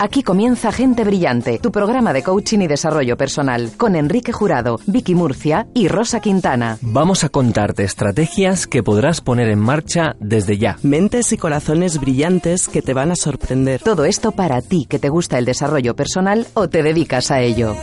Aquí 0.00 0.22
comienza 0.22 0.70
Gente 0.70 1.02
Brillante, 1.02 1.58
tu 1.58 1.72
programa 1.72 2.12
de 2.12 2.22
coaching 2.22 2.60
y 2.60 2.68
desarrollo 2.68 3.16
personal, 3.16 3.72
con 3.76 3.96
Enrique 3.96 4.32
Jurado, 4.32 4.78
Vicky 4.86 5.16
Murcia 5.16 5.66
y 5.74 5.88
Rosa 5.88 6.20
Quintana. 6.20 6.78
Vamos 6.82 7.24
a 7.24 7.28
contarte 7.28 7.82
estrategias 7.82 8.68
que 8.68 8.84
podrás 8.84 9.20
poner 9.20 9.48
en 9.48 9.58
marcha 9.58 10.14
desde 10.20 10.56
ya. 10.56 10.78
Mentes 10.82 11.32
y 11.32 11.36
corazones 11.36 11.98
brillantes 12.00 12.68
que 12.68 12.80
te 12.80 12.94
van 12.94 13.10
a 13.10 13.16
sorprender. 13.16 13.82
Todo 13.82 14.04
esto 14.04 14.30
para 14.30 14.62
ti 14.62 14.86
que 14.88 15.00
te 15.00 15.08
gusta 15.08 15.36
el 15.36 15.44
desarrollo 15.44 15.96
personal 15.96 16.46
o 16.54 16.68
te 16.68 16.84
dedicas 16.84 17.32
a 17.32 17.40
ello. 17.40 17.74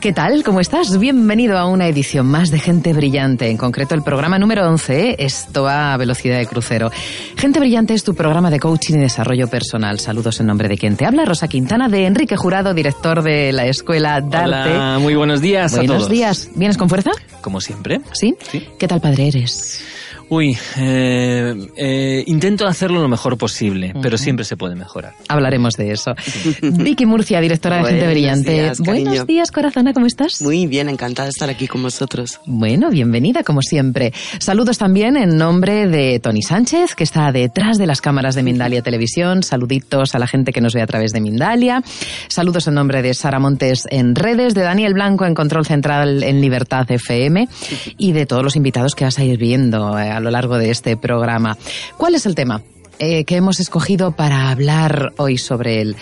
¿Qué 0.00 0.14
tal? 0.14 0.42
¿Cómo 0.44 0.60
estás? 0.60 0.98
Bienvenido 0.98 1.58
a 1.58 1.66
una 1.66 1.86
edición 1.86 2.26
más 2.26 2.50
de 2.50 2.58
Gente 2.58 2.94
Brillante, 2.94 3.50
en 3.50 3.58
concreto 3.58 3.94
el 3.94 4.02
programa 4.02 4.38
número 4.38 4.66
11, 4.66 5.10
¿eh? 5.10 5.16
esto 5.18 5.68
a 5.68 5.94
velocidad 5.98 6.38
de 6.38 6.46
crucero. 6.46 6.90
Gente 7.36 7.60
Brillante 7.60 7.92
es 7.92 8.02
tu 8.02 8.14
programa 8.14 8.50
de 8.50 8.58
coaching 8.58 8.94
y 8.94 8.98
desarrollo 8.98 9.48
personal. 9.48 10.00
Saludos 10.00 10.40
en 10.40 10.46
nombre 10.46 10.68
de 10.68 10.78
quien 10.78 10.96
te 10.96 11.04
habla, 11.04 11.26
Rosa 11.26 11.48
Quintana, 11.48 11.90
de 11.90 12.06
Enrique 12.06 12.34
Jurado, 12.34 12.72
director 12.72 13.22
de 13.22 13.52
la 13.52 13.66
Escuela 13.66 14.22
Darte. 14.22 14.70
Hola, 14.70 14.98
muy 15.00 15.14
buenos 15.16 15.42
días 15.42 15.72
buenos 15.72 15.94
a 15.94 15.98
todos. 15.98 16.10
días. 16.10 16.48
¿Vienes 16.54 16.78
con 16.78 16.88
fuerza? 16.88 17.10
Como 17.42 17.60
siempre. 17.60 18.00
¿Sí? 18.12 18.34
Sí. 18.50 18.66
¿Qué 18.78 18.88
tal 18.88 19.02
padre 19.02 19.28
eres? 19.28 19.84
Uy, 20.30 20.56
eh, 20.78 21.54
eh, 21.76 22.22
intento 22.28 22.64
hacerlo 22.68 23.02
lo 23.02 23.08
mejor 23.08 23.36
posible, 23.36 23.92
pero 24.00 24.16
siempre 24.16 24.44
se 24.44 24.56
puede 24.56 24.76
mejorar. 24.76 25.12
Hablaremos 25.26 25.74
de 25.74 25.90
eso. 25.90 26.14
Vicky 26.62 27.04
Murcia, 27.04 27.40
directora 27.40 27.78
de 27.78 27.82
Gente 27.82 27.96
Buenos 27.96 28.12
Brillante. 28.12 28.52
días, 28.52 28.78
Buenos 28.78 29.26
días, 29.26 29.50
corazona, 29.50 29.92
¿cómo 29.92 30.06
estás? 30.06 30.40
Muy 30.40 30.68
bien, 30.68 30.88
encantada 30.88 31.26
de 31.26 31.30
estar 31.30 31.50
aquí 31.50 31.66
con 31.66 31.82
vosotros. 31.82 32.40
Bueno, 32.46 32.90
bienvenida 32.90 33.42
como 33.42 33.60
siempre. 33.60 34.12
Saludos 34.38 34.78
también 34.78 35.16
en 35.16 35.36
nombre 35.36 35.88
de 35.88 36.20
Tony 36.20 36.42
Sánchez, 36.42 36.94
que 36.94 37.02
está 37.02 37.32
detrás 37.32 37.76
de 37.76 37.88
las 37.88 38.00
cámaras 38.00 38.36
de 38.36 38.44
Mindalia 38.44 38.82
Televisión. 38.82 39.42
Saluditos 39.42 40.14
a 40.14 40.20
la 40.20 40.28
gente 40.28 40.52
que 40.52 40.60
nos 40.60 40.74
ve 40.74 40.82
a 40.82 40.86
través 40.86 41.12
de 41.12 41.20
Mindalia. 41.20 41.82
Saludos 42.28 42.68
en 42.68 42.74
nombre 42.74 43.02
de 43.02 43.14
Sara 43.14 43.40
Montes 43.40 43.88
en 43.90 44.14
redes, 44.14 44.54
de 44.54 44.62
Daniel 44.62 44.94
Blanco 44.94 45.26
en 45.26 45.34
Control 45.34 45.66
Central 45.66 46.22
en 46.22 46.40
Libertad 46.40 46.88
FM 46.88 47.48
y 47.98 48.12
de 48.12 48.26
todos 48.26 48.44
los 48.44 48.54
invitados 48.54 48.94
que 48.94 49.02
vas 49.02 49.18
a 49.18 49.24
ir 49.24 49.36
viendo 49.36 49.98
eh, 49.98 50.19
lo 50.20 50.30
largo 50.30 50.58
de 50.58 50.70
este 50.70 50.96
programa. 50.96 51.56
¿Cuál 51.96 52.14
es 52.14 52.26
el 52.26 52.34
tema 52.34 52.62
eh, 52.98 53.24
que 53.24 53.36
hemos 53.36 53.60
escogido 53.60 54.12
para 54.12 54.50
hablar 54.50 55.12
hoy 55.16 55.38
sobre 55.38 55.80
el 55.80 55.96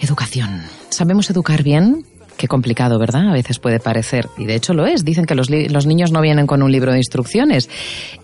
educación? 0.00 0.62
¿Sabemos 0.90 1.30
educar 1.30 1.62
bien? 1.62 2.04
Qué 2.38 2.46
complicado, 2.46 3.00
¿verdad? 3.00 3.30
A 3.30 3.32
veces 3.32 3.58
puede 3.58 3.80
parecer, 3.80 4.28
y 4.38 4.44
de 4.44 4.54
hecho 4.54 4.72
lo 4.72 4.86
es. 4.86 5.04
Dicen 5.04 5.24
que 5.24 5.34
los, 5.34 5.50
los 5.50 5.86
niños 5.86 6.12
no 6.12 6.20
vienen 6.20 6.46
con 6.46 6.62
un 6.62 6.70
libro 6.70 6.92
de 6.92 6.98
instrucciones 6.98 7.68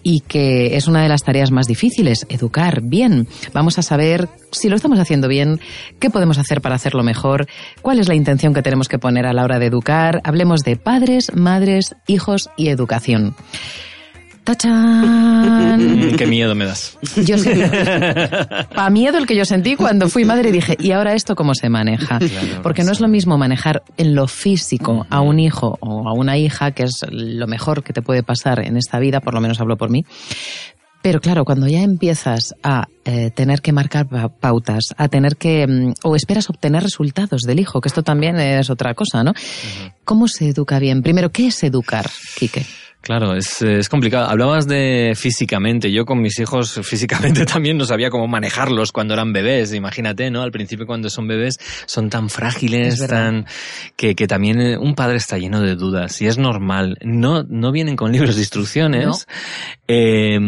y 0.04 0.20
que 0.20 0.76
es 0.76 0.86
una 0.86 1.02
de 1.02 1.08
las 1.08 1.24
tareas 1.24 1.50
más 1.50 1.66
difíciles, 1.66 2.24
educar 2.28 2.80
bien. 2.80 3.26
Vamos 3.52 3.76
a 3.80 3.82
saber 3.82 4.28
si 4.52 4.68
lo 4.68 4.76
estamos 4.76 5.00
haciendo 5.00 5.26
bien, 5.26 5.58
qué 5.98 6.10
podemos 6.10 6.38
hacer 6.38 6.60
para 6.60 6.76
hacerlo 6.76 7.02
mejor, 7.02 7.48
cuál 7.82 7.98
es 7.98 8.06
la 8.06 8.14
intención 8.14 8.54
que 8.54 8.62
tenemos 8.62 8.86
que 8.86 9.00
poner 9.00 9.26
a 9.26 9.32
la 9.32 9.42
hora 9.42 9.58
de 9.58 9.66
educar. 9.66 10.20
Hablemos 10.22 10.60
de 10.60 10.76
padres, 10.76 11.34
madres, 11.34 11.96
hijos 12.06 12.50
y 12.56 12.68
educación. 12.68 13.34
¡Tachán! 14.44 16.10
Mm, 16.12 16.16
Qué 16.18 16.26
miedo 16.26 16.54
me 16.54 16.66
das. 16.66 16.98
Yo 17.24 17.38
sé, 17.38 17.54
pa 18.74 18.90
miedo 18.90 19.18
el 19.18 19.26
que 19.26 19.36
yo 19.36 19.44
sentí 19.44 19.74
cuando 19.76 20.08
fui 20.08 20.24
madre 20.24 20.52
dije, 20.52 20.76
¿y 20.78 20.92
ahora 20.92 21.14
esto 21.14 21.34
cómo 21.34 21.54
se 21.54 21.68
maneja? 21.70 22.18
Claro, 22.18 22.62
Porque 22.62 22.84
no 22.84 22.92
es 22.92 23.00
lo 23.00 23.08
mismo 23.08 23.38
manejar 23.38 23.82
en 23.96 24.14
lo 24.14 24.28
físico 24.28 25.06
a 25.10 25.20
un 25.20 25.40
hijo 25.40 25.78
o 25.80 26.08
a 26.08 26.12
una 26.12 26.36
hija, 26.36 26.72
que 26.72 26.84
es 26.84 26.92
lo 27.10 27.46
mejor 27.46 27.82
que 27.82 27.92
te 27.92 28.02
puede 28.02 28.22
pasar 28.22 28.60
en 28.66 28.76
esta 28.76 28.98
vida, 28.98 29.20
por 29.20 29.34
lo 29.34 29.40
menos 29.40 29.60
hablo 29.60 29.76
por 29.76 29.90
mí. 29.90 30.04
Pero 31.02 31.20
claro, 31.20 31.44
cuando 31.44 31.66
ya 31.66 31.82
empiezas 31.82 32.54
a 32.62 32.86
eh, 33.04 33.30
tener 33.30 33.60
que 33.60 33.72
marcar 33.72 34.06
pa- 34.08 34.28
pautas, 34.30 34.84
a 34.96 35.08
tener 35.08 35.36
que, 35.36 35.66
mm, 35.66 35.92
o 36.02 36.16
esperas 36.16 36.48
obtener 36.48 36.82
resultados 36.82 37.42
del 37.42 37.60
hijo, 37.60 37.80
que 37.82 37.88
esto 37.88 38.02
también 38.02 38.36
es 38.40 38.70
otra 38.70 38.94
cosa, 38.94 39.22
¿no? 39.22 39.32
¿Cómo 40.04 40.28
se 40.28 40.48
educa 40.48 40.78
bien? 40.78 41.02
Primero, 41.02 41.30
¿qué 41.30 41.48
es 41.48 41.62
educar, 41.62 42.08
Quique? 42.38 42.64
Claro, 43.04 43.36
es, 43.36 43.60
es 43.60 43.90
complicado. 43.90 44.30
Hablabas 44.30 44.66
de 44.66 45.12
físicamente. 45.14 45.92
Yo 45.92 46.06
con 46.06 46.22
mis 46.22 46.38
hijos 46.38 46.80
físicamente 46.82 47.44
también 47.44 47.76
no 47.76 47.84
sabía 47.84 48.08
cómo 48.08 48.26
manejarlos 48.26 48.92
cuando 48.92 49.12
eran 49.12 49.34
bebés. 49.34 49.74
Imagínate, 49.74 50.30
¿no? 50.30 50.40
Al 50.40 50.50
principio 50.50 50.86
cuando 50.86 51.10
son 51.10 51.28
bebés 51.28 51.58
son 51.84 52.08
tan 52.08 52.26
Es 52.26 52.32
frágiles, 52.32 53.06
tan 53.06 53.44
que, 53.96 54.14
que 54.14 54.26
también 54.26 54.58
eh, 54.58 54.78
un 54.78 54.94
padre 54.94 55.18
está 55.18 55.36
lleno 55.36 55.60
de 55.60 55.76
dudas 55.76 56.22
y 56.22 56.26
es 56.26 56.38
normal. 56.38 56.96
No, 57.02 57.42
no 57.42 57.72
vienen 57.72 57.94
con 57.94 58.10
libros 58.10 58.36
de 58.36 58.40
instrucciones. 58.40 59.26
Eh, 59.86 60.38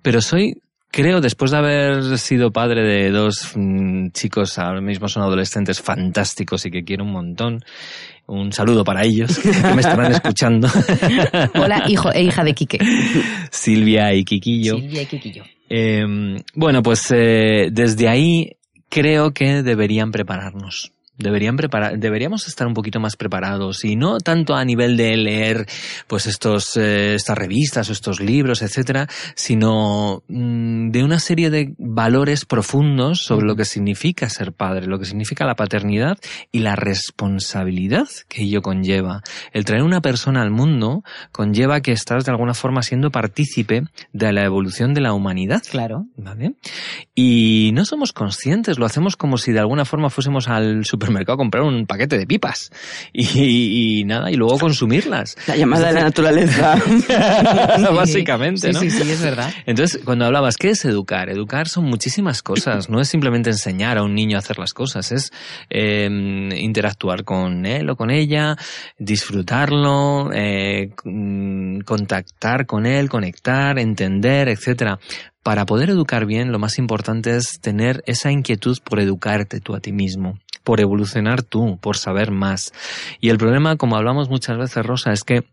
pero 0.00 0.20
soy 0.20 0.62
Creo, 0.96 1.20
después 1.20 1.50
de 1.50 1.58
haber 1.58 2.16
sido 2.16 2.50
padre 2.50 2.82
de 2.82 3.10
dos 3.10 3.52
mm, 3.54 4.12
chicos, 4.12 4.58
ahora 4.58 4.80
mismo 4.80 5.08
son 5.08 5.24
adolescentes 5.24 5.82
fantásticos 5.82 6.64
y 6.64 6.70
que 6.70 6.84
quiero 6.84 7.04
un 7.04 7.12
montón, 7.12 7.62
un 8.24 8.50
saludo 8.50 8.82
para 8.82 9.04
ellos, 9.04 9.38
que 9.38 9.50
me 9.50 9.52
estarán 9.82 10.12
escuchando, 10.12 10.68
Hola, 11.54 11.84
hijo 11.86 12.10
e 12.14 12.22
hija 12.22 12.42
de 12.42 12.54
Quique. 12.54 12.78
Silvia 13.50 14.14
y 14.14 14.24
Quiquillo. 14.24 14.76
Silvia 14.76 15.02
y 15.02 15.06
Quiquillo. 15.06 15.44
Eh, 15.68 16.02
bueno, 16.54 16.82
pues 16.82 17.10
eh, 17.10 17.68
desde 17.70 18.08
ahí 18.08 18.56
creo 18.88 19.32
que 19.32 19.62
deberían 19.62 20.10
prepararnos. 20.10 20.92
Deberían 21.18 21.56
preparar, 21.56 21.98
deberíamos 21.98 22.46
estar 22.46 22.66
un 22.66 22.74
poquito 22.74 23.00
más 23.00 23.16
preparados 23.16 23.84
y 23.84 23.96
no 23.96 24.18
tanto 24.18 24.54
a 24.54 24.64
nivel 24.64 24.96
de 24.96 25.16
leer 25.16 25.66
pues 26.06 26.26
estos 26.26 26.76
eh, 26.76 27.14
estas 27.14 27.38
revistas 27.38 27.88
o 27.88 27.92
estos 27.92 28.20
libros, 28.20 28.62
etcétera, 28.62 29.08
sino 29.34 30.22
mm, 30.28 30.90
de 30.90 31.04
una 31.04 31.18
serie 31.18 31.50
de 31.50 31.74
valores 31.78 32.44
profundos 32.44 33.22
sobre 33.22 33.46
lo 33.46 33.56
que 33.56 33.64
significa 33.64 34.28
ser 34.28 34.52
padre, 34.52 34.86
lo 34.86 34.98
que 34.98 35.06
significa 35.06 35.44
la 35.44 35.54
paternidad 35.54 36.18
y 36.52 36.60
la 36.60 36.76
responsabilidad 36.76 38.08
que 38.28 38.42
ello 38.42 38.62
conlleva. 38.62 39.22
El 39.52 39.64
traer 39.64 39.82
una 39.82 40.00
persona 40.00 40.42
al 40.42 40.50
mundo 40.50 41.02
conlleva 41.32 41.80
que 41.80 41.92
estás 41.92 42.24
de 42.24 42.30
alguna 42.30 42.54
forma 42.54 42.82
siendo 42.82 43.10
partícipe 43.10 43.82
de 44.12 44.32
la 44.32 44.44
evolución 44.44 44.94
de 44.94 45.00
la 45.00 45.12
humanidad. 45.12 45.62
Claro. 45.70 46.06
¿Vale? 46.16 46.54
Y 47.14 47.70
no 47.74 47.84
somos 47.84 48.12
conscientes, 48.12 48.78
lo 48.78 48.86
hacemos 48.86 49.16
como 49.16 49.38
si 49.38 49.52
de 49.52 49.60
alguna 49.60 49.84
forma 49.84 50.10
fuésemos 50.10 50.48
al 50.48 50.84
supermercado 51.06 51.34
a 51.34 51.38
comprar 51.38 51.64
un 51.64 51.86
paquete 51.86 52.18
de 52.18 52.26
pipas 52.26 52.70
y, 53.12 54.00
y 54.00 54.04
nada, 54.04 54.30
y 54.30 54.34
luego 54.34 54.58
consumirlas. 54.58 55.36
La 55.46 55.56
llamada 55.56 55.88
de 55.88 55.94
la 55.94 56.02
naturaleza. 56.02 56.76
Básicamente, 57.94 58.68
sí, 58.68 58.72
¿no? 58.72 58.80
Sí, 58.80 58.90
sí, 58.90 59.10
es 59.10 59.22
verdad. 59.22 59.52
Entonces, 59.66 60.00
cuando 60.04 60.24
hablabas, 60.24 60.56
¿qué 60.56 60.70
es 60.70 60.84
educar? 60.84 61.28
Educar 61.30 61.68
son 61.68 61.84
muchísimas 61.84 62.42
cosas. 62.42 62.88
No 62.88 63.00
es 63.00 63.08
simplemente 63.08 63.50
enseñar 63.50 63.98
a 63.98 64.02
un 64.02 64.14
niño 64.14 64.36
a 64.36 64.40
hacer 64.40 64.58
las 64.58 64.72
cosas, 64.72 65.12
es 65.12 65.32
eh, 65.70 66.08
interactuar 66.58 67.24
con 67.24 67.66
él 67.66 67.88
o 67.90 67.96
con 67.96 68.10
ella, 68.10 68.56
disfrutarlo, 68.98 70.30
eh, 70.32 70.90
contactar 71.84 72.66
con 72.66 72.86
él, 72.86 73.08
conectar, 73.08 73.78
entender, 73.78 74.48
etcétera. 74.48 74.98
Para 75.42 75.64
poder 75.64 75.90
educar 75.90 76.26
bien, 76.26 76.50
lo 76.50 76.58
más 76.58 76.76
importante 76.76 77.36
es 77.36 77.60
tener 77.60 78.02
esa 78.06 78.32
inquietud 78.32 78.76
por 78.82 78.98
educarte 78.98 79.60
tú 79.60 79.76
a 79.76 79.80
ti 79.80 79.92
mismo, 79.92 80.40
por 80.66 80.80
evolucionar 80.80 81.44
tú, 81.44 81.78
por 81.80 81.96
saber 81.96 82.32
más. 82.32 82.72
Y 83.20 83.30
el 83.30 83.38
problema, 83.38 83.76
como 83.76 83.94
hablamos 83.94 84.28
muchas 84.28 84.58
veces, 84.58 84.84
Rosa, 84.84 85.12
es 85.12 85.22
que 85.22 85.44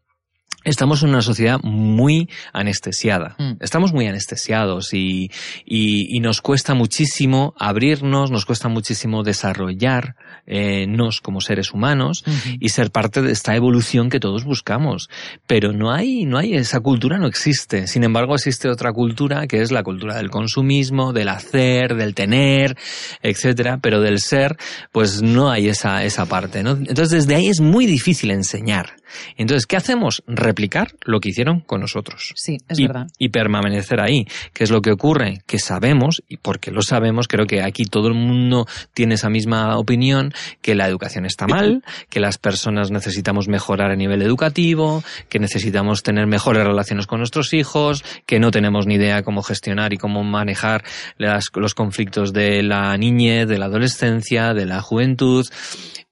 Estamos 0.63 1.03
en 1.03 1.09
una 1.09 1.21
sociedad 1.21 1.59
muy 1.63 2.29
anestesiada. 2.53 3.35
Mm. 3.37 3.53
Estamos 3.59 3.93
muy 3.93 4.07
anestesiados 4.07 4.93
y, 4.93 5.29
y, 5.65 6.15
y 6.15 6.19
nos 6.19 6.41
cuesta 6.41 6.73
muchísimo 6.73 7.53
abrirnos, 7.57 8.31
nos 8.31 8.45
cuesta 8.45 8.69
muchísimo 8.69 9.23
desarrollar 9.23 10.15
eh, 10.45 10.87
como 11.21 11.41
seres 11.41 11.73
humanos 11.73 12.23
y 12.59 12.69
ser 12.69 12.91
parte 12.91 13.21
de 13.21 13.31
esta 13.31 13.55
evolución 13.55 14.09
que 14.09 14.19
todos 14.19 14.43
buscamos. 14.45 15.09
Pero 15.47 15.73
no 15.73 15.91
hay, 15.91 16.25
no 16.25 16.37
hay, 16.37 16.55
esa 16.55 16.79
cultura 16.79 17.17
no 17.17 17.27
existe. 17.27 17.87
Sin 17.87 18.03
embargo, 18.03 18.35
existe 18.35 18.69
otra 18.69 18.91
cultura 18.91 19.47
que 19.47 19.61
es 19.61 19.71
la 19.71 19.83
cultura 19.83 20.15
del 20.15 20.29
consumismo, 20.29 21.13
del 21.13 21.29
hacer, 21.29 21.95
del 21.95 22.13
tener, 22.15 22.77
etcétera, 23.21 23.79
pero 23.81 24.01
del 24.01 24.19
ser, 24.19 24.57
pues 24.91 25.21
no 25.21 25.49
hay 25.49 25.67
esa, 25.67 26.03
esa 26.03 26.25
parte, 26.25 26.63
¿no? 26.63 26.71
Entonces, 26.71 27.25
desde 27.25 27.35
ahí 27.35 27.47
es 27.47 27.59
muy 27.59 27.85
difícil 27.85 28.31
enseñar. 28.31 28.95
Entonces, 29.37 29.65
¿qué 29.65 29.77
hacemos? 29.77 30.23
Replicar 30.53 30.89
lo 31.03 31.19
que 31.19 31.29
hicieron 31.29 31.61
con 31.61 31.81
nosotros. 31.81 32.31
Sí, 32.35 32.57
es 32.69 32.77
y, 32.77 32.85
verdad. 32.85 33.07
y 33.17 33.29
permanecer 33.29 33.99
ahí. 33.99 34.27
¿Qué 34.53 34.63
es 34.63 34.69
lo 34.69 34.83
que 34.83 34.91
ocurre? 34.91 35.41
Que 35.47 35.57
sabemos, 35.57 36.21
y 36.29 36.37
porque 36.37 36.69
lo 36.69 36.83
sabemos, 36.83 37.27
creo 37.27 37.47
que 37.47 37.63
aquí 37.63 37.85
todo 37.85 38.07
el 38.07 38.13
mundo 38.13 38.67
tiene 38.93 39.15
esa 39.15 39.29
misma 39.31 39.77
opinión, 39.79 40.31
que 40.61 40.75
la 40.75 40.87
educación 40.87 41.25
está 41.25 41.47
mal, 41.47 41.83
que 42.11 42.19
las 42.19 42.37
personas 42.37 42.91
necesitamos 42.91 43.47
mejorar 43.47 43.89
a 43.89 43.95
nivel 43.95 44.21
educativo, 44.21 45.03
que 45.27 45.39
necesitamos 45.39 46.03
tener 46.03 46.27
mejores 46.27 46.63
relaciones 46.63 47.07
con 47.07 47.17
nuestros 47.17 47.51
hijos, 47.55 48.03
que 48.27 48.39
no 48.39 48.51
tenemos 48.51 48.85
ni 48.85 48.95
idea 48.95 49.23
cómo 49.23 49.41
gestionar 49.41 49.91
y 49.93 49.97
cómo 49.97 50.23
manejar 50.23 50.83
las- 51.17 51.49
los 51.55 51.73
conflictos 51.73 52.31
de 52.31 52.61
la 52.61 52.95
niñez, 52.97 53.47
de 53.47 53.57
la 53.57 53.65
adolescencia, 53.65 54.53
de 54.53 54.67
la 54.67 54.81
juventud. 54.81 55.45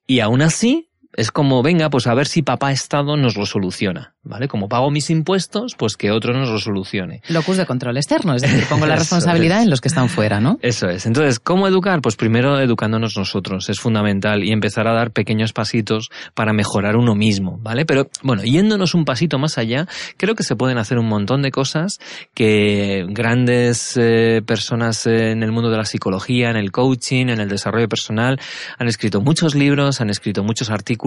Y 0.07 0.19
aún 0.19 0.41
así, 0.41 0.89
es 1.13 1.31
como, 1.31 1.61
venga, 1.61 1.89
pues 1.89 2.07
a 2.07 2.13
ver 2.13 2.27
si 2.27 2.41
papá 2.41 2.71
Estado 2.71 3.17
nos 3.17 3.35
lo 3.35 3.45
soluciona, 3.45 4.13
¿vale? 4.23 4.47
Como 4.47 4.69
pago 4.69 4.89
mis 4.91 5.09
impuestos, 5.09 5.75
pues 5.75 5.97
que 5.97 6.11
otro 6.11 6.33
nos 6.33 6.49
lo 6.49 6.57
solucione. 6.57 7.21
Locus 7.27 7.57
de 7.57 7.65
control 7.65 7.97
externo, 7.97 8.33
es 8.33 8.41
decir, 8.41 8.63
pongo 8.69 8.85
la 8.85 8.95
responsabilidad 8.97 9.61
en 9.61 9.69
los 9.69 9.81
que 9.81 9.89
están 9.89 10.07
fuera, 10.07 10.39
¿no? 10.39 10.57
Eso 10.61 10.87
es. 10.87 11.05
Entonces, 11.05 11.39
¿cómo 11.39 11.67
educar? 11.67 12.01
Pues 12.01 12.15
primero 12.15 12.59
educándonos 12.59 13.17
nosotros, 13.17 13.69
es 13.69 13.79
fundamental, 13.79 14.43
y 14.43 14.51
empezar 14.51 14.87
a 14.87 14.93
dar 14.93 15.11
pequeños 15.11 15.51
pasitos 15.51 16.09
para 16.33 16.53
mejorar 16.53 16.95
uno 16.95 17.13
mismo, 17.13 17.59
¿vale? 17.61 17.85
Pero, 17.85 18.09
bueno, 18.23 18.43
yéndonos 18.43 18.93
un 18.93 19.03
pasito 19.03 19.37
más 19.37 19.57
allá, 19.57 19.87
creo 20.17 20.35
que 20.35 20.43
se 20.43 20.55
pueden 20.55 20.77
hacer 20.77 20.97
un 20.97 21.07
montón 21.07 21.41
de 21.41 21.51
cosas 21.51 21.99
que 22.33 23.05
grandes 23.09 23.97
eh, 23.97 24.41
personas 24.45 25.05
en 25.07 25.43
el 25.43 25.51
mundo 25.51 25.69
de 25.69 25.77
la 25.77 25.85
psicología, 25.85 26.49
en 26.49 26.55
el 26.55 26.71
coaching, 26.71 27.27
en 27.27 27.41
el 27.41 27.49
desarrollo 27.49 27.89
personal, 27.89 28.39
han 28.77 28.87
escrito 28.87 29.19
muchos 29.19 29.55
libros, 29.55 29.99
han 29.99 30.09
escrito 30.09 30.43
muchos 30.43 30.69
artículos 30.69 31.00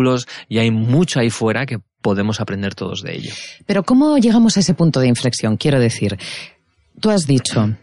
y 0.48 0.58
hay 0.58 0.70
mucho 0.70 1.20
ahí 1.20 1.30
fuera 1.30 1.66
que 1.66 1.78
podemos 2.00 2.40
aprender 2.40 2.74
todos 2.74 3.02
de 3.02 3.16
ello. 3.16 3.32
Pero 3.66 3.82
¿cómo 3.82 4.18
llegamos 4.18 4.56
a 4.56 4.60
ese 4.60 4.74
punto 4.74 5.00
de 5.00 5.08
inflexión? 5.08 5.56
Quiero 5.56 5.80
decir, 5.80 6.18
tú 7.00 7.10
has 7.10 7.26
dicho, 7.26 7.76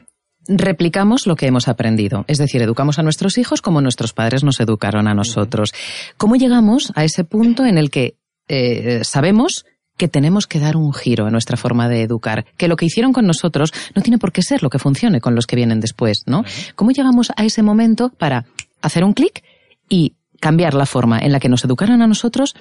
replicamos 0.47 1.25
lo 1.27 1.35
que 1.35 1.47
hemos 1.47 1.67
aprendido. 1.67 2.25
Es 2.27 2.37
decir, 2.37 2.61
educamos 2.61 2.99
a 2.99 3.03
nuestros 3.03 3.37
hijos 3.37 3.61
como 3.61 3.81
nuestros 3.81 4.13
padres 4.13 4.43
nos 4.43 4.59
educaron 4.59 5.07
a 5.07 5.13
nosotros. 5.13 5.73
¿Cómo 6.17 6.35
llegamos 6.35 6.91
a 6.95 7.03
ese 7.03 7.23
punto 7.23 7.65
en 7.65 7.77
el 7.77 7.89
que 7.89 8.15
eh, 8.47 9.01
sabemos 9.03 9.65
que 9.97 10.07
tenemos 10.07 10.47
que 10.47 10.59
dar 10.59 10.77
un 10.77 10.93
giro 10.93 11.27
a 11.27 11.31
nuestra 11.31 11.57
forma 11.57 11.87
de 11.87 12.01
educar, 12.01 12.45
que 12.57 12.67
lo 12.67 12.75
que 12.75 12.85
hicieron 12.85 13.13
con 13.13 13.27
nosotros 13.27 13.71
no 13.93 14.01
tiene 14.01 14.17
por 14.17 14.31
qué 14.31 14.41
ser 14.41 14.63
lo 14.63 14.69
que 14.69 14.79
funcione 14.79 15.21
con 15.21 15.35
los 15.35 15.45
que 15.45 15.55
vienen 15.55 15.79
después, 15.79 16.23
¿no? 16.25 16.43
¿Cómo 16.75 16.91
llegamos 16.91 17.31
a 17.35 17.45
ese 17.45 17.61
momento 17.61 18.09
para 18.09 18.45
hacer 18.81 19.03
un 19.03 19.13
clic 19.13 19.43
y 19.89 20.15
cambiar 20.41 20.73
la 20.73 20.85
forma 20.85 21.19
en 21.19 21.31
la 21.31 21.39
que 21.39 21.47
nos 21.47 21.63
educaron 21.63 22.01
a 22.01 22.07
nosotros 22.07 22.55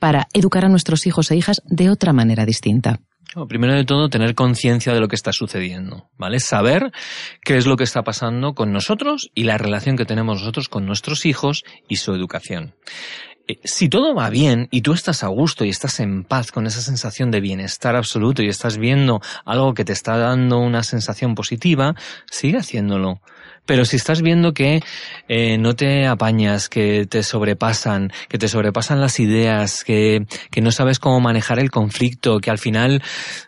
para 0.00 0.26
educar 0.32 0.64
a 0.64 0.68
nuestros 0.68 1.06
hijos 1.06 1.30
e 1.30 1.36
hijas 1.36 1.62
de 1.66 1.90
otra 1.90 2.12
manera 2.12 2.44
distinta? 2.44 2.98
primero 3.46 3.74
de 3.74 3.84
todo, 3.84 4.08
tener 4.08 4.34
conciencia 4.34 4.94
de 4.94 5.00
lo 5.00 5.08
que 5.08 5.16
está 5.16 5.32
sucediendo, 5.32 6.08
¿vale? 6.16 6.40
Saber 6.40 6.90
qué 7.42 7.58
es 7.58 7.66
lo 7.66 7.76
que 7.76 7.84
está 7.84 8.02
pasando 8.02 8.54
con 8.54 8.72
nosotros 8.72 9.30
y 9.34 9.44
la 9.44 9.58
relación 9.58 9.96
que 9.96 10.06
tenemos 10.06 10.40
nosotros 10.40 10.70
con 10.70 10.86
nuestros 10.86 11.26
hijos 11.26 11.64
y 11.86 11.96
su 11.96 12.14
educación. 12.14 12.74
Eh, 13.46 13.58
si 13.64 13.90
todo 13.90 14.14
va 14.14 14.30
bien 14.30 14.68
y 14.70 14.80
tú 14.80 14.94
estás 14.94 15.22
a 15.22 15.28
gusto 15.28 15.66
y 15.66 15.68
estás 15.68 16.00
en 16.00 16.24
paz 16.24 16.50
con 16.50 16.66
esa 16.66 16.80
sensación 16.80 17.30
de 17.30 17.40
bienestar 17.40 17.94
absoluto 17.94 18.42
y 18.42 18.48
estás 18.48 18.78
viendo 18.78 19.20
algo 19.44 19.74
que 19.74 19.84
te 19.84 19.92
está 19.92 20.16
dando 20.16 20.58
una 20.58 20.82
sensación 20.82 21.34
positiva, 21.34 21.94
sigue 22.30 22.56
haciéndolo. 22.56 23.20
Pero 23.66 23.84
si 23.84 23.96
estás 23.96 24.22
viendo 24.22 24.54
que 24.54 24.82
eh, 25.28 25.58
no 25.58 25.74
te 25.74 26.06
apañas, 26.06 26.68
que 26.68 27.06
te 27.06 27.22
sobrepasan, 27.22 28.12
que 28.28 28.38
te 28.38 28.48
sobrepasan 28.48 29.00
las 29.00 29.18
ideas, 29.20 29.84
que, 29.84 30.26
que 30.50 30.60
no 30.60 30.70
sabes 30.70 30.98
cómo 30.98 31.20
manejar 31.20 31.58
el 31.58 31.70
conflicto, 31.70 32.38
que 32.38 32.50
al 32.50 32.58
final 32.58 33.02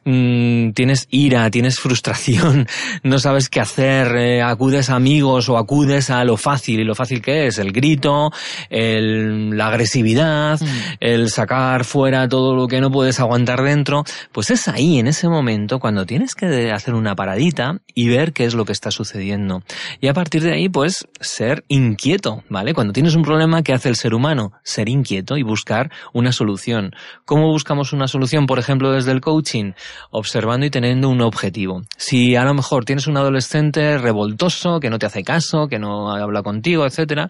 mmm, 0.04 0.70
tienes 0.70 1.06
ira, 1.10 1.50
tienes 1.50 1.78
frustración, 1.78 2.66
no 3.02 3.18
sabes 3.18 3.48
qué 3.48 3.60
hacer, 3.60 4.16
eh, 4.16 4.42
acudes 4.42 4.90
a 4.90 4.96
amigos 4.96 5.48
o 5.48 5.56
acudes 5.56 6.10
a 6.10 6.24
lo 6.24 6.36
fácil, 6.36 6.80
y 6.80 6.84
lo 6.84 6.94
fácil 6.94 7.22
que 7.22 7.46
es, 7.46 7.58
el 7.58 7.72
grito, 7.72 8.32
el, 8.70 9.56
la 9.56 9.68
agresividad, 9.68 10.60
mm. 10.60 10.66
el 11.00 11.30
sacar 11.30 11.84
fuera 11.84 12.28
todo 12.28 12.54
lo 12.54 12.66
que 12.66 12.80
no 12.80 12.90
puedes 12.90 13.20
aguantar 13.20 13.62
dentro, 13.62 14.04
pues 14.32 14.50
es 14.50 14.68
ahí, 14.68 14.98
en 14.98 15.06
ese 15.06 15.28
momento, 15.28 15.78
cuando 15.78 16.04
tienes 16.06 16.34
que 16.34 16.72
hacer 16.72 16.94
una 16.94 17.14
paradita 17.14 17.78
y 17.94 18.08
ver 18.08 18.32
qué 18.32 18.44
es 18.44 18.54
lo 18.54 18.64
que 18.64 18.72
está 18.72 18.90
sucediendo. 18.90 19.62
Y 20.00 20.07
y 20.08 20.10
a 20.10 20.14
partir 20.14 20.42
de 20.42 20.54
ahí, 20.54 20.70
pues, 20.70 21.06
ser 21.20 21.66
inquieto, 21.68 22.42
¿vale? 22.48 22.72
Cuando 22.72 22.94
tienes 22.94 23.14
un 23.14 23.20
problema, 23.20 23.62
¿qué 23.62 23.74
hace 23.74 23.90
el 23.90 23.96
ser 23.96 24.14
humano? 24.14 24.52
Ser 24.62 24.88
inquieto 24.88 25.36
y 25.36 25.42
buscar 25.42 25.92
una 26.14 26.32
solución. 26.32 26.92
¿Cómo 27.26 27.48
buscamos 27.48 27.92
una 27.92 28.08
solución, 28.08 28.46
por 28.46 28.58
ejemplo, 28.58 28.90
desde 28.90 29.12
el 29.12 29.20
coaching? 29.20 29.72
Observando 30.10 30.64
y 30.64 30.70
teniendo 30.70 31.10
un 31.10 31.20
objetivo. 31.20 31.82
Si 31.98 32.36
a 32.36 32.44
lo 32.44 32.54
mejor 32.54 32.86
tienes 32.86 33.06
un 33.06 33.18
adolescente 33.18 33.98
revoltoso, 33.98 34.80
que 34.80 34.88
no 34.88 34.98
te 34.98 35.04
hace 35.04 35.22
caso, 35.22 35.68
que 35.68 35.78
no 35.78 36.10
habla 36.10 36.42
contigo, 36.42 36.86
etcétera, 36.86 37.28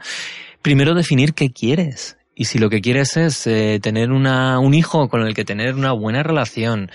primero 0.62 0.94
definir 0.94 1.34
qué 1.34 1.50
quieres. 1.50 2.17
Y 2.40 2.44
si 2.44 2.60
lo 2.60 2.70
que 2.70 2.80
quieres 2.80 3.16
es 3.16 3.48
eh, 3.48 3.80
tener 3.82 4.12
una, 4.12 4.60
un 4.60 4.72
hijo 4.72 5.08
con 5.08 5.22
el 5.22 5.34
que 5.34 5.44
tener 5.44 5.74
una 5.74 5.90
buena 5.90 6.22
relación, 6.22 6.88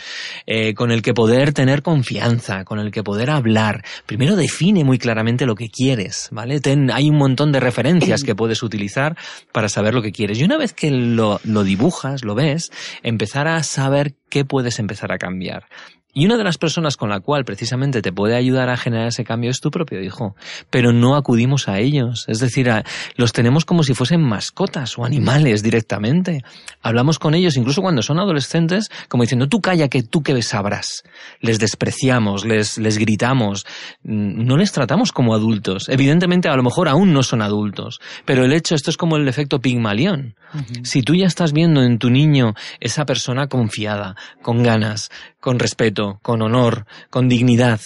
eh, 0.47 0.73
con 0.73 0.89
el 0.89 1.01
que 1.01 1.13
poder 1.13 1.51
tener 1.51 1.81
confianza, 1.81 2.63
con 2.63 2.79
el 2.79 2.91
que 2.91 3.03
poder 3.03 3.29
hablar, 3.29 3.83
primero 4.05 4.37
define 4.37 4.85
muy 4.85 4.97
claramente 4.97 5.45
lo 5.45 5.55
que 5.55 5.67
quieres, 5.67 6.29
¿vale? 6.31 6.61
Ten, 6.61 6.89
hay 6.91 7.09
un 7.09 7.17
montón 7.17 7.51
de 7.51 7.59
referencias 7.59 8.23
que 8.23 8.35
puedes 8.35 8.63
utilizar 8.63 9.17
para 9.51 9.67
saber 9.67 9.93
lo 9.93 10.01
que 10.01 10.13
quieres. 10.13 10.39
Y 10.39 10.45
una 10.45 10.55
vez 10.55 10.71
que 10.71 10.91
lo, 10.91 11.41
lo 11.43 11.65
dibujas, 11.65 12.23
lo 12.23 12.35
ves, 12.35 12.71
empezar 13.03 13.49
a 13.49 13.63
saber 13.63 14.13
qué 14.29 14.45
puedes 14.45 14.79
empezar 14.79 15.11
a 15.11 15.17
cambiar. 15.17 15.65
Y 16.13 16.25
una 16.25 16.37
de 16.37 16.43
las 16.43 16.57
personas 16.57 16.95
con 16.95 17.09
la 17.09 17.19
cual 17.19 17.43
precisamente 17.43 18.01
te 18.01 18.13
puede 18.13 18.35
ayudar 18.35 18.69
a 18.69 18.77
generar 18.77 19.07
ese 19.07 19.23
cambio 19.23 19.49
es 19.49 19.59
tu 19.59 19.71
propio 19.71 20.01
hijo. 20.01 20.35
Pero 20.69 20.93
no 20.93 21.15
acudimos 21.15 21.67
a 21.67 21.79
ellos. 21.79 22.25
Es 22.27 22.39
decir, 22.39 22.69
los 23.15 23.33
tenemos 23.33 23.65
como 23.65 23.83
si 23.83 23.93
fuesen 23.93 24.21
mascotas 24.21 24.97
o 24.97 25.05
animales 25.05 25.63
directamente. 25.63 26.43
Hablamos 26.81 27.17
con 27.17 27.33
ellos 27.33 27.57
incluso 27.57 27.81
cuando 27.81 28.03
son 28.03 28.19
adolescentes 28.19 28.91
como 29.07 29.23
diciendo, 29.23 29.47
tú 29.47 29.61
calla 29.61 29.87
que 29.87 30.03
tú 30.03 30.21
que 30.21 30.39
sabrás. 30.41 31.03
Les 31.39 31.59
despreciamos, 31.59 32.45
les, 32.45 32.77
les 32.77 32.97
gritamos. 32.97 33.65
Mm, 34.03 34.45
no 34.45 34.57
les 34.57 34.71
tratamos 34.71 35.11
como 35.11 35.33
adultos. 35.33 35.89
Evidentemente 35.89 36.49
a 36.49 36.55
lo 36.55 36.63
mejor 36.63 36.89
aún 36.89 37.13
no 37.13 37.23
son 37.23 37.41
adultos. 37.41 37.99
Pero 38.25 38.45
el 38.45 38.53
hecho, 38.53 38.75
esto 38.75 38.89
es 38.89 38.97
como 38.97 39.17
el 39.17 39.27
efecto 39.27 39.59
Pigmalión. 39.59 40.35
Si 40.83 41.01
tú 41.01 41.15
ya 41.15 41.25
estás 41.25 41.51
viendo 41.51 41.81
en 41.81 41.97
tu 41.97 42.11
niño 42.11 42.53
esa 42.79 43.05
persona 43.05 43.47
confiada, 43.47 44.15
con 44.43 44.61
ganas, 44.61 45.09
con 45.39 45.57
respeto, 45.57 46.02
con 46.21 46.41
honor, 46.41 46.85
con 47.09 47.29
dignidad, 47.29 47.81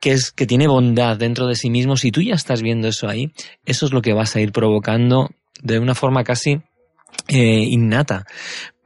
que 0.00 0.12
es 0.12 0.30
que 0.30 0.46
tiene 0.46 0.66
bondad 0.66 1.16
dentro 1.16 1.46
de 1.46 1.56
sí 1.56 1.70
mismo, 1.70 1.96
si 1.96 2.10
tú 2.10 2.20
ya 2.20 2.34
estás 2.34 2.62
viendo 2.62 2.88
eso 2.88 3.08
ahí, 3.08 3.32
eso 3.64 3.86
es 3.86 3.92
lo 3.92 4.02
que 4.02 4.12
vas 4.12 4.36
a 4.36 4.40
ir 4.40 4.52
provocando 4.52 5.30
de 5.62 5.78
una 5.78 5.94
forma 5.94 6.24
casi 6.24 6.60
eh, 7.28 7.64
innata. 7.68 8.24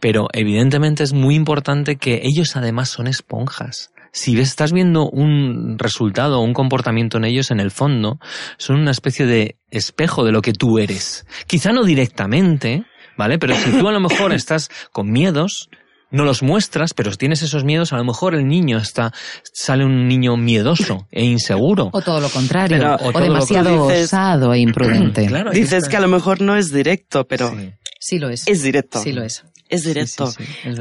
Pero 0.01 0.29
evidentemente 0.33 1.03
es 1.03 1.12
muy 1.12 1.35
importante 1.35 1.97
que 1.97 2.23
ellos 2.25 2.57
además 2.57 2.89
son 2.89 3.07
esponjas. 3.07 3.93
Si 4.12 4.39
estás 4.41 4.73
viendo 4.73 5.09
un 5.09 5.79
resultado 5.79 6.41
o 6.41 6.43
un 6.43 6.55
comportamiento 6.55 7.19
en 7.19 7.25
ellos, 7.25 7.51
en 7.51 7.61
el 7.61 7.71
fondo, 7.71 8.19
son 8.56 8.81
una 8.81 8.91
especie 8.91 9.27
de 9.27 9.56
espejo 9.71 10.25
de 10.25 10.33
lo 10.33 10.43
que 10.43 10.53
tú 10.53 10.79
eres. 10.79 11.27
Quizá 11.47 11.73
no 11.73 11.85
directamente, 11.85 12.85
¿vale? 13.17 13.39
Pero 13.39 13.55
si 13.55 13.71
tú 13.79 13.89
a 13.89 13.93
lo 13.93 14.01
mejor 14.01 14.33
estás 14.33 14.69
con 14.91 15.11
miedos, 15.11 15.69
no 16.11 16.25
los 16.25 16.43
muestras, 16.43 16.95
pero 16.95 17.11
tienes 17.12 17.43
esos 17.43 17.65
miedos, 17.65 17.93
a 17.93 17.97
lo 17.97 18.05
mejor 18.05 18.35
el 18.35 18.47
niño 18.47 18.79
está, 18.79 19.12
sale 19.53 19.85
un 19.85 20.09
niño 20.09 20.37
miedoso 20.37 21.07
e 21.11 21.25
inseguro. 21.25 21.91
O 21.93 22.03
todo 22.03 22.20
lo 22.20 22.29
contrario, 22.29 22.96
o, 23.01 23.19
demasiado 23.20 23.84
osado 23.87 24.53
e 24.55 24.58
imprudente. 24.58 25.29
dices 25.53 25.89
que 25.89 25.96
a 25.96 26.01
lo 26.01 26.08
mejor 26.08 26.41
no 26.41 26.56
es 26.56 26.73
directo, 26.73 27.27
pero 27.27 27.53
sí. 28.01 28.19
lo 28.19 28.29
es. 28.31 28.46
Es 28.46 28.63
directo. 28.63 29.01
Sí 29.01 29.13
lo 29.13 29.23
es. 29.23 29.44
Es 29.69 29.84
directo. 29.84 30.32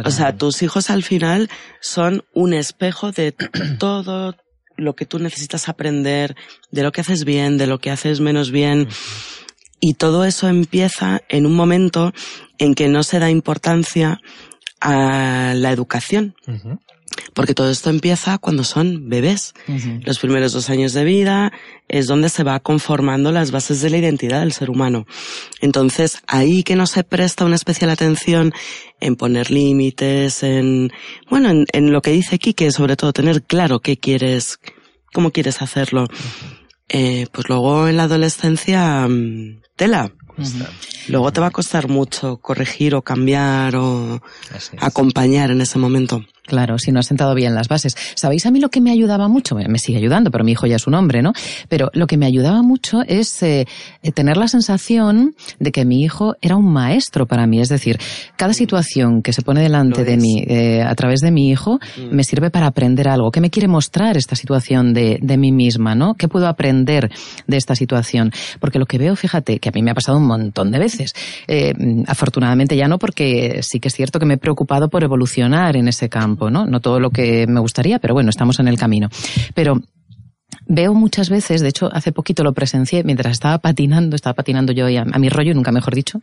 o 0.04 0.12
sea, 0.12 0.36
tus 0.36 0.64
hijos 0.64 0.90
al 0.90 1.04
final 1.04 1.50
son 1.80 2.24
un 2.34 2.54
espejo 2.54 3.12
de 3.12 3.36
todo 3.80 4.36
lo 4.78 4.96
que 4.96 5.06
tú 5.06 5.20
necesitas 5.20 5.70
aprender, 5.70 6.36
de 6.72 6.84
lo 6.84 6.92
que 6.92 7.02
haces 7.02 7.26
bien, 7.26 7.58
de 7.58 7.68
lo 7.68 7.80
que 7.80 7.92
haces 7.92 8.20
menos 8.20 8.50
bien. 8.52 8.88
Y 9.82 9.94
todo 9.94 10.26
eso 10.26 10.48
empieza 10.48 11.22
en 11.30 11.46
un 11.46 11.56
momento 11.56 12.14
en 12.58 12.74
que 12.76 12.90
no 12.90 13.04
se 13.04 13.20
da 13.20 13.30
importancia 13.30 14.20
a 14.82 15.54
la 15.56 15.72
educación. 15.72 16.36
Porque 17.34 17.54
todo 17.54 17.70
esto 17.70 17.90
empieza 17.90 18.38
cuando 18.38 18.64
son 18.64 19.10
bebés. 19.10 19.54
Los 20.04 20.20
primeros 20.20 20.54
dos 20.54 20.70
años 20.70 20.94
de 20.94 21.04
vida 21.04 21.52
es 21.88 22.08
donde 22.08 22.30
se 22.30 22.44
va 22.44 22.60
conformando 22.60 23.32
las 23.32 23.52
bases 23.52 23.82
de 23.82 23.90
la 23.90 23.98
identidad 23.98 24.42
del 24.42 24.54
ser 24.54 24.70
humano. 24.70 25.06
Entonces, 25.62 26.22
ahí 26.28 26.64
que 26.64 26.76
no 26.76 26.86
se 26.86 27.04
presta 27.04 27.46
una 27.46 27.56
especial 27.56 27.90
atención 27.90 28.54
en 29.00 29.16
poner 29.16 29.52
límites, 29.52 30.44
en, 30.44 30.92
bueno, 31.30 31.66
en, 31.72 31.92
lo 31.92 32.02
que 32.02 32.12
dice 32.12 32.40
Kike, 32.40 32.72
sobre 32.72 32.96
todo 32.96 33.14
tener 33.14 33.44
claro 33.44 33.80
qué 33.80 33.98
quieres, 33.98 34.60
cómo 35.14 35.32
quieres 35.32 35.62
hacerlo. 35.62 36.06
Eh, 36.90 37.28
pues 37.32 37.50
luego 37.50 37.88
en 37.88 37.98
la 37.98 38.04
adolescencia, 38.04 39.08
Luego 41.08 41.32
te 41.32 41.42
va 41.42 41.48
a 41.48 41.52
costar 41.52 41.88
mucho 41.88 42.38
corregir 42.38 42.96
o 42.96 43.02
cambiar 43.02 43.76
o 43.76 44.22
acompañar 44.80 45.52
en 45.52 45.62
ese 45.62 45.80
momento. 45.80 46.24
Claro, 46.50 46.80
si 46.80 46.92
no 46.92 47.00
has 47.00 47.06
sentado 47.06 47.36
bien 47.36 47.54
las 47.54 47.68
bases. 47.68 47.96
¿Sabéis 48.16 48.48
a 48.48 48.52
mí 48.52 48.60
lo 48.60 48.70
que 48.70 48.82
me 48.82 48.90
ayudaba 48.90 49.28
mucho? 49.28 49.56
Me 49.56 49.78
sigue 49.78 50.00
ayudando, 50.00 50.32
pero 50.32 50.44
mi 50.44 50.54
hijo 50.54 50.66
ya 50.66 50.78
es 50.78 50.88
un 50.88 50.96
hombre, 50.96 51.22
¿no? 51.22 51.32
Pero 51.68 51.92
lo 51.94 52.08
que 52.08 52.18
me 52.18 52.26
ayudaba 52.26 52.64
mucho 52.64 53.04
es 53.08 53.44
eh, 53.44 53.68
eh, 54.02 54.12
tener 54.12 54.36
la 54.36 54.48
sensación 54.48 55.36
de 55.60 55.72
que 55.72 55.86
mi 55.86 56.02
hijo 56.02 56.36
era 56.42 56.56
un 56.56 56.74
maestro 56.74 57.28
para 57.28 57.46
mí. 57.46 57.62
Es 57.62 57.70
decir, 57.70 58.00
cada 58.36 58.54
situación 58.54 59.22
que 59.22 59.32
se 59.32 59.44
pone 59.44 59.62
delante 59.62 60.04
de 60.04 60.18
mí 60.18 60.44
eh, 60.48 60.82
a 60.82 60.96
través 60.96 61.20
de 61.20 61.30
mi 61.30 61.52
hijo 61.52 61.76
mm. 61.76 62.16
me 62.16 62.24
sirve 62.24 62.50
para 62.50 62.66
aprender 62.66 63.08
algo. 63.08 63.30
¿Qué 63.30 63.42
me 63.42 63.52
quiere 63.52 63.68
mostrar 63.68 64.18
esta 64.18 64.36
situación 64.36 64.92
de, 64.92 65.20
de 65.22 65.38
mí 65.38 65.52
misma, 65.52 65.94
no? 65.94 66.16
¿Qué 66.16 66.28
puedo 66.28 66.48
aprender 66.48 67.12
de 67.46 67.58
esta 67.58 67.76
situación? 67.76 68.32
Porque 68.60 68.80
lo 68.80 68.88
que 68.88 68.98
veo, 68.98 69.16
fíjate, 69.16 69.60
que 69.60 69.70
a 69.70 69.72
mí 69.72 69.84
me 69.84 69.92
ha 69.92 69.96
pasado 69.96 70.18
un 70.18 70.26
montón 70.26 70.72
de 70.72 70.80
veces. 70.80 71.14
afortunadamente 72.08 72.76
ya 72.76 72.88
no, 72.88 72.98
porque 72.98 73.60
sí 73.62 73.80
que 73.80 73.90
es 73.90 73.94
cierto 73.94 74.18
que 74.18 74.26
me 74.26 74.34
he 74.34 74.38
preocupado 74.38 74.90
por 74.90 75.04
evolucionar 75.04 75.76
en 75.76 75.88
ese 75.88 76.10
campo. 76.10 76.39
¿No? 76.50 76.80
Todo 76.80 77.00
lo 77.00 77.10
que 77.10 77.46
me 77.48 77.60
gustaría, 77.60 78.00
pero 78.00 78.14
bueno, 78.14 78.30
estamos 78.30 78.60
en 78.60 78.68
el 78.68 78.78
camino. 78.78 79.10
Pero 79.54 79.82
veo 80.66 80.94
muchas 80.94 81.30
veces, 81.30 81.62
de 81.62 81.70
hecho 81.70 81.90
hace 81.92 82.12
poquito 82.12 82.44
lo 82.44 82.54
presencié 82.54 83.04
mientras 83.04 83.34
estaba 83.34 83.58
patinando, 83.58 84.16
estaba 84.16 84.36
patinando 84.36 84.72
yo 84.72 84.86
a, 84.86 85.02
a 85.02 85.20
mi 85.20 85.30
rollo, 85.30 85.54
nunca 85.54 85.72
mejor 85.72 85.96
dicho, 85.96 86.22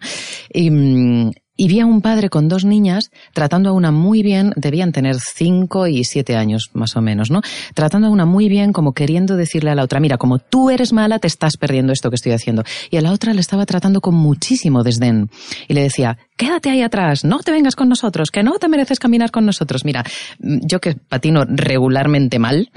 y, 0.53 0.71
mm, 0.71 1.33
y 1.57 1.69
vi 1.69 1.81
a 1.81 1.87
un 1.87 2.01
padre 2.01 2.29
con 2.29 2.49
dos 2.49 2.65
niñas 2.65 3.11
tratando 3.33 3.71
a 3.71 3.73
una 3.73 3.91
muy 3.91 4.23
bien, 4.23 4.53
debían 4.57 4.93
tener 4.93 5.17
cinco 5.19 5.87
y 5.87 6.05
siete 6.05 6.37
años 6.37 6.71
más 6.73 6.97
o 6.97 7.01
menos, 7.01 7.31
¿no? 7.31 7.43
Tratando 7.75 8.09
a 8.09 8.11
una 8.11 8.27
muy 8.27 8.49
bien, 8.49 8.73
como 8.73 8.93
queriendo 8.93 9.37
decirle 9.37 9.71
a 9.71 9.75
la 9.75 9.83
otra, 9.83 10.01
mira, 10.01 10.19
como 10.19 10.39
tú 10.39 10.71
eres 10.71 10.93
mala, 10.93 11.19
te 11.19 11.27
estás 11.27 11.57
perdiendo 11.57 11.93
esto 11.93 12.11
que 12.11 12.17
estoy 12.17 12.33
haciendo. 12.33 12.63
Y 12.91 12.97
a 12.97 13.01
la 13.01 13.13
otra 13.13 13.33
le 13.33 13.41
estaba 13.41 13.67
tratando 13.67 14.01
con 14.01 14.15
muchísimo 14.15 14.83
desdén. 14.83 15.31
Y 15.69 15.75
le 15.75 15.83
decía, 15.83 16.19
quédate 16.37 16.71
ahí 16.71 16.83
atrás, 16.83 17.25
no 17.25 17.41
te 17.41 17.53
vengas 17.53 17.77
con 17.77 17.89
nosotros, 17.89 18.31
que 18.31 18.43
no 18.43 18.59
te 18.59 18.69
mereces 18.69 18.99
caminar 18.99 19.31
con 19.31 19.47
nosotros. 19.47 19.85
Mira, 19.85 20.05
yo 20.39 20.81
que 20.81 20.95
patino 20.95 21.45
regularmente 21.47 22.39
mal, 22.39 22.71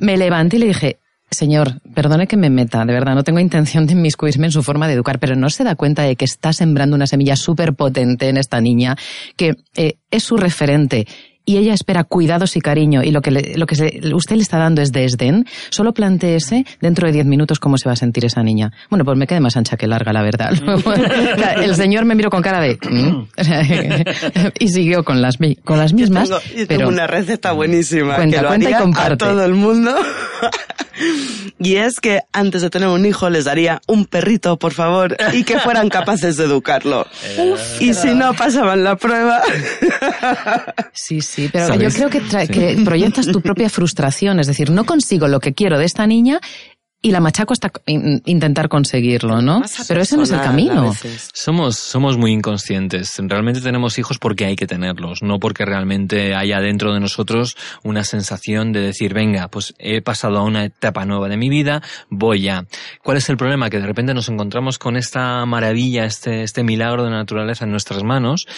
me 0.00 0.16
levanté 0.16 0.56
y 0.56 0.60
le 0.60 0.66
dije, 0.66 0.98
Señor, 1.30 1.80
perdone 1.94 2.28
que 2.28 2.36
me 2.36 2.50
meta, 2.50 2.84
de 2.84 2.92
verdad, 2.92 3.14
no 3.14 3.24
tengo 3.24 3.40
intención 3.40 3.86
de 3.86 3.94
inmiscuirme 3.94 4.46
en 4.46 4.52
su 4.52 4.62
forma 4.62 4.86
de 4.86 4.94
educar, 4.94 5.18
pero 5.18 5.34
no 5.34 5.50
se 5.50 5.64
da 5.64 5.74
cuenta 5.74 6.02
de 6.02 6.14
que 6.14 6.24
está 6.24 6.52
sembrando 6.52 6.94
una 6.94 7.08
semilla 7.08 7.34
súper 7.34 7.74
potente 7.74 8.28
en 8.28 8.36
esta 8.36 8.60
niña, 8.60 8.96
que 9.36 9.56
eh, 9.74 9.98
es 10.10 10.22
su 10.22 10.36
referente 10.36 11.06
y 11.46 11.56
ella 11.56 11.72
espera 11.72 12.04
cuidados 12.04 12.56
y 12.56 12.60
cariño 12.60 13.02
y 13.02 13.12
lo 13.12 13.22
que, 13.22 13.30
lo 13.30 13.66
que 13.66 14.00
usted 14.12 14.36
le 14.36 14.42
está 14.42 14.58
dando 14.58 14.82
es 14.82 14.92
desdén, 14.92 15.46
solo 15.70 15.94
planteese 15.94 16.66
dentro 16.80 17.06
de 17.06 17.12
diez 17.12 17.24
minutos 17.24 17.60
cómo 17.60 17.78
se 17.78 17.88
va 17.88 17.92
a 17.92 17.96
sentir 17.96 18.24
esa 18.24 18.42
niña. 18.42 18.72
Bueno, 18.90 19.04
pues 19.04 19.16
me 19.16 19.28
quede 19.28 19.40
más 19.40 19.56
ancha 19.56 19.76
que 19.76 19.86
larga, 19.86 20.12
la 20.12 20.22
verdad. 20.22 20.52
El 21.62 21.76
señor 21.76 22.04
me 22.04 22.16
miró 22.16 22.30
con 22.30 22.42
cara 22.42 22.60
de... 22.60 22.78
Mm". 22.90 23.28
y 24.58 24.68
siguió 24.68 25.04
con 25.04 25.22
las, 25.22 25.38
con 25.64 25.78
las 25.78 25.92
mismas. 25.92 26.28
Yo 26.28 26.66
tengo, 26.66 26.88
una 26.88 27.06
receta 27.06 27.52
buenísima 27.52 28.16
que 28.16 28.42
lo 28.42 28.50
haría 28.50 28.78
a 28.78 29.16
todo 29.16 29.44
el 29.44 29.54
mundo. 29.54 29.94
y 31.60 31.76
es 31.76 32.00
que 32.00 32.22
antes 32.32 32.62
de 32.62 32.70
tener 32.70 32.88
un 32.88 33.06
hijo 33.06 33.30
les 33.30 33.44
daría 33.44 33.80
un 33.86 34.06
perrito, 34.06 34.58
por 34.58 34.72
favor, 34.72 35.16
y 35.32 35.44
que 35.44 35.60
fueran 35.60 35.90
capaces 35.90 36.36
de 36.36 36.44
educarlo. 36.44 37.06
y 37.78 37.94
si 37.94 38.14
no 38.14 38.34
pasaban 38.34 38.82
la 38.82 38.96
prueba... 38.96 39.42
sí, 40.92 41.20
sí 41.20 41.35
Sí, 41.36 41.50
pero 41.52 41.74
yo 41.74 41.90
creo 41.90 42.08
que, 42.08 42.22
que 42.48 42.80
proyectas 42.82 43.26
tu 43.26 43.42
propia 43.42 43.68
frustración, 43.68 44.40
es 44.40 44.46
decir, 44.46 44.70
no 44.70 44.86
consigo 44.86 45.28
lo 45.28 45.38
que 45.38 45.52
quiero 45.52 45.78
de 45.78 45.84
esta 45.84 46.06
niña 46.06 46.40
y 47.06 47.12
la 47.12 47.20
machaco 47.20 47.52
hasta 47.52 47.70
intentar 47.86 48.68
conseguirlo, 48.68 49.40
¿no? 49.40 49.62
Pero 49.86 50.00
ese 50.00 50.16
no 50.16 50.24
es 50.24 50.32
el 50.32 50.40
camino. 50.40 50.92
Somos, 51.32 51.76
somos 51.76 52.18
muy 52.18 52.32
inconscientes. 52.32 53.14
Realmente 53.18 53.60
tenemos 53.60 53.96
hijos 54.00 54.18
porque 54.18 54.44
hay 54.44 54.56
que 54.56 54.66
tenerlos, 54.66 55.22
no 55.22 55.38
porque 55.38 55.64
realmente 55.64 56.34
haya 56.34 56.60
dentro 56.60 56.92
de 56.92 56.98
nosotros 56.98 57.56
una 57.84 58.02
sensación 58.02 58.72
de 58.72 58.80
decir, 58.80 59.14
venga, 59.14 59.46
pues 59.46 59.72
he 59.78 60.02
pasado 60.02 60.38
a 60.38 60.42
una 60.42 60.64
etapa 60.64 61.04
nueva 61.04 61.28
de 61.28 61.36
mi 61.36 61.48
vida, 61.48 61.80
voy 62.10 62.40
ya. 62.40 62.66
¿Cuál 63.04 63.18
es 63.18 63.28
el 63.28 63.36
problema? 63.36 63.70
Que 63.70 63.78
de 63.78 63.86
repente 63.86 64.12
nos 64.12 64.28
encontramos 64.28 64.80
con 64.80 64.96
esta 64.96 65.46
maravilla, 65.46 66.06
este, 66.06 66.42
este 66.42 66.64
milagro 66.64 67.04
de 67.04 67.10
la 67.10 67.18
naturaleza 67.18 67.66
en 67.66 67.70
nuestras 67.70 68.02
manos 68.02 68.48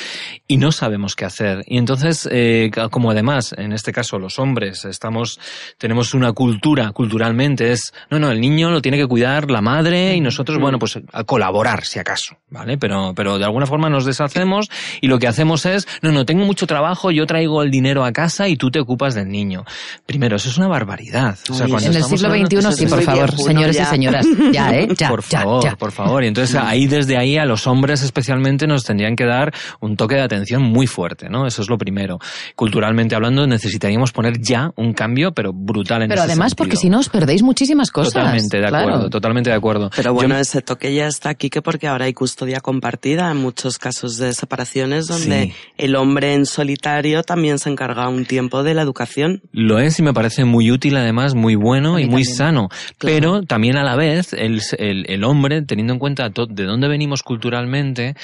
y 0.47 0.57
no 0.57 0.73
sabemos 0.73 1.17
qué 1.17 1.26
hacer. 1.26 1.64
Y 1.67 1.76
entonces, 1.76 2.26
eh, 2.33 2.71
como 2.90 3.11
además, 3.11 3.55
en 3.59 3.75
este 3.75 3.93
caso 3.93 4.19
los 4.19 4.38
hombres, 4.38 4.87
estamos, 4.87 5.38
tenemos 5.76 6.14
una 6.14 6.33
cultura, 6.33 6.93
culturalmente 6.93 7.73
es, 7.73 7.93
no, 8.09 8.19
no, 8.19 8.38
el 8.38 8.40
niño 8.40 8.71
lo 8.71 8.80
tiene 8.80 8.97
que 8.97 9.07
cuidar 9.07 9.50
la 9.50 9.61
madre 9.61 10.14
y 10.14 10.21
nosotros, 10.21 10.59
bueno, 10.61 10.78
pues 10.78 10.99
a 11.12 11.25
colaborar 11.25 11.85
si 11.85 11.99
acaso, 11.99 12.37
¿vale? 12.50 12.78
Pero, 12.78 13.12
pero 13.14 13.38
de 13.38 13.45
alguna 13.45 13.66
forma 13.66 13.90
nos 13.90 14.04
deshacemos 14.04 14.71
y 15.00 15.09
lo 15.09 15.18
que 15.18 15.26
hacemos 15.26 15.66
es, 15.66 15.87
no, 16.02 16.12
no, 16.12 16.25
tengo 16.25 16.45
mucho 16.45 16.66
trabajo, 16.66 17.11
yo 17.11 17.26
traigo 17.26 17.62
el 17.62 17.71
dinero 17.71 18.04
a 18.04 18.12
casa 18.12 18.49
y 18.49 18.57
tú 18.57 18.71
te 18.71 18.78
ocupas 18.78 19.14
del 19.14 19.28
niño. 19.28 19.64
Primero, 20.07 20.37
eso 20.37 20.49
es 20.49 20.57
una 20.57 20.68
barbaridad. 20.68 21.37
en 21.49 21.95
el 21.95 22.04
siglo 22.04 22.30
XXI, 22.30 22.73
sí, 22.73 22.87
por 22.87 23.02
favor, 23.02 23.37
señores 23.37 23.80
y 23.80 23.85
señoras. 23.85 24.26
Ya, 24.52 24.71
¿eh? 24.71 24.88
Ya, 24.99 25.09
por 25.09 25.23
favor, 25.23 25.78
por 25.78 25.92
favor. 25.92 26.25
Y 26.25 26.28
entonces 26.28 26.57
ahí, 26.57 26.87
desde 26.87 27.16
ahí, 27.16 27.37
a 27.37 27.45
los 27.45 27.66
hombres 27.66 28.02
especialmente 28.02 28.66
nos 28.66 28.85
tendrían 28.85 29.16
que 29.16 29.25
dar 29.25 29.52
un 29.80 29.97
toque 29.97 30.14
de 30.14 30.23
atención 30.23 30.62
muy 30.62 30.87
fuerte, 30.87 31.28
¿no? 31.28 31.47
Eso 31.47 31.62
es 31.62 31.68
lo 31.68 31.78
primero. 31.78 32.18
Culturalmente 32.57 33.14
hablando, 33.14 33.47
necesitaríamos 33.47 34.12
poner 34.12 34.40
ya 34.40 34.71
un 34.76 34.92
cambio, 34.92 35.33
pero 35.33 35.52
brutal 35.52 36.02
en 36.02 36.09
Pero 36.09 36.23
además, 36.23 36.54
porque 36.54 36.76
si 36.76 36.88
no 36.88 36.99
os 36.99 37.09
perdéis 37.09 37.42
muchísimas 37.42 37.90
cosas. 37.90 38.27
Totalmente 38.28 38.58
de 38.58 38.66
acuerdo, 38.66 39.11
totalmente 39.11 39.50
de 39.50 39.56
acuerdo. 39.56 39.90
Pero 39.94 40.14
bueno, 40.14 40.37
ese 40.37 40.62
toque 40.62 40.94
ya 40.94 41.06
está 41.06 41.30
aquí 41.30 41.50
que 41.50 41.62
porque 41.62 41.87
ahora 41.87 42.06
hay 42.06 42.14
custodia 42.14 42.61
compartida 42.61 43.30
en 43.30 43.37
muchos 43.38 43.78
casos 43.78 44.16
de 44.16 44.32
separaciones 44.32 45.06
donde 45.06 45.54
el 45.76 45.97
hombre 45.97 46.35
en 46.35 46.47
solitario 46.47 47.23
también 47.23 47.58
se 47.58 47.70
encarga 47.70 48.08
un 48.08 48.25
tiempo 48.25 48.62
de 48.62 48.75
la 48.75 48.82
educación. 48.82 49.42
Lo 49.52 49.78
es 49.78 49.99
y 49.99 50.02
me 50.02 50.12
parece 50.12 50.44
muy 50.44 50.70
útil 50.70 50.97
además, 50.97 51.35
muy 51.35 51.54
bueno 51.54 51.99
y 51.99 52.06
muy 52.06 52.25
sano. 52.25 52.68
Pero 52.99 53.42
también 53.42 53.76
a 53.76 53.85
la 53.85 53.97
vez 53.97 54.32
el, 54.32 54.61
el, 54.78 55.25
hombre, 55.25 55.62
teniendo 55.62 55.92
en 55.92 55.99
cuenta 55.99 56.28
de 56.28 56.64
dónde 56.64 56.88
venimos 56.88 57.23
culturalmente, 57.23 58.14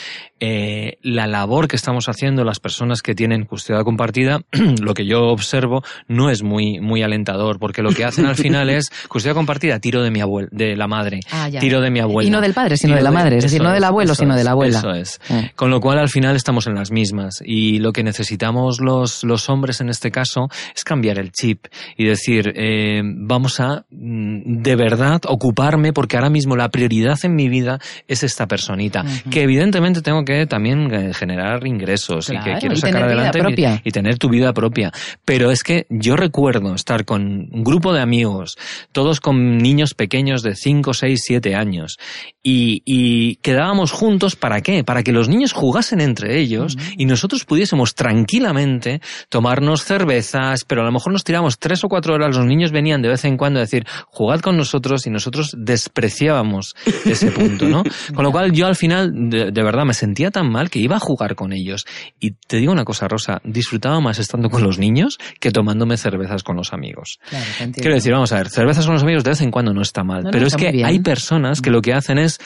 eh, 0.47 0.99
la 1.01 1.27
labor 1.27 1.69
que 1.69 1.77
estamos 1.77 2.11
haciendo 2.11 2.45
las 2.45 2.61
personas 2.61 3.01
que 3.01 3.15
tienen 3.15 3.47
custodia 3.47 3.83
compartida, 3.83 4.43
lo 4.83 4.93
que 4.93 5.07
yo 5.07 5.29
observo 5.29 5.83
no 6.07 6.29
es 6.29 6.43
muy, 6.43 6.81
muy 6.81 7.03
alentador, 7.03 7.59
porque 7.59 7.81
lo 7.81 7.93
que 7.93 8.05
hacen 8.05 8.27
al 8.27 8.37
final 8.37 8.69
es 8.69 8.91
custodia 9.09 9.33
compartida, 9.33 9.81
tiro 9.81 10.03
de 10.03 10.11
mi 10.11 10.21
abuela, 10.21 10.51
de 10.53 10.77
la 10.77 10.87
madre, 10.87 11.21
ah, 11.33 11.49
tiro 11.59 11.81
de 11.81 11.91
mi 11.91 12.01
abuela. 12.01 12.29
Y 12.29 12.31
no 12.31 12.43
del 12.43 12.53
padre, 12.53 12.77
sino 12.77 12.95
de 12.95 13.01
la 13.01 13.11
madre, 13.11 13.39
es 13.39 13.45
decir, 13.45 13.63
no 13.63 13.73
del 13.73 13.85
abuelo, 13.85 14.15
sino 14.15 14.37
de 14.37 14.45
la 14.45 14.51
abuela. 14.51 14.81
Eso 14.81 14.91
es. 14.91 15.19
Ah. 15.31 15.45
Con 15.57 15.71
lo 15.71 15.81
cual 15.81 15.99
al 15.99 16.11
final 16.11 16.37
estamos 16.37 16.67
en 16.67 16.75
las 16.75 16.91
mismas 16.91 17.43
y 17.43 17.79
lo 17.79 17.95
que 17.95 18.03
necesitamos 18.03 18.81
los, 18.83 19.25
los 19.25 19.49
hombres 19.49 19.81
en 19.81 19.89
este 19.89 20.11
caso 20.11 20.51
es 20.77 20.85
cambiar 20.85 21.19
el 21.19 21.33
chip 21.33 21.69
y 21.97 22.05
decir, 22.05 22.53
eh, 22.55 23.01
vamos 23.03 23.61
a 23.61 23.87
mm, 23.89 24.63
de 24.63 24.77
verdad 24.77 25.23
ocuparme 25.27 25.95
porque 25.95 26.17
ahora 26.17 26.29
mismo 26.29 26.55
la 26.55 26.69
prioridad 26.69 27.19
en 27.23 27.35
mi 27.35 27.49
vida 27.49 27.79
es 28.09 28.23
esta 28.23 28.47
personita, 28.47 29.07
que 29.31 29.43
evidentemente 29.43 30.03
tengo 30.03 30.23
que 30.23 30.34
también 30.47 30.93
eh, 30.93 31.15
generar 31.15 31.67
ingresos 31.67 32.31
y 32.31 32.39
que 32.39 32.55
quiero 32.59 32.77
sacar 32.77 33.05
adelante 33.05 33.81
y, 33.83 33.89
y 33.89 33.91
tener 33.91 34.19
tu 34.19 34.29
vida 34.29 34.53
propia. 34.53 34.93
Pero 35.25 35.51
es 35.51 35.63
que 35.63 35.87
yo 35.89 36.17
recuerdo 36.17 36.75
estar 36.75 37.05
con 37.05 37.49
un 37.53 37.65
grupo 37.65 37.93
de 37.93 38.01
amigos, 38.01 38.57
todos 38.93 39.21
con 39.21 39.59
niños 39.59 39.95
pequeños 39.95 40.43
de 40.43 40.55
5, 40.55 40.95
6, 40.95 41.23
7 41.25 41.55
años. 41.55 41.99
Y, 42.43 42.83
y, 42.85 43.37
quedábamos 43.37 43.91
juntos 43.91 44.37
para 44.37 44.61
qué? 44.61 44.85
Para 44.85 45.03
que 45.03 45.13
los 45.13 45.31
niños 45.31 45.53
jugasen 45.53 46.03
entre 46.03 46.39
ellos 46.39 46.77
y 46.99 47.07
nosotros 47.07 47.47
pudiésemos 47.47 47.95
tranquilamente 47.95 49.01
tomarnos 49.31 49.83
cervezas, 49.83 50.65
pero 50.67 50.83
a 50.83 50.85
lo 50.85 50.93
mejor 50.93 51.13
nos 51.13 51.25
tiramos 51.25 51.59
tres 51.59 51.83
o 51.85 51.89
cuatro 51.89 52.15
horas, 52.15 52.37
los 52.37 52.45
niños 52.45 52.71
venían 52.71 53.01
de 53.01 53.09
vez 53.09 53.25
en 53.25 53.39
cuando 53.39 53.61
a 53.61 53.63
decir, 53.63 53.87
jugad 54.09 54.41
con 54.41 54.59
nosotros 54.59 55.07
y 55.07 55.11
nosotros 55.11 55.55
despreciábamos 55.57 56.77
ese 57.05 57.31
punto, 57.31 57.67
¿no? 57.67 57.83
Con 58.15 58.25
lo 58.25 58.31
cual 58.31 58.53
yo 58.53 58.67
al 58.67 58.77
final, 58.77 59.13
de, 59.31 59.51
verdad, 59.63 59.85
me 59.85 59.95
sentía 60.15 60.31
tan 60.31 60.49
mal 60.49 60.71
que 60.71 60.79
iba 60.79 60.95
a 60.95 61.01
jugar 61.01 61.35
con 61.35 61.53
ellos. 61.53 61.87
Y 62.21 62.35
te 62.47 62.59
digo 62.59 62.71
una 62.71 62.85
cosa, 62.85 63.09
Rosa, 63.09 63.41
disfrutaba 63.43 64.01
más 64.01 64.21
estando 64.21 64.49
con 64.49 64.63
los 64.63 64.79
niños 64.79 65.19
que 65.41 65.51
tomándome 65.51 65.97
cervezas 65.97 66.45
con 66.45 66.57
los 66.57 66.73
amigos. 66.73 67.19
Quiero 67.75 67.95
decir, 67.95 68.13
vamos 68.13 68.31
a 68.31 68.37
ver, 68.37 68.49
cervezas 68.49 68.87
con 68.87 68.95
los 68.95 69.03
amigos 69.03 69.25
de 69.25 69.31
vez 69.31 69.41
en 69.41 69.51
cuando 69.51 69.75
no 69.75 69.83
está 69.83 70.05
mal, 70.05 70.29
pero 70.31 70.47
es 70.47 70.55
que 70.55 70.85
hay 70.85 71.01
personas 71.01 71.61
que 71.61 71.71
lo 71.71 71.83
que 71.83 71.95
hacen 71.95 72.19
es 72.19 72.39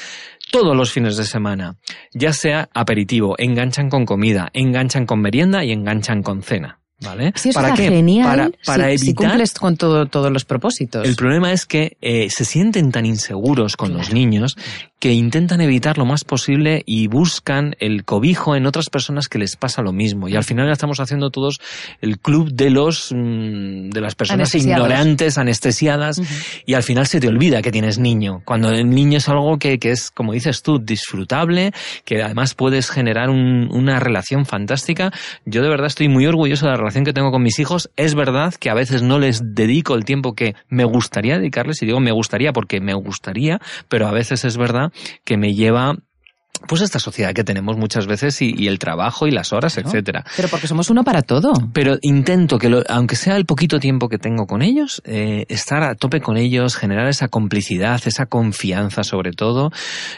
todos 0.51 0.75
los 0.75 0.91
fines 0.91 1.19
de 1.19 1.25
semana, 1.25 1.77
ya 2.15 2.33
sea 2.33 2.71
aperitivo, 2.73 3.35
enganchan 3.37 3.91
con 3.91 4.07
comida, 4.07 4.49
enganchan 4.55 5.05
con 5.05 5.21
merienda 5.21 5.63
y 5.63 5.73
enganchan 5.73 6.23
con 6.23 6.41
cena. 6.41 6.79
¿Vale? 7.01 7.33
¿Para 7.55 7.75
qué? 7.75 7.89
Genial 7.89 8.55
para, 8.65 8.91
evitar... 8.91 9.15
cumples 9.15 9.55
con 9.55 9.77
todos 9.77 10.33
los 10.33 10.45
propósitos. 10.45 11.07
El 11.07 11.15
problema 11.15 11.53
es 11.53 11.65
que 11.65 11.97
eh, 12.01 12.29
se 12.29 12.45
sienten 12.45 12.91
tan 12.91 13.07
inseguros 13.07 13.77
con 13.77 13.93
los 13.95 14.13
niños 14.13 14.57
que 14.99 15.13
intentan 15.13 15.61
evitar 15.61 15.97
lo 15.97 16.05
más 16.05 16.25
posible 16.25 16.83
y 16.85 17.07
buscan 17.07 17.77
el 17.79 18.05
cobijo 18.05 18.57
en 18.57 18.67
otras 18.67 18.91
personas 18.91 19.29
que 19.29 19.39
les 19.39 19.55
pasa 19.55 19.81
lo 19.81 19.93
mismo. 19.93 20.29
Y 20.29 20.35
al 20.35 20.43
final 20.43 20.71
estamos 20.71 20.99
haciendo 20.99 21.31
todos 21.31 21.61
el 22.01 22.19
club 22.19 22.51
de 22.53 22.71
los 22.71 23.13
mm, 23.15 23.91
de 23.91 24.01
las 24.01 24.17
personas 24.17 24.53
ignorantes, 24.57 25.39
anestesiadas, 25.39 26.21
y 26.67 26.75
al 26.75 26.83
final 26.83 27.07
se 27.07 27.21
te 27.21 27.29
olvida 27.29 27.63
que 27.63 27.71
tienes 27.71 27.99
niño. 27.99 28.43
Cuando 28.45 28.71
el 28.71 28.91
niño 28.91 29.19
es 29.19 29.29
algo 29.29 29.59
que, 29.59 29.79
que 29.79 29.93
es, 29.93 30.11
como 30.11 30.33
dices 30.33 30.63
tú, 30.63 30.81
disfrutable, 30.81 31.73
que 32.05 32.21
además 32.21 32.55
puedes 32.55 32.91
generar 32.91 33.31
una 33.31 34.01
relación 34.01 34.47
fantástica. 34.47 35.13
Yo 35.45 35.63
de 35.63 35.69
verdad 35.69 35.87
estoy 35.87 36.09
muy 36.09 36.27
orgulloso 36.27 36.67
de 36.67 36.73
la 36.73 36.79
que 37.05 37.13
tengo 37.13 37.31
con 37.31 37.43
mis 37.43 37.59
hijos, 37.59 37.91
es 37.97 38.15
verdad 38.15 38.55
que 38.55 38.71
a 38.71 38.75
veces 38.75 39.03
no 39.03 39.19
les 39.19 39.55
dedico 39.55 39.95
el 39.95 40.05
tiempo 40.05 40.35
que 40.35 40.55
me 40.69 40.85
gustaría 40.85 41.39
dedicarles, 41.39 41.83
y 41.83 41.87
digo 41.87 42.01
me 42.01 42.13
gustaría 42.13 42.53
porque 42.53 42.81
me 42.81 42.95
gustaría, 42.95 43.61
pero 43.89 44.07
a 44.07 44.13
veces 44.13 44.45
es 44.45 44.57
verdad 44.57 44.93
que 45.25 45.37
me 45.37 45.55
lleva 45.55 45.97
pues 46.67 46.83
esta 46.83 46.99
sociedad 46.99 47.33
que 47.33 47.45
tenemos 47.45 47.77
muchas 47.77 48.07
veces 48.07 48.41
y, 48.43 48.69
el 48.69 48.79
trabajo 48.79 49.27
y 49.27 49.31
las 49.31 49.53
horas, 49.53 49.79
etcétera. 49.79 50.25
Pero 50.37 50.49
porque 50.49 50.67
somos 50.67 50.91
uno 50.91 51.05
para 51.05 51.23
todo. 51.23 51.53
Pero 51.73 51.97
intento 52.03 52.59
que, 52.59 52.83
aunque 52.89 53.17
sea 53.17 53.37
el 53.37 53.47
poquito 53.47 53.79
tiempo 53.81 54.09
que 54.09 54.19
tengo 54.19 54.47
con 54.47 54.63
ellos, 54.63 55.01
eh, 55.05 55.47
estar 55.49 55.83
a 55.83 55.95
tope 55.95 56.21
con 56.21 56.37
ellos, 56.37 56.77
generar 56.77 57.09
esa 57.09 57.29
complicidad, 57.29 58.01
esa 58.05 58.27
confianza 58.27 59.05
sobre 59.05 59.33
todo. 59.33 59.71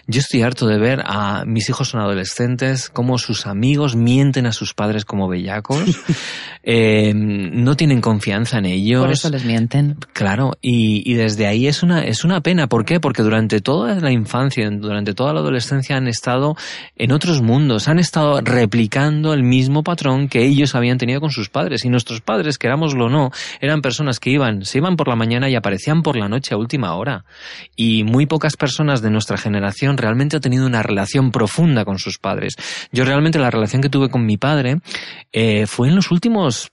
Yo 0.07 0.21
estoy 0.21 0.43
harto 0.43 0.67
de 0.67 0.79
ver 0.79 1.03
a 1.05 1.45
mis 1.45 1.69
hijos 1.69 1.89
son 1.89 2.01
adolescentes, 2.01 2.91
cómo 2.91 3.19
sus 3.19 3.47
amigos 3.47 3.97
mienten 3.97 4.47
a 4.47 4.53
sus 4.53 4.75
padres 4.75 5.05
como 5.05 5.29
bellacos, 5.29 5.85
eh, 6.63 7.13
no 7.15 7.77
tienen 7.77 8.01
confianza 8.01 8.59
en 8.59 8.67
ellos. 8.67 9.03
Por 9.03 9.13
eso 9.13 9.31
les 9.31 9.45
mienten. 9.45 9.97
Claro, 10.13 10.53
y, 10.61 11.09
y 11.11 11.15
desde 11.15 11.47
ahí 11.47 11.67
es 11.67 11.83
una, 11.83 12.05
es 12.05 12.25
una 12.25 12.41
pena. 12.41 12.67
¿Por 12.67 12.85
qué? 12.85 13.01
Porque 13.01 13.23
durante 13.23 13.61
toda 13.61 13.97
la 13.97 14.11
infancia, 14.11 14.69
durante 14.71 15.15
toda 15.15 15.33
la 15.33 15.41
adolescencia 15.41 15.97
han 15.97 16.09
estado 16.09 16.30
en 16.97 17.13
otros 17.13 17.43
mundos, 17.43 17.89
han 17.89 17.99
estado 17.99 18.41
replicando 18.41 19.35
el 19.35 19.43
mismo 19.43 19.83
patrón 19.83 20.29
que 20.29 20.45
ellos 20.45 20.75
habían 20.75 20.99
tenido 20.99 21.21
con 21.21 21.31
sus 21.31 21.49
padres. 21.49 21.85
Y 21.85 21.89
nuestros 21.89 22.21
padres, 22.21 22.59
querámoslo 22.59 23.07
o 23.07 23.09
no, 23.09 23.31
eran 23.61 23.83
personas 23.83 24.21
que 24.21 24.31
iban, 24.31 24.65
se 24.65 24.79
iban 24.79 24.97
por 24.97 25.09
la 25.09 25.17
mañana 25.17 25.49
y 25.49 25.55
aparecían 25.55 26.03
por 26.03 26.17
la 26.17 26.29
noche 26.29 26.55
a 26.55 26.59
última 26.59 26.95
hora. 26.95 27.25
Y 27.77 28.05
muy 28.05 28.27
pocas 28.27 28.57
personas 28.57 29.03
de 29.03 29.11
nuestra 29.11 29.37
generación 29.37 29.97
realmente 29.97 30.37
han 30.37 30.43
tenido 30.43 30.67
una 30.67 30.83
relación 30.83 31.31
profunda 31.33 31.85
con 31.85 31.99
sus 31.99 32.19
padres. 32.19 32.55
Yo 32.93 33.05
realmente 33.05 33.39
la 33.39 33.51
relación 33.51 33.83
que 33.83 33.89
tuve 33.89 34.09
con 34.09 34.27
mi 34.27 34.37
padre 34.37 34.79
eh, 35.33 35.67
fue 35.67 35.89
en 35.89 35.97
los 35.97 36.11
últimos 36.11 36.73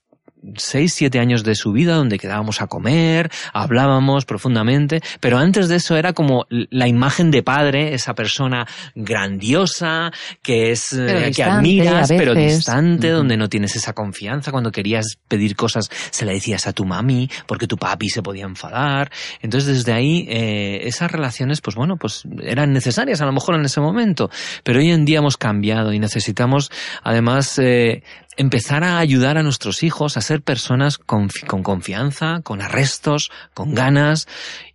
seis, 0.56 0.94
siete 0.94 1.20
años 1.20 1.44
de 1.44 1.56
su 1.56 1.72
vida 1.72 1.96
donde 1.96 2.18
quedábamos 2.18 2.62
a 2.62 2.68
comer, 2.68 3.30
hablábamos 3.54 4.26
profundamente, 4.26 5.02
pero 5.20 5.38
antes 5.38 5.68
de 5.68 5.78
eso 5.78 5.96
era 5.98 6.14
como 6.14 6.46
la 6.50 6.88
imagen 6.88 7.32
de 7.32 7.44
padre, 7.44 7.94
esa 7.94 8.14
persona 8.14 8.68
grandiosa, 8.96 10.12
que 10.42 10.72
es, 10.72 10.94
eh, 10.94 11.32
que 11.36 11.44
admiras, 11.44 12.10
pero 12.10 12.34
distante, 12.34 13.10
donde 13.10 13.38
no 13.38 13.50
tienes 13.50 13.76
esa 13.76 13.94
confianza. 13.94 14.52
Cuando 14.52 14.72
querías 14.72 15.18
pedir 15.28 15.56
cosas, 15.56 15.90
se 16.12 16.26
la 16.26 16.32
decías 16.32 16.68
a 16.68 16.74
tu 16.74 16.86
mami, 16.86 17.30
porque 17.46 17.68
tu 17.68 17.78
papi 17.78 18.10
se 18.10 18.22
podía 18.22 18.46
enfadar. 18.46 19.12
Entonces, 19.42 19.78
desde 19.78 19.94
ahí, 19.94 20.26
eh, 20.30 20.82
esas 20.84 21.12
relaciones, 21.12 21.62
pues 21.62 21.76
bueno, 21.76 21.98
pues 21.98 22.24
eran 22.44 22.74
necesarias 22.74 23.22
a 23.22 23.26
lo 23.26 23.32
mejor 23.32 23.56
en 23.56 23.66
ese 23.66 23.82
momento, 23.82 24.30
pero 24.64 24.80
hoy 24.80 24.92
en 24.92 25.06
día 25.06 25.20
hemos 25.20 25.38
cambiado 25.38 25.94
y 25.94 26.00
necesitamos, 26.00 26.72
además, 27.04 27.60
eh, 27.60 28.04
empezar 28.38 28.84
a 28.84 29.00
ayudar 29.00 29.38
a 29.38 29.44
nuestros 29.44 29.84
hijos 29.84 30.16
a 30.16 30.22
ser 30.28 30.42
personas 30.42 30.98
con, 30.98 31.30
con 31.48 31.64
confianza, 31.64 32.42
con 32.44 32.62
arrestos, 32.62 33.32
con 33.54 33.74
ganas 33.74 34.28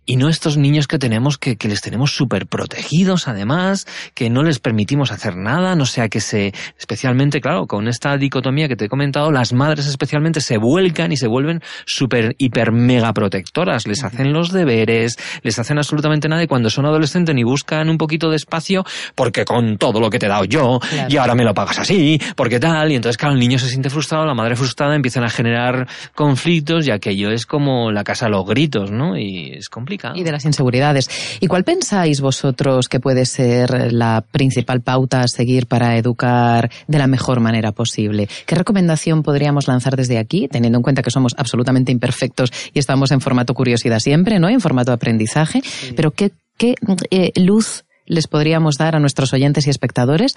y 0.05 0.17
no 0.17 0.29
estos 0.29 0.57
niños 0.57 0.87
que 0.87 0.99
tenemos 0.99 1.37
que, 1.37 1.55
que 1.55 1.67
les 1.67 1.81
tenemos 1.81 2.11
súper 2.11 2.47
protegidos 2.47 3.27
además, 3.27 3.87
que 4.13 4.29
no 4.29 4.43
les 4.43 4.59
permitimos 4.59 5.11
hacer 5.11 5.35
nada, 5.35 5.75
no 5.75 5.85
sea 5.85 6.09
que 6.09 6.19
se, 6.19 6.53
especialmente, 6.77 7.41
claro, 7.41 7.67
con 7.67 7.87
esta 7.87 8.17
dicotomía 8.17 8.67
que 8.67 8.75
te 8.75 8.85
he 8.85 8.89
comentado, 8.89 9.31
las 9.31 9.53
madres 9.53 9.87
especialmente 9.87 10.41
se 10.41 10.57
vuelcan 10.57 11.11
y 11.11 11.17
se 11.17 11.27
vuelven 11.27 11.61
súper, 11.85 12.35
hiper, 12.37 12.71
mega 12.71 13.13
protectoras, 13.13 13.87
les 13.87 14.03
hacen 14.03 14.33
los 14.33 14.51
deberes, 14.51 15.15
les 15.41 15.57
hacen 15.59 15.77
absolutamente 15.77 16.27
nada 16.27 16.43
y 16.43 16.47
cuando 16.47 16.69
son 16.69 16.85
adolescentes 16.85 17.33
ni 17.33 17.43
buscan 17.43 17.89
un 17.89 17.97
poquito 17.97 18.29
de 18.29 18.35
espacio 18.35 18.83
porque 19.15 19.45
con 19.45 19.77
todo 19.77 19.99
lo 19.99 20.09
que 20.09 20.19
te 20.19 20.25
he 20.25 20.29
dado 20.29 20.45
yo 20.45 20.79
y 21.07 21.17
ahora 21.17 21.35
me 21.35 21.43
lo 21.43 21.53
pagas 21.53 21.79
así, 21.79 22.19
porque 22.35 22.59
tal, 22.59 22.91
y 22.91 22.95
entonces 22.95 23.17
claro, 23.17 23.33
el 23.33 23.39
niño 23.39 23.59
se 23.59 23.69
siente 23.69 23.89
frustrado, 23.89 24.25
la 24.25 24.33
madre 24.33 24.55
frustrada, 24.55 24.95
empiezan 24.95 25.23
a 25.23 25.29
generar 25.29 25.87
conflictos 26.15 26.87
y 26.87 26.91
aquello 26.91 27.31
es 27.31 27.45
como 27.45 27.91
la 27.91 28.03
casa 28.03 28.25
a 28.25 28.29
los 28.29 28.45
gritos, 28.45 28.91
¿no? 28.91 29.17
Y 29.17 29.53
es 29.53 29.69
complicado. 29.69 29.92
Y 30.15 30.23
de 30.23 30.31
las 30.31 30.45
inseguridades. 30.45 31.09
¿Y 31.39 31.47
cuál 31.47 31.63
pensáis 31.63 32.21
vosotros 32.21 32.87
que 32.87 32.99
puede 32.99 33.25
ser 33.25 33.91
la 33.93 34.23
principal 34.31 34.81
pauta 34.81 35.21
a 35.21 35.27
seguir 35.27 35.67
para 35.67 35.97
educar 35.97 36.71
de 36.87 36.97
la 36.97 37.07
mejor 37.07 37.39
manera 37.39 37.71
posible? 37.71 38.27
¿Qué 38.45 38.55
recomendación 38.55 39.23
podríamos 39.23 39.67
lanzar 39.67 39.95
desde 39.95 40.17
aquí, 40.17 40.47
teniendo 40.47 40.79
en 40.79 40.83
cuenta 40.83 41.01
que 41.01 41.11
somos 41.11 41.33
absolutamente 41.37 41.91
imperfectos 41.91 42.51
y 42.73 42.79
estamos 42.79 43.11
en 43.11 43.21
formato 43.21 43.53
curiosidad 43.53 43.99
siempre, 43.99 44.39
¿no? 44.39 44.49
En 44.49 44.61
formato 44.61 44.91
aprendizaje. 44.91 45.61
Pero 45.95 46.11
¿qué, 46.11 46.31
qué 46.57 46.75
eh, 47.11 47.31
luz 47.35 47.85
les 48.05 48.27
podríamos 48.27 48.75
dar 48.77 48.95
a 48.95 48.99
nuestros 48.99 49.33
oyentes 49.33 49.67
y 49.67 49.69
espectadores 49.69 50.35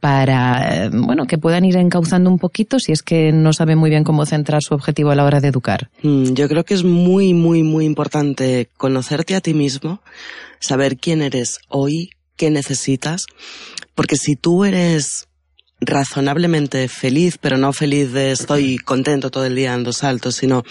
para, 0.00 0.86
eh, 0.86 0.90
bueno, 0.92 1.26
que 1.26 1.38
puedan 1.38 1.64
ir 1.64 1.76
encauzando 1.76 2.30
un 2.30 2.38
poquito 2.38 2.78
si 2.78 2.92
es 2.92 3.02
que 3.02 3.32
no 3.32 3.52
saben 3.52 3.78
muy 3.78 3.90
bien 3.90 4.04
cómo 4.04 4.26
centrar 4.26 4.62
su 4.62 4.74
objetivo 4.74 5.10
a 5.10 5.14
la 5.14 5.24
hora 5.24 5.40
de 5.40 5.48
educar? 5.48 5.90
Mm, 6.02 6.32
yo 6.34 6.48
creo 6.48 6.64
que 6.64 6.74
es 6.74 6.84
muy, 6.84 7.34
muy, 7.34 7.62
muy 7.62 7.84
importante 7.84 8.68
conocerte 8.76 9.34
a 9.34 9.40
ti 9.40 9.54
mismo, 9.54 10.00
saber 10.60 10.96
quién 10.96 11.22
eres 11.22 11.58
hoy, 11.68 12.10
qué 12.36 12.50
necesitas, 12.50 13.26
porque 13.94 14.16
si 14.16 14.36
tú 14.36 14.64
eres 14.64 15.28
razonablemente 15.80 16.88
feliz, 16.88 17.38
pero 17.38 17.56
no 17.56 17.72
feliz 17.72 18.12
de 18.12 18.32
estoy 18.32 18.78
contento 18.78 19.30
todo 19.30 19.46
el 19.46 19.54
día 19.54 19.76
dos 19.78 19.98
saltos, 19.98 20.36
sino 20.36 20.64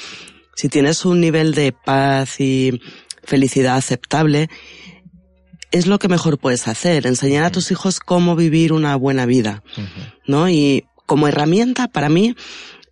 si 0.55 0.69
tienes 0.69 1.05
un 1.05 1.21
nivel 1.21 1.53
de 1.53 1.71
paz 1.71 2.39
y 2.39 2.81
felicidad 3.23 3.77
aceptable, 3.77 4.49
es 5.71 5.87
lo 5.87 5.99
que 5.99 6.07
mejor 6.07 6.37
puedes 6.37 6.67
hacer, 6.67 7.05
enseñar 7.07 7.45
a 7.45 7.51
tus 7.51 7.71
hijos 7.71 7.99
cómo 7.99 8.35
vivir 8.35 8.73
una 8.73 8.95
buena 8.95 9.25
vida, 9.25 9.63
¿no? 10.25 10.49
Y 10.49 10.85
como 11.05 11.27
herramienta, 11.27 11.87
para 11.87 12.09
mí, 12.09 12.35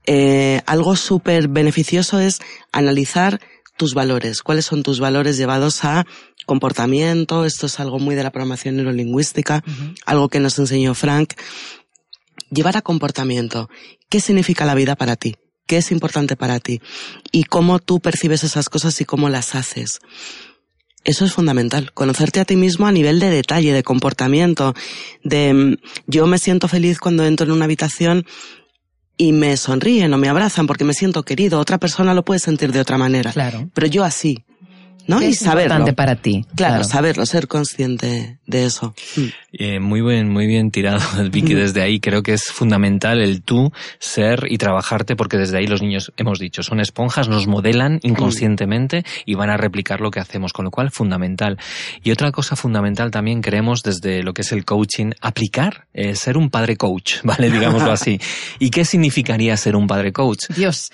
eh, 0.05 0.61
algo 0.65 0.95
súper 0.95 1.47
beneficioso 1.47 2.19
es 2.19 2.39
analizar 2.71 3.39
tus 3.77 3.93
valores, 3.93 4.41
cuáles 4.41 4.65
son 4.65 4.83
tus 4.83 4.99
valores 4.99 5.37
llevados 5.37 5.83
a 5.83 6.05
comportamiento, 6.45 7.45
esto 7.45 7.65
es 7.65 7.79
algo 7.79 7.99
muy 7.99 8.15
de 8.15 8.23
la 8.23 8.31
programación 8.31 8.77
neurolingüística, 8.77 9.63
algo 10.05 10.29
que 10.29 10.39
nos 10.39 10.57
enseñó 10.59 10.93
Frank, 10.93 11.33
llevar 12.51 12.77
a 12.77 12.81
comportamiento, 12.81 13.69
¿qué 14.09 14.19
significa 14.21 14.65
la 14.65 14.75
vida 14.75 14.95
para 14.95 15.15
ti? 15.15 15.35
¿Qué 15.65 15.77
es 15.77 15.91
importante 15.91 16.35
para 16.35 16.59
ti? 16.59 16.81
Y 17.31 17.45
cómo 17.45 17.79
tú 17.79 17.99
percibes 17.99 18.43
esas 18.43 18.69
cosas 18.69 19.01
y 19.01 19.05
cómo 19.05 19.29
las 19.29 19.55
haces. 19.55 19.99
Eso 21.05 21.23
es 21.23 21.33
fundamental, 21.33 21.93
conocerte 21.93 22.39
a 22.39 22.45
ti 22.45 22.55
mismo 22.55 22.87
a 22.87 22.91
nivel 22.91 23.19
de 23.19 23.29
detalle, 23.29 23.71
de 23.71 23.83
comportamiento, 23.83 24.73
de 25.23 25.53
mm, 25.53 25.77
yo 26.07 26.25
me 26.25 26.39
siento 26.39 26.67
feliz 26.67 26.99
cuando 26.99 27.23
entro 27.25 27.45
en 27.45 27.51
una 27.51 27.65
habitación 27.65 28.25
y 29.15 29.31
me 29.31 29.55
sonríen 29.55 30.13
o 30.13 30.17
me 30.17 30.29
abrazan 30.29 30.67
porque 30.67 30.83
me 30.83 30.93
siento 30.93 31.23
querido. 31.23 31.59
Otra 31.59 31.77
persona 31.77 32.13
lo 32.13 32.25
puede 32.25 32.39
sentir 32.39 32.71
de 32.71 32.81
otra 32.81 32.97
manera. 32.97 33.31
Claro. 33.31 33.69
Pero 33.73 33.87
yo 33.87 34.03
así. 34.03 34.43
¿No? 35.07 35.21
y 35.21 35.33
saberlo. 35.33 35.85
para 35.95 36.15
ti. 36.15 36.45
Claro, 36.55 36.83
saberlo, 36.83 37.25
ser 37.25 37.47
consciente 37.47 38.37
de 38.45 38.65
eso. 38.65 38.93
Mm. 39.15 39.21
Eh, 39.57 39.79
muy 39.79 40.01
bien, 40.01 40.29
muy 40.29 40.47
bien 40.47 40.71
tirado, 40.71 40.99
Vicky, 41.31 41.53
desde 41.53 41.81
ahí. 41.81 41.99
Creo 41.99 42.23
que 42.23 42.33
es 42.33 42.43
fundamental 42.43 43.21
el 43.21 43.41
tú 43.41 43.71
ser 43.99 44.47
y 44.49 44.57
trabajarte 44.57 45.15
porque 45.15 45.37
desde 45.37 45.57
ahí 45.57 45.67
los 45.67 45.81
niños, 45.81 46.11
hemos 46.17 46.39
dicho, 46.39 46.63
son 46.63 46.79
esponjas, 46.79 47.29
nos 47.29 47.47
modelan 47.47 47.99
inconscientemente 48.03 49.03
y 49.25 49.35
van 49.35 49.49
a 49.49 49.57
replicar 49.57 50.01
lo 50.01 50.11
que 50.11 50.19
hacemos, 50.19 50.53
con 50.53 50.65
lo 50.65 50.71
cual 50.71 50.91
fundamental. 50.91 51.57
Y 52.03 52.11
otra 52.11 52.31
cosa 52.31 52.55
fundamental 52.55 53.11
también 53.11 53.41
queremos 53.41 53.83
desde 53.83 54.23
lo 54.23 54.33
que 54.33 54.41
es 54.41 54.51
el 54.51 54.65
coaching, 54.65 55.11
aplicar, 55.21 55.87
eh, 55.93 56.15
ser 56.15 56.37
un 56.37 56.49
padre 56.49 56.75
coach, 56.75 57.17
¿vale? 57.23 57.49
Digámoslo 57.49 57.91
así. 57.91 58.19
¿Y 58.59 58.69
qué 58.69 58.85
significaría 58.85 59.55
ser 59.57 59.75
un 59.75 59.87
padre 59.87 60.11
coach? 60.11 60.47
Dios, 60.55 60.91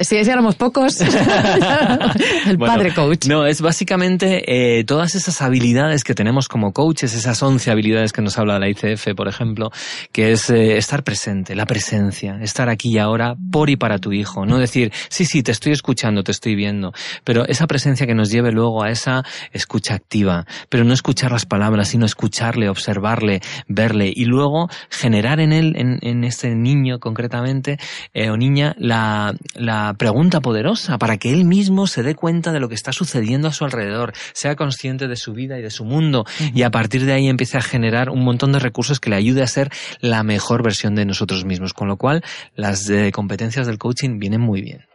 si, 0.00 0.24
si 0.24 0.30
éramos 0.30 0.56
pocos, 0.56 1.00
el 2.46 2.58
padre 2.58 2.92
coach. 2.92 3.26
No, 3.26 3.33
es 3.42 3.60
básicamente 3.60 4.78
eh, 4.78 4.84
todas 4.84 5.16
esas 5.16 5.42
habilidades 5.42 6.04
que 6.04 6.14
tenemos 6.14 6.46
como 6.46 6.72
coaches, 6.72 7.14
esas 7.14 7.42
once 7.42 7.70
habilidades 7.70 8.12
que 8.12 8.22
nos 8.22 8.38
habla 8.38 8.60
la 8.60 8.68
ICF, 8.68 9.14
por 9.16 9.26
ejemplo, 9.26 9.72
que 10.12 10.30
es 10.30 10.48
eh, 10.50 10.76
estar 10.76 11.02
presente, 11.02 11.56
la 11.56 11.66
presencia, 11.66 12.38
estar 12.40 12.68
aquí 12.68 12.90
y 12.90 12.98
ahora 12.98 13.34
por 13.50 13.70
y 13.70 13.76
para 13.76 13.98
tu 13.98 14.12
hijo. 14.12 14.46
No 14.46 14.58
decir, 14.58 14.92
sí, 15.08 15.24
sí, 15.24 15.42
te 15.42 15.50
estoy 15.50 15.72
escuchando, 15.72 16.22
te 16.22 16.30
estoy 16.30 16.54
viendo, 16.54 16.92
pero 17.24 17.44
esa 17.46 17.66
presencia 17.66 18.06
que 18.06 18.14
nos 18.14 18.30
lleve 18.30 18.52
luego 18.52 18.84
a 18.84 18.90
esa 18.90 19.24
escucha 19.52 19.94
activa, 19.94 20.46
pero 20.68 20.84
no 20.84 20.94
escuchar 20.94 21.32
las 21.32 21.46
palabras, 21.46 21.88
sino 21.88 22.06
escucharle, 22.06 22.68
observarle, 22.68 23.40
verle 23.66 24.12
y 24.14 24.26
luego 24.26 24.68
generar 24.90 25.40
en 25.40 25.52
él, 25.52 25.74
en, 25.76 26.24
este 26.24 26.54
niño 26.54 27.00
concretamente, 27.00 27.78
eh, 28.12 28.30
o 28.30 28.36
niña, 28.36 28.76
la 28.78 29.34
pregunta 29.98 30.40
poderosa 30.40 30.98
para 30.98 31.16
que 31.16 31.32
él 31.32 31.44
mismo 31.44 31.88
se 31.88 32.04
dé 32.04 32.14
cuenta 32.14 32.52
de 32.52 32.60
lo 32.60 32.68
que 32.68 32.76
está 32.76 32.92
sucediendo 32.92 33.23
a 33.48 33.52
su 33.52 33.64
alrededor, 33.64 34.12
sea 34.32 34.56
consciente 34.56 35.08
de 35.08 35.16
su 35.16 35.32
vida 35.32 35.58
y 35.58 35.62
de 35.62 35.70
su 35.70 35.84
mundo 35.84 36.24
y 36.54 36.62
a 36.62 36.70
partir 36.70 37.04
de 37.04 37.12
ahí 37.12 37.28
empiece 37.28 37.58
a 37.58 37.62
generar 37.62 38.10
un 38.10 38.24
montón 38.24 38.52
de 38.52 38.58
recursos 38.58 39.00
que 39.00 39.10
le 39.10 39.16
ayude 39.16 39.42
a 39.42 39.46
ser 39.46 39.70
la 40.00 40.22
mejor 40.22 40.62
versión 40.62 40.94
de 40.94 41.04
nosotros 41.04 41.44
mismos. 41.44 41.72
Con 41.72 41.88
lo 41.88 41.96
cual, 41.96 42.22
las 42.54 42.88
eh, 42.90 43.10
competencias 43.12 43.66
del 43.66 43.78
coaching 43.78 44.18
vienen 44.18 44.40
muy 44.40 44.62
bien. 44.62 44.86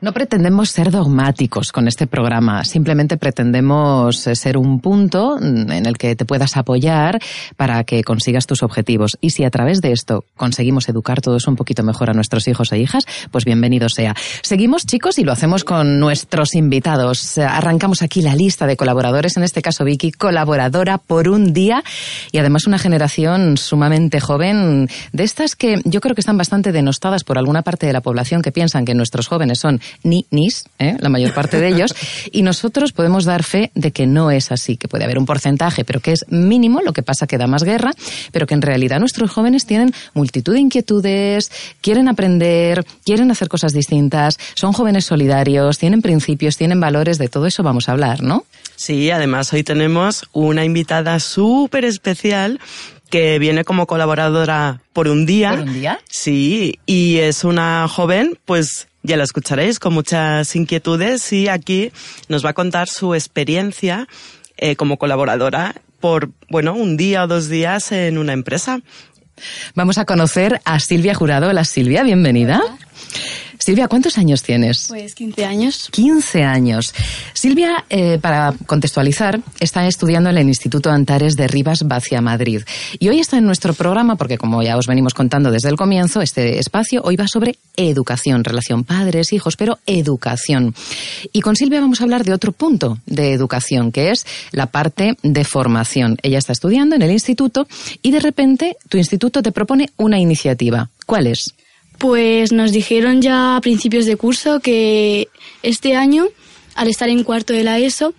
No 0.00 0.12
pretendemos 0.12 0.70
ser 0.70 0.90
dogmáticos 0.90 1.72
con 1.72 1.88
este 1.88 2.06
programa, 2.06 2.64
simplemente 2.64 3.16
pretendemos 3.16 4.26
eh, 4.26 4.36
ser 4.36 4.56
un 4.56 4.80
punto 4.80 5.36
mm, 5.40 5.70
en 5.70 5.86
el 5.86 5.98
que 5.98 6.16
te 6.16 6.24
puedas 6.24 6.56
apoyar 6.56 7.20
para 7.56 7.84
que 7.84 8.04
consigas 8.04 8.46
tus 8.46 8.62
objetivos. 8.62 9.16
Y 9.20 9.30
si 9.30 9.44
a 9.44 9.50
través 9.50 9.80
de 9.80 9.92
esto 9.92 10.24
conseguimos 10.36 10.88
educar 10.88 11.20
todos 11.20 11.46
un 11.46 11.56
poquito 11.56 11.82
mejor 11.82 12.10
a 12.10 12.14
nuestros 12.14 12.48
hijos 12.48 12.72
e 12.72 12.78
hijas, 12.78 13.04
pues 13.30 13.44
bienvenido 13.44 13.88
sea. 13.88 14.14
Seguimos, 14.42 14.86
chicos, 14.86 15.18
y 15.18 15.24
lo 15.24 15.32
hacemos 15.32 15.64
con 15.64 15.98
nuestros 15.98 16.54
invitados. 16.54 17.38
Arrancamos 17.38 18.02
aquí 18.02 18.22
la 18.22 18.34
lista 18.34 18.66
de 18.66 18.76
colaboradores, 18.76 19.36
en 19.36 19.42
este 19.42 19.62
caso 19.62 19.84
Vicky, 19.84 20.12
colaboradora 20.12 20.98
por 20.98 21.28
un 21.28 21.52
día 21.52 21.82
y 22.32 22.38
además 22.38 22.66
una 22.66 22.78
generación 22.78 23.56
sumamente 23.56 24.20
joven, 24.20 24.88
de 25.12 25.24
estas 25.24 25.56
que 25.56 25.80
yo 25.84 26.00
creo 26.00 26.14
que 26.14 26.20
están 26.20 26.36
bastante 26.36 26.72
denostadas 26.72 27.24
por 27.24 27.38
alguna 27.38 27.62
parte 27.62 27.86
de 27.86 27.92
la 27.92 28.00
población 28.00 28.42
que 28.42 28.52
piensan 28.52 28.84
que 28.84 28.94
nuestros 28.94 29.28
jóvenes 29.28 29.53
son 29.54 29.80
ni 30.02 30.26
nis, 30.30 30.64
¿eh? 30.78 30.96
la 31.00 31.08
mayor 31.08 31.34
parte 31.34 31.60
de 31.60 31.68
ellos, 31.68 31.94
y 32.30 32.42
nosotros 32.42 32.92
podemos 32.92 33.24
dar 33.24 33.42
fe 33.42 33.70
de 33.74 33.90
que 33.92 34.06
no 34.06 34.30
es 34.30 34.52
así, 34.52 34.76
que 34.76 34.88
puede 34.88 35.04
haber 35.04 35.18
un 35.18 35.26
porcentaje, 35.26 35.84
pero 35.84 36.00
que 36.00 36.12
es 36.12 36.24
mínimo, 36.28 36.80
lo 36.80 36.92
que 36.92 37.02
pasa 37.02 37.26
que 37.26 37.38
da 37.38 37.46
más 37.46 37.64
guerra, 37.64 37.92
pero 38.32 38.46
que 38.46 38.54
en 38.54 38.62
realidad 38.62 39.00
nuestros 39.00 39.30
jóvenes 39.30 39.66
tienen 39.66 39.92
multitud 40.14 40.54
de 40.54 40.60
inquietudes, 40.60 41.50
quieren 41.80 42.08
aprender, 42.08 42.84
quieren 43.04 43.30
hacer 43.30 43.48
cosas 43.48 43.72
distintas, 43.72 44.38
son 44.54 44.72
jóvenes 44.72 45.04
solidarios, 45.04 45.78
tienen 45.78 46.02
principios, 46.02 46.56
tienen 46.56 46.80
valores, 46.80 47.18
de 47.18 47.28
todo 47.28 47.46
eso 47.46 47.62
vamos 47.62 47.88
a 47.88 47.92
hablar, 47.92 48.22
¿no? 48.22 48.44
Sí, 48.76 49.10
además 49.10 49.52
hoy 49.52 49.62
tenemos 49.62 50.24
una 50.32 50.64
invitada 50.64 51.20
súper 51.20 51.84
especial 51.84 52.60
que 53.10 53.38
viene 53.38 53.64
como 53.64 53.86
colaboradora 53.86 54.80
por 54.92 55.08
un 55.08 55.26
día. 55.26 55.50
¿Por 55.50 55.60
un 55.60 55.74
día? 55.74 56.00
Sí, 56.08 56.80
y 56.84 57.18
es 57.18 57.44
una 57.44 57.86
joven, 57.88 58.38
pues 58.44 58.88
ya 59.04 59.16
la 59.18 59.24
escucharéis, 59.24 59.78
con 59.78 59.94
muchas 59.94 60.56
inquietudes 60.56 61.32
y 61.32 61.48
aquí 61.48 61.92
nos 62.28 62.44
va 62.44 62.50
a 62.50 62.54
contar 62.54 62.88
su 62.88 63.14
experiencia 63.14 64.08
eh, 64.56 64.74
como 64.74 64.96
colaboradora 64.96 65.74
por, 66.00 66.30
bueno, 66.48 66.74
un 66.74 66.96
día 66.96 67.24
o 67.24 67.26
dos 67.26 67.48
días 67.48 67.92
en 67.92 68.18
una 68.18 68.32
empresa. 68.32 68.80
Vamos 69.74 69.98
a 69.98 70.06
conocer 70.06 70.60
a 70.64 70.80
Silvia 70.80 71.14
Jurado. 71.14 71.48
Hola 71.48 71.64
Silvia, 71.64 72.02
bienvenida. 72.02 72.62
Silvia, 73.64 73.88
¿cuántos 73.88 74.18
años 74.18 74.42
tienes? 74.42 74.88
Pues 74.88 75.14
15 75.14 75.42
años. 75.46 75.88
15 75.90 76.42
años. 76.42 76.92
Silvia, 77.32 77.82
eh, 77.88 78.18
para 78.20 78.52
contextualizar, 78.66 79.40
está 79.58 79.86
estudiando 79.86 80.28
en 80.28 80.36
el 80.36 80.48
Instituto 80.48 80.90
Antares 80.90 81.34
de 81.34 81.48
Rivas 81.48 81.82
Vacia 81.82 82.20
Madrid. 82.20 82.60
Y 82.98 83.08
hoy 83.08 83.20
está 83.20 83.38
en 83.38 83.46
nuestro 83.46 83.72
programa, 83.72 84.16
porque 84.16 84.36
como 84.36 84.62
ya 84.62 84.76
os 84.76 84.86
venimos 84.86 85.14
contando 85.14 85.50
desde 85.50 85.70
el 85.70 85.76
comienzo, 85.76 86.20
este 86.20 86.58
espacio 86.58 87.00
hoy 87.04 87.16
va 87.16 87.26
sobre 87.26 87.56
educación, 87.74 88.44
relación 88.44 88.84
padres, 88.84 89.32
hijos, 89.32 89.56
pero 89.56 89.78
educación. 89.86 90.74
Y 91.32 91.40
con 91.40 91.56
Silvia 91.56 91.80
vamos 91.80 92.02
a 92.02 92.04
hablar 92.04 92.24
de 92.24 92.34
otro 92.34 92.52
punto 92.52 92.98
de 93.06 93.32
educación, 93.32 93.92
que 93.92 94.10
es 94.10 94.26
la 94.52 94.66
parte 94.66 95.16
de 95.22 95.44
formación. 95.44 96.18
Ella 96.22 96.36
está 96.36 96.52
estudiando 96.52 96.96
en 96.96 97.00
el 97.00 97.12
instituto 97.12 97.66
y 98.02 98.10
de 98.10 98.20
repente 98.20 98.76
tu 98.90 98.98
instituto 98.98 99.42
te 99.42 99.52
propone 99.52 99.88
una 99.96 100.18
iniciativa. 100.18 100.90
¿Cuál 101.06 101.28
es? 101.28 101.54
Pues 101.98 102.52
nos 102.52 102.72
dijeron 102.72 103.22
ya 103.22 103.56
a 103.56 103.60
principios 103.60 104.06
de 104.06 104.16
curso 104.16 104.60
que 104.60 105.28
este 105.62 105.96
año, 105.96 106.26
al 106.74 106.88
estar 106.88 107.08
en 107.08 107.24
cuarto 107.24 107.52
de 107.52 107.64
la 107.64 107.78
ESO, 107.78 108.14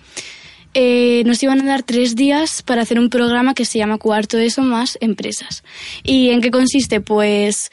eh, 0.73 1.23
nos 1.25 1.41
iban 1.41 1.61
a 1.61 1.65
dar 1.65 1.83
tres 1.83 2.15
días 2.15 2.61
para 2.61 2.81
hacer 2.81 2.99
un 2.99 3.09
programa 3.09 3.53
que 3.53 3.63
se 3.63 3.79
llama 3.79 3.97
Cuarto 3.97 4.37
ESO 4.37 4.61
más 4.61 4.97
empresas. 4.99 5.63
¿Y 6.03 6.31
en 6.31 6.41
qué 6.41 6.51
consiste? 6.51 6.99
Pues 6.99 7.71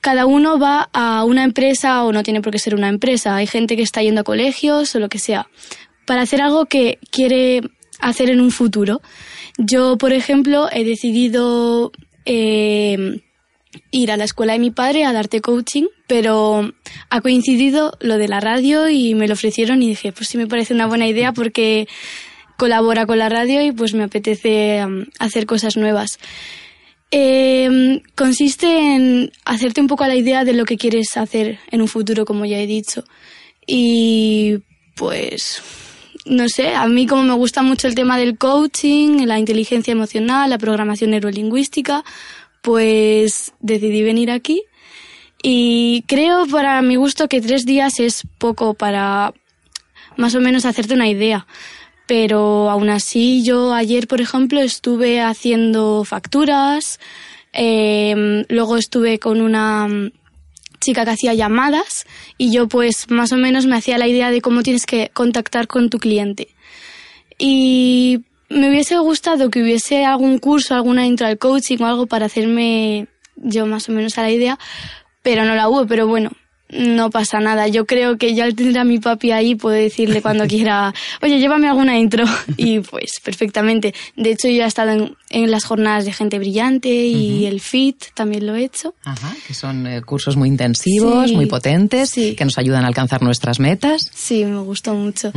cada 0.00 0.26
uno 0.26 0.56
va 0.56 0.88
a 0.92 1.24
una 1.24 1.42
empresa 1.42 2.04
o 2.04 2.12
no 2.12 2.22
tiene 2.22 2.40
por 2.40 2.52
qué 2.52 2.60
ser 2.60 2.76
una 2.76 2.88
empresa. 2.88 3.34
Hay 3.34 3.48
gente 3.48 3.76
que 3.76 3.82
está 3.82 4.02
yendo 4.02 4.20
a 4.20 4.24
colegios 4.24 4.94
o 4.94 5.00
lo 5.00 5.08
que 5.08 5.18
sea, 5.18 5.48
para 6.06 6.22
hacer 6.22 6.40
algo 6.40 6.66
que 6.66 7.00
quiere 7.10 7.62
hacer 7.98 8.30
en 8.30 8.40
un 8.40 8.52
futuro. 8.52 9.00
Yo, 9.58 9.98
por 9.98 10.12
ejemplo, 10.12 10.68
he 10.70 10.84
decidido 10.84 11.90
eh, 12.24 13.22
ir 13.90 14.10
a 14.10 14.16
la 14.16 14.24
escuela 14.24 14.54
de 14.54 14.58
mi 14.58 14.70
padre 14.70 15.04
a 15.04 15.12
darte 15.12 15.40
coaching, 15.40 15.84
pero 16.06 16.72
ha 17.10 17.20
coincidido 17.20 17.96
lo 18.00 18.18
de 18.18 18.28
la 18.28 18.40
radio 18.40 18.88
y 18.88 19.14
me 19.14 19.28
lo 19.28 19.34
ofrecieron 19.34 19.82
y 19.82 19.88
dije, 19.88 20.12
pues 20.12 20.28
sí 20.28 20.38
me 20.38 20.46
parece 20.46 20.74
una 20.74 20.86
buena 20.86 21.06
idea 21.06 21.32
porque 21.32 21.88
colabora 22.56 23.06
con 23.06 23.18
la 23.18 23.28
radio 23.28 23.62
y 23.62 23.72
pues 23.72 23.94
me 23.94 24.04
apetece 24.04 24.84
um, 24.84 25.06
hacer 25.18 25.46
cosas 25.46 25.76
nuevas. 25.76 26.18
Em, 27.10 28.00
consiste 28.16 28.66
en 28.66 29.30
hacerte 29.44 29.80
un 29.80 29.86
poco 29.86 30.04
la 30.06 30.16
idea 30.16 30.44
de 30.44 30.54
lo 30.54 30.64
que 30.64 30.76
quieres 30.76 31.16
hacer 31.16 31.58
en 31.70 31.80
un 31.80 31.88
futuro, 31.88 32.24
como 32.24 32.44
ya 32.44 32.58
he 32.58 32.66
dicho. 32.66 33.04
Y 33.66 34.58
pues, 34.96 35.62
no 36.24 36.48
sé, 36.48 36.74
a 36.74 36.86
mí 36.88 37.06
como 37.06 37.22
me 37.22 37.34
gusta 37.34 37.62
mucho 37.62 37.86
el 37.86 37.94
tema 37.94 38.18
del 38.18 38.38
coaching, 38.38 39.24
la 39.26 39.38
inteligencia 39.38 39.92
emocional, 39.92 40.50
la 40.50 40.58
programación 40.58 41.10
neurolingüística, 41.10 42.04
pues 42.66 43.52
decidí 43.60 44.02
venir 44.02 44.28
aquí 44.28 44.64
y 45.40 46.02
creo 46.08 46.48
para 46.48 46.82
mi 46.82 46.96
gusto 46.96 47.28
que 47.28 47.40
tres 47.40 47.64
días 47.64 48.00
es 48.00 48.24
poco 48.38 48.74
para 48.74 49.32
más 50.16 50.34
o 50.34 50.40
menos 50.40 50.64
hacerte 50.64 50.94
una 50.94 51.08
idea. 51.08 51.46
Pero 52.08 52.68
aún 52.68 52.88
así 52.88 53.44
yo 53.44 53.72
ayer, 53.72 54.08
por 54.08 54.20
ejemplo, 54.20 54.60
estuve 54.60 55.20
haciendo 55.20 56.02
facturas, 56.02 56.98
em, 57.52 58.44
luego 58.48 58.78
estuve 58.78 59.20
con 59.20 59.40
una 59.40 59.86
chica 60.80 61.04
que 61.04 61.12
hacía 61.12 61.34
llamadas 61.34 62.04
y 62.36 62.50
yo 62.50 62.66
pues 62.66 63.08
más 63.10 63.30
o 63.30 63.36
menos 63.36 63.66
me 63.66 63.76
hacía 63.76 63.96
la 63.96 64.08
idea 64.08 64.32
de 64.32 64.40
cómo 64.40 64.64
tienes 64.64 64.86
que 64.86 65.10
contactar 65.14 65.68
con 65.68 65.88
tu 65.88 66.00
cliente. 66.00 66.48
Y 67.38 68.24
me 68.48 68.68
hubiese 68.68 68.96
gustado 68.98 69.50
que 69.50 69.62
hubiese 69.62 70.04
algún 70.04 70.38
curso, 70.38 70.74
alguna 70.74 71.06
intro 71.06 71.26
al 71.26 71.38
coaching 71.38 71.78
o 71.80 71.86
algo 71.86 72.06
para 72.06 72.26
hacerme 72.26 73.08
yo 73.36 73.66
más 73.66 73.88
o 73.88 73.92
menos 73.92 74.16
a 74.18 74.22
la 74.22 74.30
idea, 74.30 74.58
pero 75.22 75.44
no 75.44 75.54
la 75.54 75.68
hubo, 75.68 75.86
pero 75.86 76.06
bueno, 76.06 76.30
no 76.68 77.10
pasa 77.10 77.38
nada. 77.40 77.68
Yo 77.68 77.86
creo 77.86 78.18
que 78.18 78.34
ya 78.34 78.44
al 78.44 78.54
tener 78.54 78.78
a 78.78 78.84
mi 78.84 78.98
papi 78.98 79.30
ahí 79.30 79.54
puedo 79.54 79.76
decirle 79.76 80.22
cuando 80.22 80.46
quiera, 80.48 80.92
oye, 81.22 81.38
llévame 81.38 81.68
alguna 81.68 81.98
intro. 81.98 82.24
Y 82.56 82.80
pues 82.80 83.20
perfectamente. 83.22 83.94
De 84.16 84.30
hecho, 84.30 84.48
yo 84.48 84.64
he 84.64 84.66
estado 84.66 85.14
en, 85.30 85.50
las 85.50 85.64
jornadas 85.64 86.04
de 86.04 86.12
gente 86.12 86.38
brillante 86.38 86.88
y 86.88 87.44
el 87.46 87.60
FIT 87.60 88.14
también 88.14 88.46
lo 88.46 88.54
he 88.54 88.64
hecho. 88.64 88.94
Ajá, 89.04 89.34
que 89.46 89.52
son 89.52 89.86
eh, 89.86 90.00
cursos 90.02 90.36
muy 90.36 90.48
intensivos, 90.48 91.32
muy 91.32 91.46
potentes, 91.46 92.12
que 92.12 92.44
nos 92.44 92.56
ayudan 92.58 92.84
a 92.84 92.88
alcanzar 92.88 93.22
nuestras 93.22 93.60
metas. 93.60 94.10
Sí, 94.14 94.44
me 94.44 94.60
gustó 94.60 94.94
mucho. 94.94 95.32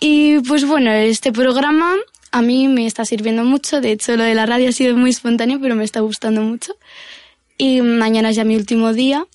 Y 0.00 0.40
pues 0.40 0.66
bueno, 0.66 0.90
este 0.90 1.32
programa 1.32 1.94
a 2.30 2.42
mí 2.42 2.68
me 2.68 2.86
está 2.86 3.04
sirviendo 3.04 3.44
mucho. 3.44 3.80
De 3.80 3.92
hecho, 3.92 4.16
lo 4.16 4.24
de 4.24 4.34
la 4.34 4.46
radio 4.46 4.68
ha 4.68 4.72
sido 4.72 4.96
muy 4.96 5.10
espontáneo, 5.10 5.58
pero 5.60 5.74
me 5.74 5.84
está 5.84 6.00
gustando 6.00 6.42
mucho. 6.42 6.74
Y 7.56 7.80
mañana 7.82 8.30
es 8.30 8.36
ya 8.36 8.44
mi 8.44 8.56
último 8.56 8.92
día, 8.92 9.26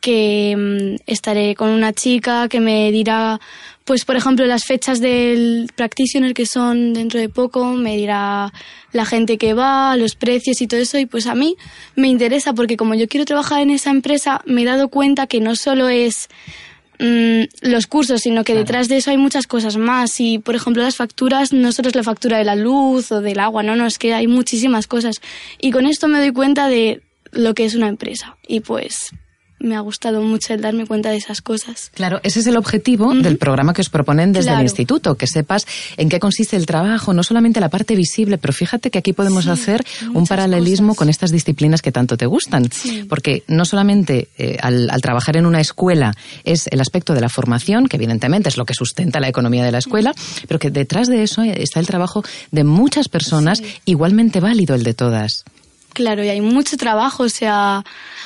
que 0.00 0.54
mm, 0.56 1.02
estaré 1.06 1.54
con 1.54 1.70
una 1.70 1.92
chica 1.92 2.48
que 2.48 2.60
me 2.60 2.92
dirá, 2.92 3.40
pues 3.84 4.04
por 4.04 4.16
ejemplo, 4.16 4.46
las 4.46 4.64
fechas 4.64 5.00
del 5.00 5.70
practitioner 5.74 6.32
que 6.32 6.46
son 6.46 6.92
dentro 6.92 7.18
de 7.18 7.28
poco, 7.28 7.72
me 7.72 7.96
dirá 7.96 8.52
la 8.92 9.04
gente 9.04 9.36
que 9.36 9.54
va, 9.54 9.96
los 9.96 10.14
precios 10.14 10.60
y 10.60 10.66
todo 10.66 10.80
eso. 10.80 10.98
Y 10.98 11.06
pues 11.06 11.26
a 11.26 11.34
mí 11.34 11.56
me 11.96 12.08
interesa 12.08 12.52
porque 12.52 12.76
como 12.76 12.94
yo 12.94 13.08
quiero 13.08 13.26
trabajar 13.26 13.62
en 13.62 13.70
esa 13.70 13.90
empresa, 13.90 14.42
me 14.46 14.62
he 14.62 14.64
dado 14.64 14.88
cuenta 14.88 15.26
que 15.26 15.40
no 15.40 15.56
solo 15.56 15.88
es 15.88 16.28
Mm, 17.00 17.44
los 17.62 17.86
cursos, 17.86 18.20
sino 18.20 18.44
que 18.44 18.54
detrás 18.54 18.88
de 18.88 18.98
eso 18.98 19.10
hay 19.10 19.16
muchas 19.16 19.46
cosas 19.46 19.78
más. 19.78 20.20
Y, 20.20 20.38
por 20.38 20.54
ejemplo, 20.54 20.82
las 20.82 20.96
facturas 20.96 21.50
no 21.50 21.72
solo 21.72 21.88
es 21.88 21.96
la 21.96 22.02
factura 22.02 22.36
de 22.36 22.44
la 22.44 22.56
luz 22.56 23.10
o 23.10 23.22
del 23.22 23.40
agua, 23.40 23.62
no, 23.62 23.74
no, 23.74 23.86
es 23.86 23.98
que 23.98 24.12
hay 24.12 24.26
muchísimas 24.26 24.86
cosas. 24.86 25.22
Y 25.58 25.70
con 25.70 25.86
esto 25.86 26.08
me 26.08 26.18
doy 26.18 26.32
cuenta 26.32 26.68
de 26.68 27.00
lo 27.32 27.54
que 27.54 27.64
es 27.64 27.74
una 27.74 27.88
empresa. 27.88 28.36
Y 28.46 28.60
pues 28.60 29.12
me 29.60 29.76
ha 29.76 29.80
gustado 29.80 30.22
mucho 30.22 30.54
el 30.54 30.60
darme 30.60 30.86
cuenta 30.86 31.10
de 31.10 31.16
esas 31.16 31.42
cosas. 31.42 31.90
Claro, 31.94 32.20
ese 32.22 32.40
es 32.40 32.46
el 32.46 32.56
objetivo 32.56 33.14
del 33.14 33.36
programa 33.36 33.72
que 33.72 33.82
os 33.82 33.90
proponen 33.90 34.32
desde 34.32 34.52
el 34.52 34.62
instituto, 34.62 35.16
que 35.16 35.26
sepas 35.26 35.66
en 35.96 36.08
qué 36.08 36.18
consiste 36.18 36.56
el 36.56 36.66
trabajo, 36.66 37.12
no 37.12 37.22
solamente 37.22 37.60
la 37.60 37.68
parte 37.68 37.94
visible, 37.94 38.38
pero 38.38 38.52
fíjate 38.52 38.90
que 38.90 38.98
aquí 38.98 39.12
podemos 39.12 39.46
hacer 39.46 39.84
un 40.14 40.26
paralelismo 40.26 40.94
con 40.94 41.08
estas 41.08 41.30
disciplinas 41.30 41.82
que 41.82 41.92
tanto 41.92 42.16
te 42.16 42.26
gustan, 42.26 42.68
porque 43.08 43.44
no 43.48 43.64
solamente 43.64 44.28
eh, 44.38 44.56
al, 44.60 44.88
trabajar 45.02 45.36
en 45.36 45.46
una 45.46 45.60
escuela 45.60 46.14
es 46.44 46.66
el 46.70 46.80
aspecto 46.80 47.14
de 47.14 47.20
la 47.20 47.28
formación, 47.28 47.86
que 47.86 47.96
evidentemente 47.96 48.48
es 48.48 48.56
lo 48.56 48.64
que 48.64 48.74
sustenta 48.74 49.20
la 49.20 49.28
economía 49.28 49.64
de 49.64 49.72
la 49.72 49.78
escuela, 49.78 50.14
pero 50.48 50.58
que 50.58 50.70
detrás 50.70 51.08
de 51.08 51.22
eso 51.22 51.42
está 51.42 51.80
el 51.80 51.86
trabajo 51.86 52.24
de 52.50 52.64
muchas 52.64 53.08
personas, 53.08 53.62
igualmente 53.84 54.40
válido 54.40 54.74
el 54.74 54.82
de 54.82 54.94
todas. 54.94 55.44
Claro, 55.92 56.24
y 56.24 56.28
hay 56.28 56.40
mucho 56.40 56.76
trabajo, 56.76 57.24
o 57.24 57.28
sea, 57.28 57.84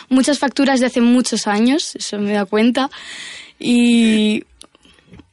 muchas 0.09 0.39
facturas 0.39 0.81
de 0.81 0.87
hace 0.87 1.01
muchos 1.01 1.47
años, 1.47 1.95
eso 1.97 2.19
me 2.19 2.33
da 2.33 2.45
cuenta, 2.45 2.91
y 3.59 4.45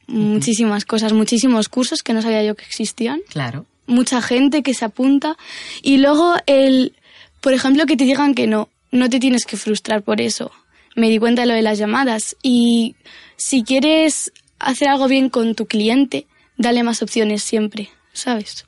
muchísimas 0.06 0.84
cosas, 0.84 1.12
muchísimos 1.12 1.68
cursos 1.68 2.02
que 2.02 2.12
no 2.12 2.22
sabía 2.22 2.42
yo 2.42 2.54
que 2.54 2.64
existían. 2.64 3.20
Claro. 3.28 3.66
Mucha 3.86 4.22
gente 4.22 4.62
que 4.62 4.74
se 4.74 4.84
apunta. 4.84 5.36
Y 5.82 5.98
luego 5.98 6.34
el, 6.46 6.94
por 7.40 7.52
ejemplo, 7.52 7.86
que 7.86 7.96
te 7.96 8.04
digan 8.04 8.34
que 8.34 8.46
no, 8.46 8.68
no 8.90 9.08
te 9.08 9.18
tienes 9.18 9.44
que 9.44 9.56
frustrar 9.56 10.02
por 10.02 10.20
eso. 10.20 10.52
me 10.94 11.08
di 11.08 11.18
cuenta 11.18 11.42
de 11.42 11.48
lo 11.48 11.54
de 11.54 11.62
las 11.62 11.78
llamadas. 11.78 12.36
Y 12.42 12.96
si 13.36 13.62
quieres 13.64 14.32
hacer 14.58 14.88
algo 14.88 15.08
bien 15.08 15.30
con 15.30 15.54
tu 15.54 15.66
cliente, 15.66 16.26
dale 16.56 16.82
más 16.82 17.02
opciones 17.02 17.42
siempre, 17.42 17.90
¿sabes? 18.12 18.66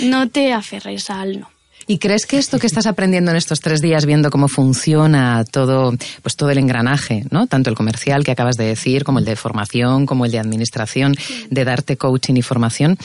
No 0.00 0.28
te 0.28 0.52
aferres 0.52 1.10
al 1.10 1.40
no. 1.40 1.53
¿Y 1.86 1.98
crees 1.98 2.26
que 2.26 2.38
esto 2.38 2.58
que 2.58 2.66
estás 2.66 2.86
aprendiendo 2.86 3.30
en 3.30 3.36
estos 3.36 3.60
tres 3.60 3.80
días, 3.80 4.06
viendo 4.06 4.30
cómo 4.30 4.48
funciona 4.48 5.44
todo, 5.44 5.92
pues 6.22 6.36
todo 6.36 6.50
el 6.50 6.58
engranaje, 6.58 7.24
¿no? 7.30 7.46
Tanto 7.46 7.70
el 7.70 7.76
comercial 7.76 8.24
que 8.24 8.30
acabas 8.30 8.56
de 8.56 8.64
decir, 8.64 9.04
como 9.04 9.18
el 9.18 9.24
de 9.24 9.36
formación, 9.36 10.06
como 10.06 10.24
el 10.24 10.32
de 10.32 10.38
administración, 10.38 11.14
de 11.50 11.64
darte 11.64 11.96
coaching 11.96 12.34
y 12.36 12.42
formación, 12.42 12.96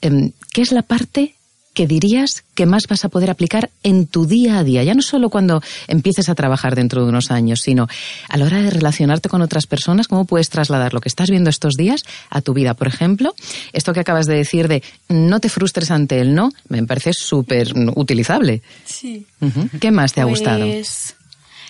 em, 0.00 0.32
¿qué 0.52 0.62
es 0.62 0.72
la 0.72 0.82
parte 0.82 1.35
que 1.76 1.86
dirías 1.86 2.42
que 2.54 2.64
más 2.64 2.86
vas 2.88 3.04
a 3.04 3.10
poder 3.10 3.28
aplicar 3.28 3.68
en 3.82 4.06
tu 4.06 4.24
día 4.24 4.58
a 4.58 4.64
día? 4.64 4.82
Ya 4.82 4.94
no 4.94 5.02
solo 5.02 5.28
cuando 5.28 5.62
empieces 5.88 6.30
a 6.30 6.34
trabajar 6.34 6.74
dentro 6.74 7.02
de 7.02 7.10
unos 7.10 7.30
años, 7.30 7.60
sino 7.60 7.86
a 8.30 8.38
la 8.38 8.46
hora 8.46 8.62
de 8.62 8.70
relacionarte 8.70 9.28
con 9.28 9.42
otras 9.42 9.66
personas, 9.66 10.08
¿cómo 10.08 10.24
puedes 10.24 10.48
trasladar 10.48 10.94
lo 10.94 11.02
que 11.02 11.10
estás 11.10 11.28
viendo 11.28 11.50
estos 11.50 11.74
días 11.74 12.02
a 12.30 12.40
tu 12.40 12.54
vida? 12.54 12.72
Por 12.72 12.88
ejemplo, 12.88 13.34
esto 13.74 13.92
que 13.92 14.00
acabas 14.00 14.24
de 14.24 14.36
decir 14.36 14.68
de 14.68 14.82
no 15.10 15.38
te 15.38 15.50
frustres 15.50 15.90
ante 15.90 16.18
el 16.18 16.34
no, 16.34 16.50
me 16.70 16.82
parece 16.86 17.12
súper 17.12 17.74
utilizable. 17.94 18.62
Sí. 18.86 19.26
¿Qué 19.78 19.90
más 19.90 20.14
te 20.14 20.22
ha 20.22 20.24
gustado? 20.24 20.64
Pues, 20.64 21.14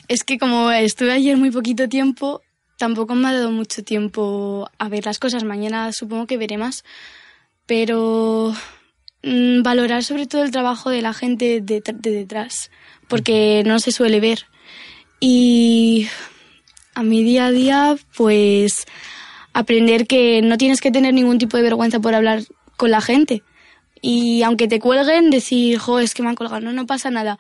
es 0.06 0.22
que 0.22 0.38
como 0.38 0.70
estuve 0.70 1.14
ayer 1.14 1.36
muy 1.36 1.50
poquito 1.50 1.88
tiempo, 1.88 2.42
tampoco 2.78 3.16
me 3.16 3.26
ha 3.26 3.32
dado 3.32 3.50
mucho 3.50 3.82
tiempo 3.82 4.70
a 4.78 4.88
ver 4.88 5.04
las 5.04 5.18
cosas. 5.18 5.42
Mañana 5.42 5.92
supongo 5.92 6.28
que 6.28 6.36
veré 6.36 6.58
más. 6.58 6.84
Pero 7.66 8.54
Mm, 9.22 9.62
valorar 9.62 10.04
sobre 10.04 10.26
todo 10.26 10.42
el 10.44 10.50
trabajo 10.50 10.90
de 10.90 11.02
la 11.02 11.12
gente 11.12 11.60
de, 11.60 11.82
detrás, 11.82 12.70
porque 13.08 13.62
no 13.66 13.78
se 13.78 13.92
suele 13.92 14.20
ver. 14.20 14.46
Y 15.20 16.08
a 16.94 17.02
mi 17.02 17.22
día 17.24 17.46
a 17.46 17.50
día, 17.50 17.96
pues 18.16 18.84
aprender 19.52 20.06
que 20.06 20.42
no 20.42 20.58
tienes 20.58 20.80
que 20.80 20.90
tener 20.90 21.14
ningún 21.14 21.38
tipo 21.38 21.56
de 21.56 21.62
vergüenza 21.62 21.98
por 22.00 22.14
hablar 22.14 22.42
con 22.76 22.90
la 22.90 23.00
gente. 23.00 23.42
Y 24.02 24.42
aunque 24.42 24.68
te 24.68 24.78
cuelguen, 24.78 25.30
decir, 25.30 25.78
jo, 25.78 25.98
es 25.98 26.14
que 26.14 26.22
me 26.22 26.28
han 26.28 26.36
colgado, 26.36 26.60
no, 26.60 26.72
no 26.72 26.86
pasa 26.86 27.10
nada. 27.10 27.38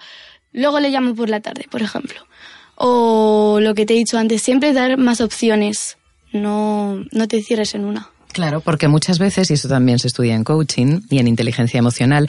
Luego 0.52 0.80
le 0.80 0.90
llamo 0.90 1.14
por 1.14 1.28
la 1.28 1.40
tarde, 1.40 1.66
por 1.70 1.82
ejemplo. 1.82 2.26
O 2.74 3.58
lo 3.60 3.74
que 3.74 3.86
te 3.86 3.94
he 3.94 3.96
dicho 3.98 4.18
antes, 4.18 4.42
siempre 4.42 4.72
dar 4.72 4.96
más 4.96 5.20
opciones. 5.20 5.98
No, 6.32 7.04
no 7.12 7.28
te 7.28 7.42
cierres 7.42 7.74
en 7.74 7.84
una. 7.84 8.10
Claro, 8.36 8.60
porque 8.60 8.86
muchas 8.86 9.18
veces, 9.18 9.50
y 9.50 9.54
eso 9.54 9.66
también 9.66 9.98
se 9.98 10.08
estudia 10.08 10.34
en 10.34 10.44
coaching 10.44 11.00
y 11.08 11.20
en 11.20 11.26
inteligencia 11.26 11.78
emocional, 11.78 12.28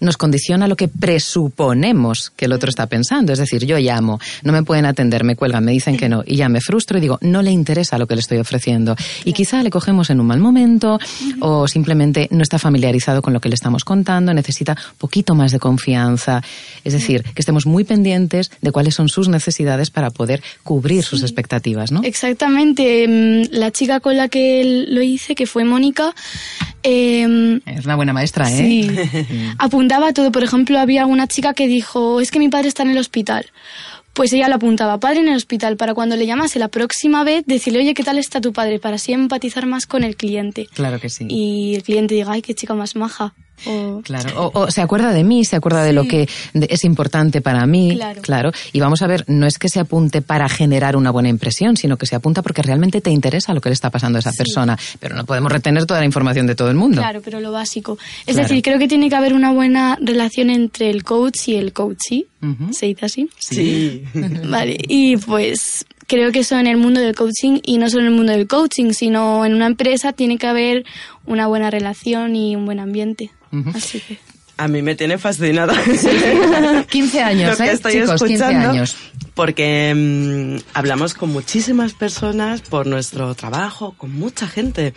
nos 0.00 0.16
condiciona 0.16 0.68
lo 0.68 0.76
que 0.76 0.86
presuponemos 0.86 2.30
que 2.36 2.44
el 2.44 2.52
otro 2.52 2.70
está 2.70 2.86
pensando. 2.86 3.32
Es 3.32 3.40
decir, 3.40 3.66
yo 3.66 3.76
llamo, 3.76 4.20
no 4.44 4.52
me 4.52 4.62
pueden 4.62 4.86
atender, 4.86 5.24
me 5.24 5.34
cuelgan, 5.34 5.64
me 5.64 5.72
dicen 5.72 5.96
que 5.96 6.08
no, 6.08 6.22
y 6.24 6.36
ya 6.36 6.48
me 6.48 6.60
frustro 6.60 6.98
y 6.98 7.00
digo, 7.00 7.18
no 7.22 7.42
le 7.42 7.50
interesa 7.50 7.98
lo 7.98 8.06
que 8.06 8.14
le 8.14 8.20
estoy 8.20 8.38
ofreciendo. 8.38 8.94
Y 9.24 9.32
quizá 9.32 9.60
le 9.64 9.70
cogemos 9.70 10.10
en 10.10 10.20
un 10.20 10.28
mal 10.28 10.38
momento 10.38 11.00
o 11.40 11.66
simplemente 11.66 12.28
no 12.30 12.44
está 12.44 12.60
familiarizado 12.60 13.20
con 13.20 13.32
lo 13.32 13.40
que 13.40 13.48
le 13.48 13.56
estamos 13.56 13.82
contando, 13.84 14.32
necesita 14.32 14.76
poquito 14.96 15.34
más 15.34 15.50
de 15.50 15.58
confianza. 15.58 16.40
Es 16.84 16.92
decir, 16.92 17.24
que 17.24 17.42
estemos 17.42 17.66
muy 17.66 17.82
pendientes 17.82 18.52
de 18.60 18.70
cuáles 18.70 18.94
son 18.94 19.08
sus 19.08 19.28
necesidades 19.28 19.90
para 19.90 20.10
poder 20.10 20.40
cubrir 20.62 21.02
sus 21.02 21.22
expectativas, 21.22 21.90
¿no? 21.90 22.02
Exactamente. 22.04 23.08
Mm, 23.08 23.56
la 23.56 23.72
chica 23.72 23.98
con 23.98 24.16
la 24.16 24.28
que 24.28 24.86
lo 24.88 25.02
hice, 25.02 25.34
que 25.34 25.47
fue 25.48 25.64
Mónica. 25.64 26.14
Em, 26.82 27.60
es 27.66 27.84
una 27.84 27.96
buena 27.96 28.12
maestra, 28.12 28.50
¿eh? 28.50 28.56
Sí. 29.28 29.52
apuntaba 29.58 30.12
todo. 30.12 30.30
Por 30.30 30.44
ejemplo, 30.44 30.78
había 30.78 31.06
una 31.06 31.26
chica 31.26 31.54
que 31.54 31.66
dijo, 31.66 32.20
es 32.20 32.30
que 32.30 32.38
mi 32.38 32.48
padre 32.48 32.68
está 32.68 32.82
en 32.84 32.90
el 32.90 32.98
hospital. 32.98 33.46
Pues 34.12 34.32
ella 34.32 34.48
lo 34.48 34.56
apuntaba, 34.56 34.98
padre 34.98 35.20
en 35.20 35.28
el 35.28 35.36
hospital, 35.36 35.76
para 35.76 35.94
cuando 35.94 36.16
le 36.16 36.26
llamase 36.26 36.58
la 36.58 36.68
próxima 36.68 37.22
vez, 37.22 37.44
decirle, 37.46 37.80
oye, 37.80 37.94
¿qué 37.94 38.02
tal 38.02 38.18
está 38.18 38.40
tu 38.40 38.52
padre? 38.52 38.80
Para 38.80 38.96
así 38.96 39.12
empatizar 39.12 39.66
más 39.66 39.86
con 39.86 40.02
el 40.02 40.16
cliente. 40.16 40.66
Claro 40.74 40.98
que 40.98 41.08
sí. 41.08 41.26
Y 41.28 41.76
el 41.76 41.82
cliente 41.84 42.14
diga, 42.14 42.32
ay, 42.32 42.42
qué 42.42 42.54
chica 42.54 42.74
más 42.74 42.96
maja. 42.96 43.34
O... 43.66 44.00
Claro, 44.02 44.50
o, 44.54 44.70
se 44.70 44.80
acuerda 44.80 45.12
de 45.12 45.24
mí, 45.24 45.44
se 45.44 45.56
acuerda 45.56 45.82
de 45.82 45.92
lo 45.92 46.04
que 46.04 46.28
es 46.54 46.84
importante 46.84 47.40
para 47.40 47.66
mí. 47.66 47.98
Claro. 48.22 48.52
Y 48.72 48.80
vamos 48.80 49.02
a 49.02 49.06
ver, 49.06 49.24
no 49.26 49.46
es 49.46 49.58
que 49.58 49.68
se 49.68 49.80
apunte 49.80 50.22
para 50.22 50.48
generar 50.48 50.96
una 50.96 51.10
buena 51.10 51.28
impresión, 51.28 51.76
sino 51.76 51.96
que 51.96 52.06
se 52.06 52.16
apunta 52.16 52.42
porque 52.42 52.62
realmente 52.62 53.00
te 53.00 53.10
interesa 53.10 53.54
lo 53.54 53.60
que 53.60 53.68
le 53.68 53.74
está 53.74 53.90
pasando 53.90 54.18
a 54.18 54.20
esa 54.20 54.32
persona. 54.32 54.78
Pero 55.00 55.16
no 55.16 55.24
podemos 55.24 55.50
retener 55.50 55.86
toda 55.86 56.00
la 56.00 56.06
información 56.06 56.46
de 56.46 56.54
todo 56.54 56.70
el 56.70 56.76
mundo. 56.76 57.00
Claro, 57.00 57.20
pero 57.24 57.40
lo 57.40 57.52
básico. 57.52 57.98
Es 58.26 58.36
decir, 58.36 58.62
creo 58.62 58.78
que 58.78 58.88
tiene 58.88 59.08
que 59.08 59.16
haber 59.16 59.34
una 59.34 59.52
buena 59.52 59.98
relación 60.00 60.50
entre 60.50 60.90
el 60.90 61.04
coach 61.04 61.48
y 61.48 61.56
el 61.56 61.72
coachee. 61.72 62.26
¿Se 62.70 62.86
dice 62.86 63.06
así? 63.06 63.30
Sí. 63.38 64.04
vale, 64.44 64.76
y 64.88 65.16
pues 65.16 65.84
creo 66.08 66.32
que 66.32 66.40
eso 66.40 66.58
en 66.58 66.66
el 66.66 66.76
mundo 66.76 67.00
del 67.00 67.14
coaching 67.14 67.60
y 67.62 67.78
no 67.78 67.88
solo 67.88 68.02
en 68.02 68.08
el 68.08 68.14
mundo 68.14 68.32
del 68.32 68.48
coaching, 68.48 68.92
sino 68.92 69.44
en 69.44 69.54
una 69.54 69.66
empresa 69.66 70.12
tiene 70.12 70.38
que 70.38 70.46
haber 70.46 70.84
una 71.26 71.46
buena 71.46 71.70
relación 71.70 72.34
y 72.34 72.56
un 72.56 72.64
buen 72.64 72.80
ambiente. 72.80 73.30
Así 73.74 74.00
que. 74.00 74.18
A 74.56 74.66
mí 74.66 74.82
me 74.82 74.96
tiene 74.96 75.18
fascinada. 75.18 75.72
15 76.90 77.22
años, 77.22 77.60
¿eh? 77.60 77.70
estoy 77.72 77.92
Chicos, 77.92 78.22
15 78.22 78.44
años. 78.44 78.96
Porque 79.38 79.94
mm, 79.94 80.56
hablamos 80.74 81.14
con 81.14 81.30
muchísimas 81.30 81.92
personas 81.92 82.60
por 82.60 82.88
nuestro 82.88 83.36
trabajo, 83.36 83.94
con 83.96 84.12
mucha 84.12 84.48
gente. 84.48 84.94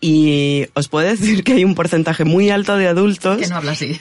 Y 0.00 0.66
os 0.74 0.86
puedo 0.86 1.08
decir 1.08 1.42
que 1.42 1.54
hay 1.54 1.64
un 1.64 1.74
porcentaje 1.74 2.24
muy 2.24 2.50
alto 2.50 2.76
de 2.76 2.86
adultos 2.86 3.40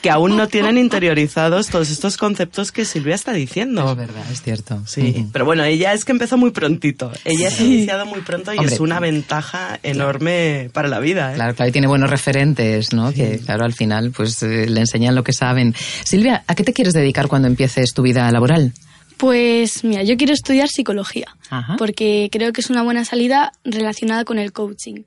que, 0.04 0.12
aún 0.12 0.38
no 0.38 0.48
tienen 0.48 0.78
interiorizados 0.78 1.70
todos 1.70 1.90
estos 1.90 2.18
conceptos 2.18 2.72
que 2.72 2.86
Silvia 2.86 3.16
está 3.16 3.34
diciendo. 3.34 3.90
Es 3.90 3.98
verdad, 3.98 4.32
es 4.32 4.44
cierto. 4.44 4.80
Sí, 4.86 5.26
pero 5.34 5.46
bueno, 5.46 5.64
ella 5.64 5.92
es 5.94 6.06
que 6.06 6.12
empezó 6.12 6.38
muy 6.38 6.52
prontito. 6.52 7.12
Ella 7.26 7.50
se 7.50 7.64
ha 7.64 7.66
iniciado 7.66 8.06
muy 8.06 8.22
pronto 8.22 8.54
y 8.54 8.64
es 8.64 8.80
una 8.80 9.00
ventaja 9.00 9.80
enorme 9.82 10.70
para 10.72 10.88
la 10.88 11.00
vida. 11.00 11.32
¿eh? 11.32 11.36
Claro, 11.36 11.56
claro, 11.56 11.70
y 11.70 11.72
tiene 11.72 11.88
buenos 11.88 12.12
referentes, 12.12 12.94
¿no? 12.94 13.12
Que 13.12 13.40
claro, 13.40 13.66
al 13.66 13.74
final 13.74 14.12
pues 14.12 14.44
eh, 14.44 14.68
le 14.70 14.82
enseñan 14.82 15.16
lo 15.16 15.24
que 15.24 15.34
saben. 15.34 15.74
Silvia, 16.04 16.44
¿a 16.46 16.54
qué 16.54 16.64
te 16.64 16.74
quieres 16.74 16.94
dedicar 16.94 17.28
cuando 17.28 17.48
empieces 17.48 17.96
tu 17.96 18.04
vida 18.04 18.32
laboral? 18.32 18.72
Pues 19.20 19.84
mira, 19.84 20.02
yo 20.04 20.16
quiero 20.16 20.34
estudiar 20.34 20.70
psicología, 20.70 21.36
porque 21.78 22.30
creo 22.32 22.54
que 22.54 22.62
es 22.62 22.70
una 22.70 22.84
buena 22.84 23.04
salida 23.04 23.52
relacionada 23.66 24.24
con 24.24 24.40
el 24.40 24.54
coaching. 24.54 25.04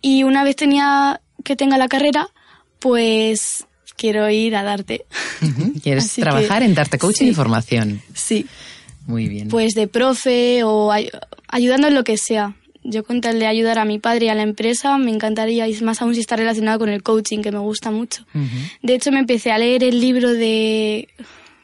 Y 0.00 0.22
una 0.22 0.44
vez 0.44 0.56
tenía 0.56 1.20
que 1.44 1.56
tenga 1.56 1.76
la 1.76 1.86
carrera, 1.86 2.30
pues 2.78 3.66
quiero 3.98 4.30
ir 4.30 4.56
a 4.56 4.62
darte. 4.62 5.04
¿Quieres 5.82 6.10
trabajar 6.14 6.62
en 6.62 6.74
darte 6.74 6.96
coaching 6.96 7.26
y 7.26 7.34
formación? 7.34 8.00
Sí. 8.14 8.46
Muy 9.06 9.28
bien. 9.28 9.48
Pues 9.48 9.74
de 9.74 9.88
profe 9.88 10.62
o 10.64 10.90
ayudando 11.48 11.88
en 11.88 11.94
lo 11.94 12.02
que 12.02 12.16
sea. 12.16 12.56
Yo 12.82 13.04
con 13.04 13.20
tal 13.20 13.38
de 13.40 13.46
ayudar 13.46 13.78
a 13.78 13.84
mi 13.84 13.98
padre 13.98 14.24
y 14.24 14.28
a 14.30 14.34
la 14.34 14.42
empresa 14.42 14.96
me 14.96 15.10
encantaría, 15.10 15.68
y 15.68 15.78
más 15.82 16.00
aún 16.00 16.14
si 16.14 16.20
está 16.20 16.36
relacionado 16.36 16.78
con 16.78 16.88
el 16.88 17.02
coaching, 17.02 17.40
que 17.42 17.52
me 17.52 17.58
gusta 17.58 17.90
mucho. 17.90 18.24
De 18.80 18.94
hecho, 18.94 19.12
me 19.12 19.18
empecé 19.18 19.52
a 19.52 19.58
leer 19.58 19.84
el 19.84 20.00
libro 20.00 20.32
de 20.32 21.08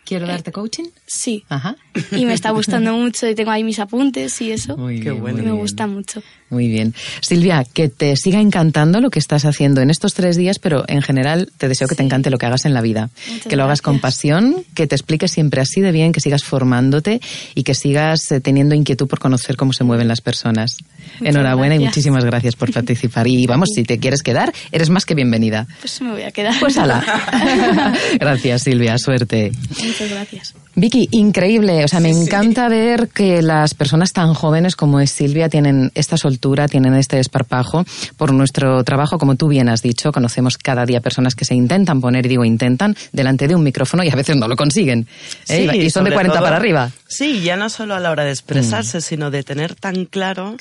¿Quiero 0.06 0.26
darte 0.28 0.52
coaching? 0.52 0.84
Sí. 1.06 1.44
Ajá. 1.48 1.76
Y 2.10 2.26
me 2.26 2.34
está 2.34 2.50
gustando 2.50 2.92
mucho 2.92 3.28
y 3.28 3.34
tengo 3.34 3.50
ahí 3.50 3.62
mis 3.62 3.78
apuntes 3.78 4.40
y 4.40 4.50
eso. 4.50 4.76
Muy 4.76 5.00
bien, 5.00 5.20
bueno. 5.20 5.42
me 5.42 5.52
gusta 5.52 5.86
mucho. 5.86 6.22
Muy 6.50 6.68
bien. 6.68 6.94
Silvia, 7.20 7.64
que 7.64 7.88
te 7.88 8.16
siga 8.16 8.40
encantando 8.40 9.00
lo 9.00 9.10
que 9.10 9.18
estás 9.18 9.44
haciendo 9.44 9.80
en 9.80 9.90
estos 9.90 10.14
tres 10.14 10.36
días, 10.36 10.58
pero 10.58 10.84
en 10.88 11.02
general 11.02 11.50
te 11.58 11.68
deseo 11.68 11.88
que 11.88 11.94
te 11.94 12.02
encante 12.02 12.30
lo 12.30 12.38
que 12.38 12.46
hagas 12.46 12.64
en 12.64 12.74
la 12.74 12.80
vida. 12.80 13.10
que 13.48 13.56
lo 13.56 13.64
hagas 13.64 13.82
con 13.82 14.00
pasión, 14.00 14.64
que 14.74 14.86
te 14.86 14.94
expliques 14.94 15.30
siempre 15.30 15.60
así 15.60 15.80
de 15.80 15.92
bien, 15.92 16.12
que 16.12 16.20
sigas 16.20 16.44
formándote 16.44 17.20
y 17.54 17.62
que 17.62 17.74
sigas 17.74 18.30
eh, 18.32 18.40
teniendo 18.40 18.74
inquietud 18.74 19.06
por 19.06 19.18
conocer 19.18 19.56
cómo 19.56 19.72
se 19.72 19.84
mueven 19.84 20.08
las 20.08 20.20
personas. 20.20 20.76
Enhorabuena 21.20 21.76
y 21.76 21.78
muchísimas 21.78 22.24
gracias 22.24 22.56
por 22.56 22.72
participar. 22.72 23.26
Y 23.26 23.46
vamos, 23.46 23.70
si 23.74 23.84
te 23.84 23.98
quieres 23.98 24.22
quedar, 24.22 24.52
eres 24.72 24.90
más 24.90 25.04
que 25.04 25.14
bienvenida. 25.14 25.66
Pues 25.80 26.00
me 26.00 26.10
voy 26.10 26.22
a 26.22 26.30
quedar. 26.30 26.54
Pues 26.60 26.76
ala. 26.78 27.04
gracias, 28.20 28.62
Silvia. 28.62 28.98
Suerte. 28.98 29.52
Muchas 29.82 30.10
gracias. 30.10 30.54
Vicky, 30.74 30.95
increíble. 31.10 31.84
O 31.84 31.88
sea, 31.88 32.00
me 32.00 32.10
encanta 32.10 32.68
ver 32.68 33.08
que 33.08 33.42
las 33.42 33.74
personas 33.74 34.12
tan 34.12 34.34
jóvenes 34.34 34.76
como 34.76 35.00
es 35.00 35.10
Silvia 35.10 35.48
tienen 35.48 35.90
esta 35.94 36.16
soltura, 36.16 36.68
tienen 36.68 36.94
este 36.94 37.16
desparpajo 37.16 37.84
por 38.16 38.32
nuestro 38.32 38.82
trabajo. 38.84 39.18
Como 39.18 39.36
tú 39.36 39.48
bien 39.48 39.68
has 39.68 39.82
dicho, 39.82 40.12
conocemos 40.12 40.58
cada 40.58 40.86
día 40.86 41.00
personas 41.00 41.34
que 41.34 41.44
se 41.44 41.54
intentan 41.54 42.00
poner, 42.00 42.26
y 42.26 42.30
digo 42.30 42.44
intentan, 42.44 42.96
delante 43.12 43.48
de 43.48 43.54
un 43.54 43.62
micrófono 43.62 44.04
y 44.04 44.10
a 44.10 44.16
veces 44.16 44.36
no 44.36 44.48
lo 44.48 44.56
consiguen. 44.56 45.06
¿eh? 45.48 45.68
y 45.74 45.90
son 45.90 46.04
de 46.04 46.12
40 46.12 46.40
para 46.40 46.56
arriba. 46.56 46.90
Sí, 47.08 47.42
ya 47.42 47.56
no 47.56 47.68
solo 47.70 47.94
a 47.94 48.00
la 48.00 48.10
hora 48.10 48.24
de 48.24 48.30
expresarse, 48.30 48.98
mm. 48.98 49.02
sino 49.02 49.30
de 49.30 49.42
tener 49.42 49.74
tan 49.74 50.06
claro, 50.06 50.56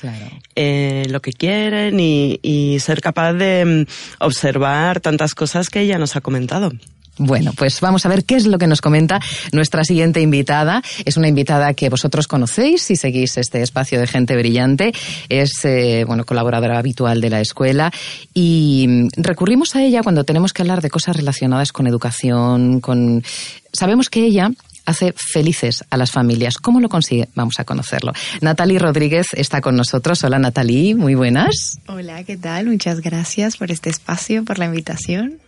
eh, 0.55 1.05
lo 1.09 1.21
que 1.21 1.33
quieren 1.33 1.99
y, 1.99 2.39
y 2.41 2.79
ser 2.79 3.01
capaz 3.01 3.33
de 3.33 3.65
mm, 3.65 4.23
observar 4.23 4.99
tantas 4.99 5.35
cosas 5.35 5.69
que 5.69 5.81
ella 5.81 5.97
nos 5.97 6.15
ha 6.15 6.21
comentado. 6.21 6.71
Bueno, 7.17 7.53
pues 7.55 7.79
vamos 7.79 8.05
a 8.05 8.09
ver 8.09 8.25
qué 8.25 8.35
es 8.35 8.45
lo 8.45 8.57
que 8.57 8.67
nos 8.67 8.81
comenta 8.81 9.21
nuestra 9.53 9.85
siguiente 9.85 10.21
invitada. 10.21 10.81
Es 11.05 11.15
una 11.15 11.29
invitada 11.29 11.73
que 11.73 11.89
vosotros 11.89 12.27
conocéis 12.27 12.81
si 12.81 12.97
seguís 12.97 13.37
este 13.37 13.61
espacio 13.61 13.99
de 13.99 14.07
gente 14.07 14.35
brillante. 14.35 14.91
Es, 15.29 15.63
eh, 15.63 16.03
bueno, 16.05 16.25
colaboradora 16.25 16.77
habitual 16.77 17.21
de 17.21 17.29
la 17.29 17.39
escuela 17.39 17.91
y 18.33 19.07
recurrimos 19.15 19.75
a 19.75 19.83
ella 19.83 20.03
cuando 20.03 20.25
tenemos 20.25 20.51
que 20.51 20.61
hablar 20.61 20.81
de 20.81 20.89
cosas 20.89 21.15
relacionadas 21.15 21.71
con 21.71 21.87
educación, 21.87 22.81
con... 22.81 23.23
Sabemos 23.71 24.09
que 24.09 24.25
ella 24.25 24.51
hace 24.85 25.13
felices 25.15 25.83
a 25.89 25.97
las 25.97 26.11
familias. 26.11 26.57
¿Cómo 26.57 26.79
lo 26.79 26.89
consigue? 26.89 27.29
Vamos 27.35 27.59
a 27.59 27.63
conocerlo. 27.63 28.13
Natalie 28.41 28.79
Rodríguez 28.79 29.27
está 29.33 29.61
con 29.61 29.75
nosotros. 29.75 30.23
Hola 30.23 30.39
Natalie, 30.39 30.95
muy 30.95 31.15
buenas. 31.15 31.79
Hola, 31.87 32.23
¿qué 32.23 32.37
tal? 32.37 32.67
Muchas 32.67 33.01
gracias 33.01 33.57
por 33.57 33.71
este 33.71 33.89
espacio, 33.89 34.43
por 34.43 34.59
la 34.59 34.65
invitación. 34.65 35.39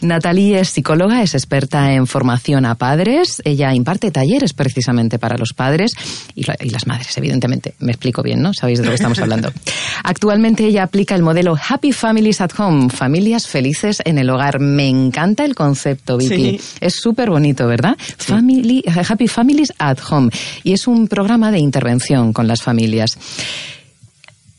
Natalie 0.00 0.60
es 0.60 0.70
psicóloga, 0.70 1.22
es 1.22 1.34
experta 1.34 1.92
en 1.92 2.06
formación 2.06 2.64
a 2.64 2.74
padres. 2.74 3.42
Ella 3.44 3.74
imparte 3.74 4.10
talleres 4.10 4.52
precisamente 4.52 5.18
para 5.18 5.36
los 5.36 5.52
padres 5.52 5.92
y, 6.34 6.44
las 6.44 6.86
madres, 6.86 7.16
evidentemente. 7.16 7.74
Me 7.78 7.92
explico 7.92 8.22
bien, 8.22 8.40
¿no? 8.40 8.52
Sabéis 8.54 8.78
de 8.78 8.86
lo 8.86 8.90
que 8.90 8.96
estamos 8.96 9.18
hablando. 9.18 9.52
Actualmente 10.04 10.64
ella 10.64 10.82
aplica 10.82 11.14
el 11.14 11.22
modelo 11.22 11.56
Happy 11.68 11.92
Families 11.92 12.40
at 12.40 12.52
Home, 12.58 12.90
familias 12.90 13.46
felices 13.46 14.02
en 14.04 14.18
el 14.18 14.30
hogar. 14.30 14.60
Me 14.60 14.88
encanta 14.88 15.44
el 15.44 15.54
concepto, 15.54 16.16
Vicky. 16.16 16.60
Es 16.80 16.94
súper 16.94 17.30
bonito, 17.30 17.66
¿verdad? 17.66 17.96
Family, 18.16 18.79
Happy 18.86 19.28
Families 19.28 19.72
at 19.78 19.98
Home. 20.10 20.30
Y 20.62 20.72
es 20.72 20.86
un 20.86 21.08
programa 21.08 21.50
de 21.50 21.58
intervención 21.58 22.32
con 22.32 22.46
las 22.46 22.62
familias. 22.62 23.18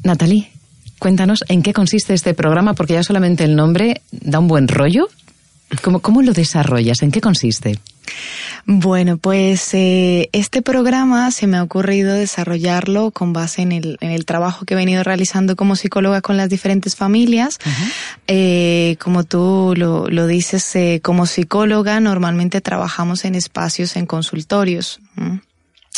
Natalie, 0.04 0.52
cuéntanos 1.00 1.44
en 1.48 1.62
qué 1.62 1.74
consiste 1.74 2.14
este 2.14 2.34
programa, 2.34 2.74
porque 2.74 2.94
ya 2.94 3.04
solamente 3.04 3.44
el 3.44 3.56
nombre 3.56 4.02
da 4.12 4.40
un 4.40 4.48
buen 4.48 4.68
rollo. 4.68 5.08
¿Cómo, 5.82 6.00
cómo 6.00 6.22
lo 6.22 6.34
desarrollas? 6.34 7.02
¿En 7.02 7.12
qué 7.12 7.22
consiste? 7.22 7.80
Bueno, 8.66 9.18
pues 9.18 9.74
eh, 9.74 10.30
este 10.34 10.62
programa 10.62 11.32
se 11.32 11.48
me 11.48 11.58
ha 11.58 11.64
ocurrido 11.64 12.14
desarrollarlo 12.14 13.12
con 13.12 13.34
base 13.34 13.62
en 13.62 13.72
el, 13.72 13.98
en 14.02 14.12
el, 14.12 14.26
trabajo 14.26 14.66
que 14.66 14.76
he 14.76 14.78
venido 14.78 15.04
realizando 15.04 15.56
como 15.56 15.76
psicóloga 15.76 16.22
con 16.22 16.38
las 16.38 16.50
diferentes 16.50 16.96
familias. 16.96 17.58
Eh, 18.28 18.98
como 19.00 19.24
tú 19.24 19.74
lo, 19.76 20.08
lo 20.08 20.28
dices, 20.28 20.76
eh, 20.76 21.00
como 21.02 21.26
psicóloga 21.26 22.00
normalmente 22.00 22.62
trabajamos 22.62 23.26
en 23.26 23.36
espacios, 23.36 23.96
en 23.96 24.06
consultorios. 24.06 25.00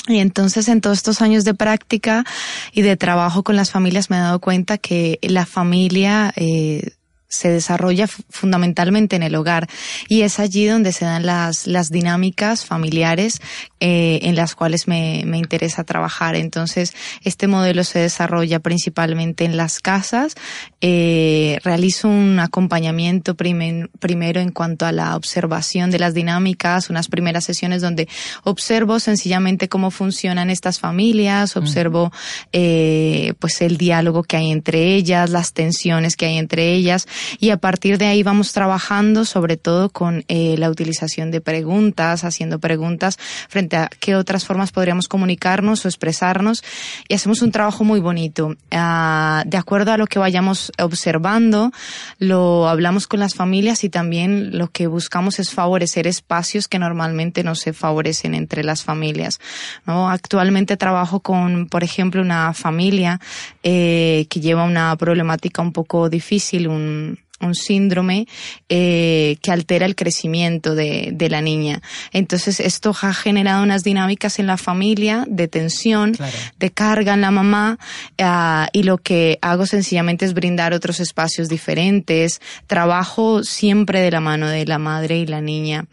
Y 0.07 0.19
entonces 0.19 0.67
en 0.67 0.81
todos 0.81 0.97
estos 0.97 1.21
años 1.21 1.45
de 1.45 1.53
práctica 1.53 2.25
y 2.71 2.81
de 2.81 2.97
trabajo 2.97 3.43
con 3.43 3.55
las 3.55 3.71
familias 3.71 4.09
me 4.09 4.17
he 4.17 4.19
dado 4.19 4.39
cuenta 4.39 4.77
que 4.77 5.19
la 5.21 5.45
familia 5.45 6.33
eh, 6.35 6.91
se 7.33 7.49
desarrolla 7.49 8.07
fundamentalmente 8.07 9.15
en 9.15 9.23
el 9.23 9.35
hogar. 9.35 9.67
Y 10.07 10.21
es 10.21 10.39
allí 10.39 10.67
donde 10.67 10.91
se 10.91 11.05
dan 11.05 11.25
las, 11.25 11.65
las 11.65 11.89
dinámicas 11.89 12.63
familiares 12.63 13.41
eh, 13.85 14.19
en 14.23 14.37
las 14.37 14.55
cuales 14.55 14.87
me, 14.87 15.23
me, 15.25 15.37
interesa 15.37 15.83
trabajar. 15.83 16.37
Entonces, 16.37 16.93
este 17.25 17.47
modelo 17.47 17.83
se 17.83 17.99
desarrolla 17.99 18.59
principalmente 18.59 19.43
en 19.43 19.57
las 19.57 19.79
casas. 19.79 20.35
Eh, 20.79 21.59
realizo 21.65 22.07
un 22.07 22.39
acompañamiento 22.39 23.35
primero 23.35 24.39
en 24.39 24.51
cuanto 24.51 24.85
a 24.85 24.93
la 24.93 25.17
observación 25.17 25.91
de 25.91 25.99
las 25.99 26.13
dinámicas, 26.13 26.89
unas 26.89 27.09
primeras 27.09 27.43
sesiones 27.43 27.81
donde 27.81 28.07
observo 28.43 29.01
sencillamente 29.01 29.67
cómo 29.67 29.91
funcionan 29.91 30.49
estas 30.49 30.79
familias, 30.79 31.57
observo 31.57 32.13
eh, 32.53 33.33
pues 33.39 33.61
el 33.61 33.75
diálogo 33.77 34.23
que 34.23 34.37
hay 34.37 34.51
entre 34.51 34.95
ellas, 34.95 35.29
las 35.29 35.51
tensiones 35.51 36.15
que 36.15 36.27
hay 36.27 36.37
entre 36.37 36.71
ellas 36.71 37.05
y 37.37 37.49
a 37.49 37.57
partir 37.57 37.97
de 37.97 38.05
ahí 38.05 38.23
vamos 38.23 38.53
trabajando 38.53 39.25
sobre 39.25 39.57
todo 39.57 39.89
con 39.89 40.23
eh, 40.29 40.55
la 40.57 40.69
utilización 40.69 41.31
de 41.31 41.41
preguntas, 41.41 42.23
haciendo 42.23 42.59
preguntas 42.59 43.17
frente 43.49 43.72
qué 43.99 44.15
otras 44.15 44.45
formas 44.45 44.71
podríamos 44.71 45.07
comunicarnos 45.07 45.85
o 45.85 45.87
expresarnos 45.87 46.63
y 47.07 47.13
hacemos 47.13 47.41
un 47.41 47.51
trabajo 47.51 47.83
muy 47.83 47.99
bonito. 47.99 48.55
Ah, 48.71 49.43
de 49.45 49.57
acuerdo 49.57 49.91
a 49.91 49.97
lo 49.97 50.07
que 50.07 50.19
vayamos 50.19 50.71
observando, 50.79 51.71
lo 52.19 52.67
hablamos 52.67 53.07
con 53.07 53.19
las 53.19 53.33
familias 53.33 53.83
y 53.83 53.89
también 53.89 54.57
lo 54.57 54.69
que 54.69 54.87
buscamos 54.87 55.39
es 55.39 55.51
favorecer 55.51 56.07
espacios 56.07 56.67
que 56.67 56.79
normalmente 56.79 57.43
no 57.43 57.55
se 57.55 57.73
favorecen 57.73 58.35
entre 58.35 58.63
las 58.63 58.83
familias. 58.83 59.39
Actualmente 59.85 60.77
trabajo 60.77 61.19
con, 61.19 61.67
por 61.67 61.83
ejemplo, 61.83 62.21
una 62.21 62.53
familia 62.53 63.19
eh, 63.63 64.27
que 64.29 64.39
lleva 64.39 64.63
una 64.63 64.95
problemática 64.95 65.61
un 65.61 65.71
poco 65.71 66.09
difícil, 66.09 66.67
un, 66.67 67.19
un 67.45 67.55
síndrome 67.55 68.27
eh, 68.69 69.37
que 69.41 69.51
altera 69.51 69.85
el 69.85 69.95
crecimiento 69.95 70.75
de, 70.75 71.11
de, 71.13 71.29
la 71.29 71.41
niña. 71.41 71.81
Entonces 72.11 72.59
esto 72.59 72.95
ha 73.01 73.13
generado 73.13 73.63
unas 73.63 73.83
dinámicas 73.83 74.39
en 74.39 74.47
la 74.47 74.57
familia 74.57 75.25
de 75.27 75.47
tensión, 75.47 76.15
de 76.57 76.71
carga 76.71 77.13
en 77.13 77.21
la 77.21 77.31
mamá 77.31 77.77
uh, 78.21 78.67
y 78.71 78.83
lo 78.83 78.97
que 78.97 79.39
hago 79.41 79.65
sencillamente 79.65 80.25
es 80.25 80.33
brindar 80.33 80.73
otros 80.73 80.99
espacios 80.99 81.49
diferentes. 81.49 82.41
Trabajo 82.67 83.43
siempre 83.43 84.01
de 84.01 84.11
la 84.11 84.19
mano 84.19 84.47
de 84.47 84.65
la 84.65 84.79
madre 84.79 85.17
y 85.17 85.25
la 85.25 85.41
niña, 85.41 85.85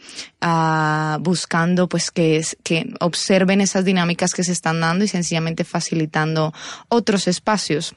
uh, 0.42 1.18
buscando 1.20 1.88
pues 1.88 2.10
que, 2.10 2.44
que 2.62 2.92
observen 3.00 3.60
esas 3.60 3.84
dinámicas 3.84 4.34
que 4.34 4.44
se 4.44 4.52
están 4.52 4.80
dando 4.80 5.04
y 5.04 5.08
sencillamente 5.08 5.64
facilitando 5.64 6.52
otros 6.88 7.28
espacios. 7.28 7.94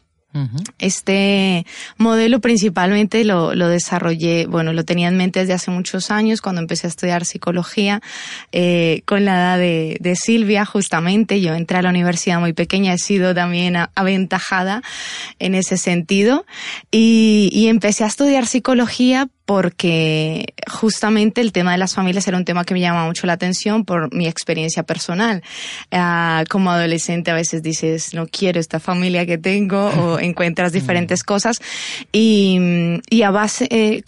Este 0.79 1.65
modelo 1.97 2.39
principalmente 2.39 3.23
lo, 3.23 3.53
lo, 3.53 3.67
desarrollé, 3.67 4.47
bueno, 4.47 4.73
lo 4.73 4.83
tenía 4.83 5.07
en 5.07 5.15
mente 5.15 5.41
desde 5.41 5.53
hace 5.53 5.69
muchos 5.69 6.09
años 6.09 6.41
cuando 6.41 6.59
empecé 6.59 6.87
a 6.87 6.89
estudiar 6.89 7.25
psicología, 7.25 8.01
eh, 8.51 9.03
con 9.05 9.25
la 9.25 9.33
edad 9.35 9.57
de, 9.59 9.97
de, 9.99 10.15
Silvia, 10.15 10.65
justamente. 10.65 11.39
Yo 11.39 11.53
entré 11.53 11.77
a 11.77 11.81
la 11.83 11.89
universidad 11.89 12.39
muy 12.39 12.53
pequeña, 12.53 12.93
he 12.93 12.97
sido 12.97 13.35
también 13.35 13.75
aventajada 13.93 14.81
en 15.37 15.53
ese 15.53 15.77
sentido 15.77 16.45
y, 16.89 17.49
y 17.51 17.67
empecé 17.67 18.03
a 18.03 18.07
estudiar 18.07 18.47
psicología 18.47 19.29
porque 19.45 20.53
justamente 20.71 21.41
el 21.41 21.51
tema 21.51 21.73
de 21.73 21.77
las 21.77 21.93
familias 21.93 22.27
era 22.27 22.37
un 22.37 22.45
tema 22.45 22.63
que 22.63 22.73
me 22.73 22.79
llama 22.79 23.05
mucho 23.05 23.27
la 23.27 23.33
atención 23.33 23.83
por 23.83 24.13
mi 24.13 24.27
experiencia 24.27 24.83
personal. 24.83 25.43
Uh, 25.91 26.45
como 26.49 26.71
adolescente 26.71 27.31
a 27.31 27.33
veces 27.33 27.61
dices, 27.61 28.13
no 28.13 28.27
quiero 28.27 28.59
esta 28.59 28.79
familia 28.79 29.25
que 29.25 29.37
tengo 29.37 29.87
o 29.89 30.19
encuentras 30.33 30.71
diferentes 30.71 31.23
cosas 31.23 31.59
y, 32.11 32.57
y 33.09 33.23
a 33.23 33.31
base, 33.31 33.67
eh, 33.69 34.03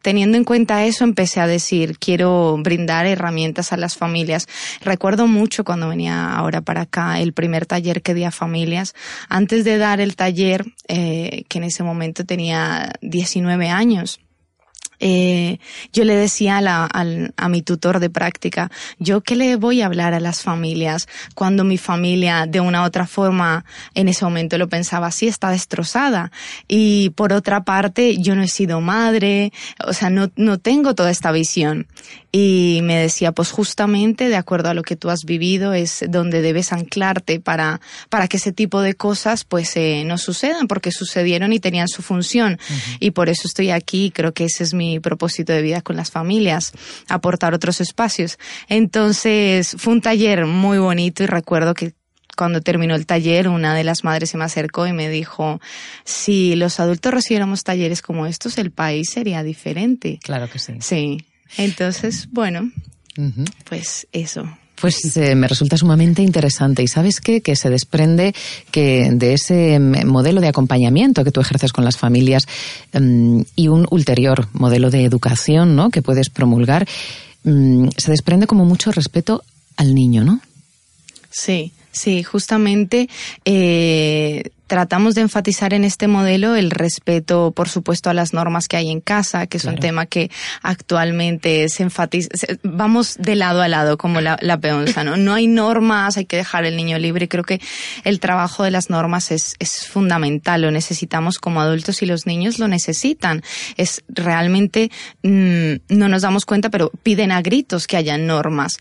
teniendo 0.00 0.38
en 0.38 0.44
cuenta 0.44 0.84
eso, 0.84 1.04
empecé 1.04 1.40
a 1.40 1.46
decir, 1.46 1.98
quiero 1.98 2.56
brindar 2.58 3.06
herramientas 3.06 3.72
a 3.72 3.76
las 3.76 3.96
familias. 3.96 4.46
Recuerdo 4.80 5.26
mucho 5.26 5.64
cuando 5.64 5.88
venía 5.88 6.32
ahora 6.34 6.62
para 6.62 6.82
acá 6.82 7.20
el 7.20 7.32
primer 7.32 7.66
taller 7.66 8.00
que 8.00 8.14
di 8.14 8.24
a 8.24 8.30
familias. 8.30 8.94
Antes 9.28 9.64
de 9.64 9.76
dar 9.76 10.00
el 10.00 10.16
taller, 10.16 10.64
eh, 10.88 11.44
que 11.48 11.58
en 11.58 11.64
ese 11.64 11.82
momento 11.82 12.24
tenía 12.24 12.92
19 13.02 13.68
años, 13.68 14.20
eh, 15.00 15.58
yo 15.92 16.04
le 16.04 16.16
decía 16.16 16.58
a, 16.58 16.60
la, 16.60 16.88
a, 17.36 17.48
mi 17.48 17.62
tutor 17.62 18.00
de 18.00 18.10
práctica, 18.10 18.70
yo 18.98 19.20
qué 19.20 19.36
le 19.36 19.56
voy 19.56 19.80
a 19.80 19.86
hablar 19.86 20.14
a 20.14 20.20
las 20.20 20.42
familias 20.42 21.08
cuando 21.34 21.64
mi 21.64 21.78
familia 21.78 22.46
de 22.46 22.60
una 22.60 22.82
u 22.82 22.84
otra 22.84 23.06
forma 23.06 23.64
en 23.94 24.08
ese 24.08 24.24
momento 24.24 24.58
lo 24.58 24.68
pensaba 24.68 25.08
así, 25.08 25.28
está 25.28 25.50
destrozada. 25.50 26.32
Y 26.66 27.10
por 27.10 27.32
otra 27.32 27.62
parte, 27.62 28.18
yo 28.18 28.34
no 28.34 28.42
he 28.42 28.48
sido 28.48 28.80
madre, 28.80 29.52
o 29.86 29.92
sea, 29.92 30.10
no, 30.10 30.30
no 30.36 30.58
tengo 30.58 30.94
toda 30.94 31.10
esta 31.10 31.32
visión. 31.32 31.86
Y 32.30 32.80
me 32.82 32.96
decía, 32.96 33.32
pues 33.32 33.50
justamente 33.50 34.28
de 34.28 34.36
acuerdo 34.36 34.68
a 34.68 34.74
lo 34.74 34.82
que 34.82 34.96
tú 34.96 35.08
has 35.08 35.24
vivido 35.24 35.72
es 35.72 36.04
donde 36.08 36.42
debes 36.42 36.72
anclarte 36.72 37.40
para, 37.40 37.80
para 38.10 38.28
que 38.28 38.36
ese 38.36 38.52
tipo 38.52 38.82
de 38.82 38.94
cosas 38.94 39.44
pues 39.44 39.74
eh, 39.76 40.02
no 40.04 40.18
sucedan, 40.18 40.68
porque 40.68 40.92
sucedieron 40.92 41.54
y 41.54 41.60
tenían 41.60 41.88
su 41.88 42.02
función. 42.02 42.58
Y 43.00 43.12
por 43.12 43.30
eso 43.30 43.42
estoy 43.46 43.70
aquí, 43.70 44.10
creo 44.14 44.34
que 44.34 44.44
ese 44.44 44.62
es 44.64 44.74
mi 44.74 45.00
propósito 45.00 45.52
de 45.54 45.62
vida 45.62 45.80
con 45.80 45.96
las 45.96 46.10
familias, 46.10 46.72
aportar 47.08 47.54
otros 47.54 47.80
espacios. 47.80 48.38
Entonces, 48.68 49.74
fue 49.78 49.94
un 49.94 50.02
taller 50.02 50.44
muy 50.44 50.78
bonito 50.78 51.22
y 51.22 51.26
recuerdo 51.26 51.72
que 51.72 51.94
cuando 52.36 52.60
terminó 52.60 52.94
el 52.94 53.04
taller, 53.04 53.48
una 53.48 53.74
de 53.74 53.82
las 53.82 54.04
madres 54.04 54.30
se 54.30 54.38
me 54.38 54.44
acercó 54.44 54.86
y 54.86 54.92
me 54.92 55.08
dijo, 55.08 55.60
si 56.04 56.54
los 56.54 56.78
adultos 56.78 57.12
recibiéramos 57.12 57.64
talleres 57.64 58.00
como 58.00 58.26
estos, 58.26 58.58
el 58.58 58.70
país 58.70 59.10
sería 59.10 59.42
diferente. 59.42 60.20
Claro 60.22 60.48
que 60.48 60.60
sí. 60.60 60.74
Sí. 60.78 61.24
Entonces, 61.56 62.28
bueno, 62.30 62.70
pues 63.68 64.06
eso. 64.12 64.44
Pues 64.80 65.16
eh, 65.16 65.34
me 65.34 65.48
resulta 65.48 65.76
sumamente 65.76 66.22
interesante. 66.22 66.82
¿Y 66.82 66.88
sabes 66.88 67.20
qué? 67.20 67.40
Que 67.40 67.56
se 67.56 67.68
desprende 67.68 68.32
que 68.70 69.10
de 69.12 69.34
ese 69.34 69.80
modelo 69.80 70.40
de 70.40 70.48
acompañamiento 70.48 71.24
que 71.24 71.32
tú 71.32 71.40
ejerces 71.40 71.72
con 71.72 71.84
las 71.84 71.96
familias 71.96 72.46
mm, 72.92 73.40
y 73.56 73.68
un 73.68 73.86
ulterior 73.90 74.48
modelo 74.52 74.90
de 74.90 75.04
educación 75.04 75.74
¿no? 75.74 75.90
que 75.90 76.02
puedes 76.02 76.30
promulgar, 76.30 76.86
mm, 77.42 77.88
se 77.96 78.10
desprende 78.12 78.46
como 78.46 78.64
mucho 78.64 78.92
respeto 78.92 79.42
al 79.76 79.94
niño, 79.94 80.24
¿no? 80.24 80.40
Sí, 81.30 81.72
sí, 81.90 82.22
justamente 82.22 83.08
eh, 83.44 84.42
tratamos 84.68 85.14
de 85.14 85.22
enfatizar 85.22 85.74
en 85.74 85.82
este 85.82 86.06
modelo 86.06 86.54
el 86.54 86.70
respeto, 86.70 87.52
por 87.52 87.68
supuesto, 87.68 88.10
a 88.10 88.14
las 88.14 88.32
normas 88.32 88.68
que 88.68 88.76
hay 88.76 88.90
en 88.90 89.00
casa, 89.00 89.46
que 89.46 89.56
es 89.56 89.64
un 89.64 89.76
tema 89.76 90.06
que 90.06 90.30
actualmente 90.62 91.68
se 91.68 91.82
enfatiza, 91.82 92.28
vamos 92.62 93.16
de 93.18 93.34
lado 93.34 93.62
a 93.62 93.68
lado 93.68 93.98
como 93.98 94.20
la, 94.20 94.38
la 94.40 94.58
peonza, 94.58 95.02
¿no? 95.04 95.16
No 95.16 95.34
hay 95.34 95.46
normas, 95.46 96.16
hay 96.16 96.26
que 96.26 96.36
dejar 96.36 96.64
el 96.64 96.76
niño 96.76 96.98
libre 96.98 97.24
y 97.24 97.28
creo 97.28 97.44
que 97.44 97.60
el 98.04 98.20
trabajo 98.20 98.62
de 98.62 98.70
las 98.70 98.90
normas 98.90 99.30
es, 99.30 99.56
es 99.58 99.86
fundamental, 99.86 100.62
lo 100.62 100.70
necesitamos 100.70 101.38
como 101.38 101.60
adultos 101.60 102.02
y 102.02 102.06
los 102.06 102.26
niños 102.26 102.58
lo 102.58 102.68
necesitan. 102.68 103.42
Es 103.76 104.04
realmente, 104.08 104.90
mm, 105.22 105.72
no 105.88 106.08
nos 106.08 106.22
damos 106.22 106.44
cuenta, 106.44 106.68
pero 106.68 106.92
piden 107.02 107.32
a 107.32 107.40
gritos 107.40 107.86
que 107.86 107.96
haya 107.96 108.18
normas. 108.18 108.78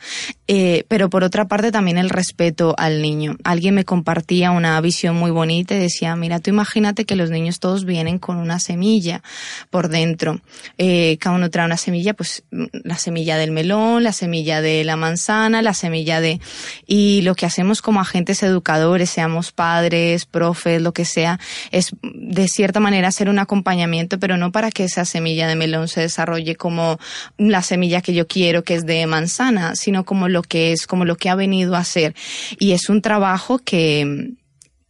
Eh, 0.47 0.86
pero 0.88 1.10
por 1.10 1.23
otra 1.23 1.47
parte 1.47 1.71
también 1.71 1.97
el 1.97 2.10
respeto 2.10 2.76
al 2.78 3.02
niño. 3.02 3.38
Alguien 3.44 3.75
me 3.75 3.85
compartía 3.85 4.52
una 4.52 4.79
visión 4.81 5.15
muy 5.15 5.31
bonita 5.31 5.77
decía, 5.78 6.15
mira, 6.15 6.40
tú 6.40 6.50
imagínate 6.50 7.06
que 7.06 7.15
los 7.15 7.30
niños 7.30 7.60
todos 7.60 7.86
vienen 7.86 8.19
con 8.19 8.38
una 8.38 8.60
semilla 8.60 9.21
por 9.69 9.90
dentro. 9.90 10.42
Eh, 10.78 11.17
cada 11.19 11.36
uno 11.36 11.50
trae 11.50 11.65
una 11.65 11.78
semilla, 11.78 12.13
pues 12.13 12.44
la 12.52 12.98
semilla 12.98 13.38
del 13.38 13.52
melón, 13.52 14.04
la 14.04 14.13
semilla 14.13 14.62
de 14.62 14.84
la 14.84 14.96
manzana, 14.96 15.62
la 15.62 15.73
semilla 15.73 16.21
de... 16.21 16.40
Y 16.86 17.21
lo 17.21 17.36
que 17.36 17.46
hacemos 17.46 17.82
como 17.82 18.02
agentes 18.02 18.44
educadores, 18.44 19.10
seamos 19.10 19.52
padres, 19.52 20.25
profes, 20.25 20.82
lo 20.82 20.94
que 20.94 21.06
sea, 21.06 21.40
es 21.71 21.92
de 22.04 22.48
cierta 22.48 22.80
manera 22.80 23.08
hacer 23.08 23.30
un 23.30 23.40
acompañamiento, 23.40 24.19
pero 24.19 24.38
no 24.38 24.52
para 24.52 24.71
que 24.71 24.84
esa 24.86 25.06
semilla 25.06 25.48
de 25.48 25.56
melón 25.56 25.88
se 25.88 26.02
desarrolle 26.02 26.56
como 26.56 27.00
la 27.38 27.62
semilla 27.62 28.02
que 28.02 28.13
yo 28.13 28.28
quiero, 28.28 28.63
que 28.63 28.75
es 28.75 28.86
de 28.86 29.06
manzana, 29.08 29.75
sino 29.75 30.06
como 30.06 30.28
lo 30.28 30.42
que 30.42 30.71
es, 30.71 30.88
como 30.88 31.06
lo 31.06 31.15
que 31.15 31.30
ha 31.30 31.36
venido 31.36 31.75
a 31.75 31.84
ser. 31.84 32.15
Y 32.60 32.71
es 32.71 32.90
un 32.90 33.02
trabajo 33.02 33.60
que, 33.60 34.34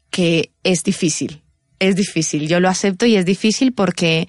que 0.10 0.52
es 0.64 0.84
difícil. 0.84 1.42
Es 1.80 1.96
difícil, 1.96 2.48
yo 2.48 2.60
lo 2.60 2.70
acepto 2.70 3.06
y 3.06 3.18
es 3.18 3.26
difícil 3.26 3.72
porque 3.72 4.28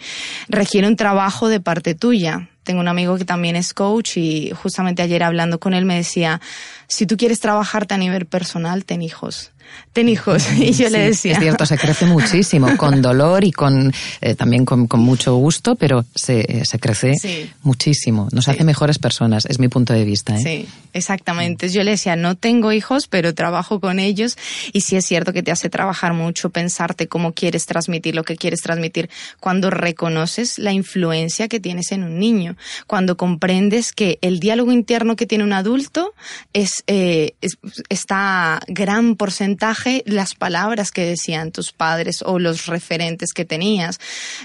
requiere 0.48 0.86
un 0.86 0.96
trabajo 0.96 1.48
de 1.48 1.60
parte 1.60 1.94
tuya. 1.94 2.50
Tengo 2.62 2.80
un 2.80 2.88
amigo 2.88 3.16
que 3.16 3.24
también 3.24 3.56
es 3.56 3.72
coach 3.72 4.18
y 4.18 4.50
justamente 4.50 5.00
ayer 5.00 5.22
hablando 5.22 5.58
con 5.58 5.72
él 5.72 5.86
me 5.86 5.96
decía, 5.96 6.42
si 6.88 7.06
tú 7.06 7.16
quieres 7.16 7.40
trabajarte 7.40 7.94
a 7.94 7.98
nivel 7.98 8.26
personal, 8.26 8.84
ten 8.84 9.00
hijos 9.00 9.52
ten 9.92 10.08
hijos. 10.08 10.46
Y 10.58 10.72
yo 10.72 10.90
le 10.90 10.98
decía. 10.98 11.32
Es 11.32 11.38
cierto, 11.38 11.64
se 11.66 11.78
crece 11.78 12.04
muchísimo, 12.04 12.76
con 12.76 13.00
dolor 13.02 13.44
y 13.44 13.52
con 13.52 13.92
eh, 14.20 14.34
también 14.34 14.64
con, 14.64 14.86
con, 14.86 15.00
mucho 15.00 15.36
gusto, 15.36 15.76
pero 15.76 16.04
se, 16.14 16.64
se 16.64 16.78
crece 16.78 17.14
muchísimo. 17.62 18.28
Nos 18.32 18.48
hace 18.48 18.64
mejores 18.64 18.98
personas, 18.98 19.46
es 19.46 19.58
mi 19.58 19.68
punto 19.68 19.92
de 19.92 20.04
vista. 20.04 20.36
¿eh? 20.36 20.42
Sí, 20.42 20.68
exactamente. 20.92 21.68
Yo 21.68 21.84
le 21.84 21.92
decía, 21.92 22.16
no 22.16 22.34
tengo 22.34 22.72
hijos, 22.72 23.06
pero 23.06 23.34
trabajo 23.34 23.80
con 23.80 23.98
ellos. 23.98 24.36
Y 24.72 24.82
sí 24.82 24.96
es 24.96 25.06
cierto 25.06 25.32
que 25.32 25.42
te 25.42 25.50
hace 25.50 25.70
trabajar 25.70 26.12
mucho, 26.12 26.50
pensarte 26.50 27.08
cómo 27.08 27.32
quieres 27.32 27.66
transmitir 27.66 28.14
lo 28.14 28.24
que 28.24 28.36
quieres 28.36 28.60
transmitir, 28.60 29.08
cuando 29.40 29.70
reconoces 29.70 30.58
la 30.58 30.72
influencia 30.72 31.48
que 31.48 31.60
tienes 31.60 31.92
en 31.92 32.02
un 32.02 32.18
niño, 32.18 32.56
cuando 32.86 33.16
comprendes 33.16 33.92
que 33.92 34.18
el 34.22 34.40
diálogo 34.40 34.72
interno 34.72 35.16
que 35.16 35.26
tiene 35.26 35.44
un 35.44 35.52
adulto 35.52 36.14
es, 36.52 36.84
eh, 36.86 37.34
es 37.40 37.58
está 37.88 38.60
gran 38.68 39.16
porcentaje 39.16 39.57
las 40.06 40.34
palabras 40.34 40.90
que 40.90 41.04
decían 41.04 41.52
tus 41.52 41.72
padres 41.72 42.22
o 42.22 42.38
los 42.38 42.66
referentes 42.66 43.32
que 43.32 43.44
tenías. 43.44 43.98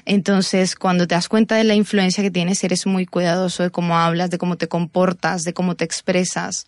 Entonces, 0.06 0.76
cuando 0.76 1.08
te 1.08 1.16
das 1.16 1.30
cuenta 1.30 1.56
de 1.56 1.64
la 1.64 1.76
influencia 1.76 2.24
que 2.24 2.32
tienes, 2.32 2.64
eres 2.64 2.86
muy 2.86 3.06
cuidadoso 3.06 3.64
de 3.64 3.70
cómo 3.70 3.98
hablas, 3.98 4.30
de 4.30 4.38
cómo 4.38 4.58
te 4.58 4.68
comportas, 4.68 5.44
de 5.44 5.54
cómo 5.54 5.76
te 5.76 5.86
expresas. 5.86 6.66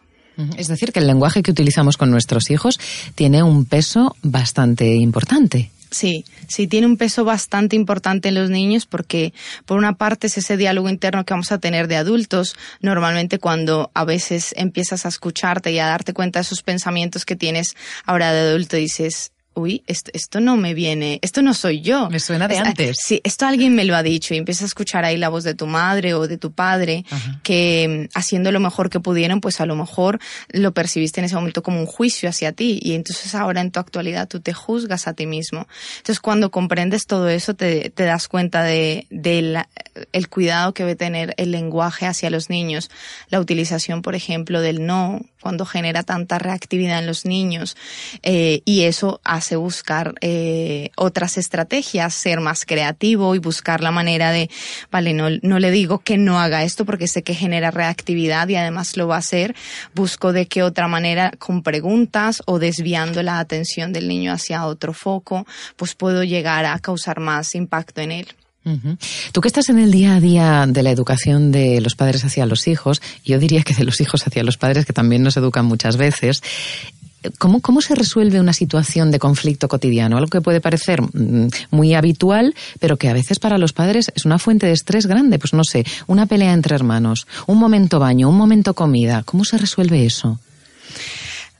Es 0.58 0.68
decir, 0.68 0.92
que 0.92 1.00
el 1.00 1.08
lenguaje 1.08 1.42
que 1.42 1.52
utilizamos 1.52 1.96
con 1.96 2.12
nuestros 2.12 2.52
hijos 2.52 2.78
tiene 3.16 3.42
un 3.42 3.66
peso 3.66 4.18
bastante 4.22 4.94
importante. 4.96 5.72
Sí, 5.92 6.26
sí, 6.48 6.68
tiene 6.68 6.88
un 6.88 6.98
peso 6.98 7.24
bastante 7.24 7.76
importante 7.76 8.30
en 8.30 8.36
los 8.36 8.50
niños 8.50 8.86
porque, 8.86 9.34
por 9.66 9.78
una 9.78 9.94
parte, 9.94 10.28
es 10.28 10.38
ese 10.38 10.58
diálogo 10.58 10.90
interno 10.90 11.24
que 11.26 11.34
vamos 11.34 11.52
a 11.52 11.60
tener 11.60 11.88
de 11.88 11.96
adultos. 11.96 12.56
Normalmente, 12.82 13.40
cuando 13.40 13.92
a 13.94 14.04
veces 14.04 14.54
empiezas 14.58 15.06
a 15.06 15.10
escucharte 15.10 15.72
y 15.72 15.80
a 15.80 15.86
darte 15.86 16.14
cuenta 16.14 16.40
de 16.40 16.42
esos 16.42 16.64
pensamientos 16.64 17.26
que 17.26 17.36
tienes 17.36 17.76
ahora 18.06 18.34
de 18.34 18.50
adulto, 18.50 18.78
dices, 18.78 19.32
uy, 19.56 19.84
esto, 19.88 20.12
esto, 20.14 20.40
no 20.40 20.58
me 20.58 20.74
viene, 20.74 21.20
esto 21.22 21.42
no 21.42 21.54
soy 21.54 21.82
yo. 21.82 22.10
Me 22.10 22.20
suena 22.20 22.48
de 22.48 22.58
antes. 22.58 22.98
Sí, 23.04 23.22
esto 23.24 23.46
alguien 23.46 23.76
me 23.76 23.86
lo 23.86 23.96
ha 23.96 24.04
dicho 24.04 24.34
y 24.34 24.38
empiezas 24.38 24.64
a 24.64 24.66
escuchar 24.66 25.06
ahí 25.06 25.18
la 25.18 25.30
voz 25.30 25.44
de 25.44 25.56
tu 25.56 25.68
madre 25.68 26.14
o 26.14 26.28
de 26.28 26.38
tu 26.38 26.52
padre 26.52 27.06
que 27.44 28.08
mm, 28.08 28.18
haciendo 28.18 28.52
lo 28.52 28.60
mejor 28.60 28.90
que 28.90 29.00
pudieron, 29.00 29.42
pues 29.42 29.62
a 29.62 29.66
lo 29.66 29.76
mmejor 29.76 30.20
lo 30.50 30.74
percibiste 30.74 31.22
en 31.22 31.26
ese 31.26 31.36
momento 31.36 31.64
como 31.64 31.80
un 31.80 31.86
juicio 31.86 32.30
hacia 32.30 32.52
ti 32.52 32.80
y 32.82 32.94
entonces 32.94 33.34
ahora 33.36 33.62
en 33.62 33.72
tu 33.72 33.80
actualidad 33.80 34.28
tú 34.28 34.40
te 34.40 34.54
juzgas 34.54 35.08
a 35.08 35.14
ti 35.14 35.26
mismo. 35.26 35.68
Entonces 35.98 36.20
cuando 36.20 36.52
comprendes 36.52 37.06
todo 37.06 37.30
eso 37.30 37.56
te, 37.56 37.90
te 37.90 38.04
das 38.04 38.28
cuenta 38.28 38.64
de, 38.64 39.08
de 39.10 39.66
el 40.12 40.30
cuidado 40.30 40.74
que 40.74 40.84
debe 40.84 40.96
tener 40.96 41.34
el 41.38 41.52
lenguaje 41.52 42.06
hacia 42.06 42.30
los 42.30 42.50
niños, 42.50 42.90
la 43.30 43.40
utilización, 43.40 44.02
por 44.02 44.16
ejemplo, 44.16 44.62
del 44.62 44.86
no, 44.86 45.22
cuando 45.46 45.66
genera 45.66 46.02
tanta 46.02 46.40
reactividad 46.40 46.98
en 46.98 47.06
los 47.06 47.24
niños 47.26 47.78
eh, 48.24 48.64
y 48.66 48.86
eso 48.86 49.22
hace 49.24 49.45
buscar 49.54 50.16
eh, 50.22 50.90
otras 50.96 51.38
estrategias, 51.38 52.16
ser 52.16 52.40
más 52.40 52.66
creativo 52.66 53.36
y 53.36 53.40
buscar 53.40 53.82
la 53.82 53.92
manera 53.92 54.32
de, 54.32 54.50
vale, 54.92 55.14
no, 55.14 55.28
no 55.44 55.60
le 55.60 55.70
digo 55.70 56.00
que 56.00 56.18
no 56.18 56.40
haga 56.40 56.64
esto 56.64 56.86
porque 56.86 57.08
sé 57.08 57.22
que 57.22 57.36
genera 57.36 57.70
reactividad 57.70 58.48
y 58.48 58.56
además 58.56 58.98
lo 58.98 59.08
va 59.08 59.18
a 59.18 59.20
hacer, 59.20 59.56
busco 59.94 60.34
de 60.34 60.48
qué 60.48 60.64
otra 60.64 60.88
manera 60.88 61.32
con 61.38 61.62
preguntas 61.62 62.42
o 62.48 62.58
desviando 62.58 63.22
la 63.22 63.40
atención 63.40 63.94
del 63.94 64.08
niño 64.08 64.34
hacia 64.34 64.66
otro 64.66 64.94
foco, 64.94 65.46
pues 65.76 65.94
puedo 65.94 66.24
llegar 66.24 66.66
a 66.66 66.80
causar 66.80 67.20
más 67.20 67.54
impacto 67.54 68.02
en 68.02 68.12
él. 68.12 68.28
Tú 69.32 69.42
que 69.42 69.48
estás 69.48 69.70
en 69.70 69.78
el 69.78 69.92
día 69.92 70.16
a 70.16 70.20
día 70.20 70.66
de 70.68 70.82
la 70.82 70.90
educación 70.90 71.52
de 71.52 71.80
los 71.82 71.94
padres 71.94 72.26
hacia 72.26 72.48
los 72.48 72.68
hijos, 72.68 73.00
yo 73.24 73.38
diría 73.38 73.62
que 73.62 73.76
de 73.76 73.84
los 73.84 74.02
hijos 74.02 74.26
hacia 74.26 74.44
los 74.44 74.58
padres, 74.58 74.88
que 74.88 74.94
también 74.94 75.22
nos 75.22 75.38
educan 75.38 75.66
muchas 75.66 75.98
veces, 75.98 76.42
¿Cómo, 77.38 77.62
¿Cómo 77.62 77.82
se 77.82 77.96
resuelve 77.96 78.40
una 78.40 78.54
situación 78.54 79.12
de 79.12 79.20
conflicto 79.20 79.68
cotidiano? 79.68 80.18
Algo 80.18 80.30
que 80.30 80.42
puede 80.42 80.62
parecer 80.62 81.02
mm, 81.02 81.48
muy 81.72 81.94
habitual, 81.94 82.54
pero 82.80 82.98
que 82.98 83.10
a 83.10 83.14
veces 83.14 83.40
para 83.40 83.58
los 83.58 83.74
padres 83.74 84.12
es 84.16 84.26
una 84.26 84.40
fuente 84.40 84.68
de 84.68 84.74
estrés 84.74 85.08
grande. 85.08 85.40
Pues 85.40 85.54
no 85.54 85.64
sé, 85.64 85.86
una 86.08 86.26
pelea 86.26 86.54
entre 86.54 86.76
hermanos, 86.76 87.28
un 87.48 87.58
momento 87.58 88.00
baño, 88.00 88.30
un 88.30 88.38
momento 88.38 88.74
comida. 88.74 89.24
¿Cómo 89.24 89.46
se 89.46 89.58
resuelve 89.58 90.06
eso? 90.06 90.40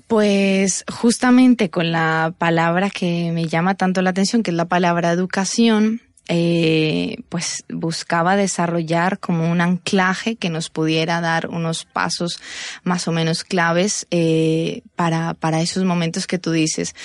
Pues 0.08 0.86
justamente 0.92 1.70
con 1.70 1.92
la 1.92 2.34
palabra 2.38 2.90
que 2.92 3.32
me 3.32 3.48
llama 3.48 3.76
tanto 3.76 4.02
la 4.02 4.12
atención, 4.12 4.44
que 4.44 4.52
es 4.52 4.58
la 4.58 4.66
palabra 4.66 5.12
educación, 5.12 6.02
eh, 6.28 7.18
pues 7.30 7.64
buscaba 7.70 8.36
desarrollar 8.36 9.20
como 9.20 9.50
un 9.52 9.62
anclaje 9.62 10.36
que 10.36 10.50
nos 10.50 10.70
pudiera 10.70 11.22
dar 11.22 11.48
unos 11.48 11.86
pasos 11.86 12.40
más 12.84 13.08
o 13.08 13.12
menos 13.12 13.44
claves 13.44 14.08
eh, 14.12 14.82
para, 14.96 15.36
para 15.36 15.62
esos 15.62 15.84
momentos 15.84 16.28
que 16.28 16.40
tú 16.40 16.52
dices, 16.52 16.96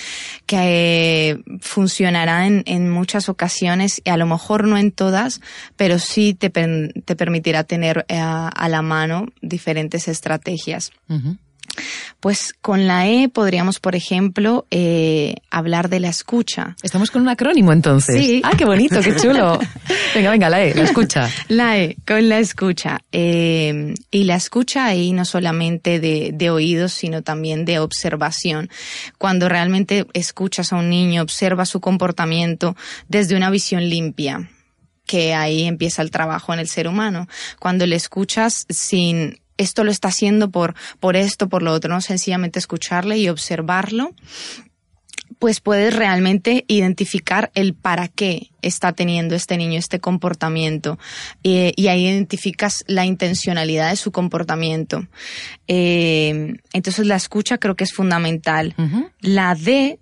que 0.45 0.71
eh, 0.73 1.37
funcionará 1.59 2.47
en, 2.47 2.63
en, 2.65 2.89
muchas 2.89 3.29
ocasiones 3.29 4.01
y 4.03 4.09
a 4.09 4.17
lo 4.17 4.25
mejor 4.25 4.67
no 4.67 4.77
en 4.77 4.91
todas, 4.91 5.41
pero 5.75 5.99
sí 5.99 6.33
te, 6.33 6.49
te 6.49 7.15
permitirá 7.15 7.63
tener 7.63 8.05
eh, 8.07 8.17
a, 8.17 8.67
la 8.69 8.81
mano 8.81 9.27
diferentes 9.41 10.07
estrategias. 10.07 10.91
Pues 12.19 12.53
con 12.61 12.85
la 12.87 13.07
E 13.07 13.29
podríamos, 13.29 13.79
por 13.79 13.95
ejemplo, 13.95 14.67
eh, 14.69 15.35
hablar 15.49 15.89
de 15.89 15.99
la 15.99 16.09
escucha. 16.09 16.75
Estamos 16.83 17.09
con 17.09 17.23
un 17.23 17.29
acrónimo 17.29 17.73
entonces. 17.73 18.15
Sí. 18.15 18.41
Ah, 18.43 18.51
qué 18.57 18.65
bonito, 18.65 19.01
qué 19.01 19.15
chulo. 19.15 19.59
venga, 20.15 20.31
venga, 20.31 20.49
la 20.49 20.61
E, 20.63 20.75
la 20.75 20.83
escucha. 20.83 21.29
La 21.47 21.79
E, 21.79 21.97
con 22.05 22.29
la 22.29 22.39
escucha. 22.39 22.99
Eh, 23.11 23.95
y 24.11 24.23
la 24.25 24.35
escucha 24.35 24.85
ahí 24.85 25.13
no 25.13 25.25
solamente 25.25 25.99
de, 25.99 26.31
de 26.33 26.49
oídos, 26.49 26.93
sino 26.93 27.23
también 27.23 27.65
de 27.65 27.79
observación. 27.79 28.69
Cuando 29.17 29.49
realmente 29.49 30.05
escuchas 30.13 30.73
a 30.73 30.75
un 30.75 30.89
niño, 30.89 31.23
observa 31.23 31.65
su 31.65 31.79
comportamiento 31.79 32.75
desde 33.07 33.35
una 33.35 33.49
visión 33.49 33.89
limpia 33.89 34.49
que 35.05 35.33
ahí 35.33 35.63
empieza 35.63 36.01
el 36.01 36.11
trabajo 36.11 36.53
en 36.53 36.59
el 36.59 36.69
ser 36.69 36.87
humano. 36.87 37.27
Cuando 37.59 37.85
le 37.85 37.97
escuchas 37.97 38.65
sin 38.69 39.41
esto 39.61 39.83
lo 39.83 39.91
está 39.91 40.09
haciendo 40.09 40.49
por, 40.49 40.75
por 40.99 41.15
esto, 41.15 41.49
por 41.49 41.63
lo 41.63 41.71
otro, 41.71 41.93
no 41.93 42.01
sencillamente 42.01 42.59
escucharle 42.59 43.17
y 43.17 43.29
observarlo 43.29 44.13
pues 45.41 45.59
puedes 45.59 45.95
realmente 45.95 46.65
identificar 46.67 47.51
el 47.55 47.73
para 47.73 48.07
qué 48.07 48.51
está 48.61 48.93
teniendo 48.93 49.33
este 49.33 49.57
niño 49.57 49.79
este 49.79 49.99
comportamiento 49.99 50.99
eh, 51.43 51.73
y 51.75 51.87
ahí 51.87 52.05
identificas 52.05 52.83
la 52.85 53.05
intencionalidad 53.05 53.89
de 53.89 53.95
su 53.95 54.11
comportamiento. 54.11 55.07
Eh, 55.67 56.53
entonces 56.73 57.07
la 57.07 57.15
escucha 57.15 57.57
creo 57.57 57.75
que 57.75 57.85
es 57.85 57.93
fundamental. 57.93 58.75
La 59.21 59.55
D 59.55 59.97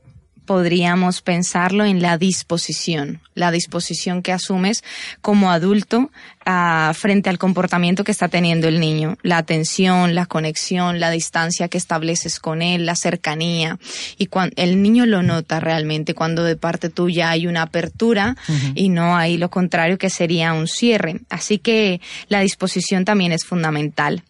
podríamos 0.50 1.22
pensarlo 1.22 1.86
en 1.86 2.02
la 2.02 2.18
disposición, 2.18 3.22
la 3.36 3.52
disposición 3.52 4.24
que 4.24 4.32
asumes 4.32 4.84
como 5.22 5.52
adulto 5.52 6.10
ah, 6.43 6.91
frente 6.95 7.30
al 7.30 7.38
comportamiento 7.38 8.04
que 8.04 8.12
está 8.12 8.30
teniendo 8.30 8.68
el 8.68 8.80
niño, 8.80 9.20
la 9.22 9.38
atención, 9.38 10.16
la 10.16 10.26
conexión, 10.26 11.00
la 11.00 11.12
distancia 11.12 11.68
que 11.68 11.78
estableces 11.78 12.39
con 12.39 12.64
él, 12.64 12.88
la 12.88 12.95
cercanía. 12.95 13.78
Y 14.18 14.26
cuando 14.26 14.56
el 14.58 14.82
niño 14.82 15.06
lo 15.06 15.22
nota 15.22 15.60
realmente 15.60 16.16
cuando 16.16 16.43
de 16.43 16.56
parte 16.56 16.89
tuya 16.89 17.30
hay 17.30 17.45
una 17.45 17.62
apertura 17.62 18.36
y 18.74 18.89
no 18.89 19.16
hay 19.16 19.38
lo 19.38 19.52
contrario 19.52 20.00
que 20.00 20.10
sería 20.10 20.54
un 20.54 20.68
cierre. 20.68 21.20
Así 21.30 21.60
que 21.60 22.02
la 22.28 22.39
disposición 22.39 23.06
también 23.06 23.34
es 23.34 23.45
fundamental. 23.45 24.24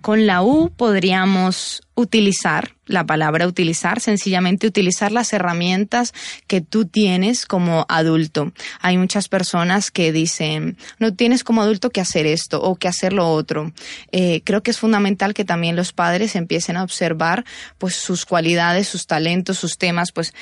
Con 0.00 0.26
la 0.26 0.42
U 0.42 0.70
podríamos 0.70 1.82
utilizar, 1.94 2.74
la 2.86 3.04
palabra 3.04 3.46
utilizar, 3.46 4.00
sencillamente 4.00 4.66
utilizar 4.66 5.12
las 5.12 5.32
herramientas 5.32 6.12
que 6.46 6.60
tú 6.60 6.86
tienes 6.86 7.46
como 7.46 7.84
adulto. 7.88 8.52
Hay 8.80 8.96
muchas 8.96 9.28
personas 9.28 9.90
que 9.90 10.10
dicen, 10.10 10.78
no 10.98 11.14
tienes 11.14 11.44
como 11.44 11.62
adulto 11.62 11.90
que 11.90 12.00
hacer 12.00 12.26
esto 12.26 12.62
o 12.62 12.76
que 12.76 12.88
hacer 12.88 13.12
lo 13.12 13.28
otro. 13.28 13.72
Eh, 14.10 14.40
creo 14.44 14.62
que 14.62 14.70
es 14.70 14.78
fundamental 14.78 15.34
que 15.34 15.44
también 15.44 15.76
los 15.76 15.92
padres 15.92 16.34
empiecen 16.34 16.76
a 16.76 16.82
observar 16.82 17.44
pues 17.78 17.94
sus 17.94 18.24
cualidades, 18.24 18.88
sus 18.88 19.06
talentos, 19.06 19.58
sus 19.58 19.76
temas, 19.76 20.12
pues 20.12 20.32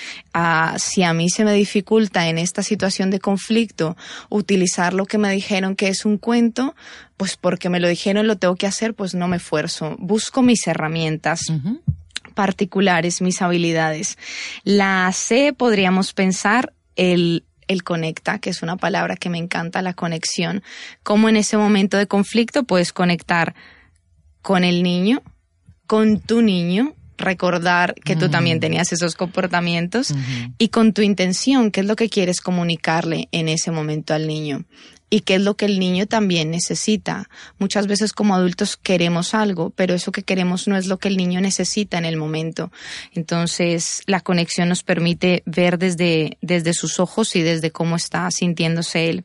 si 0.79 1.03
a 1.03 1.13
mí 1.13 1.31
se 1.31 1.45
me 1.45 1.53
dificulta 1.53 2.29
en 2.29 2.39
esta 2.39 2.63
situación 2.63 3.11
de 3.11 3.21
conflicto 3.21 3.97
utilizar 4.29 4.95
lo 4.95 5.05
que 5.05 5.19
me 5.19 5.33
dijeron 5.33 5.75
que 5.75 5.89
es 5.89 6.05
un 6.05 6.17
cuento, 6.17 6.75
pues 7.21 7.37
porque 7.37 7.69
me 7.69 7.81
lo 7.81 7.89
dijeron, 7.89 8.27
lo 8.27 8.39
tengo 8.39 8.57
que 8.57 8.67
hacer, 8.67 8.95
pues 8.95 9.15
no 9.15 9.29
me 9.29 9.37
esfuerzo. 9.37 9.95
Busco 9.99 10.41
mis 10.41 10.67
herramientas. 10.67 11.43
particulares, 12.33 13.21
mis 13.21 13.43
habilidades. 13.43 14.17
La 14.65 15.11
C 15.13 15.53
podríamos 15.53 16.15
pensar 16.15 16.73
el 16.97 17.45
el 17.69 17.85
conecta, 17.85 18.39
que 18.39 18.49
es 18.49 18.63
una 18.63 18.77
palabra 18.77 19.17
que 19.17 19.29
me 19.29 19.37
encanta, 19.37 19.83
la 19.83 19.93
conexión. 19.93 20.63
Cómo 21.03 21.29
en 21.29 21.37
ese 21.37 21.59
momento 21.59 21.99
de 21.99 22.07
conflicto 22.07 22.65
puedes 22.65 22.95
conectar 22.95 23.55
con 24.41 24.65
el 24.65 24.83
niño, 24.83 25.23
con 25.87 26.21
tu 26.21 26.41
niño, 26.41 26.95
recordar 27.19 27.95
que 27.97 28.17
tú 28.17 28.31
también 28.31 28.61
tenías 28.61 28.93
esos 28.93 29.15
comportamientos 29.15 30.15
y 30.57 30.69
con 30.69 30.95
tu 30.95 31.03
intención, 31.03 31.71
qué 31.71 31.81
es 31.81 31.87
lo 31.87 31.97
que 31.97 32.09
quieres 32.09 32.41
comunicarle 32.41 33.29
en 33.31 33.49
ese 33.49 33.71
momento 33.71 34.15
al 34.15 34.27
niño 34.27 34.65
y 35.11 35.21
qué 35.21 35.35
es 35.35 35.43
lo 35.43 35.57
que 35.57 35.67
el 35.67 35.81
niño 35.81 36.07
también 36.07 36.51
necesita. 36.51 37.29
Muchas 37.59 37.89
veces 37.89 38.13
como 38.13 38.35
adultos 38.35 38.77
queremos 38.77 39.35
algo, 39.35 39.71
pero 39.71 39.93
eso 39.95 40.13
que 40.13 40.23
queremos 40.23 40.69
no 40.69 40.77
es 40.77 40.87
lo 40.87 40.99
que 40.99 41.09
el 41.09 41.17
niño 41.17 41.41
necesita 41.41 41.99
en 41.99 42.05
el 42.05 42.17
momento. 42.17 42.71
Entonces, 43.13 44.03
la 44.07 44.21
conexión 44.21 44.69
nos 44.69 44.85
permite 44.85 45.43
ver 45.47 45.79
desde, 45.79 46.39
desde 46.41 46.73
sus 46.73 47.01
ojos 47.01 47.35
y 47.35 47.43
desde 47.43 47.73
cómo 47.73 47.97
está 47.97 48.31
sintiéndose 48.31 49.11
él. 49.11 49.25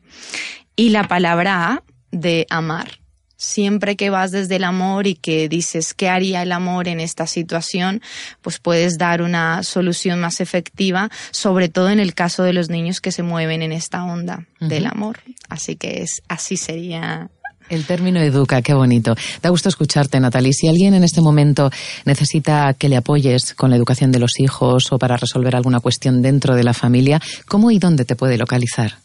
Y 0.74 0.90
la 0.90 1.06
palabra 1.06 1.72
A 1.72 1.82
de 2.10 2.46
amar 2.50 3.05
siempre 3.36 3.96
que 3.96 4.10
vas 4.10 4.30
desde 4.30 4.56
el 4.56 4.64
amor 4.64 5.06
y 5.06 5.14
que 5.14 5.48
dices 5.48 5.94
qué 5.94 6.08
haría 6.08 6.42
el 6.42 6.52
amor 6.52 6.88
en 6.88 7.00
esta 7.00 7.26
situación, 7.26 8.02
pues 8.42 8.58
puedes 8.58 8.98
dar 8.98 9.22
una 9.22 9.62
solución 9.62 10.20
más 10.20 10.40
efectiva, 10.40 11.10
sobre 11.30 11.68
todo 11.68 11.90
en 11.90 12.00
el 12.00 12.14
caso 12.14 12.42
de 12.42 12.52
los 12.52 12.68
niños 12.68 13.00
que 13.00 13.12
se 13.12 13.22
mueven 13.22 13.62
en 13.62 13.72
esta 13.72 14.04
onda 14.04 14.46
del 14.60 14.86
amor. 14.86 15.20
Así 15.48 15.76
que 15.76 16.02
es 16.02 16.22
así 16.28 16.56
sería 16.56 17.30
el 17.68 17.84
término 17.84 18.20
educa, 18.20 18.62
qué 18.62 18.74
bonito. 18.74 19.16
Da 19.42 19.50
gusto 19.50 19.68
escucharte, 19.68 20.20
Natalie. 20.20 20.52
Si 20.52 20.68
alguien 20.68 20.94
en 20.94 21.02
este 21.02 21.20
momento 21.20 21.70
necesita 22.04 22.74
que 22.74 22.88
le 22.88 22.96
apoyes 22.96 23.54
con 23.54 23.70
la 23.70 23.76
educación 23.76 24.12
de 24.12 24.20
los 24.20 24.38
hijos 24.38 24.92
o 24.92 24.98
para 24.98 25.16
resolver 25.16 25.56
alguna 25.56 25.80
cuestión 25.80 26.22
dentro 26.22 26.54
de 26.54 26.62
la 26.62 26.74
familia, 26.74 27.20
¿cómo 27.46 27.70
y 27.70 27.78
dónde 27.78 28.04
te 28.04 28.14
puede 28.14 28.38
localizar? 28.38 28.98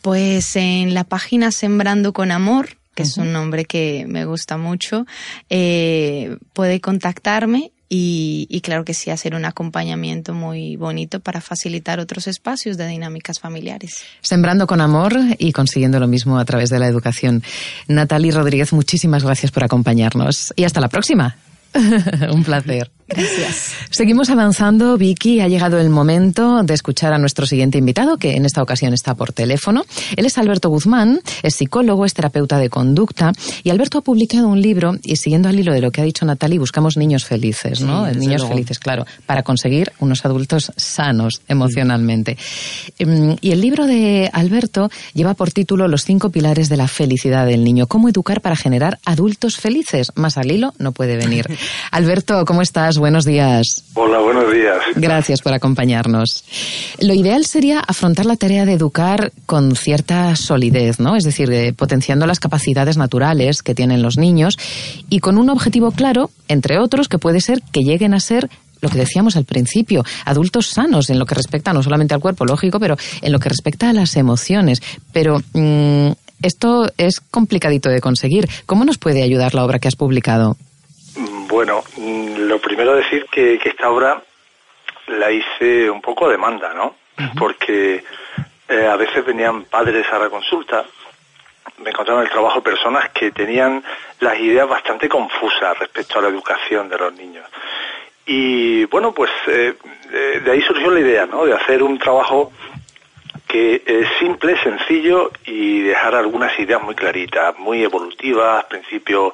Pues 0.00 0.54
en 0.56 0.94
la 0.94 1.04
página 1.04 1.50
Sembrando 1.50 2.12
con 2.12 2.30
Amor 2.30 2.77
que 2.98 3.04
es 3.04 3.16
un 3.16 3.32
nombre 3.32 3.64
que 3.64 4.06
me 4.08 4.24
gusta 4.24 4.56
mucho, 4.56 5.06
eh, 5.50 6.36
puede 6.52 6.80
contactarme 6.80 7.70
y, 7.88 8.60
claro 8.64 8.84
que 8.84 8.92
sí, 8.92 9.10
hacer 9.10 9.36
un 9.36 9.44
acompañamiento 9.44 10.34
muy 10.34 10.74
bonito 10.74 11.20
para 11.20 11.40
facilitar 11.40 12.00
otros 12.00 12.26
espacios 12.26 12.76
de 12.76 12.88
dinámicas 12.88 13.38
familiares. 13.38 14.02
Sembrando 14.20 14.66
con 14.66 14.80
amor 14.80 15.16
y 15.38 15.52
consiguiendo 15.52 16.00
lo 16.00 16.08
mismo 16.08 16.40
a 16.40 16.44
través 16.44 16.70
de 16.70 16.80
la 16.80 16.88
educación. 16.88 17.44
Natalie 17.86 18.32
Rodríguez, 18.32 18.72
muchísimas 18.72 19.22
gracias 19.22 19.52
por 19.52 19.62
acompañarnos 19.62 20.52
y 20.56 20.64
hasta 20.64 20.80
la 20.80 20.88
próxima. 20.88 21.36
un 22.32 22.44
placer. 22.44 22.90
Gracias. 23.08 23.72
Seguimos 23.90 24.28
avanzando, 24.28 24.98
Vicky. 24.98 25.40
Ha 25.40 25.48
llegado 25.48 25.80
el 25.80 25.88
momento 25.88 26.62
de 26.62 26.74
escuchar 26.74 27.14
a 27.14 27.18
nuestro 27.18 27.46
siguiente 27.46 27.78
invitado, 27.78 28.18
que 28.18 28.36
en 28.36 28.44
esta 28.44 28.62
ocasión 28.62 28.92
está 28.92 29.14
por 29.14 29.32
teléfono. 29.32 29.84
Él 30.14 30.26
es 30.26 30.36
Alberto 30.36 30.68
Guzmán, 30.68 31.20
es 31.42 31.54
psicólogo, 31.54 32.04
es 32.04 32.12
terapeuta 32.12 32.58
de 32.58 32.68
conducta. 32.68 33.32
Y 33.64 33.70
Alberto 33.70 33.98
ha 33.98 34.00
publicado 34.02 34.48
un 34.48 34.60
libro, 34.60 34.92
y 35.02 35.16
siguiendo 35.16 35.48
al 35.48 35.58
hilo 35.58 35.72
de 35.72 35.80
lo 35.80 35.90
que 35.90 36.02
ha 36.02 36.04
dicho 36.04 36.26
Natalie, 36.26 36.58
buscamos 36.58 36.98
niños 36.98 37.24
felices, 37.24 37.80
¿no? 37.80 38.06
niños 38.12 38.46
felices, 38.46 38.78
claro, 38.78 39.06
para 39.24 39.42
conseguir 39.42 39.90
unos 40.00 40.24
adultos 40.26 40.72
sanos 40.76 41.40
emocionalmente. 41.48 42.36
Em, 42.98 43.36
y 43.40 43.52
el 43.52 43.62
libro 43.62 43.86
de 43.86 44.28
Alberto 44.34 44.90
lleva 45.14 45.32
por 45.32 45.50
título 45.50 45.88
Los 45.88 46.04
cinco 46.04 46.28
pilares 46.28 46.68
de 46.68 46.76
la 46.76 46.88
felicidad 46.88 47.46
del 47.46 47.64
niño. 47.64 47.86
¿Cómo 47.86 48.10
educar 48.10 48.42
para 48.42 48.54
generar 48.54 48.98
adultos 49.06 49.56
felices? 49.56 50.12
Más 50.14 50.36
al 50.36 50.52
hilo 50.52 50.74
no 50.78 50.92
puede 50.92 51.16
venir. 51.16 51.46
Alberto, 51.90 52.44
¿cómo 52.44 52.62
estás? 52.62 52.98
buenos 52.98 53.24
días. 53.24 53.84
Hola, 53.94 54.18
buenos 54.20 54.52
días. 54.52 54.78
Gracias 54.96 55.42
por 55.42 55.52
acompañarnos. 55.52 56.44
Lo 57.00 57.14
ideal 57.14 57.44
sería 57.44 57.80
afrontar 57.80 58.26
la 58.26 58.36
tarea 58.36 58.64
de 58.64 58.74
educar 58.74 59.32
con 59.46 59.74
cierta 59.74 60.36
solidez, 60.36 61.00
¿no? 61.00 61.16
Es 61.16 61.24
decir, 61.24 61.74
potenciando 61.74 62.26
las 62.26 62.40
capacidades 62.40 62.96
naturales 62.96 63.62
que 63.62 63.74
tienen 63.74 64.02
los 64.02 64.18
niños 64.18 64.58
y 65.08 65.20
con 65.20 65.38
un 65.38 65.50
objetivo 65.50 65.90
claro, 65.90 66.30
entre 66.48 66.78
otros, 66.78 67.08
que 67.08 67.18
puede 67.18 67.40
ser 67.40 67.62
que 67.72 67.82
lleguen 67.82 68.14
a 68.14 68.20
ser 68.20 68.48
lo 68.80 68.88
que 68.88 68.98
decíamos 68.98 69.36
al 69.36 69.44
principio, 69.44 70.04
adultos 70.24 70.68
sanos 70.68 71.10
en 71.10 71.18
lo 71.18 71.26
que 71.26 71.34
respecta 71.34 71.72
no 71.72 71.82
solamente 71.82 72.14
al 72.14 72.20
cuerpo 72.20 72.44
lógico, 72.44 72.78
pero 72.78 72.96
en 73.22 73.32
lo 73.32 73.38
que 73.40 73.48
respecta 73.48 73.90
a 73.90 73.92
las 73.92 74.16
emociones. 74.16 74.82
Pero 75.12 75.42
mm, 75.52 76.10
esto 76.42 76.90
es 76.96 77.20
complicadito 77.20 77.88
de 77.88 78.00
conseguir. 78.00 78.48
¿Cómo 78.66 78.84
nos 78.84 78.98
puede 78.98 79.22
ayudar 79.22 79.54
la 79.54 79.64
obra 79.64 79.78
que 79.78 79.88
has 79.88 79.96
publicado? 79.96 80.56
Bueno, 81.16 81.82
mm, 81.96 82.36
lo 82.46 82.58
primero 82.60 82.94
decir 82.94 83.26
que, 83.30 83.60
esta 83.64 83.90
obra 83.90 84.22
la 85.06 85.30
hice 85.30 85.90
un 85.90 86.00
poco 86.00 86.26
a 86.26 86.30
demanda, 86.30 86.74
¿no? 86.74 86.96
Porque 87.38 88.04
eh, 88.68 88.86
a 88.86 88.96
veces 88.96 89.24
venían 89.24 89.64
padres 89.64 90.06
a 90.12 90.18
la 90.18 90.28
consulta, 90.28 90.84
me 91.78 91.90
encontraban 91.90 92.22
en 92.22 92.28
el 92.28 92.32
trabajo 92.32 92.62
personas 92.62 93.10
que 93.10 93.30
tenían 93.30 93.82
las 94.20 94.38
ideas 94.38 94.68
bastante 94.68 95.08
confusas 95.08 95.78
respecto 95.78 96.18
a 96.18 96.22
la 96.22 96.28
educación 96.28 96.88
de 96.88 96.98
los 96.98 97.12
niños. 97.14 97.46
Y 98.26 98.84
bueno, 98.86 99.12
pues 99.12 99.30
eh, 99.46 99.74
de 100.44 100.50
ahí 100.50 100.60
surgió 100.62 100.90
la 100.90 101.00
idea, 101.00 101.26
¿no? 101.26 101.46
De 101.46 101.54
hacer 101.54 101.82
un 101.82 101.98
trabajo 101.98 102.52
que 103.48 103.82
es 103.86 104.06
simple, 104.18 104.62
sencillo 104.62 105.32
y 105.46 105.80
dejar 105.80 106.14
algunas 106.14 106.56
ideas 106.58 106.82
muy 106.82 106.94
claritas, 106.94 107.58
muy 107.58 107.82
evolutivas, 107.82 108.66
principios 108.66 109.32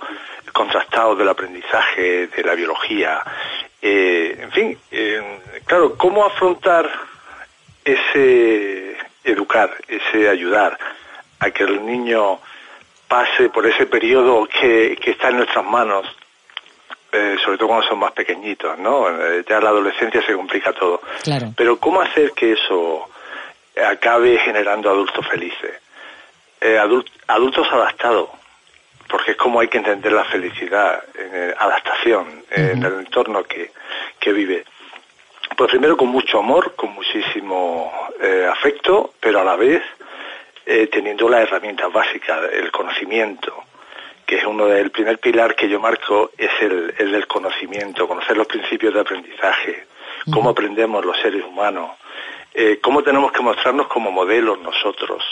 contrastados 0.54 1.18
del 1.18 1.28
aprendizaje, 1.28 2.28
de 2.28 2.44
la 2.44 2.54
biología. 2.54 3.22
Eh, 3.82 4.38
en 4.40 4.52
fin, 4.52 4.78
eh, 4.90 5.40
claro, 5.66 5.98
¿cómo 5.98 6.24
afrontar 6.24 6.88
ese 7.84 8.96
educar, 9.24 9.74
ese 9.88 10.28
ayudar 10.28 10.78
a 11.40 11.50
que 11.50 11.64
el 11.64 11.84
niño 11.84 12.38
pase 13.08 13.48
por 13.50 13.66
ese 13.66 13.86
periodo 13.86 14.46
que, 14.46 14.96
está 15.04 15.28
en 15.28 15.38
nuestras 15.38 15.64
manos, 15.64 16.06
eh, 17.10 17.36
sobre 17.44 17.58
todo 17.58 17.68
cuando 17.68 17.88
son 17.88 17.98
más 17.98 18.12
pequeñitos, 18.12 18.78
¿no? 18.78 19.08
ya 19.42 19.56
en 19.58 19.64
la 19.64 19.70
adolescencia 19.70 20.24
se 20.24 20.34
complica 20.34 20.72
todo. 20.72 21.00
Claro. 21.24 21.52
Pero 21.56 21.78
¿cómo 21.78 22.00
hacer 22.00 22.32
que 22.32 22.52
eso 22.52 23.08
acabe 23.84 24.38
generando 24.38 24.88
adultos 24.88 25.26
felices? 25.26 25.80
adultos 27.28 27.68
adaptados, 27.70 28.30
porque 29.14 29.30
es 29.30 29.36
como 29.36 29.60
hay 29.60 29.68
que 29.68 29.78
entender 29.78 30.10
la 30.10 30.24
felicidad, 30.24 31.00
en 31.14 31.54
adaptación, 31.56 32.42
en 32.50 32.82
el 32.82 32.94
entorno 32.94 33.44
que, 33.44 33.70
vive. 34.32 34.64
Pues 35.56 35.70
primero 35.70 35.96
con 35.96 36.08
mucho 36.08 36.40
amor, 36.40 36.74
con 36.74 36.92
muchísimo 36.94 37.92
eh, 38.20 38.44
afecto, 38.50 39.14
pero 39.20 39.40
a 39.40 39.44
la 39.44 39.54
vez 39.54 39.80
eh, 40.66 40.88
teniendo 40.88 41.28
las 41.28 41.42
herramientas 41.42 41.92
básicas, 41.92 42.40
el 42.54 42.72
conocimiento, 42.72 43.54
que 44.26 44.38
es 44.38 44.44
uno 44.44 44.66
del 44.66 44.90
primer 44.90 45.20
pilar 45.20 45.54
que 45.54 45.68
yo 45.68 45.78
marco, 45.78 46.32
es 46.36 46.50
el, 46.60 46.92
del 46.96 47.28
conocimiento, 47.28 48.08
conocer 48.08 48.36
los 48.36 48.48
principios 48.48 48.94
de 48.94 49.00
aprendizaje, 49.00 49.86
cómo 50.32 50.50
aprendemos 50.50 51.04
los 51.04 51.16
seres 51.20 51.44
humanos, 51.44 51.92
eh, 52.52 52.80
cómo 52.82 53.04
tenemos 53.04 53.30
que 53.30 53.42
mostrarnos 53.44 53.86
como 53.86 54.10
modelos 54.10 54.58
nosotros, 54.58 55.22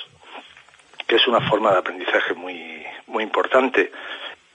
que 1.13 1.17
es 1.17 1.29
una 1.29 1.47
forma 1.47 1.71
de 1.73 1.79
aprendizaje 1.79 2.33
muy, 2.33 2.83
muy 3.09 3.23
importante. 3.23 3.93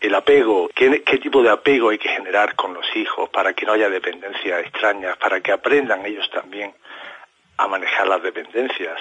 el 0.02 0.16
apego, 0.16 0.68
qué, 0.74 1.04
qué, 1.04 1.20
tipo 1.20 1.44
de 1.44 1.52
apego 1.52 1.90
hay 1.90 2.00
que 2.00 2.10
generar 2.10 2.56
con 2.56 2.74
los 2.74 2.84
hijos 2.96 3.30
para 3.30 3.54
que 3.54 3.64
no 3.64 3.74
haya 3.74 3.90
dependencias 3.90 4.62
extrañas, 4.62 5.18
para 5.18 5.40
que 5.40 5.52
aprendan 5.52 6.04
ellos 6.04 6.28
también 6.34 6.74
a 7.58 7.68
manejar 7.68 8.08
las 8.08 8.24
dependencias. 8.24 8.98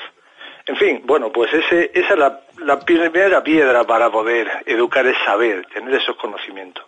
En 0.67 0.77
fin, 0.77 1.01
bueno, 1.07 1.33
pues 1.33 1.51
ese, 1.55 1.91
esa 1.95 2.13
es 2.13 2.19
la, 2.19 2.41
la 2.59 2.79
primera 2.79 3.43
piedra 3.43 3.85
para 3.85 4.11
poder 4.11 4.51
educar 4.67 5.07
es 5.07 5.17
saber, 5.25 5.65
tener 5.73 5.95
esos 5.95 6.17
conocimientos. 6.17 6.85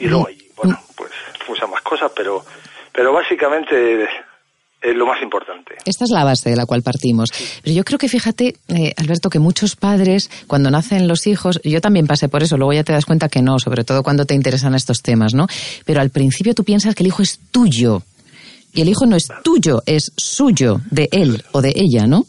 Y 0.00 0.08
luego, 0.08 0.26
bueno, 0.56 0.80
pues 0.96 1.12
muchas 1.46 1.70
más 1.70 1.82
cosas, 1.82 2.10
pero, 2.10 2.44
pero 2.90 3.12
básicamente 3.12 4.08
es 4.80 4.94
lo 4.94 5.06
más 5.06 5.20
importante. 5.22 5.74
Esta 5.84 6.04
es 6.04 6.10
la 6.10 6.24
base 6.24 6.50
de 6.50 6.56
la 6.56 6.66
cual 6.66 6.82
partimos. 6.82 7.30
Pero 7.62 7.74
yo 7.74 7.84
creo 7.84 7.98
que 7.98 8.08
fíjate, 8.08 8.54
eh, 8.68 8.92
Alberto, 8.96 9.30
que 9.30 9.38
muchos 9.38 9.76
padres, 9.76 10.30
cuando 10.46 10.70
nacen 10.70 11.08
los 11.08 11.26
hijos, 11.26 11.60
yo 11.64 11.80
también 11.80 12.06
pasé 12.06 12.28
por 12.28 12.42
eso, 12.42 12.56
luego 12.56 12.72
ya 12.72 12.84
te 12.84 12.92
das 12.92 13.06
cuenta 13.06 13.28
que 13.28 13.42
no, 13.42 13.58
sobre 13.58 13.84
todo 13.84 14.02
cuando 14.02 14.24
te 14.26 14.34
interesan 14.34 14.74
estos 14.74 15.02
temas, 15.02 15.34
¿no? 15.34 15.46
Pero 15.84 16.00
al 16.00 16.10
principio 16.10 16.54
tú 16.54 16.64
piensas 16.64 16.94
que 16.94 17.02
el 17.02 17.08
hijo 17.08 17.22
es 17.22 17.40
tuyo. 17.50 18.02
Y 18.74 18.82
el 18.82 18.88
hijo 18.88 19.06
no 19.06 19.16
es 19.16 19.28
tuyo, 19.42 19.82
es 19.86 20.12
suyo, 20.16 20.80
de 20.90 21.08
él 21.10 21.42
o 21.52 21.62
de 21.62 21.72
ella, 21.74 22.06
¿no? 22.06 22.24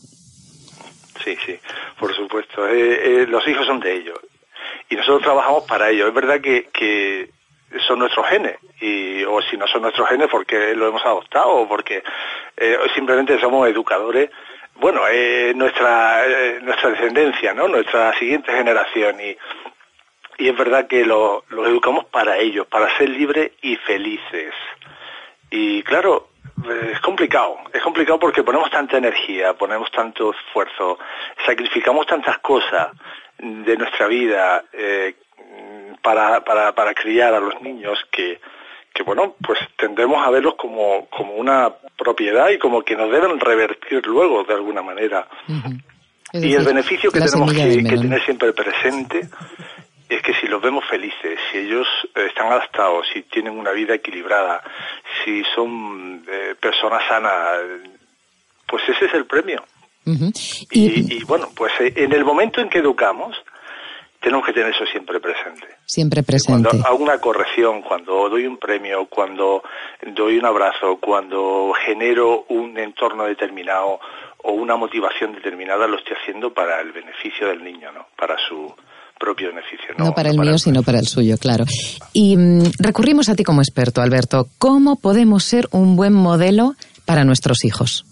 Sí, 1.24 1.36
sí, 1.46 1.54
por 2.00 2.16
supuesto. 2.16 2.66
Eh, 2.68 3.24
eh, 3.24 3.28
los 3.28 3.46
hijos 3.48 3.68
son 3.68 3.82
de 3.82 3.98
ellos. 3.98 4.18
Y 4.90 4.96
nosotros 4.96 5.24
trabajamos 5.24 5.64
para 5.66 5.90
ellos. 5.90 6.08
Es 6.08 6.14
verdad 6.14 6.40
que, 6.42 6.70
que 6.72 7.30
son 7.88 8.00
nuestros 8.00 8.26
genes. 8.28 8.58
Y 8.80 9.24
o 9.26 9.42
si 9.42 9.58
no 9.58 9.68
son 9.68 9.82
nuestros 9.82 10.08
genes 10.10 10.28
porque 10.30 10.76
lo 10.76 10.88
hemos 10.88 11.06
adoptado 11.06 11.50
o 11.50 11.68
porque 11.68 12.04
eh, 12.56 12.78
simplemente 12.96 13.40
somos 13.40 13.68
educadores. 13.68 14.30
Bueno 14.76 15.02
eh, 15.10 15.54
nuestra 15.56 16.24
nuestra 16.62 16.92
descendencia 16.92 17.54
no 17.54 17.68
nuestra 17.68 18.18
siguiente 18.18 18.52
generación. 18.52 19.20
Y 19.20 19.38
y 20.40 20.50
es 20.50 20.58
verdad 20.58 20.88
que 20.88 21.04
los 21.04 21.44
educamos 21.50 22.06
para 22.06 22.38
ellos 22.38 22.68
para 22.68 22.96
ser 22.98 23.10
libres 23.10 23.52
y 23.62 23.76
felices. 23.78 24.54
Y 25.50 25.82
claro 25.84 26.30
es 26.92 27.00
complicado, 27.02 27.58
es 27.72 27.82
complicado 27.84 28.20
porque 28.20 28.44
ponemos 28.44 28.70
tanta 28.72 28.98
energía, 28.98 29.54
ponemos 29.54 29.92
tanto 29.92 30.32
esfuerzo, 30.32 30.98
sacrificamos 31.46 32.08
tantas 32.08 32.40
cosas 32.40 32.90
de 33.38 33.78
nuestra 33.78 34.08
vida, 34.08 34.64
eh, 34.74 35.16
para, 36.02 36.44
para, 36.44 36.74
para 36.74 36.94
criar 36.94 37.34
a 37.34 37.40
los 37.40 37.62
niños 37.62 37.98
que, 38.12 38.40
que 38.94 39.04
bueno, 39.04 39.36
pues 39.46 39.60
tendremos 39.78 40.26
a 40.26 40.32
verlos 40.32 40.56
como, 40.56 41.08
como 41.10 41.34
una 41.34 41.72
propiedad 41.98 42.50
y 42.50 42.58
como 42.58 42.82
que 42.82 42.96
nos 42.96 43.12
deben 43.12 43.40
revertir 43.40 44.06
luego 44.08 44.44
de 44.44 44.56
alguna 44.56 44.82
manera. 44.82 45.28
y 46.34 46.54
el 46.54 46.66
beneficio 46.66 47.12
que 47.12 47.22
tenemos 47.22 47.54
que, 47.54 47.84
tener 47.84 48.26
siempre 48.26 48.54
presente 48.54 49.28
es 50.10 50.22
que 50.22 50.34
si 50.36 50.48
los 50.48 50.62
vemos 50.62 50.84
felices, 50.90 51.38
si 51.52 51.58
ellos 51.60 51.88
eh, 52.16 52.28
están 52.28 52.48
adaptados, 52.48 53.06
si 53.14 53.24
tienen 53.24 53.58
una 53.58 53.72
vida 53.72 53.94
equilibrada, 53.94 54.64
si 55.24 55.44
son 55.54 56.26
eh, 56.28 56.56
personas 56.60 57.04
sanas, 57.08 57.60
pues 58.66 58.84
ese 58.88 59.06
es 59.06 59.14
el 59.14 59.26
premio. 59.26 59.64
y, 60.72 61.18
y, 61.18 61.24
bueno, 61.26 61.50
pues 61.56 61.74
eh, 61.82 61.94
en 61.98 62.14
el 62.14 62.24
momento 62.24 62.62
en 62.62 62.70
que 62.70 62.80
educamos, 62.80 63.36
tenemos 64.22 64.46
que 64.46 64.54
tener 64.54 64.74
eso 64.74 64.86
siempre 64.86 65.20
presente. 65.20 65.68
Siempre 65.86 66.24
presente. 66.24 66.70
Cuando 66.70 66.88
hago 66.88 67.04
una 67.04 67.20
corrección, 67.20 67.82
cuando 67.82 68.30
doy 68.30 68.46
un 68.46 68.58
premio, 68.58 69.06
cuando 69.06 69.64
doy 70.16 70.38
un 70.38 70.46
abrazo, 70.46 70.98
cuando 71.00 71.72
genero 71.86 72.46
un 72.50 72.78
entorno 72.78 73.26
determinado 73.26 74.00
o 74.44 74.52
una 74.52 74.76
motivación 74.76 75.34
determinada, 75.34 75.88
lo 75.88 75.98
estoy 75.98 76.16
haciendo 76.22 76.54
para 76.54 76.82
el 76.82 76.92
beneficio 76.92 77.48
del 77.48 77.64
niño, 77.64 77.92
¿no? 77.92 78.08
Para 78.18 78.36
su 78.38 78.74
propio 79.20 79.50
beneficio. 79.50 79.96
No, 79.98 80.14
para 80.14 80.30
el 80.30 80.40
mío, 80.40 80.58
sino 80.58 80.84
para 80.84 81.00
el 81.00 81.08
suyo, 81.08 81.38
claro. 81.38 81.66
Y 82.14 82.38
mm, 82.38 82.72
recurrimos 82.80 83.30
a 83.30 83.36
ti 83.36 83.44
como 83.44 83.62
experto, 83.62 84.02
Alberto. 84.02 84.48
¿Cómo 84.58 85.00
podemos 85.00 85.44
ser 85.44 85.68
un 85.72 85.96
buen 85.96 86.14
modelo 86.14 86.74
para 87.06 87.24
nuestros 87.24 87.66
hijos? 87.66 88.06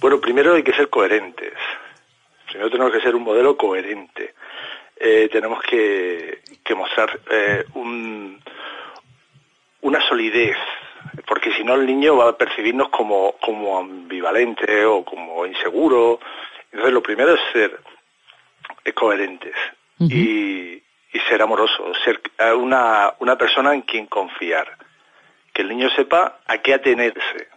Bueno, 0.00 0.20
primero 0.20 0.54
hay 0.54 0.62
que 0.62 0.72
ser 0.72 0.88
coherentes. 0.88 1.54
Primero 2.46 2.70
tenemos 2.70 2.92
que 2.92 3.00
ser 3.00 3.14
un 3.14 3.24
modelo 3.24 3.56
coherente 3.56 4.34
eh, 5.00 5.28
tenemos 5.30 5.62
que, 5.62 6.42
mostrar 6.76 7.20
eh, 7.30 7.64
una 9.80 10.00
solidez, 10.08 10.56
porque 11.26 11.52
si 11.52 11.64
no 11.64 11.74
el 11.74 11.86
niño 11.86 12.16
va 12.16 12.30
a 12.30 12.36
percibirnos 12.36 12.88
como, 12.90 13.36
como 13.40 13.78
ambivalente 13.78 14.84
o 14.84 15.04
como 15.04 15.46
inseguro. 15.46 16.20
Entonces 16.70 16.92
lo 16.92 17.02
primero 17.02 17.34
es 17.34 17.40
ser 17.52 17.80
coherentes 18.94 19.54
y, 20.00 20.82
ser 21.28 21.42
amorosos, 21.42 21.96
ser 22.04 22.20
una, 22.56 23.12
una 23.18 23.36
persona 23.36 23.74
en 23.74 23.82
quien 23.82 24.06
confiar. 24.06 24.76
Que 25.52 25.62
el 25.62 25.68
niño 25.68 25.90
sepa 25.90 26.38
a 26.46 26.58
qué 26.58 26.74
atenerse, 26.74 27.48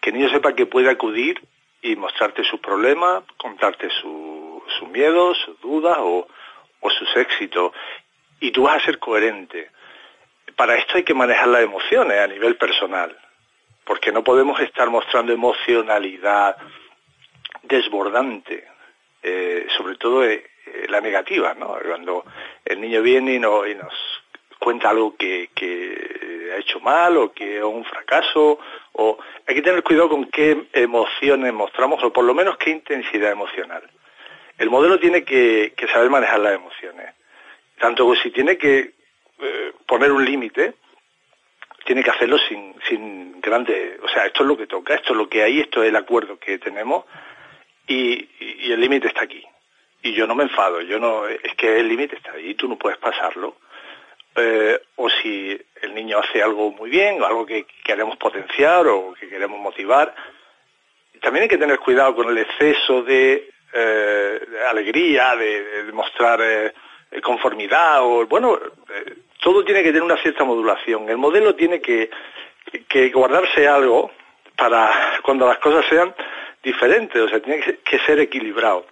que 0.00 0.10
el 0.10 0.16
niño 0.16 0.30
sepa 0.30 0.54
que 0.54 0.66
puede 0.66 0.90
acudir 0.90 1.40
y 1.82 1.94
mostrarte 1.96 2.42
sus 2.44 2.60
problemas, 2.60 3.22
contarte 3.36 3.88
sus 4.00 4.88
miedos, 4.90 5.38
sus 5.44 5.60
dudas 5.60 5.98
o, 6.00 6.26
o 6.80 6.90
sus 6.90 7.16
éxitos 7.16 7.72
y 8.40 8.50
tú 8.50 8.62
vas 8.62 8.82
a 8.82 8.84
ser 8.84 8.98
coherente. 8.98 9.70
Para 10.56 10.76
esto 10.76 10.96
hay 10.96 11.04
que 11.04 11.14
manejar 11.14 11.48
las 11.48 11.62
emociones 11.62 12.18
a 12.18 12.26
nivel 12.26 12.56
personal, 12.56 13.16
porque 13.84 14.12
no 14.12 14.22
podemos 14.22 14.60
estar 14.60 14.90
mostrando 14.90 15.32
emocionalidad 15.32 16.56
desbordante, 17.62 18.64
eh, 19.22 19.66
sobre 19.76 19.96
todo 19.96 20.24
eh, 20.24 20.44
la 20.88 21.00
negativa, 21.00 21.54
¿no? 21.54 21.76
Cuando 21.86 22.24
el 22.64 22.80
niño 22.80 23.02
viene 23.02 23.34
y, 23.34 23.38
no, 23.38 23.66
y 23.66 23.74
nos 23.74 23.92
cuenta 24.58 24.90
algo 24.90 25.16
que, 25.16 25.50
que, 25.54 26.52
ha 26.54 26.60
hecho 26.60 26.80
mal 26.80 27.16
o 27.16 27.32
que 27.32 27.58
es 27.58 27.64
un 27.64 27.84
fracaso, 27.84 28.58
o 28.92 29.18
hay 29.46 29.54
que 29.54 29.62
tener 29.62 29.82
cuidado 29.82 30.08
con 30.08 30.24
qué 30.26 30.66
emociones 30.72 31.52
mostramos 31.52 32.02
o 32.02 32.12
por 32.12 32.24
lo 32.24 32.34
menos 32.34 32.56
qué 32.56 32.70
intensidad 32.70 33.30
emocional. 33.30 33.82
El 34.58 34.70
modelo 34.70 34.98
tiene 34.98 35.24
que, 35.24 35.72
saber 35.92 36.10
manejar 36.10 36.40
las 36.40 36.54
emociones. 36.54 37.14
Tanto 37.78 38.10
que 38.10 38.20
si 38.20 38.30
tiene 38.30 38.58
que 38.58 38.92
eh, 39.40 39.72
poner 39.86 40.10
un 40.10 40.24
límite, 40.24 40.74
tiene 41.84 42.02
que 42.02 42.10
hacerlo 42.10 42.36
sin, 42.38 42.74
sin 42.88 43.40
grande, 43.40 43.98
o 44.02 44.08
sea, 44.08 44.26
esto 44.26 44.42
es 44.42 44.48
lo 44.48 44.56
que 44.56 44.66
toca, 44.66 44.94
esto 44.94 45.12
es 45.12 45.16
lo 45.16 45.28
que 45.28 45.42
hay, 45.42 45.60
esto 45.60 45.82
es 45.82 45.88
el 45.88 45.96
acuerdo 45.96 46.38
que 46.38 46.58
tenemos 46.58 47.04
y, 47.86 48.28
el 48.70 48.80
límite 48.80 49.08
está 49.08 49.22
aquí. 49.22 49.42
Y 50.02 50.12
yo 50.12 50.26
no 50.26 50.34
me 50.34 50.44
enfado, 50.44 50.82
yo 50.82 50.98
no, 50.98 51.26
es 51.26 51.54
que 51.56 51.80
el 51.80 51.88
límite 51.88 52.16
está 52.16 52.32
ahí, 52.32 52.54
tú 52.54 52.68
no 52.68 52.76
puedes 52.76 52.98
pasarlo. 52.98 53.56
Eh, 54.36 54.78
o 54.96 55.08
si 55.08 55.58
el 55.82 55.94
niño 55.94 56.18
hace 56.18 56.42
algo 56.42 56.70
muy 56.70 56.90
bien, 56.90 57.20
o 57.20 57.26
algo 57.26 57.46
que 57.46 57.66
queremos 57.82 58.16
potenciar 58.18 58.86
o 58.86 59.14
que 59.14 59.28
queremos 59.28 59.58
motivar. 59.58 60.14
También 61.20 61.44
hay 61.44 61.48
que 61.48 61.58
tener 61.58 61.78
cuidado 61.78 62.14
con 62.14 62.28
el 62.28 62.38
exceso 62.38 63.02
de 63.02 63.50
eh, 63.72 64.40
alegría, 64.68 65.36
de, 65.36 65.84
de 65.84 65.92
mostrar 65.92 66.40
eh, 66.42 66.72
conformidad, 67.22 68.02
o 68.02 68.26
bueno, 68.26 68.58
eh, 68.94 69.14
todo 69.40 69.64
tiene 69.64 69.82
que 69.82 69.88
tener 69.88 70.02
una 70.02 70.16
cierta 70.18 70.44
modulación. 70.44 71.08
El 71.08 71.18
modelo 71.18 71.54
tiene 71.54 71.80
que, 71.80 72.10
que 72.88 73.08
guardarse 73.10 73.66
algo 73.66 74.10
para 74.56 75.20
cuando 75.22 75.46
las 75.46 75.58
cosas 75.58 75.84
sean 75.88 76.14
diferentes, 76.62 77.20
o 77.20 77.28
sea, 77.28 77.40
tiene 77.40 77.78
que 77.84 77.98
ser 78.00 78.18
equilibrado. 78.20 78.86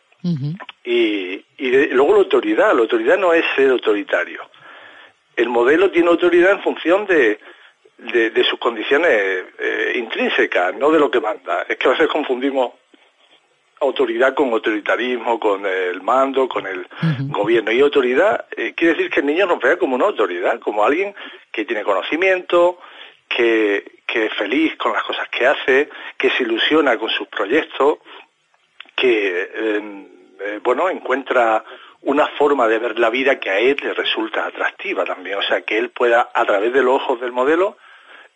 Y, 0.82 1.44
y 1.58 1.70
luego 1.90 2.14
la 2.14 2.18
autoridad, 2.18 2.74
la 2.74 2.80
autoridad 2.80 3.16
no 3.16 3.32
es 3.32 3.44
ser 3.54 3.70
autoritario. 3.70 4.42
El 5.36 5.48
modelo 5.48 5.88
tiene 5.92 6.08
autoridad 6.08 6.50
en 6.50 6.62
función 6.62 7.06
de, 7.06 7.38
de, 7.98 8.44
sus 8.44 8.58
condiciones 8.58 9.44
eh, 9.58 9.92
intrínsecas, 9.96 10.74
no 10.74 10.90
de 10.90 10.98
lo 10.98 11.10
que 11.10 11.20
manda. 11.20 11.64
Es 11.68 11.76
que 11.76 11.88
a 11.88 11.92
veces 11.92 12.08
confundimos 12.08 12.72
autoridad 13.80 14.34
con 14.34 14.52
autoritarismo, 14.52 15.38
con 15.38 15.66
el 15.66 16.02
mando, 16.02 16.48
con 16.48 16.66
el 16.66 16.86
gobierno. 17.28 17.70
Y 17.72 17.80
autoridad 17.80 18.46
eh, 18.56 18.74
quiere 18.74 18.94
decir 18.94 19.10
que 19.10 19.20
el 19.20 19.26
niño 19.26 19.46
nos 19.46 19.60
vea 19.60 19.78
como 19.78 19.94
una 19.94 20.06
autoridad, 20.06 20.58
como 20.60 20.84
alguien 20.84 21.14
que 21.52 21.64
tiene 21.64 21.82
conocimiento, 21.82 22.78
que, 23.28 24.00
que 24.06 24.26
es 24.26 24.34
feliz 24.34 24.76
con 24.76 24.92
las 24.92 25.02
cosas 25.02 25.28
que 25.28 25.46
hace, 25.46 25.90
que 26.16 26.30
se 26.30 26.44
ilusiona 26.44 26.96
con 26.96 27.10
sus 27.10 27.28
proyectos, 27.28 27.98
que, 28.94 29.50
em, 29.54 30.06
eh, 30.40 30.60
bueno, 30.62 30.88
encuentra 30.88 31.64
una 32.02 32.28
forma 32.38 32.68
de 32.68 32.78
ver 32.78 32.98
la 32.98 33.10
vida 33.10 33.38
que 33.40 33.50
a 33.50 33.58
él 33.58 33.76
le 33.82 33.92
resulta 33.92 34.46
atractiva 34.46 35.04
también. 35.04 35.38
O 35.38 35.42
sea, 35.42 35.62
que 35.62 35.76
él 35.76 35.90
pueda, 35.90 36.30
a 36.32 36.44
través 36.44 36.72
de 36.72 36.82
los 36.82 36.94
ojos 36.94 37.20
del 37.20 37.32
modelo, 37.32 37.76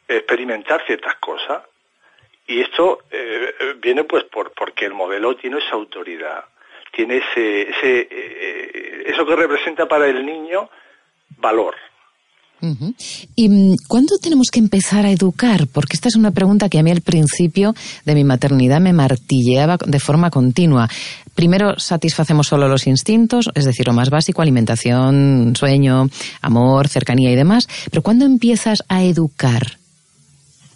experimentar 0.08 0.84
ciertas 0.86 1.14
cosas 1.16 1.62
y 2.50 2.60
esto 2.60 2.98
eh, 3.12 3.76
viene 3.80 4.02
pues 4.02 4.24
por, 4.24 4.52
porque 4.52 4.84
el 4.84 4.92
modelo 4.92 5.36
tiene 5.36 5.58
esa 5.58 5.76
autoridad, 5.76 6.44
tiene 6.92 7.18
ese, 7.18 7.62
ese 7.62 8.08
eh, 8.10 9.04
eso 9.06 9.24
que 9.24 9.36
representa 9.36 9.86
para 9.86 10.08
el 10.08 10.26
niño 10.26 10.68
valor. 11.38 11.76
¿Y 13.36 13.48
mm, 13.48 13.76
cuándo 13.88 14.18
tenemos 14.18 14.48
que 14.50 14.58
empezar 14.58 15.06
a 15.06 15.12
educar? 15.12 15.68
Porque 15.72 15.94
esta 15.94 16.08
es 16.08 16.16
una 16.16 16.32
pregunta 16.32 16.68
que 16.68 16.78
a 16.78 16.82
mí 16.82 16.90
al 16.90 17.00
principio 17.02 17.72
de 18.04 18.14
mi 18.14 18.24
maternidad 18.24 18.80
me 18.80 18.92
martilleaba 18.92 19.78
de 19.86 20.00
forma 20.00 20.30
continua. 20.30 20.88
Primero 21.36 21.78
satisfacemos 21.78 22.48
solo 22.48 22.68
los 22.68 22.88
instintos, 22.88 23.48
es 23.54 23.64
decir, 23.64 23.86
lo 23.86 23.94
más 23.94 24.10
básico, 24.10 24.42
alimentación, 24.42 25.54
sueño, 25.56 26.08
amor, 26.42 26.88
cercanía 26.88 27.30
y 27.30 27.36
demás. 27.36 27.68
Pero 27.90 28.02
¿cuándo 28.02 28.26
empiezas 28.26 28.82
a 28.88 29.04
educar? 29.04 29.78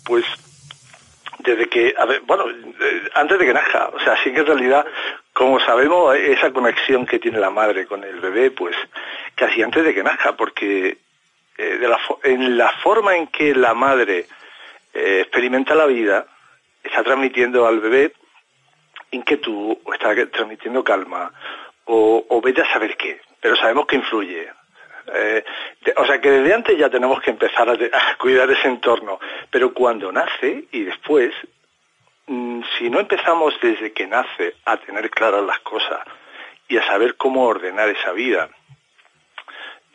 Pues 0.05 0.25
desde 1.45 1.69
que, 1.69 1.95
bueno, 2.27 2.49
eh, 2.49 3.11
antes 3.15 3.39
de 3.39 3.47
que 3.47 3.53
nazca. 3.53 3.91
O 3.93 4.01
sea, 4.01 4.17
sí 4.23 4.33
que 4.33 4.41
en 4.41 4.47
realidad, 4.47 4.87
como 5.33 5.61
sabemos, 5.61 6.17
esa 6.17 6.51
conexión 6.53 7.07
que 7.07 7.19
tiene 7.19 7.39
la 7.39 7.51
madre 7.51 7.87
con 7.87 8.03
el 8.03 8.19
bebé, 8.21 8.51
pues 8.51 8.75
casi 9.35 9.63
antes 9.63 9.85
de 9.85 9.95
que 9.95 10.03
nazca, 10.03 10.37
porque 10.37 10.97
eh, 11.59 11.89
en 12.25 12.57
la 12.57 12.71
forma 12.83 13.17
en 13.17 13.27
que 13.29 13.55
la 13.55 13.75
madre 13.75 14.27
eh, 14.95 15.21
experimenta 15.21 15.75
la 15.75 15.87
vida, 15.87 16.27
está 16.83 17.03
transmitiendo 17.03 17.67
al 17.67 17.81
bebé 17.81 18.13
inquietud, 19.11 19.77
o 19.85 19.95
está 19.95 20.15
transmitiendo 20.31 20.83
calma, 20.83 21.33
o, 21.85 22.25
o 22.29 22.41
vete 22.41 22.63
a 22.63 22.73
saber 22.73 22.97
qué, 22.97 23.21
pero 23.41 23.55
sabemos 23.55 23.87
que 23.87 23.97
influye. 23.97 24.49
Eh, 25.13 25.45
o 25.97 26.07
sea 26.07 26.21
que 26.21 26.31
desde 26.31 26.55
antes 26.55 26.79
ya 26.79 26.89
tenemos 26.89 27.21
que 27.21 27.31
empezar 27.31 27.69
a, 27.69 28.17
cuidar 28.17 28.51
ese 28.51 28.69
entorno, 28.69 29.19
pero 29.51 29.75
cuando 29.75 30.11
nace 30.11 30.65
y 30.73 30.85
después, 30.85 31.33
mm, 32.27 32.63
si 32.79 32.89
no 32.89 33.01
empezamos 33.01 33.55
desde 33.61 33.93
que 33.93 34.07
nace 34.07 34.55
a 34.65 34.77
tener 34.79 35.11
claras 35.11 35.45
las 35.45 35.61
cosas 35.61 36.01
y 36.69 36.79
a 36.79 36.87
saber 36.87 37.17
cómo 37.17 37.45
ordenar 37.45 37.89
esa 37.91 38.13
vida, 38.13 38.49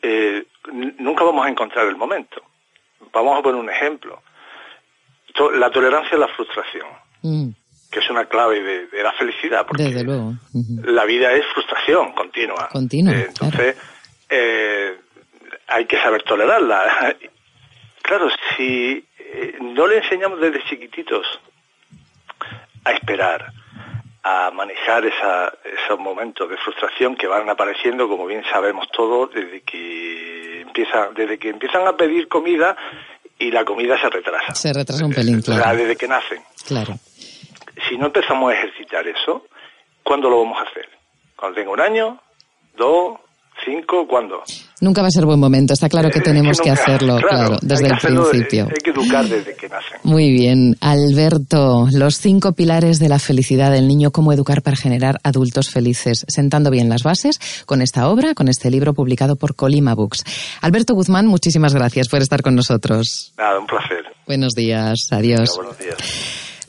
eh, 0.02 0.46
nunca 1.00 1.24
vamos 1.24 1.46
a 1.46 1.50
encontrar 1.50 1.88
el 1.88 1.96
momento. 1.96 2.42
Vamos 3.12 3.40
a 3.40 3.42
poner 3.42 3.60
un 3.60 3.70
ejemplo. 3.70 4.22
La 5.56 5.72
tolerancia 5.72 6.18
a 6.18 6.20
la 6.20 6.28
frustración, 6.28 6.88
mm. 7.22 7.50
que 7.92 8.00
es 8.00 8.10
una 8.10 8.26
clave 8.26 8.88
de, 8.88 9.04
la 9.04 9.14
felicidad, 9.14 9.66
porque 9.66 9.84
Desde 9.84 10.04
luego. 10.04 10.34
la 10.84 11.06
vida 11.06 11.32
es 11.32 11.46
frustración 11.54 12.12
continua. 12.12 12.68
Continua. 12.72 13.14
Eh, 13.14 13.26
entonces, 13.30 13.78
eh, 14.30 14.98
hay 15.68 15.86
que 15.86 16.02
saber 16.02 16.24
tolerarla. 16.24 17.16
claro, 18.02 18.30
si 18.56 19.04
no 19.62 19.88
le 19.88 19.98
enseñamos 19.98 20.40
desde 20.40 20.64
chiquititos 20.66 21.26
a 22.84 22.92
esperar, 22.92 23.52
a 24.24 24.52
manejar 24.52 25.06
esa, 25.06 25.54
esos 25.64 26.00
momentos 26.00 26.50
de 26.50 26.58
frustración 26.58 27.16
que 27.16 27.28
van 27.28 27.50
apareciendo, 27.50 28.08
como 28.08 28.26
bien 28.26 28.44
sabemos 28.52 28.88
todos, 28.92 29.34
desde 29.34 29.62
que 29.62 30.62
empiezan, 30.62 31.14
desde 31.14 31.38
que 31.38 31.50
empiezan 31.50 31.88
a 31.88 31.96
pedir 31.96 32.28
comida 32.28 32.76
y 33.38 33.52
la 33.52 33.64
comida 33.64 34.00
se 34.00 34.10
retrasa. 34.10 34.54
Se 34.54 34.74
retrasa 34.74 35.06
un 35.06 35.14
pelín, 35.14 35.42
claro. 35.42 35.78
desde 35.78 35.96
que 35.96 36.08
nacen. 36.08 36.44
Claro. 36.68 36.96
Si 37.88 37.98
no 37.98 38.08
empezamos 38.08 38.52
a 38.52 38.56
ejercitar 38.56 39.08
eso, 39.08 39.48
¿cuándo 40.04 40.30
lo 40.30 40.44
vamos 40.44 40.60
a 40.60 40.70
hacer? 40.70 40.90
Cuando 41.38 41.56
tenga 41.56 41.72
un 41.72 41.80
año, 41.80 42.22
dos, 42.76 43.20
cinco, 43.66 44.08
¿cuándo? 44.08 44.42
Nunca 44.82 45.02
va 45.02 45.08
a 45.08 45.12
ser 45.12 45.26
buen 45.26 45.40
momento, 45.40 45.74
está 45.74 45.90
claro 45.90 46.10
que 46.10 46.22
tenemos 46.22 46.60
que, 46.62 46.70
hacerlo, 46.70 47.18
claro, 47.18 47.58
desde 47.62 47.88
el 47.88 47.98
principio. 47.98 48.68
Hay 48.70 48.82
que 48.84 48.92
educar 48.92 49.26
desde 49.26 49.56
que 49.56 49.68
nacen. 49.68 50.00
Muy 50.04 50.32
bien, 50.32 50.78
Alberto, 50.80 51.88
los 51.92 52.18
cinco 52.18 52.54
pilares 52.54 53.00
de 53.00 53.10
la 53.10 53.20
felicidad 53.20 53.72
del 53.72 53.88
niño, 53.88 54.12
cómo 54.12 54.32
educar 54.32 54.62
para 54.62 54.78
generar 54.78 55.20
adultos 55.24 55.70
felices, 55.70 56.26
sentando 56.28 56.72
bien 56.72 56.90
las 56.90 57.04
bases 57.04 57.40
con 57.66 57.82
esta 57.82 58.08
obra, 58.10 58.34
con 58.34 58.48
este 58.48 58.72
libro 58.72 58.94
publicado 58.94 59.36
por 59.36 59.56
Colima 59.56 59.96
Books. 59.96 60.24
Alberto 60.62 60.94
Guzmán, 60.94 61.28
muchísimas 61.28 61.74
gracias 61.74 62.08
por 62.08 62.22
estar 62.22 62.42
con 62.42 62.56
nosotros. 62.56 63.34
Nada, 63.38 63.60
un 63.60 63.68
placer. 63.68 64.06
Buenos 64.26 64.54
días, 64.54 65.08
adiós. 65.12 65.56
buenos 65.58 65.78
días. 65.78 65.98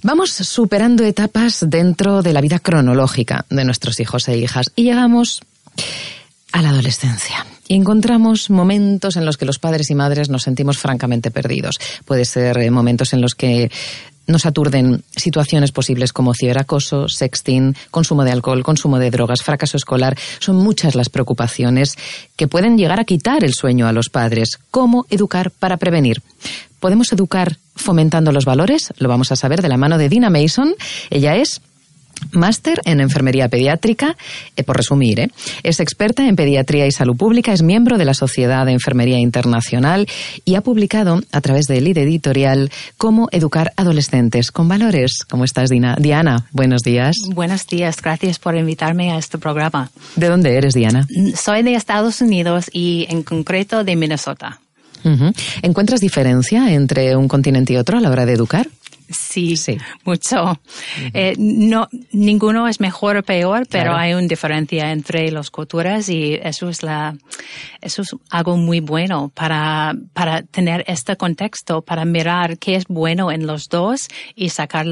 Vamos 0.03 0.31
superando 0.31 1.05
etapas 1.05 1.65
dentro 1.69 2.23
de 2.23 2.33
la 2.33 2.41
vida 2.41 2.59
cronológica 2.59 3.45
de 3.51 3.65
nuestros 3.67 4.01
hijos 4.01 4.29
e 4.29 4.39
hijas 4.39 4.73
y 4.75 4.85
llegamos 4.85 5.43
a 6.53 6.63
la 6.63 6.71
adolescencia. 6.71 7.47
Y 7.69 7.75
encontramos 7.75 8.51
momentos 8.51 9.17
en 9.17 9.25
los 9.25 9.37
que 9.37 9.45
los 9.45 9.59
padres 9.59 9.91
y 9.91 9.95
madres 9.95 10.29
nos 10.29 10.43
sentimos 10.43 10.79
francamente 10.79 11.31
perdidos. 11.31 11.77
Puede 12.05 12.25
ser 12.25 12.59
eh, 12.59 12.71
momentos 12.71 13.13
en 13.13 13.21
los 13.21 13.35
que 13.35 13.71
nos 14.27 14.47
aturden 14.47 15.03
situaciones 15.15 15.73
posibles 15.73 16.13
como 16.13 16.35
ciberacoso, 16.35 17.09
sexting, 17.09 17.77
consumo 17.91 18.25
de 18.25 18.33
alcohol, 18.33 18.63
consumo 18.63 18.99
de 18.99 19.11
drogas, 19.11 19.43
fracaso 19.43 19.77
escolar. 19.77 20.17
Son 20.39 20.57
muchas 20.57 20.95
las 20.95 21.09
preocupaciones 21.09 21.97
que 22.37 22.49
pueden 22.49 22.79
llegar 22.79 23.01
a 23.01 23.05
quitar 23.05 23.45
el 23.45 23.55
sueño 23.55 23.87
a 23.87 23.93
los 23.93 24.09
padres. 24.09 24.59
¿Cómo 24.71 25.07
educar 25.11 25.51
para 25.51 25.77
prevenir? 25.77 26.23
¿Podemos 26.79 27.13
educar 27.13 27.59
fomentando 27.77 28.33
los 28.33 28.45
valores? 28.45 28.93
Lo 28.99 29.09
vamos 29.09 29.33
a 29.33 29.37
saber 29.37 29.63
de 29.63 29.69
la 29.69 29.77
mano 29.77 29.99
de 29.99 30.09
Dina 30.09 30.31
Mason. 30.31 30.75
Ella 31.11 31.37
es 31.37 31.61
Máster 32.33 32.81
en 32.85 33.01
Enfermería 33.01 33.49
Pediátrica, 33.49 34.17
eh, 34.57 34.65
por 34.65 34.77
resumir, 34.77 35.21
¿eh? 35.21 35.31
es 35.63 35.81
experta 35.81 36.27
en 36.27 36.37
pediatría 36.37 36.87
y 36.87 36.93
salud 36.93 37.17
pública, 37.17 37.53
es 37.53 37.63
miembro 37.63 37.99
de 37.99 38.05
la 38.05 38.15
Sociedad 38.15 38.67
de 38.67 38.73
Enfermería 38.73 39.19
Internacional 39.19 40.07
y 40.45 40.55
ha 40.55 40.61
publicado 40.61 41.21
a 41.33 41.41
través 41.41 41.67
del 41.67 41.85
lead 41.85 41.99
editorial 41.99 42.71
Cómo 42.97 43.29
educar 43.33 43.73
adolescentes 43.77 44.53
con 44.53 44.69
valores. 44.69 45.25
¿Cómo 45.29 45.45
estás, 45.45 45.71
Dina? 45.71 45.97
Diana, 45.99 46.47
buenos 46.53 46.83
días. 46.83 47.17
Buenos 47.33 47.67
días, 47.67 48.01
gracias 48.01 48.39
por 48.39 48.57
invitarme 48.57 49.13
a 49.13 49.19
este 49.19 49.39
programa. 49.39 49.91
¿De 50.17 50.29
dónde 50.29 50.57
eres, 50.57 50.75
Diana? 50.75 51.07
Soy 51.35 51.63
de 51.63 51.75
Estados 51.75 52.21
Unidos 52.21 52.71
y 52.73 53.07
en 53.09 53.23
concreto 53.23 53.85
de 53.85 53.97
Minnesota. 53.97 54.61
¿Encuentras 55.63 56.01
diferencia 56.01 56.73
entre 56.73 57.17
un 57.17 57.29
continente 57.29 57.73
y 57.73 57.77
otro 57.77 57.99
a 57.99 58.01
la 58.01 58.11
hora 58.11 58.27
de 58.27 58.35
educar? 58.35 58.69
Sí, 59.11 59.57
sí. 59.57 59.77
mucho. 60.05 60.61
Eh, 61.13 61.35
no, 61.39 61.89
ninguno 62.13 62.69
es 62.69 62.81
mejor 62.81 63.17
o 63.17 63.23
peor, 63.23 63.67
pero 63.69 63.95
hay 63.95 64.15
una 64.15 64.27
diferencia 64.27 64.93
entre 64.93 65.31
las 65.31 65.51
culturas 65.51 66.09
y 66.09 66.39
eso 66.43 66.69
es 66.69 66.83
la, 66.83 67.17
eso 67.81 68.03
es 68.03 68.15
algo 68.31 68.57
muy 68.57 68.81
bueno 68.81 69.31
para, 69.35 69.95
para 70.13 70.43
tener 70.43 70.85
este 70.87 71.17
contexto, 71.17 71.83
para 71.83 72.05
mirar 72.05 72.59
qué 72.59 72.77
es 72.77 72.85
bueno 72.87 73.31
en 73.33 73.47
los 73.47 73.69
dos 73.69 74.09
y 74.35 74.51
sacar 74.51 74.87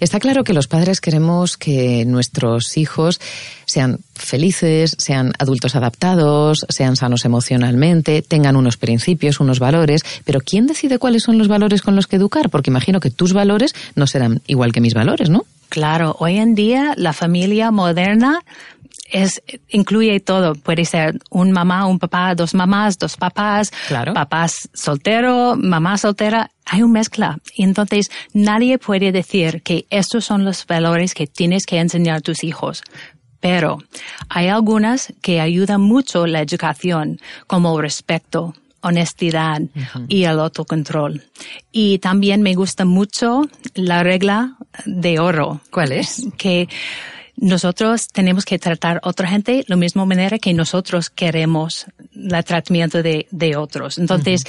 Está 0.00 0.20
claro 0.20 0.44
que 0.44 0.52
los 0.52 0.68
padres 0.68 1.00
queremos 1.00 1.56
que 1.56 2.04
nuestros 2.04 2.76
hijos 2.76 3.20
sean 3.66 3.98
felices, 4.14 4.96
sean 4.98 5.32
adultos 5.38 5.74
adaptados, 5.76 6.64
sean 6.68 6.96
sanos 6.96 7.24
emocionalmente, 7.24 8.22
tengan 8.22 8.56
unos 8.56 8.76
principios, 8.76 9.40
unos 9.40 9.58
valores, 9.58 10.02
pero 10.24 10.40
¿quién 10.40 10.66
decide 10.66 10.98
cuáles 10.98 11.24
son 11.24 11.38
los 11.38 11.48
valores 11.48 11.82
con 11.82 11.96
los 11.96 12.06
que 12.06 12.16
educar? 12.16 12.50
Porque 12.50 12.70
imagino 12.70 13.00
que 13.00 13.10
tus 13.10 13.32
valores 13.32 13.74
no 13.94 14.06
serán 14.06 14.42
igual 14.46 14.72
que 14.72 14.80
mis 14.80 14.94
valores, 14.94 15.30
¿no? 15.30 15.44
Claro, 15.68 16.14
hoy 16.20 16.36
en 16.36 16.54
día 16.54 16.94
la 16.96 17.12
familia 17.12 17.72
moderna 17.72 18.44
es, 19.10 19.42
incluye 19.68 20.18
todo. 20.20 20.54
Puede 20.54 20.84
ser 20.84 21.18
un 21.30 21.52
mamá, 21.52 21.86
un 21.86 21.98
papá, 21.98 22.34
dos 22.34 22.54
mamás, 22.54 22.98
dos 22.98 23.16
papás, 23.16 23.72
papás 24.14 24.68
soltero, 24.72 25.56
mamá 25.56 25.98
soltera. 25.98 26.50
Hay 26.66 26.82
una 26.82 26.94
mezcla. 26.94 27.38
Y 27.54 27.64
entonces 27.64 28.10
nadie 28.32 28.78
puede 28.78 29.12
decir 29.12 29.62
que 29.62 29.86
estos 29.90 30.24
son 30.24 30.44
los 30.44 30.66
valores 30.66 31.14
que 31.14 31.26
tienes 31.26 31.66
que 31.66 31.78
enseñar 31.78 32.16
a 32.16 32.20
tus 32.20 32.44
hijos. 32.44 32.82
Pero 33.40 33.78
hay 34.30 34.48
algunas 34.48 35.12
que 35.20 35.40
ayudan 35.40 35.82
mucho 35.82 36.26
la 36.26 36.40
educación, 36.40 37.20
como 37.46 37.78
respeto, 37.78 38.54
honestidad 38.80 39.60
y 40.08 40.24
el 40.24 40.40
autocontrol. 40.40 41.22
Y 41.70 41.98
también 41.98 42.40
me 42.40 42.54
gusta 42.54 42.86
mucho 42.86 43.42
la 43.74 44.02
regla 44.02 44.56
de 44.86 45.18
oro. 45.18 45.60
¿Cuál 45.70 45.92
es? 45.92 46.22
Que 46.38 46.68
nosotros 47.36 48.08
tenemos 48.08 48.44
que 48.44 48.58
tratar 48.58 48.98
a 49.02 49.08
otra 49.08 49.28
gente 49.28 49.52
de 49.52 49.64
la 49.68 49.76
misma 49.76 50.04
manera 50.04 50.38
que 50.38 50.54
nosotros 50.54 51.10
queremos 51.10 51.86
el 52.14 52.44
tratamiento 52.44 53.02
de, 53.02 53.26
de 53.30 53.56
otros. 53.56 53.98
Entonces, 53.98 54.44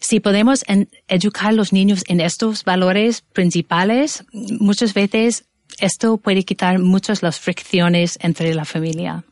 si 0.00 0.20
podemos 0.20 0.64
educar 1.08 1.48
a 1.48 1.52
los 1.52 1.72
niños 1.72 2.04
en 2.08 2.20
estos 2.20 2.64
valores 2.64 3.22
principales, 3.32 4.24
muchas 4.32 4.94
veces 4.94 5.44
esto 5.78 6.16
puede 6.16 6.44
quitar 6.44 6.78
muchas 6.78 7.22
las 7.22 7.38
fricciones 7.38 8.18
entre 8.22 8.54
la 8.54 8.64
familia. 8.64 9.24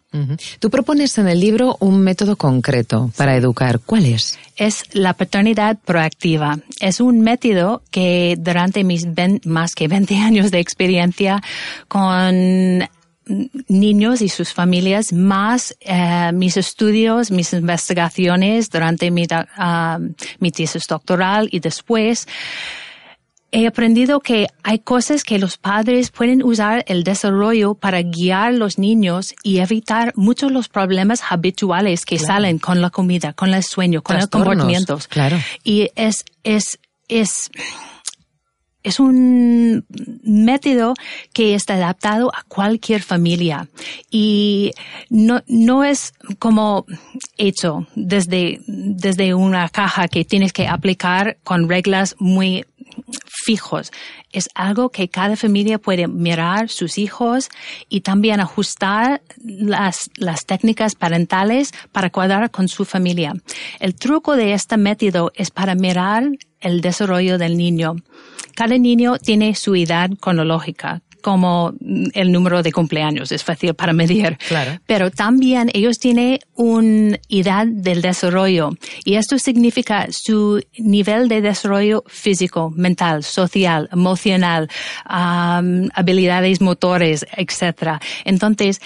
Tú 0.59 0.71
propones 0.71 1.19
en 1.19 1.29
el 1.29 1.39
libro 1.39 1.77
un 1.81 2.01
método 2.01 2.37
concreto 2.37 3.11
para 3.17 3.37
educar. 3.37 3.79
¿Cuál 3.79 4.07
es? 4.07 4.39
Es 4.57 4.83
la 4.93 5.13
paternidad 5.13 5.77
proactiva. 5.85 6.59
Es 6.81 7.01
un 7.01 7.21
método 7.21 7.83
que 7.91 8.37
durante 8.39 8.85
mis 8.85 9.07
más 9.45 9.75
que 9.75 9.87
20 9.87 10.17
años 10.19 10.51
de 10.51 10.61
experiencia 10.61 11.43
con 11.89 12.89
niños 13.69 14.23
y 14.23 14.29
sus 14.29 14.53
familias, 14.53 15.13
más 15.13 15.77
eh, 15.81 16.31
mis 16.33 16.57
estudios, 16.57 17.31
mis 17.31 17.53
investigaciones 17.53 18.71
durante 18.71 19.11
mi, 19.11 19.25
uh, 19.25 20.15
mi 20.41 20.51
tesis 20.51 20.87
doctoral 20.87 21.49
y 21.53 21.61
después, 21.61 22.27
he 23.51 23.67
aprendido 23.67 24.21
que 24.21 24.47
hay 24.63 24.79
cosas 24.79 25.25
que 25.25 25.39
los 25.39 25.57
padres 25.57 26.11
pueden 26.11 26.43
usar 26.43 26.85
el 26.87 27.03
desarrollo 27.03 27.75
para 27.75 28.03
guiar 28.03 28.49
a 28.49 28.53
los 28.53 28.79
niños 28.79 29.35
y 29.43 29.59
evitar 29.59 30.13
muchos 30.17 30.53
los 30.53 30.69
problemas 30.69 31.23
habituales 31.31 32.05
que 32.05 32.19
salen 32.19 32.59
con 32.59 32.83
la 32.83 32.91
comida, 32.91 33.33
con 33.33 33.55
el 33.55 33.63
sueño, 33.63 34.03
con 34.03 34.17
los 34.17 34.27
comportamientos. 34.27 35.09
Claro. 35.09 35.39
Y 35.65 35.91
es, 35.95 36.25
es, 36.45 36.79
es, 37.09 37.51
es 38.83 39.01
un 39.01 39.85
método 40.23 40.95
que 41.33 41.55
está 41.55 41.75
adaptado 41.75 42.33
a 42.35 42.45
cualquier 42.45 43.03
familia 43.03 43.69
y 44.11 44.73
no, 45.11 45.43
no 45.47 45.85
es 45.85 46.15
como 46.39 46.87
hecho 47.37 47.87
desde, 47.95 48.61
desde 48.67 49.35
una 49.35 49.69
caja 49.69 50.09
que 50.09 50.25
tienes 50.25 50.53
que 50.53 50.69
aplicar 50.69 51.39
con 51.43 51.69
reglas 51.69 52.15
muy 52.19 52.65
fijos. 53.45 53.93
Es 54.33 54.49
algo 54.55 54.91
que 54.91 55.09
cada 55.09 55.37
familia 55.37 55.79
puede 55.79 56.07
mirar 56.07 56.69
sus 56.69 56.99
hijos 56.99 57.49
y 57.89 58.03
también 58.03 58.41
ajustar 58.41 59.23
las, 59.43 60.11
las 60.17 60.45
técnicas 60.45 60.95
parentales 60.95 61.73
para 61.93 62.11
cuadrar 62.11 62.51
con 62.51 62.69
su 62.69 62.85
familia. 62.85 63.35
El 63.81 63.95
truco 63.95 64.37
de 64.37 64.53
este 64.53 64.77
método 64.77 65.33
es 65.35 65.51
para 65.51 65.75
mirar 65.75 66.25
el 66.61 66.81
desarrollo 66.81 67.39
del 67.39 67.57
niño. 67.57 67.97
Cada 68.55 68.77
niño 68.79 69.19
tiene 69.19 69.55
su 69.55 69.75
edad 69.75 70.11
cronológica, 70.21 71.03
como 71.23 71.75
el 72.15 72.31
número 72.33 72.63
de 72.63 72.73
cumpleaños, 72.73 73.33
es 73.33 73.43
fácil 73.43 73.75
para 73.75 73.93
medir. 73.93 74.39
Claro. 74.49 74.81
Pero 74.87 75.11
también 75.11 75.69
ellos 75.75 75.99
tienen 75.99 76.39
una 76.55 77.19
edad 77.29 77.67
del 77.67 78.03
desarrollo 78.03 78.71
y 79.05 79.15
esto 79.15 79.39
significa 79.39 80.07
su 80.11 80.63
nivel 80.79 81.29
de 81.29 81.41
desarrollo 81.41 82.05
físico, 82.07 82.71
mental, 82.71 83.25
social, 83.25 83.89
emocional, 83.93 84.71
habilidades 85.05 86.61
motores, 86.61 87.27
etc. 87.37 88.01
Entonces, 88.25 88.81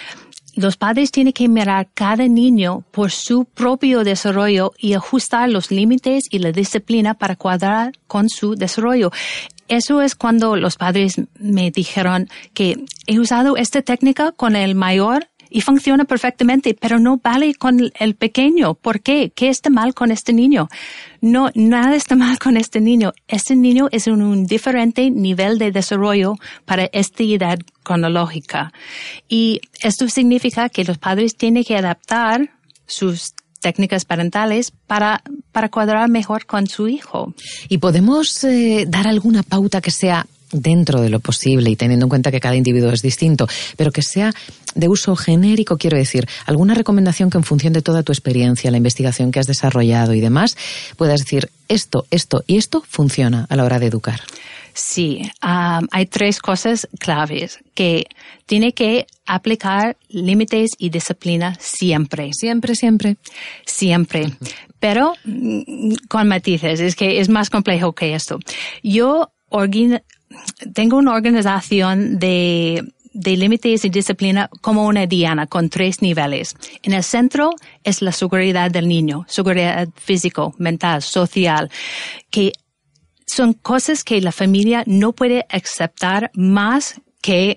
los 0.54 0.76
padres 0.76 1.10
tienen 1.10 1.32
que 1.32 1.48
mirar 1.48 1.88
cada 1.94 2.28
niño 2.28 2.84
por 2.90 3.10
su 3.10 3.44
propio 3.44 4.04
desarrollo 4.04 4.72
y 4.78 4.94
ajustar 4.94 5.48
los 5.48 5.70
límites 5.70 6.24
y 6.30 6.38
la 6.38 6.52
disciplina 6.52 7.14
para 7.14 7.36
cuadrar 7.36 7.92
con 8.06 8.28
su 8.28 8.54
desarrollo. 8.54 9.10
Eso 9.68 10.02
es 10.02 10.14
cuando 10.14 10.56
los 10.56 10.76
padres 10.76 11.20
me 11.38 11.70
dijeron 11.70 12.28
que 12.52 12.84
he 13.06 13.18
usado 13.18 13.56
esta 13.56 13.80
técnica 13.80 14.32
con 14.32 14.54
el 14.54 14.74
mayor 14.74 15.28
y 15.52 15.60
funciona 15.60 16.04
perfectamente, 16.04 16.74
pero 16.78 16.98
no 16.98 17.18
vale 17.22 17.54
con 17.54 17.92
el 17.98 18.14
pequeño. 18.14 18.74
¿Por 18.74 19.00
qué? 19.00 19.32
¿Qué 19.34 19.48
está 19.48 19.70
mal 19.70 19.94
con 19.94 20.10
este 20.10 20.32
niño? 20.32 20.68
No, 21.20 21.50
nada 21.54 21.94
está 21.94 22.16
mal 22.16 22.38
con 22.38 22.56
este 22.56 22.80
niño. 22.80 23.12
Este 23.28 23.54
niño 23.54 23.88
es 23.92 24.06
en 24.06 24.22
un 24.22 24.46
diferente 24.46 25.10
nivel 25.10 25.58
de 25.58 25.70
desarrollo 25.70 26.36
para 26.64 26.88
esta 26.92 27.22
edad 27.22 27.58
cronológica. 27.82 28.72
Y 29.28 29.60
esto 29.82 30.08
significa 30.08 30.68
que 30.68 30.84
los 30.84 30.98
padres 30.98 31.36
tienen 31.36 31.64
que 31.64 31.76
adaptar 31.76 32.50
sus 32.86 33.34
técnicas 33.60 34.04
parentales 34.04 34.72
para, 34.86 35.22
para 35.52 35.70
cuadrar 35.70 36.10
mejor 36.10 36.46
con 36.46 36.66
su 36.66 36.88
hijo. 36.88 37.34
¿Y 37.68 37.78
podemos 37.78 38.44
eh, 38.44 38.84
dar 38.88 39.06
alguna 39.06 39.42
pauta 39.42 39.80
que 39.80 39.90
sea 39.90 40.26
dentro 40.52 41.00
de 41.00 41.10
lo 41.10 41.20
posible 41.20 41.70
y 41.70 41.76
teniendo 41.76 42.06
en 42.06 42.10
cuenta 42.10 42.30
que 42.30 42.40
cada 42.40 42.56
individuo 42.56 42.92
es 42.92 43.02
distinto, 43.02 43.48
pero 43.76 43.90
que 43.90 44.02
sea 44.02 44.32
de 44.74 44.88
uso 44.88 45.16
genérico, 45.16 45.76
quiero 45.76 45.96
decir, 45.96 46.28
alguna 46.46 46.74
recomendación 46.74 47.30
que 47.30 47.38
en 47.38 47.44
función 47.44 47.72
de 47.72 47.82
toda 47.82 48.02
tu 48.02 48.12
experiencia, 48.12 48.70
la 48.70 48.76
investigación 48.76 49.32
que 49.32 49.40
has 49.40 49.46
desarrollado 49.46 50.14
y 50.14 50.20
demás, 50.20 50.56
puedas 50.96 51.20
decir 51.20 51.50
esto, 51.68 52.06
esto 52.10 52.44
y 52.46 52.58
esto 52.58 52.82
funciona 52.88 53.46
a 53.48 53.56
la 53.56 53.64
hora 53.64 53.78
de 53.78 53.86
educar. 53.86 54.20
Sí, 54.74 55.30
hay 55.40 56.06
tres 56.06 56.38
cosas 56.38 56.88
claves 56.98 57.58
que 57.74 58.06
tiene 58.46 58.72
que 58.72 59.06
aplicar 59.26 59.98
límites 60.08 60.70
y 60.78 60.88
disciplina 60.88 61.56
siempre. 61.60 62.30
Siempre, 62.32 62.74
siempre. 62.74 63.16
Siempre. 63.66 64.32
Pero 64.80 65.12
mm, 65.24 65.92
con 66.08 66.26
matices, 66.26 66.80
es 66.80 66.96
que 66.96 67.20
es 67.20 67.28
más 67.28 67.50
complejo 67.50 67.92
que 67.92 68.14
esto. 68.14 68.38
Yo 68.82 69.30
tengo 70.74 70.96
una 70.96 71.14
organización 71.14 72.18
de, 72.18 72.84
de 73.12 73.36
límites 73.36 73.84
y 73.84 73.90
disciplina 73.90 74.48
como 74.60 74.86
una 74.86 75.06
diana 75.06 75.46
con 75.46 75.68
tres 75.68 76.02
niveles. 76.02 76.56
En 76.82 76.92
el 76.92 77.02
centro 77.02 77.50
es 77.84 78.02
la 78.02 78.12
seguridad 78.12 78.70
del 78.70 78.88
niño, 78.88 79.24
seguridad 79.28 79.88
físico, 79.96 80.54
mental, 80.58 81.02
social, 81.02 81.70
que 82.30 82.52
son 83.26 83.52
cosas 83.54 84.04
que 84.04 84.20
la 84.20 84.32
familia 84.32 84.84
no 84.86 85.12
puede 85.12 85.46
aceptar 85.48 86.30
más 86.34 87.00
que, 87.22 87.56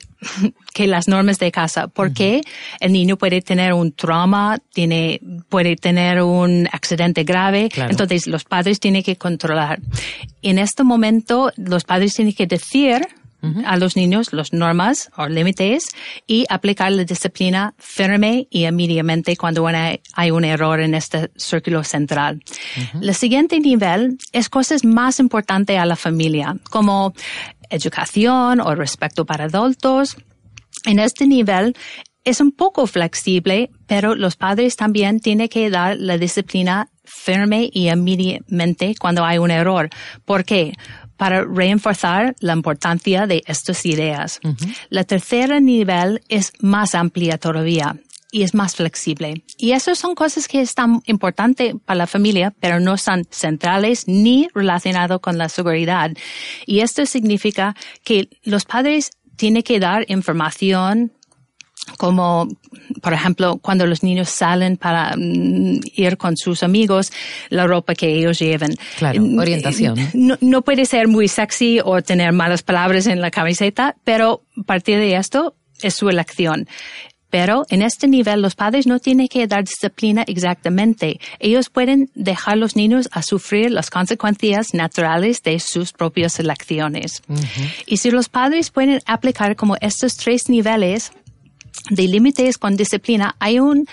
que 0.74 0.88
las 0.88 1.08
normas 1.08 1.40
de 1.40 1.52
casa, 1.52 1.88
porque 1.88 2.42
el 2.80 2.94
niño 2.94 3.18
puede 3.18 3.42
tener 3.42 3.74
un 3.74 3.92
trauma, 3.92 4.58
tiene, 4.74 5.22
puede 5.50 5.76
tener 5.76 6.22
un 6.22 6.68
accidente 6.72 7.24
grave, 7.24 7.70
entonces 7.76 8.28
los 8.28 8.44
padres 8.44 8.80
tienen 8.80 9.04
que 9.04 9.16
controlar. 9.16 9.80
En 10.42 10.60
este 10.60 10.84
momento, 10.84 11.52
los 11.58 11.84
padres 11.84 12.14
tienen 12.14 12.34
que 12.34 12.48
decir 12.48 13.08
a 13.66 13.78
los 13.78 13.96
niños 13.96 14.34
las 14.34 14.54
normas 14.54 15.12
o 15.18 15.28
límites 15.28 15.90
y 16.28 16.46
aplicar 16.50 16.92
la 16.92 17.04
disciplina 17.04 17.74
firme 17.78 18.48
y 18.50 18.66
inmediatamente 18.66 19.36
cuando 19.38 19.68
hay 19.68 20.32
un 20.32 20.46
error 20.46 20.80
en 20.80 20.96
este 20.96 21.30
círculo 21.36 21.84
central. 21.84 22.42
El 23.00 23.14
siguiente 23.14 23.60
nivel 23.60 24.18
es 24.32 24.50
cosas 24.50 24.84
más 24.84 25.20
importantes 25.20 25.78
a 25.78 25.86
la 25.86 25.96
familia, 25.96 26.56
como 26.70 27.14
educación 27.70 28.60
o 28.62 28.76
respeto 28.76 29.26
para 29.26 29.46
adultos. 29.46 30.18
En 30.86 31.00
este 31.00 31.28
nivel 31.28 31.76
es 32.24 32.42
un 32.42 32.52
poco 32.52 32.88
flexible, 32.88 33.70
pero 33.88 34.16
los 34.16 34.36
padres 34.36 34.76
también 34.76 35.20
tienen 35.20 35.48
que 35.48 35.70
dar 35.70 35.98
la 35.98 36.18
disciplina 36.18 36.90
firme 37.04 37.70
y 37.72 37.90
inmediatamente 37.90 38.96
cuando 39.00 39.24
hay 39.24 39.38
un 39.38 39.52
error. 39.52 39.90
¿Por 40.26 40.44
qué? 40.44 40.74
para 41.18 41.46
reforzar 41.46 42.36
la 42.40 42.54
importancia 42.54 43.26
de 43.26 43.42
estas 43.46 43.86
ideas. 43.86 44.42
La 44.90 45.06
tercera 45.06 45.62
nivel 45.62 46.22
es 46.28 46.52
más 46.60 46.94
amplia 46.94 47.38
todavía 47.38 47.96
y 48.36 48.44
es 48.44 48.54
más 48.54 48.76
flexible. 48.76 49.46
Y 49.58 49.72
esas 49.72 49.98
son 49.98 50.14
cosas 50.14 50.50
que 50.50 50.60
están 50.60 51.02
importantes 51.06 51.74
para 51.86 52.00
la 52.00 52.06
familia, 52.06 52.54
pero 52.60 52.82
no 52.82 52.98
son 52.98 53.24
centrales 53.30 54.10
ni 54.10 54.50
relacionadas 54.54 55.22
con 55.22 55.38
la 55.38 55.48
seguridad. 55.48 56.12
Y 56.66 56.82
esto 56.82 57.06
significa 57.06 57.78
que 58.04 58.28
los 58.44 58.66
padres 58.66 59.12
tienen 59.38 59.64
que 59.64 59.80
dar 59.80 60.04
información 60.10 61.14
como 61.98 62.50
por 63.02 63.14
ejemplo 63.14 63.58
cuando 63.62 63.86
los 63.86 64.04
niños 64.04 64.28
salen 64.28 64.76
para 64.76 65.16
mm, 65.16 65.80
ir 65.96 66.18
con 66.18 66.36
sus 66.36 66.62
amigos, 66.62 67.14
la 67.50 67.68
ropa 67.68 67.96
que 67.96 68.18
ellos 68.18 68.38
lleven. 68.40 68.76
Claro, 68.98 69.22
mm, 69.22 69.40
orientación. 69.40 69.96
No, 70.14 70.38
no, 70.42 70.62
puede 70.62 70.86
ser 70.86 71.08
muy 71.08 71.30
sexy 71.30 71.80
o 71.82 72.02
tener 72.02 72.34
malas 72.34 72.64
palabras 72.64 73.08
en 73.08 73.22
la 73.22 73.32
camiseta, 73.32 73.96
pero 74.04 74.44
a 74.58 74.64
partir 74.64 74.98
de 74.98 75.16
esto 75.16 75.56
es 75.82 75.94
su 75.94 76.10
elección. 76.10 76.68
Pero 77.30 77.66
en 77.70 77.82
este 77.82 78.08
nivel 78.08 78.42
los 78.42 78.56
padres 78.56 78.88
no 78.88 79.00
tienen 79.00 79.28
que 79.28 79.48
dar 79.48 79.64
disciplina 79.64 80.24
exactamente. 80.28 81.20
Ellos 81.40 81.70
pueden 81.70 82.10
dejar 82.16 82.54
a 82.54 82.58
los 82.58 82.76
niños 82.76 83.10
a 83.12 83.24
sufrir 83.24 83.72
las 83.72 83.90
consecuencias 83.90 84.74
naturales 84.74 85.42
de 85.44 85.60
sus 85.60 85.92
propias 85.92 86.40
elecciones. 86.40 87.22
Y 87.86 87.98
si 87.98 88.12
los 88.12 88.30
padres 88.30 88.72
pueden 88.72 89.02
aplicar 89.06 89.56
como 89.56 89.76
estos 89.82 90.16
tres 90.18 90.50
niveles, 90.50 91.12
de 91.90 92.08
límites 92.08 92.58
con 92.58 92.76
disciplina, 92.76 93.36
hay 93.40 93.60
una 93.60 93.84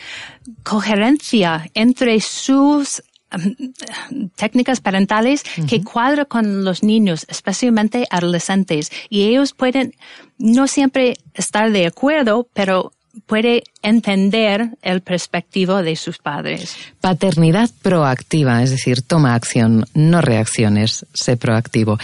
coherencia 0.63 1.71
entre 1.75 2.21
sus 2.21 3.03
um, 3.33 4.31
técnicas 4.37 4.81
parentales 4.81 5.43
que 5.69 5.83
cuadra 5.83 6.25
con 6.25 6.65
los 6.65 6.83
niños, 6.83 7.27
especialmente 7.29 8.07
adolescentes, 8.11 8.91
y 9.09 9.25
ellos 9.25 9.53
pueden 9.53 9.95
no 10.39 10.67
siempre 10.67 11.17
estar 11.35 11.71
de 11.71 11.87
acuerdo, 11.87 12.49
pero 12.55 12.93
puede 13.27 13.65
entender 13.83 14.71
el 14.83 15.01
perspectivo 15.03 15.83
de 15.83 15.97
sus 15.97 16.19
padres. 16.19 16.77
Paternidad 17.01 17.71
proactiva, 17.83 18.63
es 18.63 18.71
decir, 18.71 19.03
toma 19.03 19.35
acción, 19.35 19.85
no 19.95 20.21
reacciones, 20.21 21.07
sé 21.13 21.37
proactivo. 21.37 21.99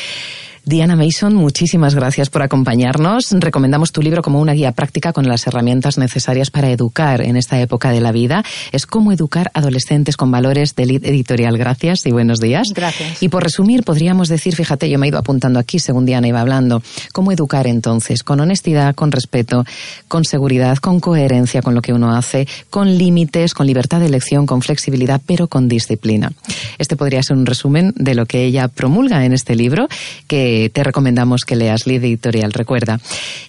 Diana 0.69 0.97
Mason, 0.97 1.35
muchísimas 1.35 1.95
gracias 1.95 2.29
por 2.29 2.43
acompañarnos. 2.43 3.31
Recomendamos 3.31 3.91
tu 3.91 4.03
libro 4.03 4.21
como 4.21 4.39
una 4.39 4.53
guía 4.53 4.73
práctica 4.73 5.15
con 5.15 5.27
las 5.27 5.47
herramientas 5.47 5.97
necesarias 5.97 6.51
para 6.51 6.71
educar 6.71 7.23
en 7.23 7.39
esta 7.39 7.59
época 7.59 7.91
de 7.91 8.03
la 8.03 8.13
vida. 8.13 8.45
Es 8.71 8.85
cómo 8.85 9.11
educar 9.11 9.51
adolescentes 9.55 10.19
con 10.19 10.31
valores 10.31 10.77
del 10.77 10.91
editorial. 10.91 11.57
Gracias 11.57 12.05
y 12.05 12.11
buenos 12.11 12.39
días. 12.39 12.69
Gracias. 12.75 13.23
Y 13.23 13.31
por 13.31 13.45
resumir, 13.45 13.83
podríamos 13.83 14.29
decir, 14.29 14.55
fíjate, 14.57 14.91
yo 14.91 14.99
me 14.99 15.07
he 15.07 15.09
ido 15.09 15.19
apuntando 15.19 15.59
aquí 15.59 15.79
según 15.79 16.05
Diana 16.05 16.29
iba 16.29 16.43
hablando, 16.43 16.83
cómo 17.15 17.33
educar 17.33 17.67
entonces, 17.67 18.23
con 18.23 18.39
honestidad, 18.39 18.95
con 18.95 19.11
respeto, 19.11 19.65
con 20.07 20.27
seguridad, 20.27 20.77
con 20.77 21.01
coherencia 21.01 21.63
con 21.63 21.75
lo 21.75 21.81
que 21.81 21.95
uno 21.95 22.15
hace, 22.15 22.47
con 22.69 22.99
límites, 22.99 23.55
con 23.55 23.67
libertad 23.67 24.01
de 24.01 24.07
elección, 24.07 24.45
con 24.45 24.61
flexibilidad, 24.61 25.23
pero 25.25 25.49
con 25.49 25.67
disciplina. 25.67 26.31
Este 26.77 26.95
podría 26.95 27.23
ser 27.23 27.39
un 27.39 27.47
resumen 27.47 27.95
de 27.97 28.15
lo 28.15 28.27
que 28.27 28.45
ella 28.45 28.69
promulga 28.69 29.25
en 29.25 29.33
este 29.33 29.57
libro, 29.57 29.89
que 30.27 30.58
te 30.73 30.83
recomendamos 30.83 31.45
que 31.45 31.57
leas 31.57 31.87
Lead 31.87 32.05
Editorial, 32.05 32.53
recuerda. 32.53 33.01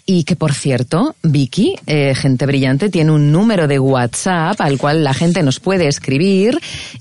Y 0.05 0.24
que, 0.24 0.36
por 0.36 0.53
cierto, 0.53 1.16
Vicky, 1.24 1.76
eh, 1.86 2.14
Gente 2.16 2.45
Brillante, 2.45 2.89
tiene 2.89 3.12
un 3.12 3.32
número 3.32 3.68
de 3.68 3.80
WhatsApp 3.80 4.60
al 4.62 4.78
cual 4.78 5.03
la 5.03 5.14
gente 5.14 5.43
nos 5.43 5.60
puede 5.60 5.88
escribir 5.88 6.60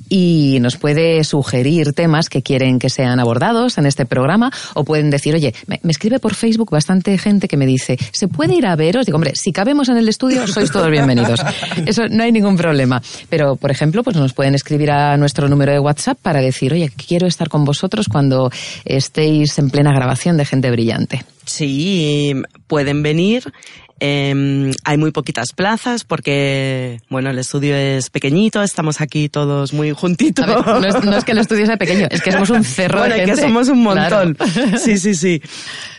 y 0.08 0.58
nos 0.60 0.76
puede 0.76 1.22
sugerir 1.24 1.92
temas 1.92 2.28
que 2.28 2.42
quieren 2.42 2.78
que 2.78 2.90
sean 2.90 3.20
abordados 3.20 3.78
en 3.78 3.86
este 3.86 4.06
programa 4.06 4.50
o 4.74 4.84
pueden 4.84 5.10
decir, 5.10 5.34
oye, 5.34 5.54
me, 5.66 5.80
escribe 5.88 6.18
por 6.18 6.34
Facebook 6.34 6.70
bastante 6.70 7.16
gente 7.18 7.48
que 7.48 7.56
me 7.56 7.66
dice, 7.66 7.98
¿se 8.12 8.28
puede 8.28 8.54
ir 8.54 8.66
a 8.66 8.76
veros? 8.76 9.06
Digo, 9.06 9.16
hombre, 9.16 9.32
si 9.34 9.52
cabemos 9.52 9.88
en 9.88 9.96
el 9.96 10.08
estudio, 10.08 10.46
sois 10.46 10.70
todos 10.70 10.90
bienvenidos. 10.90 11.40
Eso 11.86 12.08
no 12.08 12.22
hay 12.22 12.32
ningún 12.32 12.56
problema. 12.56 13.02
Pero, 13.28 13.56
por 13.56 13.70
ejemplo, 13.70 14.02
pues 14.02 14.16
nos 14.16 14.32
pueden 14.32 14.54
escribir 14.54 14.90
a 14.90 15.16
nuestro 15.16 15.48
número 15.48 15.72
de 15.72 15.78
WhatsApp 15.78 16.18
para 16.20 16.40
decir, 16.40 16.72
oye, 16.72 16.90
quiero 16.90 17.26
estar 17.26 17.48
con 17.48 17.64
vosotros 17.64 18.06
cuando 18.08 18.50
estéis 18.84 19.58
en 19.58 19.70
plena 19.70 19.92
grabación 19.98 20.36
de 20.36 20.44
Gente 20.44 20.70
Brillante. 20.70 21.24
Sí, 21.44 22.34
pueden 22.66 23.02
venir. 23.02 23.52
Em, 24.00 24.70
hay 24.84 24.96
muy 24.96 25.10
poquitas 25.10 25.52
plazas 25.52 26.04
porque, 26.04 27.00
bueno, 27.08 27.30
el 27.30 27.38
estudio 27.38 27.74
es 27.74 28.10
pequeñito, 28.10 28.62
estamos 28.62 29.00
aquí 29.00 29.28
todos 29.28 29.72
muy 29.72 29.90
juntitos. 29.90 30.46
no, 30.46 31.16
es, 31.16 31.24
que 31.24 31.32
el 31.32 31.38
estudio 31.38 31.66
sea 31.66 31.76
pequeño, 31.76 32.06
es 32.08 32.22
que 32.22 32.30
somos 32.30 32.50
un 32.50 32.62
cerro 32.62 33.02
de 33.02 33.10
gente. 33.10 33.32
que 33.32 33.36
somos 33.36 33.68
un 33.68 33.82
montón. 33.82 34.36
Sí, 34.78 34.98
sí, 34.98 35.14
sí. 35.14 35.42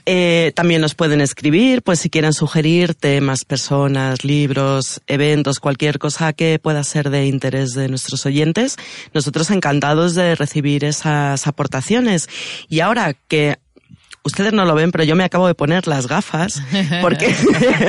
Eh, 0.05 0.53
también 0.55 0.81
nos 0.81 0.95
pueden 0.95 1.21
escribir, 1.21 1.81
pues 1.81 1.99
si 1.99 2.09
quieren 2.09 2.33
sugerir 2.33 2.95
temas, 2.95 3.43
personas, 3.43 4.23
libros, 4.23 5.01
eventos, 5.07 5.59
cualquier 5.59 5.99
cosa 5.99 6.33
que 6.33 6.57
pueda 6.59 6.83
ser 6.83 7.09
de 7.09 7.25
interés 7.25 7.73
de 7.73 7.89
nuestros 7.89 8.25
oyentes. 8.25 8.77
Nosotros 9.13 9.51
encantados 9.51 10.15
de 10.15 10.35
recibir 10.35 10.85
esas 10.85 11.47
aportaciones. 11.47 12.29
Y 12.69 12.79
ahora 12.79 13.15
que 13.27 13.57
ustedes 14.29 14.53
no 14.53 14.65
lo 14.65 14.75
ven, 14.75 14.91
pero 14.91 15.03
yo 15.03 15.15
me 15.15 15.23
acabo 15.23 15.47
de 15.47 15.55
poner 15.55 15.87
las 15.87 16.07
gafas 16.07 16.61
porque 17.01 17.35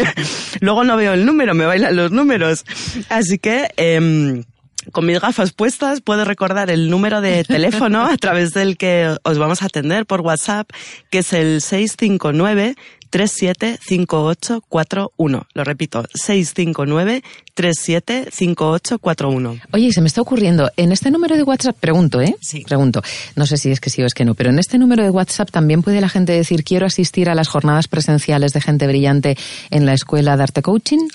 luego 0.61 0.85
no 0.85 0.97
veo 0.97 1.13
el 1.13 1.25
número, 1.25 1.55
me 1.55 1.67
bailan 1.67 1.97
los 1.97 2.11
números. 2.11 2.65
Así 3.09 3.39
que... 3.39 3.71
Eh, 3.77 4.45
con 4.93 5.05
mis 5.05 5.21
gafas 5.21 5.53
puestas 5.53 6.01
puedo 6.01 6.25
recordar 6.25 6.71
el 6.71 6.89
número 6.89 7.21
de 7.21 7.45
teléfono 7.45 8.07
a 8.07 8.17
través 8.17 8.55
del 8.55 8.79
que 8.79 9.15
os 9.23 9.39
vamos 9.39 9.63
a 9.63 9.67
atender 9.67 10.07
por 10.07 10.23
WhatsApp, 10.23 10.71
que 11.11 11.19
es 11.19 11.33
el 11.35 11.61
659 11.61 12.77
375841. 13.11 15.47
Lo 15.53 15.65
repito, 15.65 16.05
659 16.15 17.23
375841. 17.55 19.61
Oye, 19.73 19.93
se 19.93 20.01
me 20.01 20.07
está 20.07 20.23
ocurriendo, 20.23 20.71
en 20.77 20.93
este 20.93 21.11
número 21.11 21.37
de 21.37 21.43
WhatsApp, 21.43 21.77
pregunto, 21.77 22.21
¿eh? 22.21 22.37
Sí. 22.41 22.63
Pregunto, 22.63 23.03
no 23.37 23.47
sé 23.47 23.57
si 23.57 23.71
es 23.71 23.81
que 23.81 23.91
sí 23.91 24.03
o 24.03 24.07
es 24.07 24.15
que 24.15 24.25
no, 24.25 24.35
pero 24.35 24.51
en 24.51 24.59
este 24.59 24.79
número 24.79 25.03
de 25.03 25.11
WhatsApp 25.11 25.51
también 25.51 25.83
puede 25.83 26.01
la 26.01 26.09
gente 26.09 26.33
decir, 26.33 26.65
quiero 26.65 26.87
asistir 26.87 27.29
a 27.29 27.35
las 27.35 27.49
jornadas 27.49 27.89
presenciales 27.89 28.53
de 28.53 28.61
gente 28.61 28.87
brillante 28.87 29.37
en 29.71 29.87
la 29.87 29.95
escuela 29.95 30.37
de 30.37 30.45
arte 30.45 30.63
coaching. 30.63 31.09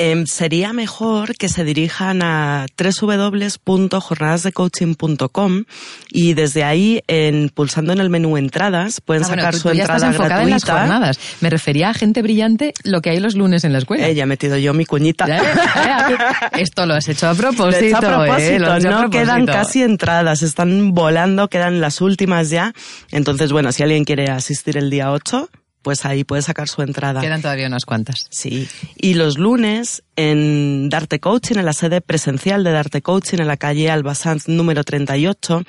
Em, 0.00 0.26
sería 0.26 0.72
mejor 0.72 1.36
que 1.36 1.48
se 1.48 1.64
dirijan 1.64 2.22
a 2.22 2.66
www.jornadasdecoaching.com 2.78 5.64
y 6.12 6.34
desde 6.34 6.62
ahí, 6.62 7.02
en, 7.08 7.48
pulsando 7.48 7.92
en 7.92 7.98
el 7.98 8.08
menú 8.08 8.36
entradas, 8.36 9.00
pueden 9.00 9.24
ah, 9.24 9.26
sacar 9.26 9.56
su 9.56 9.70
entrada 9.70 9.96
estás 9.96 10.14
enfocada 10.14 10.44
en 10.44 10.50
las 10.50 10.64
jornadas. 10.64 11.18
Me 11.40 11.50
refería 11.50 11.90
a 11.90 11.94
gente 11.94 12.22
brillante, 12.22 12.74
lo 12.84 13.00
que 13.00 13.10
hay 13.10 13.18
los 13.18 13.34
lunes 13.34 13.64
en 13.64 13.72
la 13.72 13.78
escuela. 13.78 14.06
Eh, 14.06 14.14
ya 14.14 14.22
he 14.22 14.26
metido 14.26 14.56
yo 14.56 14.72
mi 14.72 14.84
cuñita. 14.84 15.26
Esto 16.52 16.86
lo 16.86 16.94
has 16.94 17.08
hecho 17.08 17.28
a 17.28 17.34
propósito. 17.34 17.96
a 17.96 18.00
propósito. 18.00 18.78
no 18.78 19.10
quedan 19.10 19.46
casi 19.46 19.82
entradas, 19.82 20.42
están 20.42 20.94
volando, 20.94 21.48
quedan 21.48 21.80
las 21.80 22.00
últimas 22.00 22.50
ya. 22.50 22.72
Entonces, 23.10 23.50
bueno, 23.50 23.72
si 23.72 23.82
alguien 23.82 24.04
quiere 24.04 24.30
asistir 24.30 24.76
el 24.76 24.90
día 24.90 25.10
8, 25.10 25.50
pues 25.82 26.04
ahí 26.04 26.24
puede 26.24 26.42
sacar 26.42 26.68
su 26.68 26.82
entrada. 26.82 27.20
Quedan 27.20 27.42
todavía 27.42 27.66
unas 27.66 27.84
cuantas. 27.84 28.26
Sí. 28.30 28.68
Y 28.96 29.14
los 29.14 29.38
lunes 29.38 30.02
en 30.16 30.88
Darte 30.88 31.20
Coaching, 31.20 31.56
en 31.56 31.64
la 31.64 31.72
sede 31.72 32.00
presencial 32.00 32.64
de 32.64 32.72
Darte 32.72 33.02
Coaching, 33.02 33.38
en 33.38 33.46
la 33.46 33.56
calle 33.56 33.90
Albasanz 33.90 34.48
número 34.48 34.84
38, 34.84 35.62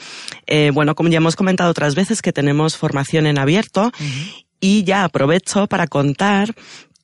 eh, 0.47 0.71
bueno, 0.73 0.95
como 0.95 1.09
ya 1.09 1.17
hemos 1.17 1.35
comentado 1.35 1.69
otras 1.71 1.95
veces 1.95 2.21
que 2.21 2.33
tenemos 2.33 2.77
formación 2.77 3.27
en 3.27 3.37
abierto, 3.37 3.91
Y 4.61 4.83
ya 4.83 5.05
aprovecho 5.05 5.67
para 5.67 5.87
contar 5.87 6.53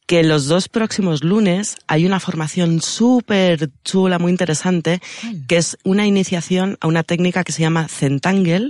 que 0.06 0.24
los 0.24 0.48
dos 0.48 0.70
próximos 0.70 1.24
lunes 1.24 1.78
hay 1.88 2.06
una 2.06 2.20
formación 2.20 2.82
súper 2.82 3.70
chula, 3.84 4.20
muy 4.20 4.32
interesante, 4.32 5.02
que 5.48 5.58
es 5.58 5.78
una 5.84 6.06
iniciación 6.06 6.78
a 6.80 6.88
una 6.88 7.04
técnica 7.04 7.44
que 7.44 7.52
se 7.52 7.62
llama 7.62 7.88
Centangle, 7.88 8.70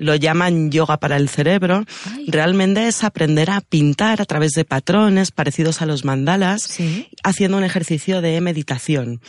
lo 0.00 0.14
llaman 0.16 0.70
yoga 0.70 0.96
para 0.96 1.16
el 1.16 1.28
cerebro. 1.28 1.84
Realmente 2.26 2.88
es 2.88 3.04
aprender 3.04 3.50
a 3.50 3.60
pintar 3.60 4.20
a 4.20 4.24
través 4.24 4.52
de 4.52 4.64
patrones 4.64 5.30
parecidos 5.30 5.82
a 5.82 5.86
los 5.86 6.04
mandalas, 6.04 6.78
haciendo 7.22 7.58
un 7.58 7.64
ejercicio 7.64 8.20
de 8.20 8.40
meditación. 8.40 9.20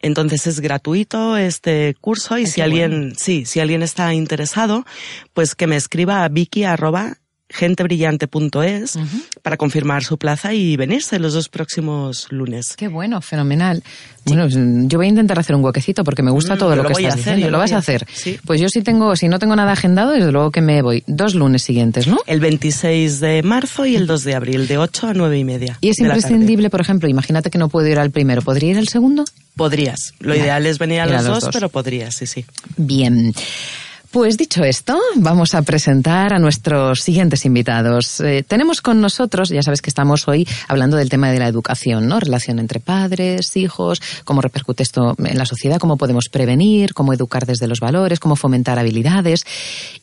Entonces 0.00 0.46
es 0.46 0.60
gratuito 0.60 1.38
este 1.38 1.96
curso 1.98 2.36
y 2.36 2.46
si 2.46 2.60
alguien, 2.60 3.14
sí, 3.16 3.46
si 3.46 3.60
alguien 3.60 3.82
está 3.82 4.12
interesado, 4.12 4.84
pues 5.32 5.54
que 5.54 5.66
me 5.66 5.76
escriba 5.76 6.24
a 6.24 6.28
vicky 6.28 6.64
gentebrillante.es 7.54 8.98
para 9.42 9.56
confirmar 9.56 10.04
su 10.04 10.18
plaza 10.18 10.52
y 10.52 10.76
venirse 10.76 11.18
los 11.18 11.34
dos 11.34 11.48
próximos 11.48 12.26
lunes. 12.30 12.74
Qué 12.76 12.88
bueno, 12.88 13.20
fenomenal. 13.20 13.82
Bueno, 14.26 14.48
yo 14.48 14.98
voy 14.98 15.06
a 15.06 15.08
intentar 15.10 15.38
hacer 15.38 15.54
un 15.54 15.62
huequecito 15.62 16.02
porque 16.02 16.22
me 16.22 16.30
gusta 16.30 16.54
mm, 16.54 16.58
todo 16.58 16.76
lo, 16.76 16.84
que 16.84 16.92
estás 16.92 17.14
hacer, 17.14 17.34
diciendo. 17.34 17.50
¿Lo, 17.50 17.58
vas 17.58 17.72
a 17.72 17.78
hacer? 17.78 18.06
Sí. 18.12 18.38
Pues 18.44 18.60
yo 18.60 18.68
sí 18.68 18.82
tengo, 18.82 19.14
si 19.16 19.28
no 19.28 19.38
tengo 19.38 19.54
nada 19.54 19.72
agendado, 19.72 20.12
desde 20.12 20.32
luego 20.32 20.50
que 20.50 20.62
me 20.62 20.82
voy 20.82 21.04
dos 21.06 21.34
lunes 21.34 21.62
siguientes, 21.62 22.06
¿no? 22.06 22.18
El 22.26 22.40
26 22.40 23.20
de 23.20 23.42
marzo 23.42 23.86
y 23.86 23.96
el 23.96 24.06
2 24.06 24.24
de 24.24 24.34
abril, 24.34 24.66
de 24.66 24.78
8 24.78 25.08
a 25.08 25.14
9 25.14 25.38
y 25.38 25.44
media. 25.44 25.78
¿Y 25.80 25.90
es 25.90 25.98
imprescindible, 26.00 26.70
por 26.70 26.80
ejemplo, 26.80 27.08
imagínate 27.08 27.50
que 27.50 27.58
no 27.58 27.68
puedo 27.68 27.86
ir 27.86 27.98
al 27.98 28.10
primero, 28.10 28.42
¿podría 28.42 28.70
ir 28.70 28.78
al 28.78 28.88
segundo? 28.88 29.24
Podrías. 29.56 30.14
Lo 30.18 30.34
ideal 30.34 30.66
es 30.66 30.78
venir 30.78 31.00
a 31.00 31.06
los, 31.06 31.24
dos, 31.24 31.50
pero 31.52 31.68
podrías, 31.68 32.16
sí, 32.16 32.26
sí. 32.26 32.44
Bien. 32.76 33.32
Pues 34.14 34.36
dicho 34.36 34.62
esto, 34.62 34.96
vamos 35.16 35.56
a 35.56 35.62
presentar 35.62 36.34
a 36.34 36.38
nuestros 36.38 37.00
siguientes 37.00 37.44
invitados. 37.46 38.20
Eh, 38.20 38.44
tenemos 38.46 38.80
con 38.80 39.00
nosotros, 39.00 39.48
ya 39.48 39.60
sabes 39.60 39.82
que 39.82 39.90
estamos 39.90 40.28
hoy 40.28 40.46
hablando 40.68 40.96
del 40.96 41.08
tema 41.08 41.32
de 41.32 41.40
la 41.40 41.48
educación, 41.48 42.06
¿no? 42.06 42.20
Relación 42.20 42.60
entre 42.60 42.78
padres, 42.78 43.56
hijos, 43.56 44.00
cómo 44.22 44.40
repercute 44.40 44.84
esto 44.84 45.16
en 45.18 45.36
la 45.36 45.46
sociedad, 45.46 45.78
cómo 45.78 45.96
podemos 45.96 46.28
prevenir, 46.28 46.94
cómo 46.94 47.12
educar 47.12 47.44
desde 47.44 47.66
los 47.66 47.80
valores, 47.80 48.20
cómo 48.20 48.36
fomentar 48.36 48.78
habilidades. 48.78 49.44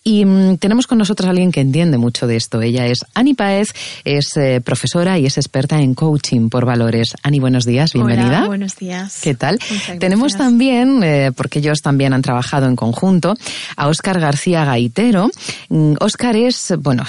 Y 0.03 0.26
mm, 0.26 0.57
tenemos 0.57 0.88
con 0.88 0.97
nosotros 0.97 1.28
a 1.28 1.30
alguien 1.30 1.53
que 1.53 1.62
entiende 1.62 1.97
mucho 1.97 2.28
de 2.28 2.36
esto. 2.36 2.62
Ella 2.62 2.88
es 2.88 3.05
Ani 3.14 3.34
Paez, 3.34 3.70
es 4.03 4.36
eh, 4.36 4.59
profesora 4.59 5.20
y 5.20 5.26
es 5.26 5.38
experta 5.38 5.80
en 5.80 5.93
coaching 5.93 6.49
por 6.49 6.66
valores. 6.66 7.16
Ani, 7.24 7.39
buenos 7.39 7.64
días, 7.64 7.93
bienvenida. 7.93 8.39
Hola, 8.39 8.47
buenos 8.47 8.76
días. 8.76 9.22
¿Qué 9.24 9.36
tal? 9.36 9.57
Tenemos 10.01 10.36
también, 10.36 11.01
eh, 11.01 11.32
porque 11.34 11.59
ellos 11.59 11.80
también 11.82 12.12
han 12.12 12.22
trabajado 12.22 12.66
en 12.66 12.76
conjunto, 12.76 13.36
a 13.78 13.88
Óscar 14.01 14.19
García 14.19 14.65
Gaitero. 14.65 15.29
Óscar 15.99 16.35
mm, 16.35 16.47
es, 16.47 16.73
bueno, 16.79 17.05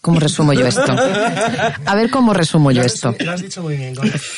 ¿Cómo 0.00 0.18
resumo 0.20 0.52
yo 0.52 0.66
esto? 0.66 0.92
A 1.84 1.94
ver 1.96 2.10
cómo 2.10 2.32
resumo 2.32 2.70
yo 2.70 2.82
esto. 2.82 3.14
Lo 3.18 3.32
has 3.32 3.42
dicho 3.42 3.62
muy 3.62 3.76
bien. 3.76 3.94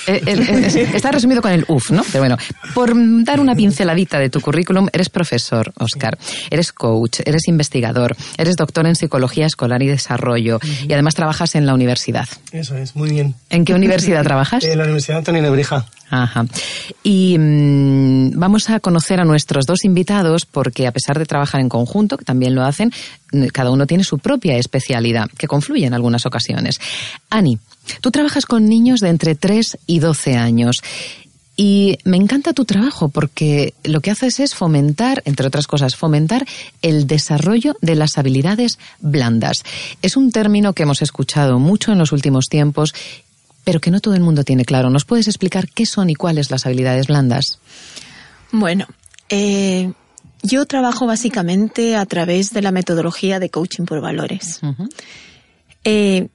Eh, 0.07 0.23
eh, 0.27 0.91
está 0.95 1.13
resumido 1.13 1.43
con 1.43 1.53
el 1.53 1.67
UF, 1.69 1.91
¿no? 1.91 2.03
Pero 2.11 2.21
bueno, 2.21 2.39
por 2.73 2.95
dar 3.23 3.39
una 3.39 3.55
pinceladita 3.55 4.19
de 4.19 4.31
tu 4.31 4.41
currículum, 4.41 4.89
eres 4.93 5.11
profesor, 5.11 5.73
Oscar, 5.79 6.19
eres 6.49 6.73
coach, 6.73 7.21
eres 7.25 7.49
investigador, 7.49 8.17
eres 8.39 8.57
doctor 8.57 8.87
en 8.87 8.97
psicología 8.97 9.45
escolar 9.45 9.83
y 9.83 9.89
desarrollo 9.89 10.59
y 10.87 10.93
además 10.93 11.15
trabajas 11.15 11.55
en 11.55 11.67
la 11.67 11.75
universidad. 11.75 12.29
Eso 12.53 12.77
es, 12.77 12.97
muy 12.97 13.11
bien. 13.11 13.35
¿En 13.51 13.67
qué 13.67 13.75
universidad 13.75 14.25
trabajas? 14.25 14.65
En 14.65 14.79
la 14.79 14.85
Universidad 14.85 15.19
Antonio 15.19 15.43
Nebrija. 15.43 15.87
Ajá. 16.11 16.47
Y 17.03 17.37
mm, 17.39 18.39
vamos 18.39 18.71
a 18.71 18.81
conocer 18.81 19.21
a 19.21 19.25
nuestros 19.25 19.67
dos 19.67 19.85
invitados 19.85 20.47
porque 20.47 20.87
a 20.87 20.93
pesar 20.93 21.19
de 21.19 21.27
trabajar 21.27 21.61
en 21.61 21.69
conjunto, 21.69 22.17
que 22.17 22.25
también 22.25 22.55
lo 22.55 22.65
hacen, 22.65 22.93
cada 23.53 23.71
uno 23.71 23.87
tiene 23.87 24.05
su 24.05 24.19
propia 24.19 24.57
especialidad, 24.57 25.29
que 25.37 25.47
confluye 25.47 25.87
en 25.87 25.95
algunas 25.95 26.25
ocasiones. 26.27 26.81
Ani, 27.31 27.59
tú 28.01 28.11
trabajas 28.11 28.47
con 28.47 28.69
niños 28.69 29.01
de 29.01 29.09
entre 29.09 29.35
3 29.35 29.79
y 29.87 29.99
12 29.99 30.37
años. 30.37 30.77
Y 31.61 31.99
me 32.05 32.17
encanta 32.17 32.53
tu 32.53 32.65
trabajo 32.65 33.09
porque 33.09 33.75
lo 33.83 34.01
que 34.01 34.13
haces 34.13 34.39
es 34.39 34.55
fomentar, 34.55 35.23
entre 35.25 35.49
otras 35.49 35.67
cosas, 35.67 35.97
fomentar 35.97 36.47
el 36.83 37.09
desarrollo 37.09 37.77
de 37.81 37.97
las 37.97 38.17
habilidades 38.17 38.79
blandas. 39.01 39.65
Es 40.01 40.17
un 40.17 40.31
término 40.31 40.73
que 40.73 40.85
hemos 40.85 41.03
escuchado 41.03 41.59
mucho 41.59 41.91
en 41.91 41.99
los 41.99 42.13
últimos 42.13 42.47
tiempos 42.47 42.95
pero 43.69 43.83
que 43.83 43.91
no 43.91 44.01
todo 44.01 44.15
el 44.15 44.23
mundo 44.23 44.45
tiene 44.45 44.65
claro. 44.65 44.89
¿Nos 44.89 45.05
puedes 45.05 45.29
explicar 45.29 45.69
qué 45.69 45.85
son 45.85 46.09
y 46.09 46.15
cuáles 46.15 46.51
las 46.51 46.65
habilidades 46.65 47.07
blandas? 47.07 47.59
Bueno, 48.51 48.87
eh, 49.29 49.93
yo 50.43 50.65
trabajo 50.65 51.05
básicamente 51.05 51.95
a 51.95 52.07
través 52.07 52.55
de 52.55 52.63
la 52.63 52.73
metodología 52.73 53.39
de 53.39 53.51
coaching 53.51 53.85
por 53.85 54.01
valores. 54.01 54.61
Eh, 55.85 56.29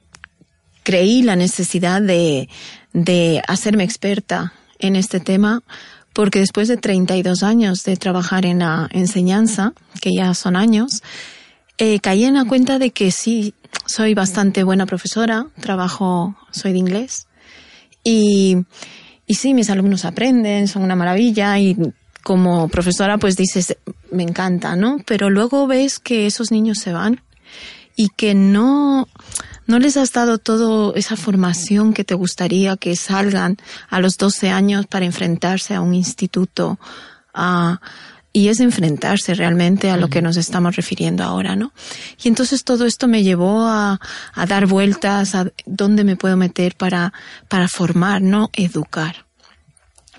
creí 0.84 1.23
la 1.23 1.36
necesidad 1.36 2.03
de, 2.03 2.49
hacerme 3.47 3.84
experta 3.84 4.53
en 4.77 4.95
este 4.95 5.19
tema 5.19 5.63
porque 6.13 6.38
después 6.38 6.67
de 6.67 6.77
32 6.77 7.41
años 7.41 7.84
de 7.84 7.97
trabajar 7.97 8.45
en 8.45 8.59
la 8.59 8.88
enseñanza, 8.91 9.73
que 10.01 10.11
ya 10.15 10.36
son 10.36 10.55
años, 10.55 11.01
eh, 11.79 11.99
caí 11.99 12.25
en 12.25 12.36
la 12.36 12.45
cuenta 12.45 12.77
de 12.77 12.91
que 12.91 13.09
sí, 13.09 13.55
soy 13.86 14.13
bastante 14.13 14.63
buena 14.63 14.86
profesora, 14.86 15.47
trabajo, 15.59 16.36
soy 16.51 16.71
de 16.74 16.80
inglés. 16.80 17.28
Y, 18.03 18.57
y 19.26 19.36
sí, 19.36 19.53
mis 19.53 19.69
alumnos 19.69 20.05
aprenden, 20.05 20.67
son 20.67 20.84
una 20.84 20.95
maravilla 20.95 21.57
y 21.59 21.78
como 22.24 22.69
profesora 22.69 23.17
pues 23.17 23.36
dices, 23.36 23.78
me 24.11 24.24
encanta, 24.24 24.76
¿no? 24.76 24.97
Pero 25.05 25.30
luego 25.30 25.67
ves 25.67 25.99
que 25.99 26.26
esos 26.26 26.51
niños 26.51 26.80
se 26.80 26.93
van 26.93 27.21
y 27.95 28.09
que 28.09 28.34
no, 28.34 29.07
no 29.67 29.80
les 29.80 29.97
has 29.97 30.13
dado 30.13 30.38
toda 30.38 30.93
esa 30.97 31.15
formación 31.15 31.93
que 31.93 32.03
te 32.03 32.15
gustaría 32.15 32.78
que 32.78 32.95
salgan 32.95 33.57
a 33.89 33.99
los 33.99 34.17
12 34.17 34.49
años 34.49 34.88
para 34.88 35.05
enfrentarse 35.05 35.76
a 35.76 35.82
un 35.82 35.93
instituto, 35.93 36.80
a, 37.34 37.82
y 38.34 38.47
es 38.47 38.59
enfrentarse 38.59 39.36
realmente 39.36 39.91
a 39.91 39.97
lo 39.97 40.09
que 40.09 40.23
nos 40.23 40.38
estamos 40.38 40.75
refiriendo 40.75 41.23
ahora, 41.23 41.55
¿no? 41.55 41.71
Y 42.23 42.27
entonces 42.27 42.63
todo 42.63 42.86
esto 42.88 43.07
me 43.07 43.21
llevó 43.21 43.67
a, 43.67 44.01
a 44.34 44.45
dar 44.47 44.65
vueltas 44.65 45.36
a 45.36 45.51
dónde 45.67 46.03
me 46.03 46.15
puedo 46.15 46.36
meter 46.36 46.75
para, 46.75 47.13
para 47.47 47.67
formar, 47.67 48.23
¿no? 48.23 48.49
Educar. 48.53 49.27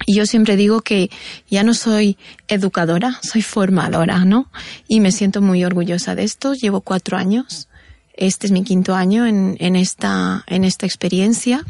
Y 0.06 0.16
yo 0.16 0.26
siempre 0.26 0.56
digo 0.56 0.80
que 0.80 1.10
ya 1.50 1.64
no 1.64 1.74
soy 1.74 2.16
educadora, 2.46 3.18
soy 3.22 3.42
formadora, 3.42 4.24
¿no? 4.24 4.50
Y 4.86 5.00
me 5.00 5.12
siento 5.12 5.40
muy 5.42 5.64
orgullosa 5.64 6.14
de 6.14 6.24
esto. 6.24 6.54
Llevo 6.54 6.82
cuatro 6.82 7.16
años. 7.16 7.68
Este 8.12 8.46
es 8.46 8.52
mi 8.52 8.62
quinto 8.62 8.94
año 8.94 9.26
en, 9.26 9.56
en 9.58 9.74
esta, 9.76 10.44
en 10.46 10.62
esta 10.64 10.86
experiencia. 10.86 11.64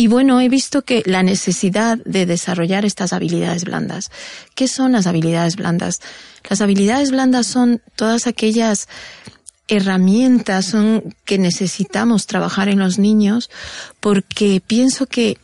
Y 0.00 0.06
bueno, 0.06 0.40
he 0.40 0.48
visto 0.48 0.82
que 0.82 1.02
la 1.06 1.24
necesidad 1.24 1.98
de 2.04 2.24
desarrollar 2.24 2.84
estas 2.84 3.12
habilidades 3.12 3.64
blandas. 3.64 4.12
¿Qué 4.54 4.68
son 4.68 4.92
las 4.92 5.08
habilidades 5.08 5.56
blandas? 5.56 5.98
Las 6.48 6.60
habilidades 6.60 7.10
blandas 7.10 7.48
son 7.48 7.82
todas 7.96 8.28
aquellas 8.28 8.86
herramientas 9.66 10.66
son 10.66 11.16
que 11.24 11.36
necesitamos 11.38 12.28
trabajar 12.28 12.68
en 12.68 12.78
los 12.78 13.00
niños 13.00 13.50
porque 13.98 14.62
pienso 14.64 15.06
que 15.06 15.36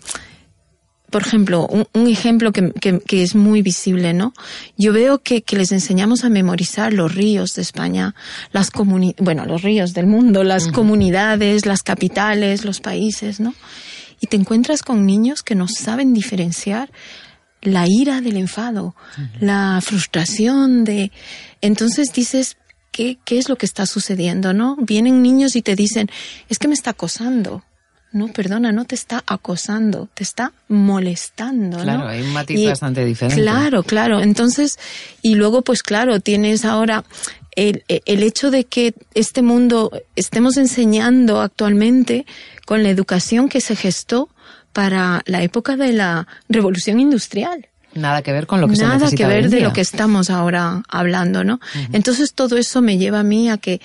por 1.10 1.22
ejemplo, 1.22 1.68
un, 1.92 2.08
ejemplo 2.08 2.52
que, 2.52 2.72
que, 2.72 3.22
es 3.22 3.34
muy 3.36 3.62
visible, 3.62 4.14
¿no? 4.14 4.34
Yo 4.76 4.92
veo 4.92 5.20
que, 5.20 5.42
que 5.42 5.56
les 5.56 5.70
enseñamos 5.70 6.24
a 6.24 6.28
memorizar 6.28 6.92
los 6.92 7.14
ríos 7.14 7.54
de 7.54 7.62
España, 7.62 8.16
las 8.50 8.72
comuni 8.72 9.14
bueno, 9.18 9.46
los 9.46 9.62
ríos 9.62 9.94
del 9.94 10.06
mundo, 10.06 10.42
las 10.42 10.66
comunidades, 10.68 11.66
las 11.66 11.84
capitales, 11.84 12.64
los 12.64 12.80
países, 12.80 13.38
¿no? 13.38 13.54
Y 14.24 14.26
te 14.26 14.36
encuentras 14.36 14.82
con 14.82 15.04
niños 15.04 15.42
que 15.42 15.54
no 15.54 15.68
saben 15.68 16.14
diferenciar 16.14 16.90
la 17.60 17.84
ira 17.86 18.22
del 18.22 18.38
enfado, 18.38 18.94
la 19.38 19.80
frustración 19.82 20.84
de... 20.84 21.12
Entonces 21.60 22.10
dices, 22.14 22.56
¿qué, 22.90 23.18
¿qué 23.26 23.36
es 23.36 23.50
lo 23.50 23.56
que 23.56 23.66
está 23.66 23.84
sucediendo? 23.84 24.54
¿No? 24.54 24.76
Vienen 24.80 25.20
niños 25.20 25.56
y 25.56 25.62
te 25.62 25.76
dicen, 25.76 26.08
es 26.48 26.58
que 26.58 26.68
me 26.68 26.74
está 26.74 26.90
acosando. 26.90 27.64
No, 28.12 28.28
perdona, 28.28 28.72
no 28.72 28.86
te 28.86 28.94
está 28.94 29.22
acosando, 29.26 30.08
te 30.14 30.22
está 30.22 30.52
molestando. 30.68 31.82
Claro, 31.82 32.08
hay 32.08 32.22
un 32.22 32.32
matiz 32.32 32.66
bastante 32.66 33.04
diferente. 33.04 33.42
Claro, 33.42 33.82
claro. 33.82 34.22
Entonces, 34.22 34.78
y 35.20 35.34
luego, 35.34 35.60
pues 35.60 35.82
claro, 35.82 36.20
tienes 36.20 36.64
ahora 36.64 37.04
el, 37.56 37.84
el 37.88 38.22
hecho 38.22 38.50
de 38.50 38.64
que 38.64 38.94
este 39.14 39.42
mundo 39.42 39.90
estemos 40.16 40.56
enseñando 40.56 41.40
actualmente 41.40 42.26
con 42.66 42.82
la 42.82 42.90
educación 42.90 43.48
que 43.48 43.60
se 43.60 43.76
gestó 43.76 44.28
para 44.72 45.22
la 45.26 45.42
época 45.42 45.76
de 45.76 45.92
la 45.92 46.26
revolución 46.48 47.00
industrial. 47.00 47.68
Nada 47.94 48.22
que 48.22 48.32
ver 48.32 48.46
con 48.46 48.60
lo 48.60 48.68
que 48.68 48.76
Nada 48.76 49.08
se 49.08 49.16
que 49.16 49.26
ver 49.26 49.48
de 49.48 49.60
lo 49.60 49.72
que 49.72 49.80
estamos 49.80 50.28
ahora 50.28 50.82
hablando, 50.88 51.44
¿no? 51.44 51.60
Entonces 51.92 52.34
todo 52.34 52.56
eso 52.56 52.82
me 52.82 52.98
lleva 52.98 53.20
a 53.20 53.22
mí 53.22 53.48
a 53.48 53.56
que 53.56 53.80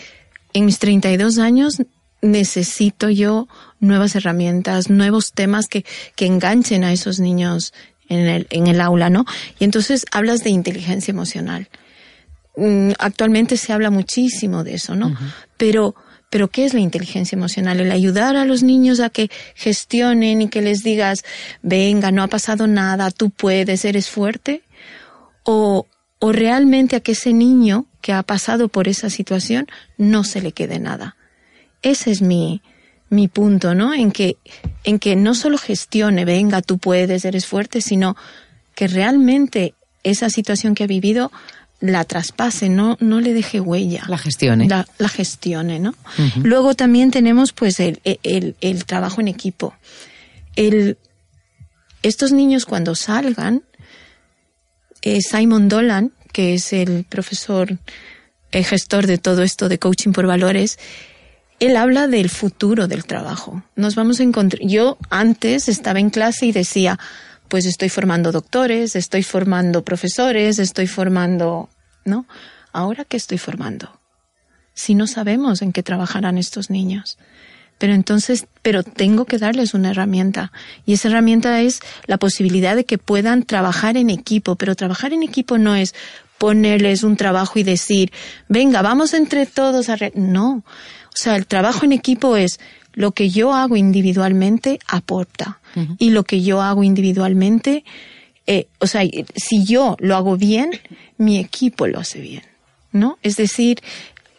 en 0.54 0.66
mis 0.66 0.80
32 0.80 1.38
años 1.38 1.78
necesito 2.22 3.10
yo 3.10 3.48
nuevas 3.80 4.16
herramientas, 4.16 4.90
nuevos 4.90 5.32
temas 5.32 5.68
que, 5.68 5.86
que 6.16 6.26
enganchen 6.26 6.84
a 6.84 6.92
esos 6.92 7.20
niños 7.20 7.74
en 8.10 8.28
el, 8.28 8.48
en 8.50 8.68
el 8.68 8.82
aula, 8.82 9.12
¿no? 9.12 9.26
Y 9.60 9.64
entonces 9.64 10.06
hablas 10.12 10.44
de 10.44 10.50
inteligencia 10.50 11.12
emocional. 11.12 11.70
Mm, 12.60 12.92
actualmente 13.00 13.58
se 13.58 13.72
habla 13.72 13.90
muchísimo 13.90 14.64
de 14.64 14.76
eso, 14.76 14.96
¿no? 14.96 15.16
Pero 15.58 15.96
pero 16.30 16.48
¿qué 16.50 16.66
es 16.66 16.76
la 16.76 16.80
inteligencia 16.80 17.36
emocional? 17.36 17.80
El 17.80 17.92
ayudar 17.92 18.36
a 18.36 18.46
los 18.46 18.62
niños 18.62 19.00
a 19.00 19.10
que 19.10 19.32
gestionen 19.56 20.44
y 20.44 20.50
que 20.50 20.62
les 20.62 20.84
digas, 20.84 21.24
venga, 21.64 22.12
no 22.12 22.22
ha 22.22 22.28
pasado 22.28 22.68
nada, 22.68 23.10
tú 23.10 23.32
puedes, 23.32 23.84
eres 23.84 24.10
fuerte. 24.10 24.62
O, 25.44 25.88
o 26.20 26.32
realmente 26.32 26.96
a 26.96 27.00
que 27.00 27.14
ese 27.14 27.34
niño 27.34 27.88
que 28.02 28.14
ha 28.14 28.22
pasado 28.22 28.68
por 28.68 28.88
esa 28.88 29.10
situación 29.10 29.66
no 29.98 30.24
se 30.24 30.42
le 30.42 30.52
quede 30.52 30.78
nada. 30.78 31.16
Ese 31.82 32.12
es 32.12 32.22
mi, 32.22 32.62
mi 33.10 33.28
punto, 33.28 33.74
¿no? 33.74 33.96
En 33.96 34.12
que, 34.12 34.38
en 34.84 35.00
que 35.00 35.16
no 35.16 35.34
solo 35.34 35.58
gestione, 35.58 36.26
venga, 36.26 36.62
tú 36.62 36.78
puedes, 36.78 37.26
eres 37.26 37.48
fuerte, 37.48 37.82
sino 37.82 38.16
que 38.76 38.88
realmente 38.88 39.74
esa 40.04 40.30
situación 40.30 40.76
que 40.76 40.84
ha 40.84 40.88
vivido 40.88 41.32
la 41.80 42.04
traspase, 42.04 42.70
no, 42.70 42.98
no 43.00 43.22
le 43.22 43.34
deje 43.34 43.60
huella. 43.60 44.04
La 44.08 44.18
gestione. 44.18 44.68
La, 44.68 44.88
la 44.98 45.10
gestione, 45.10 45.80
¿no? 45.80 45.96
Luego 46.44 46.76
también 46.76 47.12
tenemos 47.12 47.54
pues 47.54 47.80
el, 47.80 48.02
el, 48.04 48.56
el, 48.60 48.86
trabajo 48.86 49.22
en 49.22 49.30
equipo. 49.30 49.74
El, 50.56 50.98
estos 52.04 52.32
niños 52.32 52.66
cuando 52.66 52.96
salgan, 52.96 53.64
eh, 55.02 55.22
Simon 55.22 55.70
Dolan, 55.70 56.12
que 56.34 56.54
es 56.54 56.74
el 56.74 57.06
profesor, 57.06 57.78
el 58.52 58.66
gestor 58.66 59.08
de 59.08 59.18
todo 59.18 59.44
esto 59.44 59.70
de 59.70 59.80
coaching 59.80 60.12
por 60.12 60.28
valores, 60.28 60.78
él 61.60 61.76
habla 61.78 62.08
del 62.08 62.30
futuro 62.30 62.88
del 62.88 63.06
trabajo. 63.06 63.64
Nos 63.76 63.96
vamos 63.96 64.20
a 64.20 64.24
encontrar. 64.24 64.62
Yo 64.66 64.98
antes 65.10 65.70
estaba 65.70 66.00
en 66.00 66.10
clase 66.10 66.46
y 66.46 66.52
decía, 66.52 67.00
pues 67.50 67.66
estoy 67.66 67.90
formando 67.90 68.32
doctores, 68.32 68.96
estoy 68.96 69.24
formando 69.24 69.84
profesores, 69.84 70.60
estoy 70.60 70.88
formando, 70.88 71.70
¿no? 72.06 72.26
Ahora 72.72 73.04
qué 73.04 73.18
estoy 73.18 73.40
formando? 73.40 74.00
Si 74.74 74.96
no 74.96 75.08
sabemos 75.08 75.62
en 75.62 75.74
qué 75.74 75.84
trabajarán 75.84 76.38
estos 76.38 76.70
niños. 76.70 77.18
Pero 77.80 77.94
entonces, 77.94 78.46
pero 78.62 78.84
tengo 78.84 79.26
que 79.26 79.38
darles 79.38 79.74
una 79.74 79.92
herramienta. 79.92 80.52
Y 80.86 80.94
esa 80.94 81.08
herramienta 81.08 81.62
es 81.62 81.80
la 82.06 82.18
posibilidad 82.18 82.76
de 82.76 82.86
que 82.86 82.98
puedan 82.98 83.44
trabajar 83.44 83.98
en 83.98 84.10
equipo. 84.10 84.56
Pero 84.56 84.76
trabajar 84.76 85.14
en 85.14 85.24
equipo 85.24 85.58
no 85.58 85.76
es 85.76 85.96
ponerles 86.38 87.04
un 87.04 87.18
trabajo 87.18 87.58
y 87.58 87.64
decir, 87.64 88.12
venga, 88.48 88.82
vamos 88.82 89.14
entre 89.14 89.46
todos 89.46 89.90
a... 89.90 89.98
No. 90.14 90.64
O 91.08 91.16
sea, 91.16 91.36
el 91.36 91.48
trabajo 91.48 91.86
en 91.86 91.94
equipo 91.94 92.38
es 92.38 92.60
lo 92.94 93.12
que 93.12 93.30
yo 93.30 93.54
hago 93.54 93.76
individualmente 93.76 94.80
aporta 94.88 95.59
y 95.98 96.10
lo 96.10 96.24
que 96.24 96.42
yo 96.42 96.62
hago 96.62 96.84
individualmente, 96.84 97.84
eh, 98.48 98.68
o 98.80 98.88
sea, 98.88 99.04
si 99.36 99.64
yo 99.64 99.96
lo 100.00 100.16
hago 100.16 100.38
bien, 100.38 100.72
mi 101.18 101.38
equipo 101.38 101.88
lo 101.88 102.00
hace 102.00 102.20
bien, 102.20 102.44
¿no? 102.92 103.20
Es 103.22 103.38
decir, 103.38 103.82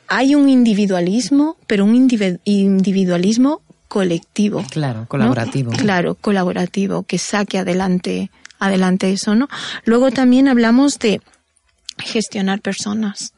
hay 0.09 0.35
un 0.35 0.49
individualismo, 0.49 1.57
pero 1.67 1.85
un 1.85 1.95
individualismo 1.95 3.63
colectivo. 3.87 4.65
Claro, 4.71 5.07
colaborativo. 5.09 5.73
Claro, 5.73 6.15
colaborativo, 6.15 7.05
que 7.05 7.19
saque 7.19 7.59
adelante, 7.59 8.31
adelante 8.59 9.13
eso, 9.13 9.35
¿no? 9.35 9.49
Luego 9.85 10.11
también 10.11 10.49
hablamos 10.49 10.99
de 10.99 11.21
gestionar 11.99 12.61
personas. 12.61 13.35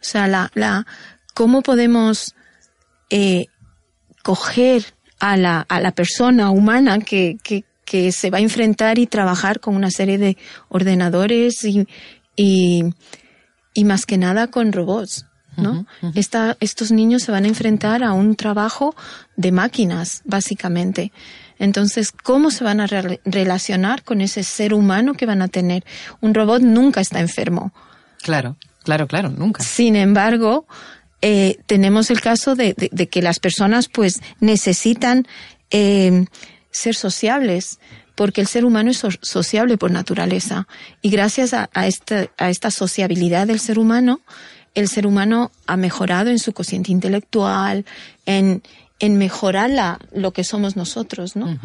O 0.00 0.04
sea, 0.04 0.26
la, 0.26 0.50
la, 0.54 0.86
cómo 1.34 1.62
podemos 1.62 2.34
eh, 3.10 3.46
coger 4.22 4.84
a 5.20 5.36
la, 5.36 5.60
a 5.68 5.80
la 5.80 5.92
persona 5.92 6.50
humana 6.50 6.98
que, 6.98 7.38
que, 7.42 7.64
que, 7.84 8.10
se 8.10 8.30
va 8.30 8.38
a 8.38 8.40
enfrentar 8.40 8.98
y 8.98 9.06
trabajar 9.06 9.60
con 9.60 9.76
una 9.76 9.90
serie 9.90 10.18
de 10.18 10.36
ordenadores 10.68 11.64
y, 11.64 11.86
y, 12.34 12.84
y 13.74 13.84
más 13.84 14.06
que 14.06 14.18
nada 14.18 14.48
con 14.48 14.72
robots. 14.72 15.26
¿no? 15.56 15.86
Esta, 16.14 16.56
estos 16.60 16.90
niños 16.90 17.22
se 17.22 17.32
van 17.32 17.44
a 17.44 17.48
enfrentar 17.48 18.02
a 18.02 18.12
un 18.12 18.34
trabajo 18.34 18.94
de 19.36 19.52
máquinas, 19.52 20.22
básicamente. 20.24 21.12
Entonces, 21.58 22.12
¿cómo 22.12 22.50
se 22.50 22.64
van 22.64 22.80
a 22.80 22.86
relacionar 22.86 24.02
con 24.02 24.22
ese 24.22 24.42
ser 24.42 24.72
humano 24.72 25.14
que 25.14 25.26
van 25.26 25.42
a 25.42 25.48
tener? 25.48 25.84
Un 26.20 26.34
robot 26.34 26.62
nunca 26.62 27.00
está 27.00 27.20
enfermo. 27.20 27.72
Claro, 28.22 28.56
claro, 28.84 29.06
claro, 29.06 29.28
nunca. 29.28 29.62
Sin 29.62 29.96
embargo, 29.96 30.66
eh, 31.22 31.58
tenemos 31.66 32.10
el 32.10 32.20
caso 32.20 32.54
de, 32.54 32.74
que 32.74 33.22
las 33.22 33.38
personas 33.40 33.88
pues 33.88 34.20
necesitan 34.40 35.26
eh, 35.70 36.26
ser 36.70 36.94
sociables 36.94 37.78
porque 38.14 38.40
el 38.40 38.46
ser 38.46 38.64
humano 38.64 38.90
es 38.90 39.02
sociable 39.22 39.78
por 39.78 39.90
naturaleza. 39.90 40.66
Y 41.00 41.10
gracias 41.10 41.54
a, 41.54 41.68
esta, 41.86 42.28
a 42.36 42.50
esta 42.50 42.70
sociabilidad 42.70 43.46
del 43.46 43.60
ser 43.60 43.78
humano 43.78 44.20
el 44.74 44.88
ser 44.88 45.06
humano 45.06 45.50
ha 45.66 45.76
mejorado 45.76 46.30
en 46.30 46.38
su 46.38 46.52
cociente 46.52 46.92
intelectual 46.92 47.84
en 48.26 48.62
en 49.00 49.16
mejorar 49.16 49.70
la, 49.70 49.98
lo 50.12 50.32
que 50.32 50.44
somos 50.44 50.76
nosotros, 50.76 51.34
¿no? 51.34 51.58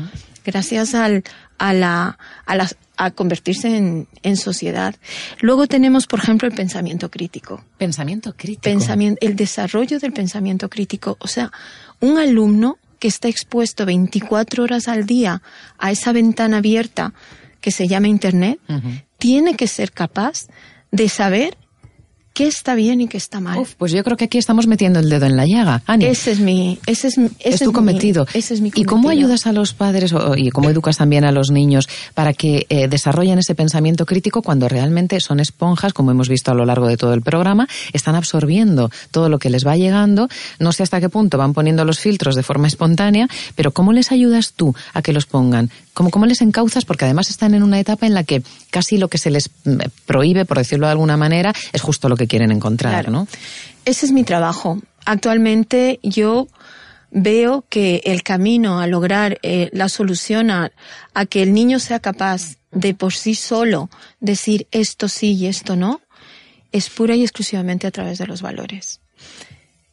Gracias 0.44 0.96
al, 0.96 1.24
a, 1.58 1.74
la, 1.74 2.18
a, 2.46 2.56
las, 2.56 2.78
a 2.98 3.12
convertirse 3.12 3.78
en, 3.78 4.08
en, 4.24 4.38
sociedad. 4.38 4.96
Luego 5.42 5.68
tenemos, 5.68 6.08
por 6.08 6.20
ejemplo, 6.20 6.48
el 6.48 6.56
pensamiento 6.56 7.12
crítico. 7.12 7.64
Pensamiento 7.78 8.34
crítico. 8.36 8.64
Pensamiento, 8.64 9.20
el 9.26 9.36
desarrollo 9.36 10.00
del 10.00 10.14
pensamiento 10.14 10.70
crítico. 10.70 11.18
O 11.20 11.28
sea, 11.28 11.52
un 12.00 12.18
alumno 12.18 12.78
que 13.00 13.10
está 13.10 13.28
expuesto 13.28 13.86
24 13.86 14.64
horas 14.64 14.88
al 14.88 15.06
día 15.06 15.42
a 15.78 15.92
esa 15.92 16.14
ventana 16.14 16.58
abierta 16.58 17.14
que 17.60 17.72
se 17.72 17.88
llama 17.88 18.08
Internet, 18.08 18.60
tiene 19.18 19.56
que 19.56 19.68
ser 19.68 19.92
capaz 19.92 20.46
de 20.92 21.10
saber 21.10 21.58
qué 22.36 22.48
está 22.48 22.76
bien 22.76 23.00
y 23.00 23.08
qué 23.08 23.18
está 23.18 23.40
mal. 23.40 23.58
Uf, 23.58 23.76
pues 23.76 23.94
yo 23.94 24.04
creo 24.04 24.18
que 24.18 24.26
aquí 24.26 24.38
estamos 24.38 24.68
metiendo 24.68 25.00
el 25.00 25.10
dedo 25.10 25.26
en 25.26 25.38
la 25.38 25.46
llaga. 25.46 25.82
Ese 26.02 26.32
es 26.34 26.40
mi, 26.42 26.78
ese 26.86 27.08
es, 27.08 27.16
es 27.40 27.62
tu 27.62 27.72
cometido. 27.72 28.28
ese 28.34 28.54
es 28.54 28.62
mi 28.62 28.72
cometido. 28.72 28.82
¿Y 28.82 28.86
cómo 28.86 29.10
ayudas 29.10 29.48
a 29.48 29.54
los 29.54 29.74
padres 29.74 30.14
y 30.36 30.50
cómo 30.50 30.70
educas 30.70 30.98
también 30.98 31.24
a 31.24 31.32
los 31.32 31.50
niños 31.50 31.88
para 32.14 32.34
que 32.34 32.68
eh, 32.70 32.90
desarrollen 32.90 33.40
ese 33.40 33.56
pensamiento 33.56 34.06
crítico 34.06 34.42
cuando 34.42 34.68
realmente 34.68 35.20
son 35.22 35.40
esponjas, 35.40 35.94
como 35.94 36.12
hemos 36.12 36.28
visto 36.28 36.52
a 36.52 36.54
lo 36.54 36.66
largo 36.66 36.88
de 36.88 36.98
todo 36.98 37.14
el 37.14 37.22
programa, 37.22 37.70
están 37.94 38.16
absorbiendo 38.16 38.92
todo 39.12 39.30
lo 39.30 39.40
que 39.40 39.50
les 39.50 39.66
va 39.66 39.78
llegando, 39.78 40.28
no 40.60 40.74
sé 40.74 40.84
hasta 40.84 41.00
qué 41.00 41.08
punto 41.08 41.38
van 41.38 41.54
poniendo 41.54 41.86
los 41.86 42.00
filtros 42.00 42.36
de 42.36 42.44
forma 42.44 42.68
espontánea, 42.68 43.30
pero 43.56 43.72
¿cómo 43.72 43.94
les 43.94 44.12
ayudas 44.12 44.52
tú 44.54 44.76
a 44.94 45.02
que 45.02 45.14
los 45.14 45.26
pongan? 45.26 45.72
¿Cómo, 45.94 46.12
cómo 46.12 46.26
les 46.26 46.42
encauzas? 46.42 46.84
Porque 46.84 47.06
además 47.06 47.30
están 47.30 47.54
en 47.54 47.64
una 47.64 47.80
etapa 47.80 48.06
en 48.06 48.14
la 48.14 48.26
que 48.26 48.44
casi 48.70 48.98
lo 48.98 49.08
que 49.08 49.18
se 49.18 49.32
les 49.32 49.50
mm, 49.64 49.78
prohíbe, 50.06 50.44
por 50.44 50.58
decirlo 50.58 50.88
de 50.88 50.92
alguna 50.92 51.16
manera, 51.16 51.54
es 51.72 51.82
justo 51.82 52.10
lo 52.10 52.18
que 52.18 52.25
quieren 52.28 52.52
encontrar, 52.52 53.10
¿no? 53.10 53.28
Ese 53.86 54.06
es 54.06 54.12
mi 54.12 54.24
trabajo. 54.24 54.82
Actualmente 55.06 56.00
yo 56.02 56.48
veo 57.12 57.64
que 57.70 58.02
el 58.06 58.24
camino 58.24 58.80
a 58.82 58.88
lograr 58.88 59.40
eh, 59.42 59.70
la 59.72 59.88
solución 59.88 60.52
a, 60.52 60.72
que 61.30 61.44
el 61.44 61.54
niño 61.54 61.80
sea 61.80 62.00
capaz 62.00 62.58
de 62.72 62.94
por 62.94 63.14
sí 63.14 63.36
solo 63.36 63.90
decir 64.20 64.68
esto 64.72 65.08
sí 65.08 65.34
y 65.34 65.48
esto 65.48 65.78
no, 65.78 66.02
es 66.74 66.90
pura 66.90 67.16
y 67.16 67.22
exclusivamente 67.22 67.88
a 67.88 67.92
través 67.92 68.18
de 68.18 68.28
los 68.28 68.42
valores. 68.42 69.00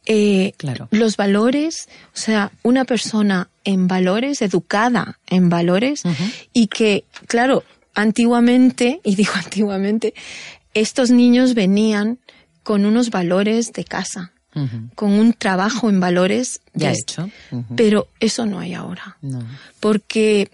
Eh, 0.05 0.51
claro. 0.57 0.89
Los 0.91 1.15
valores, 1.15 1.87
o 2.13 2.17
sea, 2.17 2.51
una 2.61 2.83
persona 2.83 3.47
en 3.63 3.87
valores, 3.87 4.41
educada 4.41 5.17
en 5.27 5.47
valores, 5.47 6.03
y 6.51 6.67
que, 6.67 7.05
claro, 7.27 7.63
antiguamente, 7.95 8.99
y 9.05 9.15
digo 9.15 9.31
antiguamente, 9.35 10.13
estos 10.73 11.09
niños 11.09 11.53
venían 11.53 12.19
con 12.63 12.85
unos 12.85 13.09
valores 13.09 13.73
de 13.73 13.85
casa, 13.85 14.31
con 14.95 15.11
un 15.11 15.33
trabajo 15.33 15.89
en 15.89 15.99
valores 15.99 16.61
ya 16.73 16.91
hecho. 16.91 17.29
Pero 17.75 18.07
eso 18.19 18.45
no 18.45 18.59
hay 18.59 18.73
ahora. 18.73 19.17
Porque 19.79 20.49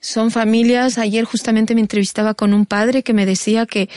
son 0.00 0.30
familias, 0.30 0.98
ayer 0.98 1.24
justamente 1.24 1.74
me 1.74 1.80
entrevistaba 1.80 2.34
con 2.34 2.54
un 2.54 2.66
padre 2.66 3.02
que 3.02 3.12
me 3.12 3.26
decía 3.26 3.66
que 3.66 3.88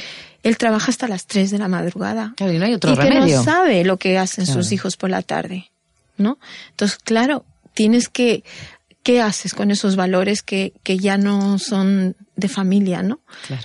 él 0.44 0.57
trabaja 0.57 0.91
hasta 0.91 1.07
las 1.07 1.26
3 1.26 1.52
de 1.52 1.57
la 1.57 1.69
madrugada. 1.69 2.34
y 2.40 2.57
no 2.57 2.65
hay 2.65 2.73
otro 2.73 2.98
que 2.98 3.10
no 3.10 3.44
sabe 3.44 3.85
lo 3.85 3.98
que 3.98 4.18
hacen 4.18 4.45
sus 4.45 4.72
hijos 4.72 4.98
por 4.98 5.10
la 5.10 5.22
tarde. 5.22 5.72
¿No? 6.15 6.38
Entonces, 6.72 6.99
claro, 6.99 7.44
tienes 7.73 8.07
que 8.07 8.44
¿qué 9.03 9.22
haces 9.22 9.53
con 9.53 9.69
esos 9.69 9.95
valores 9.95 10.41
que, 10.41 10.73
que 10.81 10.98
ya 10.98 11.18
no 11.18 11.60
son 11.60 12.15
de 12.35 12.48
familia, 12.48 13.03
no? 13.03 13.19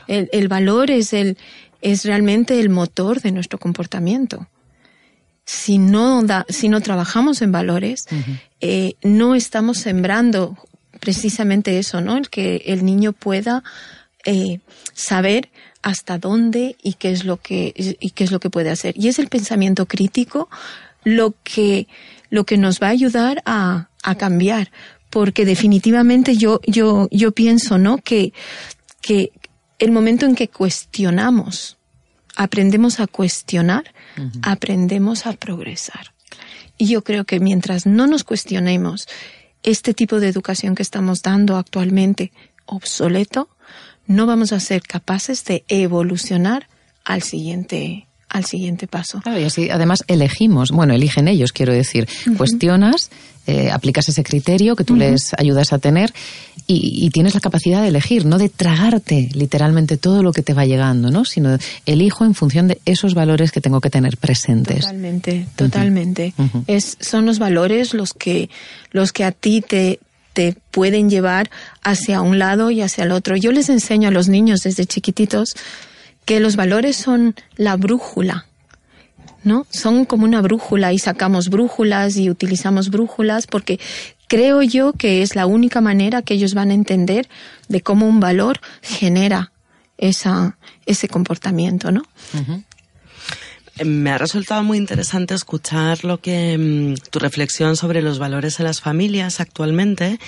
El, 0.08 0.28
el, 0.32 0.48
valor 0.48 0.90
es 0.90 1.12
el, 1.12 1.38
es 1.80 2.04
realmente 2.04 2.60
el 2.60 2.68
motor 2.68 3.20
de 3.20 3.32
nuestro 3.32 3.58
comportamiento. 3.58 4.48
Si 5.44 5.78
no, 5.78 6.22
da, 6.22 6.44
si 6.48 6.68
no 6.68 6.80
trabajamos 6.80 7.40
en 7.40 7.52
valores, 7.52 8.04
eh, 8.60 8.94
no 9.02 9.34
estamos 9.34 9.78
sembrando 9.78 10.58
precisamente 11.00 11.78
eso, 11.78 12.00
¿no? 12.00 12.16
El 12.16 12.28
que 12.28 12.62
el 12.66 12.84
niño 12.84 13.12
pueda 13.12 13.62
eh, 14.24 14.60
saber 14.92 15.48
hasta 15.82 16.18
dónde 16.18 16.76
y 16.82 16.94
qué 16.94 17.12
es 17.12 17.24
lo 17.24 17.38
que 17.38 17.72
y 17.76 18.10
qué 18.10 18.24
es 18.24 18.30
lo 18.30 18.40
que 18.40 18.50
puede 18.50 18.70
hacer. 18.70 18.94
Y 18.98 19.08
es 19.08 19.18
el 19.18 19.28
pensamiento 19.28 19.86
crítico 19.86 20.48
lo 21.04 21.34
que 21.42 21.86
lo 22.30 22.44
que 22.44 22.58
nos 22.58 22.80
va 22.80 22.88
a 22.88 22.90
ayudar 22.90 23.42
a, 23.46 23.88
a 24.02 24.14
cambiar, 24.16 24.70
porque 25.08 25.44
definitivamente 25.44 26.36
yo 26.36 26.60
yo 26.66 27.08
yo 27.10 27.32
pienso, 27.32 27.78
¿no? 27.78 27.98
Que 27.98 28.32
que 29.00 29.32
el 29.78 29.92
momento 29.92 30.26
en 30.26 30.34
que 30.34 30.48
cuestionamos, 30.48 31.76
aprendemos 32.36 33.00
a 33.00 33.06
cuestionar, 33.06 33.92
aprendemos 34.42 35.26
a 35.26 35.32
progresar. 35.32 36.12
Y 36.76 36.86
yo 36.86 37.02
creo 37.02 37.24
que 37.24 37.40
mientras 37.40 37.86
no 37.86 38.06
nos 38.06 38.24
cuestionemos 38.24 39.08
este 39.62 39.94
tipo 39.94 40.20
de 40.20 40.28
educación 40.28 40.74
que 40.74 40.82
estamos 40.82 41.22
dando 41.22 41.56
actualmente 41.56 42.32
obsoleto, 42.66 43.48
no 44.06 44.26
vamos 44.26 44.52
a 44.52 44.60
ser 44.60 44.82
capaces 44.82 45.44
de 45.44 45.64
evolucionar 45.68 46.68
al 47.04 47.22
siguiente 47.22 48.08
al 48.28 48.44
siguiente 48.44 48.86
paso. 48.86 49.20
Claro, 49.22 49.40
y 49.40 49.44
así 49.44 49.70
además 49.70 50.04
elegimos, 50.06 50.70
bueno, 50.70 50.92
eligen 50.92 51.28
ellos, 51.28 51.52
quiero 51.52 51.72
decir, 51.72 52.06
cuestionas, 52.36 53.10
eh, 53.48 53.70
aplicas 53.70 54.06
ese 54.10 54.22
criterio 54.22 54.76
que 54.76 54.84
tú 54.84 54.94
les 54.94 55.32
ayudas 55.38 55.72
a 55.72 55.78
tener 55.78 56.12
y, 56.66 57.08
tienes 57.08 57.32
la 57.32 57.40
capacidad 57.40 57.80
de 57.80 57.88
elegir, 57.88 58.26
no 58.26 58.36
de 58.36 58.50
tragarte 58.50 59.30
literalmente 59.32 59.96
todo 59.96 60.22
lo 60.22 60.34
que 60.34 60.42
te 60.42 60.52
va 60.52 60.66
llegando, 60.66 61.10
¿no? 61.10 61.24
Sino 61.24 61.56
elijo 61.86 62.26
en 62.26 62.34
función 62.34 62.68
de 62.68 62.78
esos 62.84 63.14
valores 63.14 63.50
que 63.50 63.62
tengo 63.62 63.80
que 63.80 63.88
tener 63.88 64.18
presentes. 64.18 64.80
Totalmente, 64.80 65.46
totalmente. 65.56 66.34
es, 66.66 66.98
son 67.00 67.24
los 67.24 67.38
valores 67.38 67.94
los 67.94 68.12
que, 68.12 68.50
los 68.90 69.14
que 69.14 69.24
a 69.24 69.32
ti 69.32 69.62
te, 69.66 69.98
te 70.34 70.54
pueden 70.70 71.08
llevar 71.08 71.48
hacia 71.82 72.20
un 72.20 72.38
lado 72.38 72.70
y 72.70 72.82
hacia 72.82 73.04
el 73.04 73.12
otro. 73.12 73.34
Yo 73.34 73.50
les 73.50 73.70
enseño 73.70 74.08
a 74.08 74.12
los 74.12 74.28
niños 74.28 74.60
desde 74.60 74.84
chiquititos 74.84 75.54
que 76.26 76.38
los 76.38 76.56
valores 76.56 76.96
son 76.96 77.34
la 77.56 77.78
brújula, 77.78 78.47
¿no? 79.44 79.66
Son 79.70 80.04
como 80.04 80.24
una 80.24 80.40
brújula 80.40 80.92
y 80.92 80.98
sacamos 80.98 81.48
brújulas 81.48 82.16
y 82.16 82.30
utilizamos 82.30 82.90
brújulas 82.90 83.46
porque 83.46 83.78
creo 84.26 84.62
yo 84.62 84.92
que 84.92 85.22
es 85.22 85.34
la 85.34 85.46
única 85.46 85.80
manera 85.80 86.22
que 86.22 86.34
ellos 86.34 86.54
van 86.54 86.70
a 86.70 86.74
entender 86.74 87.28
de 87.68 87.80
cómo 87.80 88.06
un 88.06 88.20
valor 88.20 88.60
genera 88.82 89.52
esa, 89.96 90.58
ese 90.86 91.08
comportamiento, 91.08 91.90
¿no? 91.90 92.02
Me 93.84 94.10
ha 94.10 94.18
resultado 94.18 94.64
muy 94.64 94.76
interesante 94.76 95.34
escuchar 95.34 96.04
lo 96.04 96.20
que 96.20 96.58
mm, 96.58 97.10
tu 97.10 97.20
reflexión 97.20 97.76
sobre 97.76 98.02
los 98.02 98.18
valores 98.18 98.58
en 98.58 98.66
las 98.66 98.80
familias 98.80 99.40
actualmente 99.40 100.18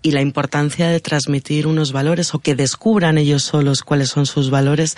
y 0.00 0.12
la 0.12 0.22
importancia 0.22 0.88
de 0.88 1.00
transmitir 1.00 1.66
unos 1.66 1.92
valores 1.92 2.34
o 2.34 2.38
que 2.38 2.54
descubran 2.54 3.18
ellos 3.18 3.42
solos 3.42 3.82
cuáles 3.82 4.08
son 4.08 4.24
sus 4.26 4.50
valores. 4.50 4.96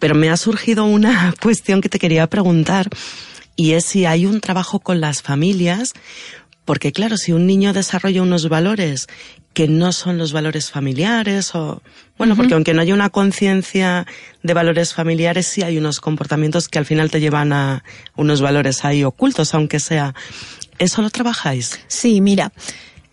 Pero 0.00 0.16
me 0.16 0.30
ha 0.30 0.36
surgido 0.36 0.84
una 0.84 1.32
cuestión 1.40 1.80
que 1.80 1.88
te 1.88 2.00
quería 2.00 2.26
preguntar 2.26 2.88
y 3.54 3.72
es 3.72 3.84
si 3.84 4.06
hay 4.06 4.26
un 4.26 4.40
trabajo 4.40 4.80
con 4.80 5.00
las 5.00 5.22
familias 5.22 5.92
porque 6.70 6.92
claro, 6.92 7.16
si 7.16 7.32
un 7.32 7.46
niño 7.46 7.72
desarrolla 7.72 8.22
unos 8.22 8.48
valores 8.48 9.08
que 9.54 9.66
no 9.66 9.92
son 9.92 10.18
los 10.18 10.32
valores 10.32 10.70
familiares 10.70 11.54
o 11.56 11.82
bueno, 12.16 12.36
porque 12.36 12.54
aunque 12.54 12.74
no 12.74 12.82
haya 12.82 12.94
una 12.94 13.10
conciencia 13.10 14.06
de 14.44 14.54
valores 14.54 14.94
familiares, 14.94 15.48
sí 15.48 15.62
hay 15.62 15.78
unos 15.78 16.00
comportamientos 16.00 16.68
que 16.68 16.78
al 16.78 16.86
final 16.86 17.10
te 17.10 17.20
llevan 17.20 17.52
a 17.52 17.82
unos 18.14 18.40
valores 18.40 18.84
ahí 18.84 19.02
ocultos, 19.02 19.52
aunque 19.54 19.80
sea. 19.80 20.14
¿Eso 20.78 21.02
lo 21.02 21.10
trabajáis? 21.10 21.80
Sí, 21.88 22.20
mira, 22.20 22.52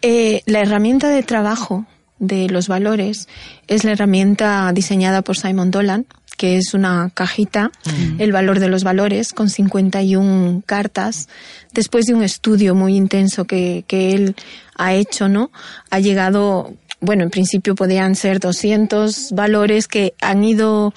eh, 0.03 0.43
la 0.45 0.59
herramienta 0.59 1.09
de 1.09 1.23
trabajo 1.23 1.87
de 2.19 2.49
los 2.49 2.67
valores 2.67 3.27
es 3.67 3.83
la 3.83 3.93
herramienta 3.93 4.71
diseñada 4.71 5.23
por 5.23 5.35
Simon 5.35 5.71
Dolan, 5.71 6.05
que 6.37 6.57
es 6.57 6.75
una 6.75 7.11
cajita, 7.13 7.71
el 8.19 8.31
valor 8.31 8.59
de 8.59 8.69
los 8.69 8.83
valores, 8.83 9.33
con 9.33 9.49
51 9.49 10.61
cartas, 10.65 11.27
después 11.73 12.05
de 12.05 12.13
un 12.13 12.23
estudio 12.23 12.75
muy 12.75 12.95
intenso 12.95 13.45
que, 13.45 13.83
que 13.87 14.11
él 14.11 14.35
ha 14.75 14.93
hecho, 14.93 15.27
¿no? 15.27 15.51
Ha 15.89 15.99
llegado, 15.99 16.75
bueno, 17.01 17.23
en 17.23 17.31
principio 17.31 17.73
podían 17.73 18.15
ser 18.15 18.39
200 18.39 19.31
valores 19.31 19.87
que 19.87 20.13
han 20.21 20.43
ido 20.43 20.93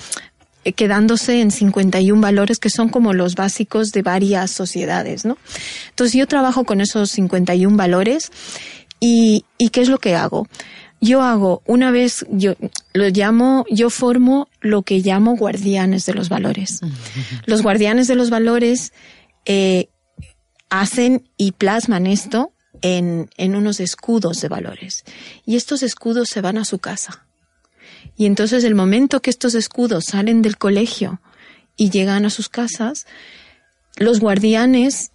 quedándose 0.76 1.40
en 1.40 1.50
51 1.50 2.20
valores 2.20 2.58
que 2.58 2.68
son 2.68 2.90
como 2.90 3.14
los 3.14 3.34
básicos 3.34 3.92
de 3.92 4.02
varias 4.02 4.50
sociedades, 4.50 5.24
¿no? 5.24 5.38
Entonces 5.88 6.14
yo 6.18 6.26
trabajo 6.26 6.64
con 6.64 6.82
esos 6.82 7.10
51 7.12 7.76
valores 7.78 8.30
y, 9.00 9.46
y 9.56 9.70
¿qué 9.70 9.80
es 9.80 9.88
lo 9.88 9.98
que 9.98 10.16
hago? 10.16 10.46
Yo 11.00 11.22
hago 11.22 11.62
una 11.66 11.90
vez, 11.90 12.26
yo 12.30 12.54
lo 12.92 13.08
llamo, 13.08 13.64
yo 13.70 13.88
formo 13.90 14.48
lo 14.60 14.82
que 14.82 14.98
llamo 14.98 15.36
guardianes 15.36 16.04
de 16.06 16.14
los 16.14 16.28
valores. 16.28 16.80
Los 17.46 17.62
guardianes 17.62 18.06
de 18.06 18.16
los 18.16 18.28
valores 18.28 18.92
eh, 19.46 19.88
hacen 20.68 21.28
y 21.36 21.52
plasman 21.52 22.06
esto 22.06 22.52
en, 22.82 23.30
en 23.38 23.56
unos 23.56 23.80
escudos 23.80 24.40
de 24.40 24.48
valores. 24.48 25.04
Y 25.46 25.56
estos 25.56 25.82
escudos 25.82 26.28
se 26.28 26.42
van 26.42 26.58
a 26.58 26.64
su 26.64 26.78
casa. 26.78 27.26
Y 28.16 28.26
entonces 28.26 28.64
el 28.64 28.74
momento 28.74 29.22
que 29.22 29.30
estos 29.30 29.54
escudos 29.54 30.04
salen 30.04 30.42
del 30.42 30.58
colegio 30.58 31.20
y 31.76 31.88
llegan 31.88 32.26
a 32.26 32.30
sus 32.30 32.50
casas, 32.50 33.06
los 33.96 34.20
guardianes 34.20 35.12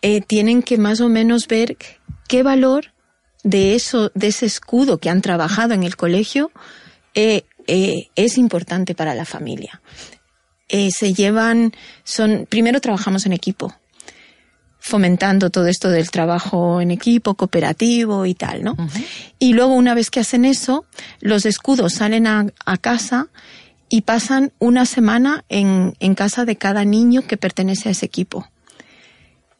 eh, 0.00 0.22
tienen 0.22 0.62
que 0.62 0.78
más 0.78 1.00
o 1.02 1.08
menos 1.08 1.46
ver 1.46 1.76
qué 2.28 2.42
valor 2.42 2.92
de 3.46 3.76
eso, 3.76 4.10
de 4.16 4.26
ese 4.26 4.44
escudo 4.44 4.98
que 4.98 5.08
han 5.08 5.22
trabajado 5.22 5.72
en 5.72 5.84
el 5.84 5.94
colegio, 5.94 6.50
eh, 7.14 7.44
eh, 7.68 8.08
es 8.16 8.38
importante 8.38 8.96
para 8.96 9.14
la 9.14 9.24
familia. 9.24 9.80
Eh, 10.68 10.90
se 10.90 11.14
llevan, 11.14 11.72
son, 12.02 12.46
primero 12.48 12.80
trabajamos 12.80 13.24
en 13.24 13.32
equipo, 13.32 13.72
fomentando 14.80 15.50
todo 15.50 15.68
esto 15.68 15.90
del 15.90 16.10
trabajo 16.10 16.80
en 16.80 16.90
equipo, 16.90 17.34
cooperativo 17.34 18.26
y 18.26 18.34
tal, 18.34 18.64
¿no? 18.64 18.76
Y 19.38 19.52
luego 19.52 19.74
una 19.74 19.94
vez 19.94 20.10
que 20.10 20.18
hacen 20.18 20.44
eso, 20.44 20.84
los 21.20 21.46
escudos 21.46 21.94
salen 21.94 22.26
a, 22.26 22.46
casa 22.80 23.28
y 23.88 24.00
pasan 24.00 24.52
una 24.58 24.86
semana 24.86 25.44
en, 25.48 25.94
en, 26.00 26.16
casa 26.16 26.44
de 26.44 26.56
cada 26.56 26.84
niño 26.84 27.22
que 27.28 27.36
pertenece 27.36 27.90
a 27.90 27.92
ese 27.92 28.06
equipo. 28.06 28.48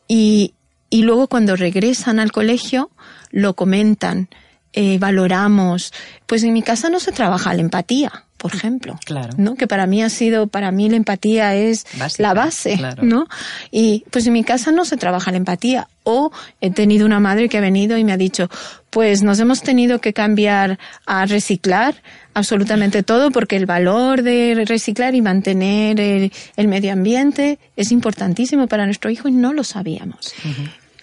Y, 0.09 0.55
y 0.91 1.03
luego 1.03 1.29
cuando 1.29 1.55
regresan 1.55 2.19
al 2.19 2.33
colegio, 2.33 2.91
lo 3.31 3.55
comentan, 3.55 4.29
eh, 4.73 4.99
valoramos. 4.99 5.93
Pues 6.27 6.43
en 6.43 6.53
mi 6.53 6.63
casa 6.63 6.89
no 6.89 7.01
se 7.01 7.13
trabaja 7.13 7.55
la 7.55 7.61
empatía 7.61 8.27
por 8.37 8.55
ejemplo, 8.55 8.99
claro. 9.05 9.33
¿no? 9.39 9.55
Que 9.55 9.67
para 9.67 9.87
mí 9.87 10.03
ha 10.03 10.11
sido, 10.11 10.47
para 10.47 10.71
mí 10.71 10.89
la 10.89 10.97
empatía 10.97 11.55
es 11.55 11.87
la 12.19 12.35
base, 12.35 12.79
¿no? 13.01 13.27
Y 13.71 14.05
pues 14.11 14.27
en 14.27 14.35
mi 14.35 14.45
casa 14.45 14.73
no 14.73 14.85
se 14.85 14.97
trabaja 14.97 15.31
la 15.31 15.39
empatía. 15.39 15.89
O 16.05 16.31
he 16.61 16.71
tenido 16.71 17.07
una 17.07 17.19
madre 17.19 17.49
que 17.49 17.59
ha 17.59 17.61
venido 17.61 17.97
y 17.97 18.05
me 18.05 18.13
ha 18.13 18.17
dicho, 18.17 18.49
pues 18.91 19.23
nos 19.23 19.41
hemos 19.41 19.63
tenido 19.63 20.01
que 20.01 20.13
cambiar 20.13 20.79
a 21.07 21.25
reciclar 21.27 22.03
absolutamente 22.35 23.03
todo 23.03 23.31
porque 23.31 23.57
el 23.57 23.67
valor 23.67 24.23
de 24.23 24.65
reciclar 24.67 25.15
y 25.15 25.23
mantener 25.23 25.99
el, 25.99 26.69
medio 26.69 26.93
ambiente 26.93 27.59
es 27.75 27.91
importantísimo 27.91 28.67
para 28.67 28.85
nuestro 28.85 29.11
hijo 29.11 29.29
y 29.29 29.33
no 29.33 29.55
lo 29.55 29.65
sabíamos. 29.65 30.35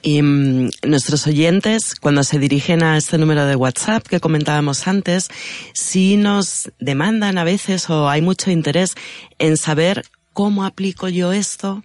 Y 0.03 0.21
mm, 0.21 0.69
nuestros 0.85 1.25
oyentes, 1.25 1.95
cuando 1.95 2.23
se 2.23 2.37
dirigen 2.37 2.83
a 2.83 2.97
este 2.97 3.17
número 3.17 3.45
de 3.45 3.55
WhatsApp 3.55 4.05
que 4.05 4.19
comentábamos 4.19 4.87
antes, 4.87 5.29
sí 5.73 6.17
nos 6.17 6.71
demandan 6.77 7.37
a 7.37 7.45
veces 7.45 7.89
o 7.89 8.09
hay 8.09 8.21
mucho 8.21 8.51
interés 8.51 8.95
en 9.39 9.57
saber 9.57 10.03
cómo 10.33 10.65
aplico 10.65 11.07
yo 11.07 11.31
esto 11.31 11.83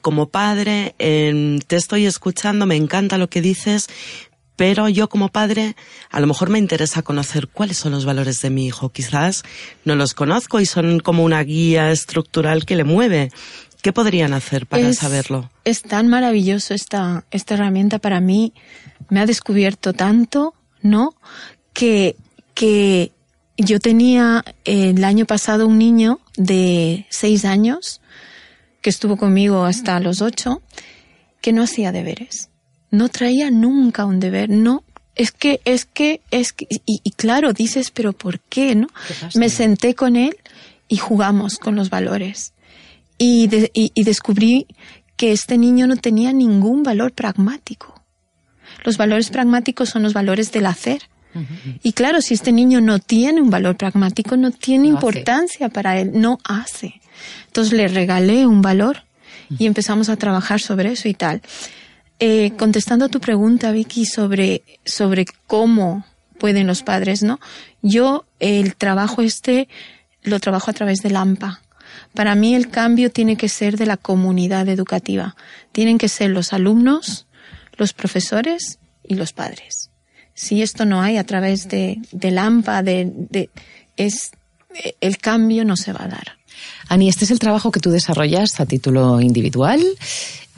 como 0.00 0.28
padre. 0.28 0.94
te 0.96 1.76
estoy 1.76 2.06
escuchando, 2.06 2.64
me 2.64 2.76
encanta 2.76 3.18
lo 3.18 3.28
que 3.28 3.40
dices, 3.40 3.88
pero 4.54 4.88
yo 4.88 5.08
como 5.08 5.28
padre 5.28 5.74
a 6.10 6.20
lo 6.20 6.26
mejor 6.28 6.48
me 6.48 6.60
interesa 6.60 7.02
conocer 7.02 7.48
cuáles 7.48 7.76
son 7.76 7.92
los 7.92 8.04
valores 8.04 8.40
de 8.40 8.50
mi 8.50 8.66
hijo. 8.66 8.90
Quizás 8.90 9.42
no 9.84 9.96
los 9.96 10.14
conozco 10.14 10.60
y 10.60 10.66
son 10.66 11.00
como 11.00 11.24
una 11.24 11.42
guía 11.42 11.90
estructural 11.90 12.64
que 12.64 12.76
le 12.76 12.84
mueve. 12.84 13.30
¿Qué 13.86 13.92
podrían 13.92 14.34
hacer 14.34 14.66
para 14.66 14.92
saberlo? 14.94 15.48
Es 15.64 15.82
tan 15.82 16.08
maravilloso 16.08 16.74
esta, 16.74 17.24
esta 17.30 17.54
herramienta 17.54 18.00
para 18.00 18.20
mí. 18.20 18.52
Me 19.10 19.20
ha 19.20 19.26
descubierto 19.26 19.92
tanto, 19.92 20.54
¿no? 20.82 21.14
Que, 21.72 22.16
que 22.52 23.12
yo 23.56 23.78
tenía 23.78 24.44
el 24.64 25.04
año 25.04 25.24
pasado 25.24 25.68
un 25.68 25.78
niño 25.78 26.18
de 26.36 27.06
seis 27.10 27.44
años 27.44 28.00
que 28.82 28.90
estuvo 28.90 29.16
conmigo 29.16 29.64
hasta 29.64 30.00
los 30.00 30.20
ocho, 30.20 30.62
que 31.40 31.52
no 31.52 31.62
hacía 31.62 31.92
deberes. 31.92 32.50
No 32.90 33.08
traía 33.08 33.52
nunca 33.52 34.04
un 34.04 34.18
deber, 34.18 34.50
no. 34.50 34.82
Es 35.14 35.30
que, 35.30 35.60
es 35.64 35.84
que, 35.84 36.22
es 36.32 36.52
que, 36.52 36.66
y, 36.70 37.02
y 37.04 37.10
claro, 37.12 37.52
dices, 37.52 37.92
pero 37.92 38.12
¿por 38.12 38.40
qué, 38.40 38.74
no? 38.74 38.88
Me 39.36 39.48
senté 39.48 39.94
con 39.94 40.16
él 40.16 40.36
y 40.88 40.96
jugamos 40.96 41.60
con 41.60 41.76
los 41.76 41.88
valores 41.88 42.52
y, 43.18 43.48
y, 43.72 44.04
descubrí 44.04 44.66
que 45.16 45.32
este 45.32 45.56
niño 45.58 45.86
no 45.86 45.96
tenía 45.96 46.32
ningún 46.32 46.82
valor 46.82 47.12
pragmático. 47.12 48.02
Los 48.84 48.96
valores 48.96 49.30
pragmáticos 49.30 49.88
son 49.88 50.02
los 50.02 50.12
valores 50.12 50.52
del 50.52 50.66
hacer. 50.66 51.02
Y 51.82 51.92
claro, 51.92 52.22
si 52.22 52.32
este 52.32 52.50
niño 52.50 52.80
no 52.80 52.98
tiene 52.98 53.42
un 53.42 53.50
valor 53.50 53.76
pragmático, 53.76 54.38
no 54.38 54.52
tiene 54.52 54.88
importancia 54.88 55.68
para 55.68 55.98
él, 56.00 56.12
no 56.14 56.38
hace. 56.44 57.00
Entonces 57.48 57.74
le 57.74 57.88
regalé 57.88 58.46
un 58.46 58.62
valor 58.62 59.04
y 59.58 59.66
empezamos 59.66 60.08
a 60.08 60.16
trabajar 60.16 60.60
sobre 60.60 60.92
eso 60.92 61.08
y 61.08 61.14
tal. 61.14 61.42
Eh, 62.18 62.52
contestando 62.56 63.04
a 63.04 63.08
tu 63.10 63.20
pregunta, 63.20 63.70
Vicky, 63.72 64.06
sobre, 64.06 64.62
sobre 64.84 65.26
cómo 65.46 66.06
pueden 66.38 66.66
los 66.66 66.82
padres, 66.82 67.22
¿no? 67.22 67.38
Yo 67.82 68.24
el 68.40 68.74
trabajo 68.76 69.20
este 69.20 69.68
lo 70.22 70.40
trabajo 70.40 70.70
a 70.70 70.74
través 70.74 71.00
del 71.00 71.16
AMPA, 71.16 71.60
para 72.14 72.34
mí 72.34 72.54
el 72.54 72.68
cambio 72.68 73.10
tiene 73.10 73.36
que 73.36 73.48
ser 73.48 73.76
de 73.76 73.86
la 73.86 73.96
comunidad 73.96 74.68
educativa. 74.68 75.36
Tienen 75.72 75.98
que 75.98 76.08
ser 76.08 76.30
los 76.30 76.52
alumnos, 76.52 77.26
los 77.76 77.92
profesores 77.92 78.78
y 79.04 79.14
los 79.14 79.32
padres. 79.32 79.90
Si 80.34 80.62
esto 80.62 80.84
no 80.84 81.00
hay 81.00 81.16
a 81.16 81.24
través 81.24 81.68
de, 81.68 81.98
del 82.12 82.38
AMPA, 82.38 82.82
de, 82.82 83.50
es, 83.96 84.32
el 85.00 85.18
cambio 85.18 85.64
no 85.64 85.76
se 85.76 85.92
va 85.92 86.04
a 86.04 86.08
dar. 86.08 86.35
Ani, 86.88 87.08
este 87.08 87.24
es 87.24 87.30
el 87.30 87.38
trabajo 87.38 87.70
que 87.70 87.80
tú 87.80 87.90
desarrollas 87.90 88.60
a 88.60 88.66
título 88.66 89.20
individual 89.20 89.80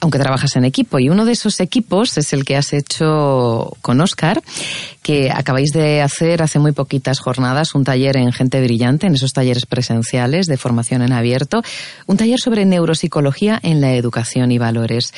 aunque 0.00 0.18
trabajas 0.18 0.54
en 0.56 0.64
equipo. 0.64 0.98
Y 0.98 1.08
uno 1.08 1.24
de 1.24 1.32
esos 1.32 1.60
equipos 1.60 2.16
es 2.18 2.32
el 2.32 2.44
que 2.44 2.56
has 2.56 2.72
hecho 2.72 3.76
con 3.82 4.00
Oscar, 4.00 4.42
que 5.02 5.30
acabáis 5.30 5.72
de 5.72 6.02
hacer 6.02 6.42
hace 6.42 6.58
muy 6.58 6.72
poquitas 6.72 7.18
jornadas 7.18 7.74
un 7.74 7.84
taller 7.84 8.16
en 8.16 8.32
Gente 8.32 8.60
Brillante, 8.60 9.06
en 9.06 9.14
esos 9.14 9.32
talleres 9.32 9.66
presenciales 9.66 10.46
de 10.46 10.56
formación 10.56 11.02
en 11.02 11.12
abierto, 11.12 11.62
un 12.06 12.16
taller 12.16 12.38
sobre 12.38 12.64
neuropsicología 12.64 13.58
en 13.62 13.80
la 13.80 13.94
educación 13.94 14.52
y 14.52 14.58
valores. 14.58 15.12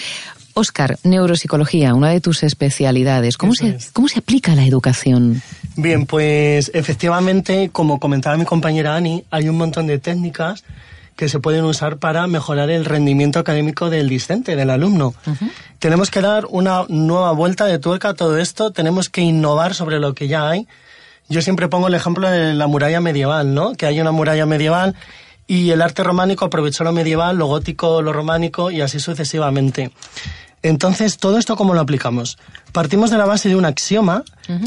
Oscar, 0.55 0.99
neuropsicología, 1.03 1.95
una 1.95 2.11
de 2.11 2.21
tus 2.21 2.43
especialidades. 2.43 3.37
¿Cómo 3.37 3.55
se, 3.55 3.79
¿Cómo 3.93 4.09
se 4.09 4.19
aplica 4.19 4.55
la 4.55 4.65
educación? 4.65 5.43
Bien, 5.77 6.07
pues 6.07 6.71
efectivamente, 6.75 7.71
como 7.73 8.01
comentaba 8.01 8.37
mi 8.37 8.45
compañera 8.45 8.97
Ani, 8.97 9.25
hay 9.31 9.49
un 9.49 9.57
montón 9.57 9.87
de 9.87 9.99
técnicas 9.99 10.65
que 11.17 11.29
se 11.29 11.39
pueden 11.39 11.65
usar 11.65 11.99
para 11.99 12.27
mejorar 12.27 12.71
el 12.71 12.87
rendimiento 12.87 13.39
académico 13.39 13.91
del 13.91 14.09
discente, 14.09 14.57
del 14.57 14.71
alumno. 14.71 15.15
Tenemos 15.79 16.11
que 16.11 16.23
dar 16.23 16.47
una 16.49 16.87
nueva 16.89 17.33
vuelta 17.33 17.67
de 17.67 17.79
tuerca 17.79 18.11
a 18.11 18.15
todo 18.15 18.39
esto, 18.39 18.71
tenemos 18.71 19.11
que 19.11 19.21
innovar 19.21 19.75
sobre 19.75 19.99
lo 19.99 20.15
que 20.15 20.29
ya 20.29 20.49
hay. 20.49 20.67
Yo 21.29 21.43
siempre 21.43 21.69
pongo 21.69 21.89
el 21.89 21.95
ejemplo 21.95 22.31
de 22.31 22.55
la 22.55 22.67
muralla 22.67 23.01
medieval, 23.01 23.55
¿no? 23.55 23.75
Que 23.75 23.87
hay 23.87 24.01
una 24.01 24.13
muralla 24.13 24.47
medieval 24.47 24.97
y 25.51 25.73
el 25.73 25.83
arte 25.83 26.05
románico 26.05 26.45
aprovechó 26.45 26.85
lo 26.85 26.93
medieval, 26.93 27.37
lo 27.37 27.47
gótico, 27.47 28.03
lo 28.03 28.13
románico 28.13 28.71
y 28.71 28.83
así 28.83 29.01
sucesivamente. 29.01 29.91
Entonces, 30.63 31.17
¿todo 31.17 31.39
esto 31.39 31.57
cómo 31.57 31.75
lo 31.75 31.81
aplicamos? 31.81 32.39
Partimos 32.71 33.11
de 33.11 33.19
la 33.19 33.25
base 33.25 33.49
de 33.49 33.57
un 33.57 33.65
axioma, 33.65 34.23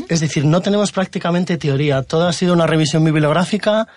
es 0.10 0.20
decir, 0.20 0.44
no 0.44 0.60
tenemos 0.60 0.92
prácticamente 0.92 1.56
teoría, 1.56 2.02
todo 2.02 2.28
ha 2.28 2.34
sido 2.34 2.52
una 2.52 2.68
revisión 2.68 3.06
bibliográfica, 3.06 3.88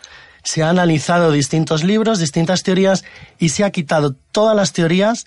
se 0.44 0.62
han 0.62 0.78
analizado 0.78 1.32
distintos 1.32 1.82
libros, 1.82 2.20
distintas 2.20 2.62
teorías 2.62 3.02
y 3.40 3.48
se 3.48 3.64
ha 3.64 3.72
quitado 3.72 4.14
todas 4.30 4.54
las 4.54 4.72
teorías 4.72 5.26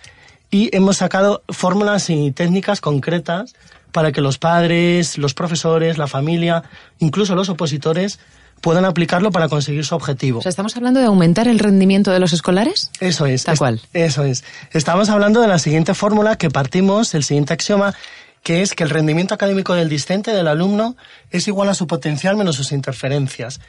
y 0.49 0.73
hemos 0.73 0.95
sacado 0.95 1.43
fórmulas 1.49 2.09
y 2.09 2.31
técnicas 2.31 2.79
concretas 2.79 3.53
para 3.91 4.13
que 4.13 4.21
los 4.21 4.37
padres, 4.37 5.17
los 5.17 5.33
profesores, 5.33 5.97
la 5.97 6.07
familia, 6.07 6.63
incluso 6.99 7.35
los 7.35 7.49
opositores 7.49 8.17
puedan 8.61 8.85
aplicarlo 8.85 9.31
para 9.31 9.49
conseguir 9.49 9.85
su 9.85 9.95
objetivo. 9.95 10.39
O 10.39 10.41
sea, 10.41 10.49
¿estamos 10.49 10.75
hablando 10.77 10.99
de 10.99 11.07
aumentar 11.07 11.47
el 11.47 11.59
rendimiento 11.59 12.11
de 12.11 12.19
los 12.19 12.33
escolares? 12.33 12.91
Eso 12.99 13.25
es. 13.25 13.43
Tal 13.43 13.57
cual. 13.57 13.81
Eso 13.93 14.23
es. 14.23 14.43
Estamos 14.71 15.09
hablando 15.09 15.41
de 15.41 15.47
la 15.47 15.59
siguiente 15.59 15.93
fórmula 15.93 16.37
que 16.37 16.49
partimos, 16.49 17.13
el 17.15 17.23
siguiente 17.23 17.53
axioma, 17.53 17.95
que 18.43 18.61
es 18.61 18.73
que 18.73 18.83
el 18.83 18.89
rendimiento 18.89 19.33
académico 19.33 19.73
del 19.73 19.89
discente, 19.89 20.31
del 20.31 20.47
alumno, 20.47 20.95
es 21.31 21.47
igual 21.47 21.69
a 21.69 21.73
su 21.73 21.87
potencial 21.87 22.37
menos 22.37 22.55
sus 22.55 22.71
interferencias 22.71 23.59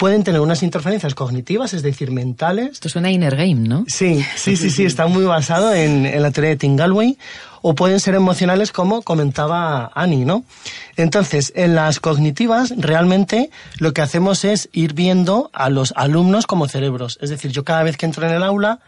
pueden 0.00 0.24
tener 0.24 0.40
unas 0.40 0.62
interferencias 0.62 1.14
cognitivas, 1.14 1.74
es 1.74 1.82
decir, 1.82 2.10
mentales. 2.10 2.70
Esto 2.72 2.88
suena 2.88 3.10
inner 3.10 3.36
game, 3.36 3.68
¿no? 3.68 3.84
Sí, 3.86 4.24
sí, 4.34 4.56
sí, 4.56 4.70
sí, 4.70 4.86
está 4.86 5.06
muy 5.08 5.24
basado 5.24 5.74
en, 5.74 6.04
la 6.22 6.30
teoría 6.30 6.52
de 6.52 6.56
Tim 6.56 6.74
Galway, 6.74 7.18
o 7.60 7.74
pueden 7.74 8.00
ser 8.00 8.14
emocionales 8.14 8.72
como 8.72 9.02
comentaba 9.02 9.92
Annie, 9.94 10.24
¿no? 10.24 10.42
Entonces, 10.96 11.52
en 11.54 11.74
las 11.74 12.00
cognitivas, 12.00 12.72
realmente 12.78 13.50
lo 13.76 13.92
que 13.92 14.00
hacemos 14.00 14.46
es 14.46 14.70
ir 14.72 14.94
viendo 14.94 15.50
a 15.52 15.68
los 15.68 15.92
alumnos 15.94 16.46
como 16.46 16.66
cerebros. 16.66 17.18
Es 17.20 17.28
decir, 17.28 17.50
yo 17.50 17.64
cada 17.64 17.82
vez 17.82 17.98
que 17.98 18.06
entro 18.06 18.26
en 18.26 18.32
el 18.32 18.42
aula, 18.42 18.80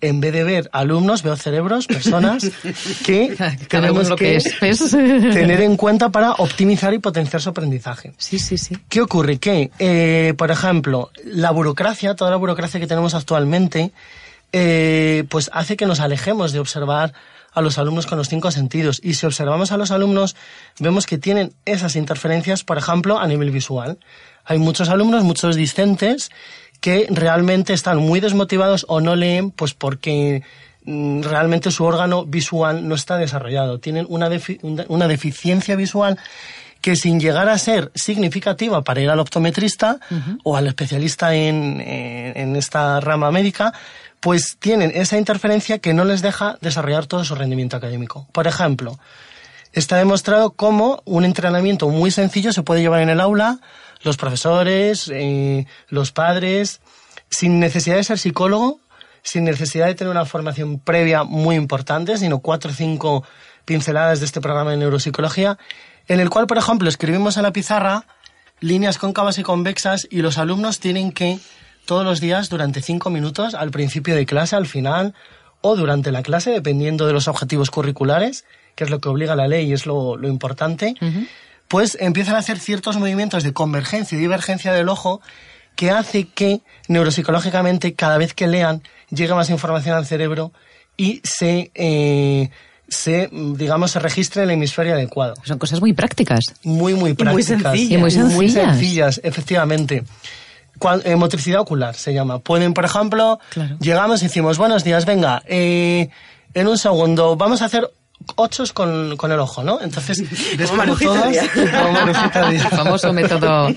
en 0.00 0.20
vez 0.20 0.32
de 0.32 0.44
ver 0.44 0.70
alumnos, 0.72 1.22
veo 1.22 1.36
cerebros, 1.36 1.86
personas 1.86 2.50
que 3.04 3.36
tenemos 3.68 4.10
que, 4.16 4.38
tener 4.60 5.60
en 5.60 5.76
cuenta 5.76 6.10
para 6.10 6.32
optimizar 6.32 6.94
y 6.94 6.98
potenciar 6.98 7.42
su 7.42 7.50
aprendizaje. 7.50 8.12
Sí, 8.16 8.38
sí, 8.38 8.58
sí. 8.58 8.76
¿Qué 8.88 9.00
ocurre? 9.00 9.38
Que, 9.38 9.70
eh, 9.78 10.34
por 10.36 10.50
ejemplo, 10.50 11.10
la 11.24 11.50
burocracia, 11.50 12.14
toda 12.14 12.30
la 12.30 12.36
burocracia 12.36 12.80
que 12.80 12.86
tenemos 12.86 13.14
actualmente, 13.14 13.92
eh, 14.52 15.24
pues 15.28 15.50
hace 15.52 15.76
que 15.76 15.86
nos 15.86 16.00
alejemos 16.00 16.52
de 16.52 16.58
observar 16.58 17.12
a 17.52 17.60
los 17.60 17.78
alumnos 17.78 18.06
con 18.06 18.18
los 18.18 18.28
cinco 18.28 18.50
sentidos. 18.50 19.00
Y 19.02 19.14
si 19.14 19.26
observamos 19.26 19.72
a 19.72 19.76
los 19.76 19.90
alumnos, 19.90 20.36
vemos 20.78 21.06
que 21.06 21.18
tienen 21.18 21.52
esas 21.64 21.96
interferencias, 21.96 22.64
por 22.64 22.78
ejemplo, 22.78 23.18
a 23.18 23.26
nivel 23.26 23.50
visual. 23.50 23.98
Hay 24.44 24.58
muchos 24.58 24.88
alumnos, 24.88 25.24
muchos 25.24 25.56
discentes, 25.56 26.30
que 26.80 27.06
realmente 27.10 27.72
están 27.72 27.98
muy 27.98 28.20
desmotivados 28.20 28.86
o 28.88 29.00
no 29.00 29.16
leen, 29.16 29.50
pues 29.50 29.74
porque 29.74 30.42
mm, 30.84 31.22
realmente 31.22 31.70
su 31.70 31.84
órgano 31.84 32.24
visual 32.24 32.88
no 32.88 32.94
está 32.94 33.18
desarrollado. 33.18 33.78
Tienen 33.78 34.06
una, 34.08 34.28
una 34.88 35.08
deficiencia 35.08 35.76
visual 35.76 36.18
que 36.80 36.96
sin 36.96 37.20
llegar 37.20 37.48
a 37.48 37.58
ser 37.58 37.92
significativa 37.94 38.82
para 38.82 39.00
ir 39.00 39.10
al 39.10 39.20
optometrista 39.20 40.00
o 40.44 40.56
al 40.56 40.66
especialista 40.66 41.34
en, 41.34 41.80
en, 41.80 42.56
esta 42.56 43.00
rama 43.00 43.30
médica, 43.30 43.72
pues 44.20 44.56
tienen 44.58 44.90
esa 44.94 45.18
interferencia 45.18 45.78
que 45.78 45.94
no 45.94 46.04
les 46.04 46.22
deja 46.22 46.56
desarrollar 46.60 47.06
todo 47.06 47.24
su 47.24 47.34
rendimiento 47.34 47.76
académico. 47.76 48.26
Por 48.32 48.46
ejemplo, 48.46 48.98
está 49.72 49.96
demostrado 49.96 50.52
cómo 50.52 51.02
un 51.04 51.24
entrenamiento 51.24 51.88
muy 51.88 52.10
sencillo 52.10 52.52
se 52.52 52.62
puede 52.62 52.80
llevar 52.80 53.02
en 53.02 53.10
el 53.10 53.20
aula, 53.20 53.60
los 54.02 54.16
profesores, 54.16 55.10
eh, 55.12 55.66
los 55.88 56.12
padres, 56.12 56.80
sin 57.28 57.60
necesidad 57.60 57.96
de 57.96 58.04
ser 58.04 58.18
psicólogo, 58.18 58.80
sin 59.22 59.44
necesidad 59.44 59.86
de 59.86 59.94
tener 59.94 60.10
una 60.10 60.24
formación 60.24 60.78
previa 60.78 61.24
muy 61.24 61.56
importante, 61.56 62.16
sino 62.16 62.40
cuatro 62.40 62.70
o 62.70 62.74
cinco 62.74 63.24
pinceladas 63.64 64.20
de 64.20 64.26
este 64.26 64.40
programa 64.40 64.72
de 64.72 64.78
neuropsicología, 64.78 65.58
en 66.08 66.20
el 66.20 66.30
cual, 66.30 66.46
por 66.46 66.58
ejemplo, 66.58 66.88
escribimos 66.88 67.36
en 67.36 67.44
la 67.44 67.52
pizarra 67.52 68.06
líneas 68.60 68.98
cóncavas 68.98 69.38
y 69.38 69.42
convexas 69.42 70.06
y 70.10 70.22
los 70.22 70.38
alumnos 70.38 70.80
tienen 70.80 71.12
que 71.12 71.38
todos 71.86 72.04
los 72.04 72.20
días 72.20 72.48
durante 72.48 72.82
cinco 72.82 73.10
minutos, 73.10 73.54
al 73.54 73.70
principio 73.70 74.14
de 74.14 74.26
clase, 74.26 74.56
al 74.56 74.66
final 74.66 75.14
o 75.62 75.76
durante 75.76 76.12
la 76.12 76.22
clase, 76.22 76.50
dependiendo 76.50 77.06
de 77.06 77.12
los 77.12 77.28
objetivos 77.28 77.70
curriculares, 77.70 78.44
que 78.74 78.84
es 78.84 78.90
lo 78.90 79.00
que 79.00 79.08
obliga 79.08 79.36
la 79.36 79.48
ley 79.48 79.68
y 79.68 79.72
es 79.72 79.86
lo, 79.86 80.18
importante, 80.26 80.94
pues 81.70 81.96
empiezan 82.00 82.34
a 82.34 82.38
hacer 82.38 82.58
ciertos 82.58 82.96
movimientos 82.96 83.44
de 83.44 83.52
convergencia 83.52 84.18
y 84.18 84.20
divergencia 84.20 84.72
del 84.72 84.88
ojo 84.88 85.20
que 85.76 85.92
hace 85.92 86.26
que 86.26 86.62
neuropsicológicamente 86.88 87.94
cada 87.94 88.18
vez 88.18 88.34
que 88.34 88.48
lean 88.48 88.82
llegue 89.10 89.34
más 89.34 89.50
información 89.50 89.96
al 89.96 90.04
cerebro 90.04 90.52
y 90.96 91.20
se... 91.22 91.70
Eh, 91.74 92.50
se, 92.88 93.30
digamos, 93.30 93.92
se 93.92 94.00
registre 94.00 94.42
el 94.42 94.50
hemisferio 94.50 94.94
adecuado. 94.94 95.34
Son 95.44 95.60
cosas 95.60 95.80
muy 95.80 95.92
prácticas. 95.92 96.40
Muy, 96.64 96.94
muy 96.94 97.14
prácticas. 97.14 97.32
muy 97.32 97.42
sencillas. 97.44 97.92
Y 97.92 97.98
muy 97.98 98.10
sencillas. 98.10 98.36
Muy 98.36 98.48
sencillas, 98.50 99.20
efectivamente. 99.22 100.02
Eh, 101.04 101.14
motricidad 101.14 101.60
ocular 101.60 101.94
se 101.94 102.12
llama. 102.12 102.40
Pueden, 102.40 102.74
por 102.74 102.84
ejemplo, 102.84 103.38
llegamos 103.78 104.22
y 104.22 104.24
decimos, 104.24 104.58
buenos 104.58 104.82
días, 104.82 105.06
venga, 105.06 105.40
eh, 105.46 106.08
en 106.52 106.66
un 106.66 106.76
segundo, 106.76 107.36
vamos 107.36 107.62
a 107.62 107.66
hacer 107.66 107.88
ocho 108.36 108.64
con, 108.74 109.16
con 109.16 109.32
el 109.32 109.38
ojo, 109.38 109.62
¿no? 109.62 109.80
Entonces, 109.80 110.22
como 110.68 110.96
todos, 110.96 111.36
El 112.50 112.60
famoso 112.60 113.12
método. 113.12 113.68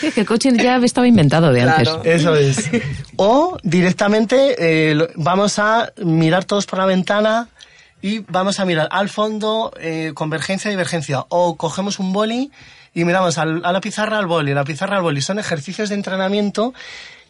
que 0.00 0.20
el 0.20 0.26
coaching 0.26 0.54
ya 0.54 0.76
estaba 0.76 1.06
inventado 1.06 1.52
de 1.52 1.62
antes. 1.62 1.90
Eso 2.04 2.34
es. 2.34 2.70
O 3.16 3.58
directamente 3.62 4.56
eh, 4.58 5.08
vamos 5.16 5.58
a 5.58 5.92
mirar 5.96 6.44
todos 6.44 6.66
por 6.66 6.78
la 6.78 6.86
ventana 6.86 7.48
y 8.00 8.20
vamos 8.20 8.60
a 8.60 8.64
mirar 8.64 8.88
al 8.90 9.08
fondo 9.08 9.72
eh, 9.80 10.12
convergencia 10.14 10.68
y 10.68 10.72
divergencia. 10.72 11.24
O 11.28 11.56
cogemos 11.56 11.98
un 11.98 12.12
boli 12.12 12.50
y 12.94 13.04
miramos 13.04 13.38
a 13.38 13.44
la 13.44 13.80
pizarra 13.80 14.18
al 14.18 14.26
boli, 14.26 14.54
la 14.54 14.64
pizarra 14.64 14.96
al 14.96 15.02
boli. 15.02 15.20
Son 15.20 15.38
ejercicios 15.38 15.88
de 15.88 15.94
entrenamiento 15.96 16.74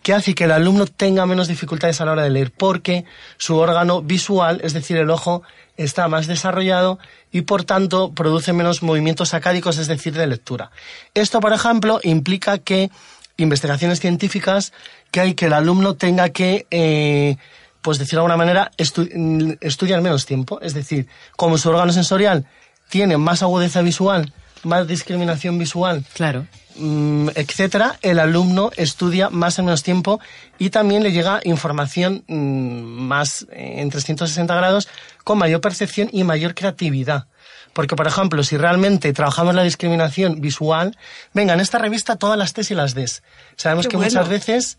que 0.03 0.15
hace 0.15 0.35
que 0.35 0.45
el 0.45 0.53
alumno 0.53 0.87
tenga 0.87 1.27
menos 1.27 1.49
dificultades 1.49 2.01
a 2.01 2.05
la 2.05 2.13
hora 2.13 2.23
de 2.23 2.31
leer, 2.31 2.53
porque 2.53 3.05
su 3.37 3.57
órgano 3.57 4.01
visual, 4.01 4.61
es 4.63 4.73
decir, 4.73 4.97
el 4.97 5.11
ojo, 5.11 5.43
está 5.79 6.09
más 6.09 6.27
desarrollado 6.27 6.99
y 7.33 7.43
por 7.43 7.65
tanto 7.65 8.13
produce 8.13 8.53
menos 8.53 8.83
movimientos 8.83 9.31
sacádicos, 9.31 9.79
es 9.79 9.87
decir, 9.87 10.13
de 10.13 10.27
lectura. 10.27 10.71
Esto, 11.15 11.41
por 11.41 11.55
ejemplo, 11.55 12.01
implica 12.03 12.59
que 12.59 12.91
investigaciones 13.39 14.01
científicas 14.01 14.73
que 15.11 15.21
hay 15.21 15.35
que 15.35 15.47
el 15.47 15.55
alumno 15.55 15.95
tenga 15.95 16.29
que 16.29 16.67
eh, 16.71 17.37
pues 17.81 17.99
decirlo 17.99 18.21
de 18.21 18.33
alguna 18.33 18.37
manera, 18.37 18.71
estudian 18.77 20.03
menos 20.03 20.27
tiempo. 20.27 20.61
Es 20.61 20.75
decir, 20.75 21.07
como 21.37 21.57
su 21.57 21.71
órgano 21.71 21.93
sensorial 21.93 22.45
tiene 22.91 23.17
más 23.17 23.43
agudeza 23.43 23.81
visual, 23.81 24.33
más 24.65 24.87
discriminación 24.87 25.59
visual, 25.59 26.05
claro. 26.13 26.47
Mm, 26.77 27.31
etcétera, 27.35 27.99
el 28.03 28.21
alumno 28.21 28.71
estudia 28.77 29.31
más 29.31 29.59
en 29.59 29.65
menos 29.65 29.83
tiempo 29.83 30.21
y 30.59 30.71
también 30.71 31.03
le 31.03 31.11
llega 31.11 31.41
información 31.43 32.23
mm, 32.29 32.83
más 33.09 33.47
eh, 33.51 33.77
en 33.79 33.91
360 33.91 34.55
grados 34.55 34.89
con 35.29 35.37
mayor 35.37 35.61
percepción 35.61 36.09
y 36.11 36.25
mayor 36.25 36.55
creatividad. 36.55 37.27
Porque, 37.75 37.97
por 37.97 38.07
ejemplo, 38.07 38.43
si 38.43 38.57
realmente 38.57 39.13
trabajamos 39.13 39.55
la 39.55 39.63
discriminación 39.63 40.41
visual, 40.41 40.97
venga, 41.35 41.53
en 41.53 41.61
esta 41.61 41.77
revista 41.77 42.17
todas 42.17 42.39
las 42.39 42.55
T 42.55 42.63
y 42.71 42.75
las 42.75 42.95
Ds. 42.95 43.23
Sabemos 43.55 43.89
que 43.89 43.99
muchas 43.99 44.27
veces 44.27 44.79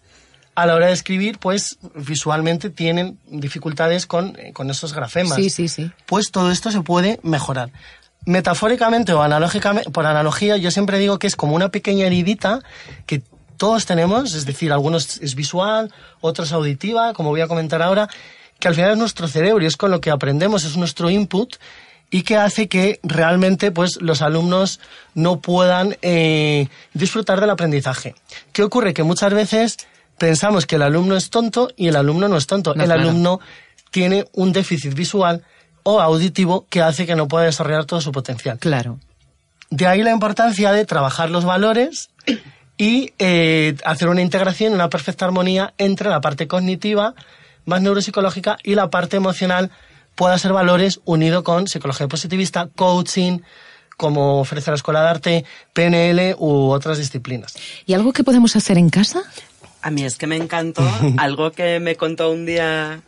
a 0.55 0.65
la 0.65 0.73
hora 0.73 0.87
de 0.87 0.93
escribir, 0.93 1.37
pues 1.37 1.77
visualmente 1.93 2.71
tienen 2.71 3.19
dificultades 3.27 4.07
con, 4.07 4.35
eh, 4.39 4.51
con 4.51 4.71
esos 4.71 4.91
grafemas. 4.91 5.35
Sí, 5.35 5.51
sí, 5.51 5.67
sí. 5.67 5.91
Pues 6.07 6.31
todo 6.31 6.49
esto 6.49 6.71
se 6.71 6.81
puede 6.81 7.19
mejorar. 7.21 7.69
Metafóricamente 8.25 9.13
o 9.13 9.21
analógicamente, 9.21 9.91
por 9.91 10.07
analogía, 10.07 10.57
yo 10.57 10.71
siempre 10.71 10.97
digo 10.97 11.19
que 11.19 11.27
es 11.27 11.35
como 11.35 11.53
una 11.53 11.69
pequeña 11.69 12.07
heridita 12.07 12.61
que 13.05 13.21
todos 13.57 13.85
tenemos, 13.85 14.33
es 14.33 14.47
decir, 14.47 14.71
algunos 14.71 15.21
es 15.21 15.35
visual, 15.35 15.93
otros 16.21 16.51
auditiva, 16.53 17.13
como 17.13 17.29
voy 17.29 17.41
a 17.41 17.47
comentar 17.47 17.83
ahora, 17.83 18.09
que 18.59 18.67
al 18.67 18.75
final 18.75 18.91
es 18.91 18.97
nuestro 18.97 19.27
cerebro 19.27 19.63
y 19.63 19.67
es 19.67 19.77
con 19.77 19.91
lo 19.91 20.01
que 20.01 20.11
aprendemos, 20.11 20.63
es 20.65 20.77
nuestro 20.77 21.09
input 21.09 21.55
y 22.11 22.23
que 22.23 22.37
hace 22.37 22.67
que 22.67 22.99
realmente 23.03 23.71
pues 23.71 24.01
los 24.01 24.21
alumnos 24.21 24.79
no 25.13 25.39
puedan 25.39 25.97
eh, 26.01 26.67
disfrutar 26.93 27.39
del 27.39 27.49
aprendizaje. 27.49 28.15
¿Qué 28.51 28.63
ocurre? 28.63 28.93
Que 28.93 29.03
muchas 29.03 29.33
veces 29.33 29.77
pensamos 30.17 30.65
que 30.65 30.75
el 30.75 30.81
alumno 30.81 31.15
es 31.15 31.29
tonto 31.29 31.69
y 31.77 31.87
el 31.87 31.95
alumno 31.95 32.27
no 32.27 32.37
es 32.37 32.47
tonto. 32.47 32.73
el 32.73 32.91
alumno 32.91 33.39
tiene 33.91 34.25
un 34.33 34.51
déficit 34.51 34.93
visual 34.93 35.43
o 35.83 36.01
auditivo 36.01 36.65
que 36.69 36.81
hace 36.81 37.05
que 37.05 37.15
no 37.15 37.27
pueda 37.27 37.45
desarrollar 37.45 37.85
todo 37.85 38.01
su 38.01 38.11
potencial. 38.11 38.59
Claro. 38.59 38.99
De 39.69 39.87
ahí 39.87 40.01
la 40.01 40.11
importancia 40.11 40.71
de 40.71 40.85
trabajar 40.85 41.29
los 41.29 41.45
valores 41.45 42.09
y 42.77 43.13
eh, 43.19 43.75
hacer 43.85 44.09
una 44.09 44.21
integración, 44.21 44.73
una 44.73 44.89
perfecta 44.89 45.25
armonía 45.25 45.73
entre 45.77 46.09
la 46.09 46.21
parte 46.21 46.47
cognitiva, 46.47 47.13
más 47.65 47.81
neuropsicológica, 47.81 48.57
y 48.63 48.75
la 48.75 48.89
parte 48.89 49.17
emocional, 49.17 49.71
pueda 50.15 50.37
ser 50.37 50.53
valores 50.53 50.99
unido 51.05 51.43
con 51.43 51.67
psicología 51.67 52.07
positivista, 52.07 52.67
coaching, 52.75 53.39
como 53.95 54.39
ofrece 54.39 54.71
la 54.71 54.75
Escuela 54.75 55.01
de 55.01 55.09
Arte, 55.09 55.45
PNL 55.73 56.35
u 56.37 56.69
otras 56.69 56.97
disciplinas. 56.97 57.55
¿Y 57.85 57.93
algo 57.93 58.13
que 58.13 58.23
podemos 58.23 58.55
hacer 58.55 58.77
en 58.77 58.89
casa? 58.89 59.23
A 59.81 59.91
mí 59.91 60.03
es 60.03 60.17
que 60.17 60.27
me 60.27 60.35
encantó 60.35 60.83
algo 61.17 61.51
que 61.51 61.79
me 61.79 61.95
contó 61.95 62.31
un 62.31 62.45
día 62.45 63.01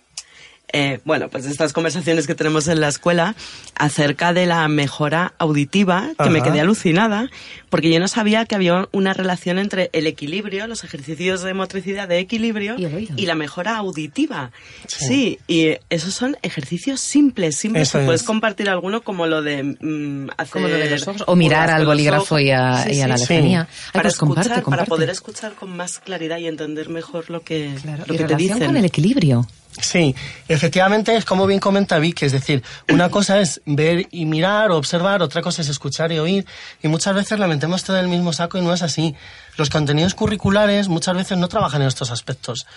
eh, 0.73 0.99
bueno, 1.05 1.29
pues 1.29 1.45
estas 1.45 1.73
conversaciones 1.73 2.27
que 2.27 2.35
tenemos 2.35 2.67
en 2.67 2.79
la 2.79 2.87
escuela 2.87 3.35
acerca 3.75 4.33
de 4.33 4.45
la 4.45 4.67
mejora 4.67 5.33
auditiva, 5.37 6.11
que 6.21 6.29
me 6.29 6.41
quedé 6.41 6.61
alucinada, 6.61 7.29
porque 7.69 7.91
yo 7.91 7.99
no 7.99 8.07
sabía 8.07 8.45
que 8.45 8.55
había 8.55 8.87
una 8.91 9.13
relación 9.13 9.57
entre 9.59 9.89
el 9.93 10.07
equilibrio, 10.07 10.67
los 10.67 10.83
ejercicios 10.83 11.41
de 11.41 11.53
motricidad 11.53 12.07
de 12.07 12.19
equilibrio 12.19 12.75
y, 12.77 13.25
la 13.25 13.35
mejora 13.35 13.77
auditiva. 13.77 14.51
Sí. 14.87 15.39
y 15.47 15.75
esos 15.89 16.13
son 16.13 16.37
ejercicios 16.41 16.99
simples, 16.99 17.57
simples. 17.57 17.91
Puedes 17.91 18.23
compartir 18.23 18.69
alguno 18.69 19.01
como 19.01 19.25
lo 19.27 19.41
de 19.41 19.63
mm, 19.63 20.29
hacer... 20.37 20.91
los 20.91 21.07
ojos, 21.07 21.23
o 21.27 21.35
mirar 21.35 21.69
al 21.69 21.85
bolígrafo 21.85 22.39
y 22.39 22.51
a, 22.51 22.85
la 22.85 23.15
lejanía. 23.17 23.67
Para, 23.93 24.03
pues 24.03 24.13
escuchar, 24.15 24.63
para 24.63 24.85
poder 24.85 25.09
escuchar 25.09 25.53
con 25.53 25.75
más 25.75 25.99
claridad 25.99 26.37
y 26.37 26.47
entender 26.47 26.89
mejor 26.89 27.29
lo 27.29 27.41
que, 27.41 27.73
lo 28.05 28.15
que 28.15 28.23
te 28.25 28.35
dicen. 28.35 28.65
con 28.65 28.77
el 28.77 28.85
equilibrio. 28.85 29.47
Sí, 29.79 30.13
efectivamente 30.49 31.15
es 31.15 31.23
como 31.23 31.47
bien 31.47 31.61
comenta 31.61 31.97
Vicky, 31.97 32.25
es 32.25 32.33
decir, 32.33 32.61
una 32.89 33.09
cosa 33.09 33.39
es 33.39 33.61
ver 33.65 34.07
y 34.11 34.25
mirar 34.25 34.69
o 34.71 34.77
observar, 34.77 35.21
otra 35.21 35.41
cosa 35.41 35.61
es 35.61 35.69
escuchar 35.69 36.11
y 36.11 36.19
oír, 36.19 36.45
y 36.83 36.89
muchas 36.89 37.15
veces 37.15 37.39
la 37.39 37.47
metemos 37.47 37.83
todo 37.83 37.97
en 37.97 38.03
el 38.03 38.09
mismo 38.09 38.33
saco 38.33 38.57
y 38.57 38.61
no 38.61 38.73
es 38.73 38.81
así. 38.81 39.15
Los 39.57 39.69
contenidos 39.69 40.13
curriculares 40.13 40.89
muchas 40.89 41.15
veces 41.15 41.37
no 41.37 41.47
trabajan 41.47 41.81
en 41.81 41.87
estos 41.87 42.11
aspectos. 42.11 42.67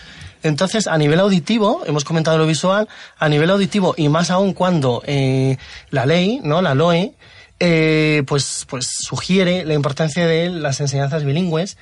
Entonces, 0.43 0.87
a 0.87 0.97
nivel 0.97 1.19
auditivo, 1.19 1.83
hemos 1.85 2.05
comentado 2.05 2.39
lo 2.39 2.47
visual, 2.47 2.89
a 3.19 3.29
nivel 3.29 3.51
auditivo, 3.51 3.95
y 3.97 4.09
más 4.09 4.31
aún 4.31 4.53
cuando 4.53 5.03
eh, 5.07 5.57
la 5.91 6.07
ley, 6.07 6.41
¿no? 6.45 6.62
La 6.62 6.75
LOE, 6.75 7.15
eh, 7.59 8.23
pues, 8.27 8.66
pues 8.69 8.89
sugiere 9.01 9.65
la 9.65 9.75
importancia 9.75 10.27
de 10.27 10.51
las 10.51 10.81
enseñanzas 10.81 11.25
bilingües. 11.25 11.77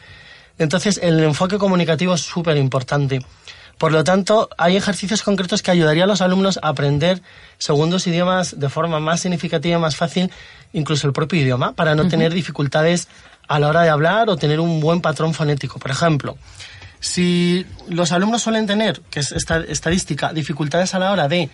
Entonces, 0.58 0.98
el 1.02 1.22
enfoque 1.22 1.58
comunicativo 1.58 2.14
es 2.14 2.22
súper 2.22 2.56
importante. 2.56 3.20
Por 3.82 3.90
lo 3.90 4.04
tanto, 4.04 4.48
hay 4.58 4.76
ejercicios 4.76 5.24
concretos 5.24 5.60
que 5.60 5.72
ayudarían 5.72 6.04
a 6.04 6.12
los 6.12 6.20
alumnos 6.20 6.56
a 6.62 6.68
aprender 6.68 7.20
segundos 7.58 8.06
idiomas 8.06 8.60
de 8.60 8.68
forma 8.68 9.00
más 9.00 9.18
significativa 9.18 9.76
y 9.76 9.80
más 9.80 9.96
fácil, 9.96 10.30
incluso 10.72 11.08
el 11.08 11.12
propio 11.12 11.40
idioma, 11.40 11.72
para 11.72 11.96
no 11.96 12.06
tener 12.06 12.32
dificultades 12.32 13.08
a 13.48 13.58
la 13.58 13.66
hora 13.66 13.82
de 13.82 13.88
hablar 13.88 14.30
o 14.30 14.36
tener 14.36 14.60
un 14.60 14.78
buen 14.78 15.00
patrón 15.00 15.34
fonético. 15.34 15.80
Por 15.80 15.90
ejemplo, 15.90 16.38
si 17.00 17.66
los 17.88 18.12
alumnos 18.12 18.42
suelen 18.42 18.68
tener, 18.68 19.00
que 19.10 19.18
es 19.18 19.32
esta 19.32 19.58
estadística, 19.58 20.32
dificultades 20.32 20.94
a 20.94 21.00
la 21.00 21.10
hora 21.10 21.26
de 21.26 21.50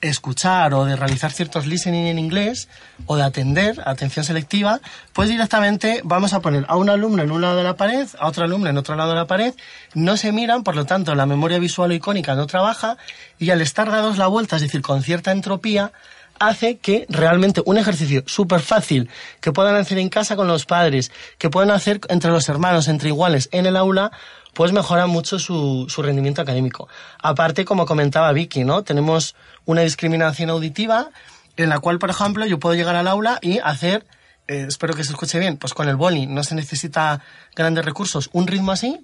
escuchar 0.00 0.74
o 0.74 0.84
de 0.84 0.96
realizar 0.96 1.32
ciertos 1.32 1.66
listening 1.66 2.06
en 2.06 2.18
inglés 2.18 2.68
o 3.06 3.16
de 3.16 3.24
atender, 3.24 3.82
atención 3.84 4.24
selectiva, 4.24 4.80
pues 5.12 5.28
directamente 5.28 6.00
vamos 6.04 6.32
a 6.32 6.40
poner 6.40 6.64
a 6.68 6.76
un 6.76 6.88
alumno 6.88 7.22
en 7.22 7.32
un 7.32 7.40
lado 7.40 7.56
de 7.56 7.64
la 7.64 7.76
pared, 7.76 8.06
a 8.18 8.28
otro 8.28 8.44
alumno 8.44 8.70
en 8.70 8.78
otro 8.78 8.94
lado 8.94 9.10
de 9.10 9.16
la 9.16 9.26
pared, 9.26 9.54
no 9.94 10.16
se 10.16 10.32
miran, 10.32 10.62
por 10.62 10.76
lo 10.76 10.84
tanto 10.84 11.14
la 11.14 11.26
memoria 11.26 11.58
visual 11.58 11.90
o 11.90 11.94
icónica 11.94 12.34
no 12.34 12.46
trabaja 12.46 12.96
y 13.38 13.50
al 13.50 13.60
estar 13.60 13.90
dados 13.90 14.18
la 14.18 14.28
vuelta, 14.28 14.56
es 14.56 14.62
decir, 14.62 14.82
con 14.82 15.02
cierta 15.02 15.32
entropía, 15.32 15.92
hace 16.38 16.78
que 16.78 17.06
realmente 17.08 17.62
un 17.64 17.78
ejercicio 17.78 18.22
súper 18.26 18.60
fácil 18.60 19.08
que 19.40 19.52
puedan 19.52 19.74
hacer 19.74 19.98
en 19.98 20.08
casa 20.08 20.36
con 20.36 20.46
los 20.46 20.66
padres, 20.66 21.10
que 21.38 21.50
puedan 21.50 21.70
hacer 21.70 22.00
entre 22.08 22.30
los 22.30 22.48
hermanos, 22.48 22.88
entre 22.88 23.08
iguales 23.08 23.48
en 23.52 23.66
el 23.66 23.76
aula, 23.76 24.12
pues 24.58 24.72
mejora 24.72 25.06
mucho 25.06 25.38
su, 25.38 25.86
su 25.88 26.02
rendimiento 26.02 26.42
académico. 26.42 26.88
Aparte, 27.22 27.64
como 27.64 27.86
comentaba 27.86 28.32
Vicky, 28.32 28.64
¿no? 28.64 28.82
Tenemos 28.82 29.36
una 29.66 29.82
discriminación 29.82 30.50
auditiva 30.50 31.10
en 31.56 31.68
la 31.68 31.78
cual, 31.78 32.00
por 32.00 32.10
ejemplo, 32.10 32.44
yo 32.44 32.58
puedo 32.58 32.74
llegar 32.74 32.96
al 32.96 33.06
aula 33.06 33.38
y 33.40 33.60
hacer, 33.60 34.04
eh, 34.48 34.64
espero 34.66 34.94
que 34.94 35.04
se 35.04 35.12
escuche 35.12 35.38
bien, 35.38 35.58
pues 35.58 35.74
con 35.74 35.88
el 35.88 35.94
boli 35.94 36.26
no 36.26 36.42
se 36.42 36.56
necesita 36.56 37.20
grandes 37.54 37.84
recursos, 37.84 38.30
un 38.32 38.48
ritmo 38.48 38.72
así. 38.72 38.98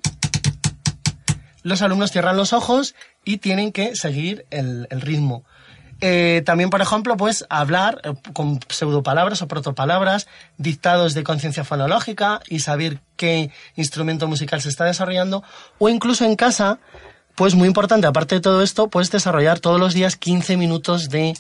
Los 1.63 1.83
alumnos 1.83 2.11
cierran 2.11 2.37
los 2.37 2.53
ojos 2.53 2.97
y 3.25 3.37
tienen 3.37 3.71
que 3.71 3.95
seguir 3.95 4.47
el, 4.51 4.89
el 4.91 5.03
ritmo. 5.03 5.45
Eh, 6.07 6.43
también, 6.45 6.69
por 6.69 6.83
ejemplo, 6.83 7.17
pues 7.17 7.47
hablar 7.49 8.03
eh, 8.05 8.13
con 8.35 8.61
pseudopalabras 8.69 9.41
o 9.41 9.49
protopalabras, 9.49 10.29
dictados 10.59 11.15
de 11.15 11.25
conciencia 11.25 11.65
fonológica 11.65 12.43
y 12.47 12.61
saber 12.61 13.01
qué 13.17 13.51
instrumento 13.75 14.29
musical 14.29 14.61
se 14.61 14.69
está 14.69 14.85
desarrollando, 14.85 15.43
o 15.79 15.89
incluso 15.89 16.27
en 16.27 16.37
casa, 16.37 16.79
pues 17.37 17.55
muy 17.55 17.69
importante, 17.69 18.07
aparte 18.07 18.35
de 18.35 18.43
todo 18.43 18.63
esto, 18.63 18.89
puedes 18.89 19.11
desarrollar 19.11 19.61
todos 19.61 19.81
los 19.81 19.95
días 19.95 20.17
15 20.17 20.59
minutos 20.59 21.09
de 21.09 21.33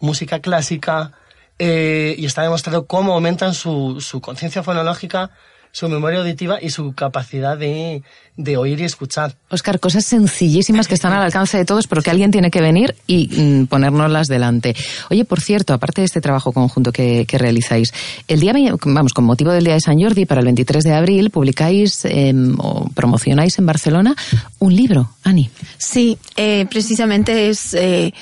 música 0.00 0.40
clásica 0.40 1.12
eh, 1.58 2.14
y 2.18 2.26
está 2.26 2.42
demostrado 2.42 2.84
cómo 2.84 3.14
aumentan 3.14 3.54
su, 3.54 4.02
su 4.02 4.20
conciencia 4.20 4.62
fonológica, 4.62 5.30
su 5.72 5.88
memoria 5.88 6.20
auditiva 6.20 6.58
y 6.60 6.70
su 6.70 6.92
capacidad 6.92 7.56
de, 7.56 8.02
de 8.36 8.56
oír 8.56 8.80
y 8.80 8.84
escuchar. 8.84 9.36
Oscar, 9.50 9.78
cosas 9.80 10.04
sencillísimas 10.04 10.88
que 10.88 10.94
están 10.94 11.12
al 11.12 11.22
alcance 11.22 11.56
de 11.56 11.64
todos, 11.64 11.86
pero 11.86 12.02
que 12.02 12.10
alguien 12.10 12.30
tiene 12.30 12.50
que 12.50 12.60
venir 12.60 12.96
y 13.06 13.28
mm, 13.28 13.66
ponérnoslas 13.66 14.28
delante. 14.28 14.74
Oye, 15.10 15.24
por 15.24 15.40
cierto, 15.40 15.72
aparte 15.72 16.00
de 16.00 16.06
este 16.06 16.20
trabajo 16.20 16.52
conjunto 16.52 16.92
que, 16.92 17.24
que, 17.26 17.38
realizáis, 17.38 17.92
el 18.28 18.40
día, 18.40 18.52
vamos, 18.84 19.12
con 19.12 19.24
motivo 19.24 19.52
del 19.52 19.64
Día 19.64 19.74
de 19.74 19.80
San 19.80 20.00
Jordi, 20.00 20.26
para 20.26 20.40
el 20.40 20.46
23 20.46 20.84
de 20.84 20.94
abril, 20.94 21.30
publicáis 21.30 22.04
eh, 22.04 22.32
o 22.58 22.88
promocionáis 22.94 23.58
en 23.58 23.66
Barcelona 23.66 24.16
un 24.58 24.74
libro, 24.74 25.10
Ani. 25.24 25.50
Sí, 25.78 26.18
eh, 26.36 26.66
precisamente 26.68 27.48
es 27.48 27.74
eh, 27.74 28.12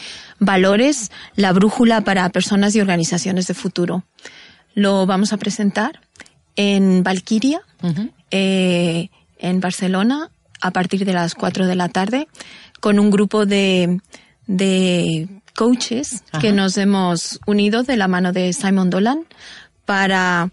Valores, 0.40 1.10
la 1.34 1.52
brújula 1.52 2.02
para 2.02 2.28
personas 2.28 2.74
y 2.76 2.80
organizaciones 2.80 3.46
de 3.46 3.54
futuro. 3.54 4.04
Lo 4.74 5.06
vamos 5.06 5.32
a 5.32 5.36
presentar 5.36 6.00
en 6.58 6.98
uh 6.98 7.88
-huh. 7.88 8.10
eh, 8.32 9.10
en 9.38 9.60
Barcelona, 9.60 10.30
a 10.60 10.72
partir 10.72 11.04
de 11.04 11.12
las 11.12 11.34
4 11.34 11.66
de 11.66 11.76
la 11.76 11.88
tarde, 11.88 12.28
con 12.80 12.98
un 12.98 13.10
grupo 13.10 13.46
de, 13.46 14.00
de 14.46 15.28
coaches 15.54 16.24
Ajá. 16.32 16.40
que 16.40 16.52
nos 16.52 16.76
hemos 16.76 17.38
unido 17.46 17.84
de 17.84 17.96
la 17.96 18.08
mano 18.08 18.32
de 18.32 18.52
Simon 18.52 18.90
Dolan 18.90 19.20
para, 19.84 20.50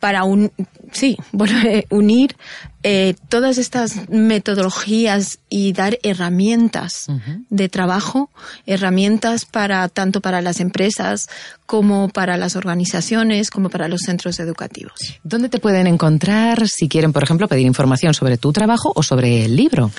para 0.00 0.24
un, 0.24 0.50
sí, 0.92 1.16
bueno, 1.30 1.54
unir 1.90 2.34
eh, 2.82 3.14
todas 3.28 3.58
estas 3.58 4.08
metodologías 4.08 5.38
y 5.50 5.74
dar 5.74 5.98
herramientas 6.02 7.04
uh 7.08 7.12
-huh. 7.12 7.44
de 7.50 7.68
trabajo, 7.68 8.30
herramientas 8.66 9.44
para 9.44 9.86
tanto 9.88 10.22
para 10.22 10.40
las 10.40 10.60
empresas 10.60 11.28
como 11.66 12.08
para 12.08 12.38
las 12.38 12.56
organizaciones, 12.56 13.50
como 13.50 13.68
para 13.68 13.86
los 13.86 14.00
centros 14.00 14.40
educativos. 14.40 15.20
¿Dónde 15.22 15.50
te 15.50 15.60
pueden 15.60 15.86
encontrar 15.86 16.66
si 16.66 16.88
quieren, 16.88 17.12
por 17.12 17.22
ejemplo, 17.22 17.46
pedir 17.46 17.66
información 17.66 18.14
sobre 18.14 18.38
tu 18.38 18.50
trabajo 18.52 18.90
o 18.94 19.02
sobre 19.02 19.44
el 19.44 19.54
libro? 19.54 19.90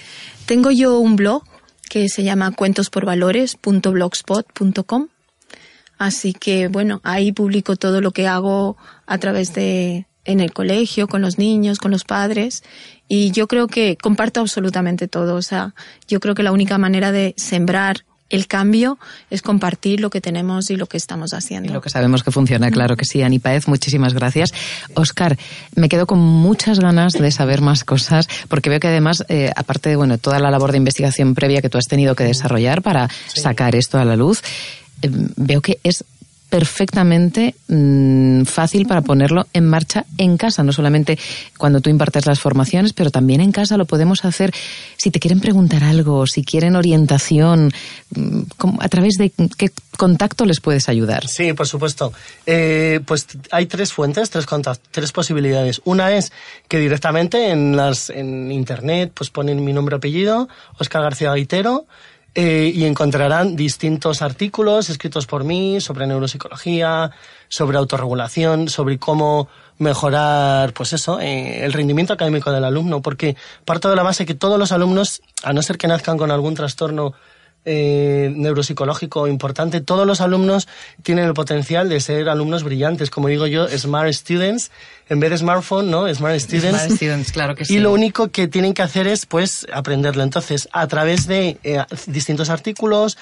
Tengo 0.47 0.71
yo 0.71 0.97
un 0.99 1.15
blog 1.15 1.43
que 1.87 2.09
se 2.09 2.23
llama 2.23 2.49
cuentosporvalores.blogspot.com. 2.51 5.07
Así 6.01 6.33
que, 6.33 6.67
bueno, 6.67 6.99
ahí 7.03 7.31
publico 7.31 7.75
todo 7.75 8.01
lo 8.01 8.09
que 8.09 8.27
hago 8.27 8.75
a 9.05 9.19
través 9.19 9.53
de, 9.53 10.07
en 10.25 10.39
el 10.39 10.51
colegio, 10.51 11.07
con 11.07 11.21
los 11.21 11.37
niños, 11.37 11.77
con 11.77 11.91
los 11.91 12.05
padres. 12.05 12.63
Y 13.07 13.29
yo 13.29 13.47
creo 13.47 13.67
que 13.67 13.97
comparto 14.01 14.39
absolutamente 14.39 15.07
todo. 15.07 15.35
O 15.35 15.43
sea, 15.43 15.75
yo 16.07 16.19
creo 16.19 16.33
que 16.33 16.41
la 16.41 16.53
única 16.53 16.79
manera 16.79 17.11
de 17.11 17.35
sembrar 17.37 17.97
el 18.31 18.47
cambio 18.47 18.97
es 19.29 19.43
compartir 19.43 19.99
lo 19.99 20.09
que 20.09 20.21
tenemos 20.21 20.71
y 20.71 20.75
lo 20.75 20.87
que 20.87 20.97
estamos 20.97 21.35
haciendo. 21.35 21.69
Y 21.69 21.71
lo 21.71 21.81
que 21.81 21.91
sabemos 21.91 22.23
que 22.23 22.31
funciona, 22.31 22.71
claro 22.71 22.97
que 22.97 23.05
sí. 23.05 23.21
Ani 23.21 23.37
Paez, 23.37 23.67
muchísimas 23.67 24.15
gracias. 24.15 24.55
Oscar, 24.95 25.37
me 25.75 25.87
quedo 25.87 26.07
con 26.07 26.17
muchas 26.17 26.79
ganas 26.79 27.13
de 27.13 27.29
saber 27.29 27.61
más 27.61 27.83
cosas, 27.83 28.27
porque 28.47 28.71
veo 28.71 28.79
que 28.79 28.87
además, 28.87 29.23
eh, 29.29 29.51
aparte 29.55 29.89
de 29.89 29.97
bueno, 29.97 30.17
toda 30.17 30.39
la 30.39 30.49
labor 30.49 30.71
de 30.71 30.77
investigación 30.77 31.35
previa 31.35 31.61
que 31.61 31.69
tú 31.69 31.77
has 31.77 31.85
tenido 31.85 32.15
que 32.15 32.23
desarrollar 32.23 32.81
para 32.81 33.07
sí. 33.27 33.41
sacar 33.41 33.75
esto 33.75 33.99
a 33.99 34.05
la 34.05 34.15
luz, 34.15 34.41
veo 35.01 35.61
que 35.61 35.79
es 35.83 36.03
perfectamente 36.51 37.55
mmm, 37.69 38.43
fácil 38.43 38.85
para 38.85 39.01
ponerlo 39.01 39.47
en 39.53 39.65
marcha 39.65 40.05
en 40.17 40.35
casa, 40.35 40.63
no 40.63 40.73
solamente 40.73 41.17
cuando 41.57 41.79
tú 41.79 41.89
impartes 41.89 42.25
las 42.25 42.41
formaciones, 42.41 42.91
pero 42.91 43.09
también 43.09 43.39
en 43.39 43.53
casa 43.53 43.77
lo 43.77 43.85
podemos 43.85 44.25
hacer 44.25 44.53
si 44.97 45.11
te 45.11 45.21
quieren 45.21 45.39
preguntar 45.39 45.81
algo, 45.85 46.27
si 46.27 46.43
quieren 46.43 46.75
orientación, 46.75 47.71
mmm, 48.13 48.41
a 48.79 48.89
través 48.89 49.13
de 49.13 49.31
qué 49.57 49.71
contacto 49.95 50.45
les 50.45 50.59
puedes 50.59 50.89
ayudar. 50.89 51.25
Sí, 51.25 51.53
por 51.53 51.67
supuesto. 51.67 52.11
Eh, 52.45 52.99
pues 53.05 53.27
hay 53.51 53.67
tres 53.67 53.93
fuentes, 53.93 54.29
tres 54.29 54.45
contactos, 54.45 54.89
tres 54.91 55.13
posibilidades. 55.13 55.81
Una 55.85 56.11
es 56.11 56.33
que 56.67 56.79
directamente 56.79 57.51
en 57.51 57.77
las 57.77 58.09
en 58.09 58.51
internet 58.51 59.11
pues 59.13 59.29
ponen 59.29 59.63
mi 59.63 59.71
nombre 59.71 59.95
apellido, 59.95 60.49
Oscar 60.77 61.03
García 61.03 61.29
Gaitero, 61.29 61.85
eh, 62.33 62.71
y 62.73 62.85
encontrarán 62.85 63.55
distintos 63.57 64.21
artículos 64.21 64.89
escritos 64.89 65.25
por 65.25 65.43
mí 65.43 65.81
sobre 65.81 66.07
neuropsicología, 66.07 67.11
sobre 67.49 67.77
autorregulación, 67.77 68.69
sobre 68.69 68.97
cómo 68.97 69.49
mejorar, 69.79 70.73
pues 70.73 70.93
eso, 70.93 71.19
eh, 71.19 71.65
el 71.65 71.73
rendimiento 71.73 72.13
académico 72.13 72.51
del 72.51 72.63
alumno, 72.63 73.01
porque 73.01 73.35
parto 73.65 73.89
de 73.89 73.95
la 73.95 74.03
base 74.03 74.25
que 74.25 74.35
todos 74.35 74.57
los 74.57 74.71
alumnos, 74.71 75.21
a 75.43 75.51
no 75.51 75.61
ser 75.61 75.77
que 75.77 75.87
nazcan 75.87 76.17
con 76.17 76.31
algún 76.31 76.53
trastorno 76.53 77.13
eh, 77.65 78.33
neuropsicológico 78.35 79.27
importante, 79.27 79.81
todos 79.81 80.07
los 80.07 80.21
alumnos 80.21 80.67
tienen 81.03 81.25
el 81.25 81.33
potencial 81.33 81.89
de 81.89 81.99
ser 81.99 82.29
alumnos 82.29 82.63
brillantes, 82.63 83.09
como 83.09 83.27
digo 83.27 83.47
yo, 83.47 83.67
smart 83.67 84.11
students, 84.13 84.71
en 85.09 85.19
vez 85.19 85.31
de 85.31 85.37
smartphone, 85.37 85.91
¿no? 85.91 86.13
Smart 86.13 86.39
students. 86.39 86.79
Smart 86.79 86.91
students, 86.91 87.31
claro 87.31 87.55
que 87.55 87.65
sí. 87.65 87.75
Y 87.75 87.79
lo 87.79 87.91
único 87.91 88.29
que 88.29 88.47
tienen 88.47 88.73
que 88.73 88.81
hacer 88.81 89.07
es, 89.07 89.25
pues, 89.25 89.67
aprenderlo. 89.73 90.23
Entonces, 90.23 90.69
a 90.71 90.87
través 90.87 91.27
de 91.27 91.57
eh, 91.63 91.83
distintos 92.07 92.49
artículos, 92.49 93.17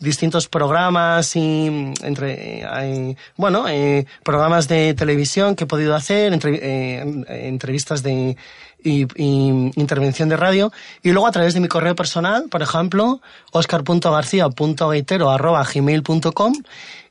distintos 0.00 0.48
programas 0.48 1.36
y 1.36 1.92
entre 2.02 2.62
eh, 2.62 3.16
bueno 3.36 3.68
eh, 3.68 4.06
programas 4.22 4.68
de 4.68 4.94
televisión 4.94 5.56
que 5.56 5.64
he 5.64 5.66
podido 5.66 5.94
hacer 5.94 6.32
entre, 6.32 6.58
eh, 6.62 7.04
entrevistas 7.28 8.02
de 8.02 8.38
y, 8.86 9.06
y, 9.16 9.72
intervención 9.76 10.28
de 10.28 10.36
radio. 10.36 10.70
Y 11.02 11.12
luego 11.12 11.26
a 11.26 11.32
través 11.32 11.54
de 11.54 11.60
mi 11.60 11.68
correo 11.68 11.94
personal 11.94 12.50
por 12.50 12.60
ejemplo 12.62 13.22
oscar.garcia.gaitero.gmail.com 13.52 16.52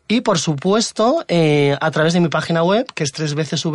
y 0.07 0.21
por 0.21 0.37
supuesto 0.37 1.23
eh, 1.27 1.77
a 1.79 1.91
través 1.91 2.13
de 2.13 2.19
mi 2.19 2.27
página 2.27 2.63
web 2.63 2.85
que 2.93 3.03
es 3.03 3.11
tres 3.11 3.35
veces 3.35 3.65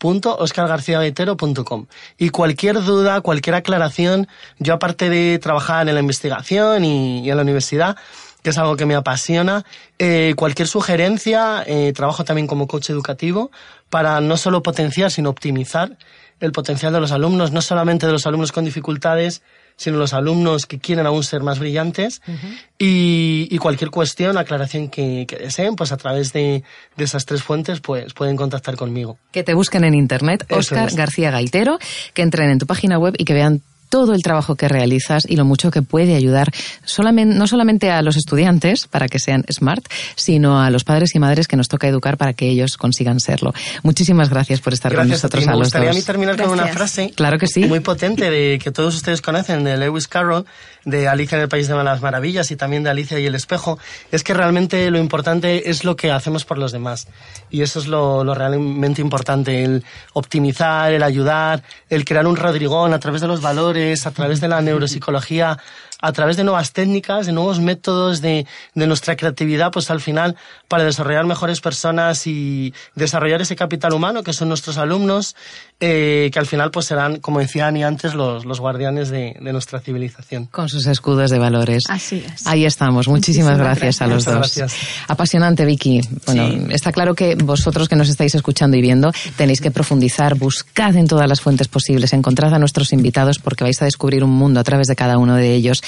www.oscargarciagaitero.com 0.00 1.86
y 2.18 2.30
cualquier 2.30 2.82
duda, 2.82 3.20
cualquier 3.20 3.56
aclaración, 3.56 4.28
yo 4.58 4.74
aparte 4.74 5.08
de 5.08 5.38
trabajar 5.38 5.88
en 5.88 5.94
la 5.94 6.00
investigación 6.00 6.84
y, 6.84 7.28
en 7.30 7.36
la 7.36 7.42
universidad, 7.42 7.96
que 8.42 8.50
es 8.50 8.58
algo 8.58 8.76
que 8.76 8.86
me 8.86 8.94
apasiona. 8.94 9.64
Eh, 9.98 10.34
cualquier 10.36 10.68
sugerencia, 10.68 11.64
eh, 11.66 11.92
trabajo 11.94 12.24
también 12.24 12.46
como 12.46 12.66
coach 12.66 12.90
educativo 12.90 13.50
para 13.88 14.20
no 14.20 14.36
solo 14.36 14.62
potenciar, 14.62 15.10
sino 15.10 15.30
optimizar 15.30 15.96
el 16.40 16.52
potencial 16.52 16.92
de 16.92 17.00
los 17.00 17.12
alumnos, 17.12 17.52
no 17.52 17.62
solamente 17.62 18.06
de 18.06 18.12
los 18.12 18.26
alumnos 18.26 18.52
con 18.52 18.64
dificultades, 18.64 19.42
sino 19.76 19.98
los 19.98 20.14
alumnos 20.14 20.66
que 20.66 20.78
quieren 20.78 21.06
aún 21.06 21.24
ser 21.24 21.42
más 21.42 21.58
brillantes. 21.58 22.22
Uh 22.26 22.32
-huh. 22.32 22.58
y, 22.78 23.48
y, 23.50 23.58
cualquier 23.58 23.90
cuestión, 23.90 24.36
aclaración 24.38 24.88
que, 24.88 25.26
que, 25.26 25.36
deseen, 25.36 25.76
pues 25.76 25.92
a 25.92 25.96
través 25.96 26.32
de, 26.32 26.62
de, 26.96 27.04
esas 27.04 27.26
tres 27.26 27.42
fuentes, 27.42 27.80
pues 27.80 28.14
pueden 28.14 28.36
contactar 28.36 28.76
conmigo. 28.76 29.18
Que 29.32 29.42
te 29.42 29.54
busquen 29.54 29.84
en 29.84 29.94
internet, 29.94 30.46
Oscar. 30.50 30.92
García 30.94 31.30
Gaitero, 31.30 31.78
que 32.12 32.22
entren 32.22 32.50
en 32.50 32.58
tu 32.58 32.66
página 32.66 32.98
web 32.98 33.14
y 33.18 33.24
que 33.24 33.34
vean 33.34 33.62
todo 33.88 34.14
el 34.14 34.22
trabajo 34.22 34.56
que 34.56 34.68
realizas 34.68 35.24
y 35.28 35.36
lo 35.36 35.44
mucho 35.44 35.70
que 35.70 35.82
puede 35.82 36.14
ayudar 36.14 36.50
solamente, 36.84 37.34
no 37.34 37.46
solamente 37.46 37.90
a 37.90 38.02
los 38.02 38.16
estudiantes 38.16 38.86
para 38.86 39.08
que 39.08 39.18
sean 39.18 39.44
smart, 39.50 39.84
sino 40.16 40.60
a 40.60 40.70
los 40.70 40.84
padres 40.84 41.14
y 41.14 41.18
madres 41.18 41.48
que 41.48 41.56
nos 41.56 41.68
toca 41.68 41.88
educar 41.88 42.16
para 42.16 42.32
que 42.32 42.48
ellos 42.48 42.76
consigan 42.76 43.20
serlo. 43.20 43.54
Muchísimas 43.82 44.30
gracias 44.30 44.60
por 44.60 44.72
estar 44.72 44.94
con 44.94 45.08
nosotros 45.08 45.46
a, 45.46 45.52
Me 45.52 45.56
gustaría 45.58 45.90
a 45.90 45.94
mí 45.94 46.02
terminar 46.02 46.36
con 46.40 46.50
una 46.50 46.66
frase 46.68 47.12
claro 47.14 47.38
que 47.38 47.46
sí. 47.46 47.64
muy 47.64 47.80
potente 47.80 48.30
de 48.30 48.58
que 48.62 48.70
todos 48.70 48.94
ustedes 48.94 49.22
conocen 49.22 49.64
de 49.64 49.76
Lewis 49.76 50.08
Carroll, 50.08 50.44
de 50.84 51.08
Alicia 51.08 51.36
en 51.36 51.42
el 51.42 51.48
País 51.48 51.68
de 51.68 51.74
las 51.82 52.00
Maravillas 52.00 52.50
y 52.50 52.56
también 52.56 52.82
de 52.82 52.90
Alicia 52.90 53.18
y 53.18 53.26
el 53.26 53.34
Espejo, 53.34 53.78
es 54.12 54.22
que 54.22 54.34
realmente 54.34 54.90
lo 54.90 54.98
importante 54.98 55.70
es 55.70 55.84
lo 55.84 55.96
que 55.96 56.10
hacemos 56.10 56.44
por 56.44 56.58
los 56.58 56.72
demás. 56.72 57.08
Y 57.50 57.62
eso 57.62 57.78
es 57.78 57.86
lo, 57.86 58.24
lo 58.24 58.34
realmente 58.34 59.00
importante, 59.00 59.64
el 59.64 59.84
optimizar, 60.12 60.92
el 60.92 61.02
ayudar, 61.02 61.62
el 61.88 62.04
crear 62.04 62.26
un 62.26 62.36
Rodrigón 62.36 62.92
a 62.92 62.98
través 62.98 63.20
de 63.20 63.28
los 63.28 63.40
valores, 63.40 63.83
a 64.06 64.10
través 64.10 64.40
de 64.40 64.48
la 64.48 64.60
neuropsicología, 64.60 65.58
a 66.04 66.12
través 66.12 66.36
de 66.36 66.44
nuevas 66.44 66.72
técnicas, 66.72 67.24
de 67.24 67.32
nuevos 67.32 67.60
métodos, 67.60 68.20
de, 68.20 68.46
de, 68.74 68.86
nuestra 68.86 69.16
creatividad, 69.16 69.72
pues 69.72 69.90
al 69.90 70.02
final, 70.02 70.36
para 70.68 70.84
desarrollar 70.84 71.24
mejores 71.24 71.62
personas 71.62 72.26
y 72.26 72.74
desarrollar 72.94 73.40
ese 73.40 73.56
capital 73.56 73.94
humano 73.94 74.22
que 74.22 74.34
son 74.34 74.48
nuestros 74.50 74.76
alumnos, 74.76 75.34
eh, 75.80 76.28
que 76.30 76.38
al 76.38 76.46
final 76.46 76.70
pues 76.70 76.86
serán, 76.86 77.20
como 77.20 77.38
decía 77.38 77.68
Ani 77.68 77.84
antes, 77.84 78.12
los, 78.12 78.44
los 78.44 78.60
guardianes 78.60 79.08
de, 79.08 79.34
de, 79.40 79.52
nuestra 79.52 79.80
civilización. 79.80 80.44
Con 80.46 80.68
sus 80.68 80.86
escudos 80.86 81.30
de 81.30 81.38
valores. 81.38 81.84
Así 81.88 82.22
es. 82.26 82.46
Ahí 82.46 82.66
estamos. 82.66 83.08
Muchísimas, 83.08 83.56
gracias, 83.56 84.02
a 84.02 84.06
los 84.06 84.26
dos. 84.26 84.34
Gracias. 84.34 84.76
Apasionante, 85.08 85.64
Vicky. 85.64 86.02
Bueno, 86.26 86.48
sí. 86.48 86.66
está 86.68 86.92
claro 86.92 87.14
que 87.14 87.34
vosotros 87.34 87.88
que 87.88 87.96
nos 87.96 88.10
estáis 88.10 88.34
escuchando 88.34 88.76
y 88.76 88.82
viendo 88.82 89.10
tenéis 89.36 89.62
que 89.62 89.70
profundizar, 89.70 90.34
buscad 90.34 90.96
en 90.96 91.08
todas 91.08 91.28
las 91.28 91.40
fuentes 91.40 91.68
posibles, 91.68 92.12
encontrad 92.12 92.52
a 92.52 92.58
nuestros 92.58 92.92
invitados 92.92 93.38
porque 93.38 93.64
vais 93.64 93.80
a 93.80 93.86
descubrir 93.86 94.22
un 94.22 94.30
mundo 94.30 94.60
a 94.60 94.64
través 94.64 94.86
de 94.86 94.96
cada 94.96 95.16
uno 95.16 95.34
de 95.36 95.54
ellos. 95.54 95.82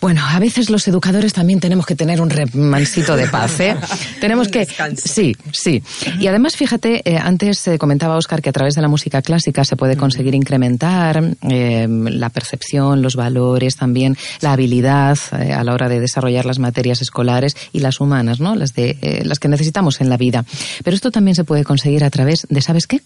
Bueno, 0.00 0.26
a 0.26 0.38
veces 0.38 0.70
los 0.70 0.88
educadores 0.88 1.34
también 1.34 1.60
tenemos 1.60 1.84
que 1.84 1.94
tener 1.94 2.22
un 2.22 2.30
remansito 2.30 3.16
de 3.16 3.28
paz, 3.28 3.60
¿eh? 3.60 3.76
tenemos 4.20 4.48
que... 4.48 4.66
Sí, 4.96 5.36
sí. 5.52 5.82
Y 6.18 6.26
además, 6.26 6.56
fíjate, 6.56 7.02
eh, 7.04 7.18
antes 7.18 7.68
eh, 7.68 7.78
comentaba 7.78 8.16
Oscar 8.16 8.40
que 8.40 8.48
a 8.48 8.52
través 8.52 8.74
de 8.74 8.80
la 8.80 8.88
música 8.88 9.20
clásica 9.20 9.62
se 9.64 9.76
puede 9.76 9.98
conseguir 9.98 10.34
incrementar 10.34 11.36
eh, 11.42 11.86
la 11.88 12.30
percepción, 12.30 13.02
los 13.02 13.14
valores, 13.14 13.76
también 13.76 14.16
la 14.40 14.54
habilidad 14.54 15.18
eh, 15.38 15.52
a 15.52 15.62
la 15.64 15.74
hora 15.74 15.90
de 15.90 16.00
desarrollar 16.00 16.46
las 16.46 16.58
materias 16.58 17.02
escolares 17.02 17.54
y 17.72 17.80
las 17.80 18.00
humanas, 18.00 18.40
¿no? 18.40 18.54
Las, 18.54 18.74
de, 18.74 19.22
las 19.24 19.38
que 19.38 19.48
necesitamos 19.48 20.00
en 20.00 20.08
la 20.08 20.16
vida. 20.16 20.46
Pero 20.82 20.94
esto 20.94 21.10
también 21.10 21.34
se 21.34 21.44
puede 21.44 21.62
conseguir 21.62 22.04
a 22.04 22.10
través 22.10 22.46
de, 22.48 22.62
¿sabes 22.62 22.86
qué? 22.86 23.02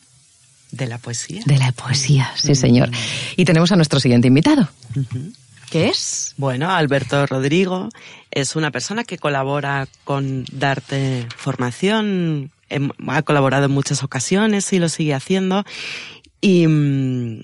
De 0.70 0.86
la 0.86 0.98
poesía. 0.98 1.43
De 1.44 1.59
la 1.59 1.73
poesía, 1.73 2.31
sí, 2.36 2.55
señor. 2.55 2.90
Y 3.36 3.44
tenemos 3.44 3.73
a 3.73 3.77
nuestro 3.77 3.98
siguiente 3.98 4.28
invitado. 4.28 4.69
Uh 4.94 5.01
-huh. 5.01 5.32
¿Qué 5.70 5.89
es? 5.89 6.35
Bueno, 6.36 6.70
Alberto 6.70 7.27
Rodrigo 7.27 7.89
es 8.31 8.57
una 8.57 8.70
persona 8.70 9.05
que 9.05 9.19
colabora 9.19 9.89
con 10.05 10.45
Darte 10.53 11.27
Formación, 11.36 12.51
ha 13.07 13.23
colaborado 13.23 13.66
en 13.66 13.73
muchas 13.73 14.03
ocasiones 14.03 14.73
y 14.73 14.78
lo 14.78 14.89
sigue 14.89 15.15
haciendo. 15.15 15.65
Y 16.41 16.66
mm, 16.66 17.43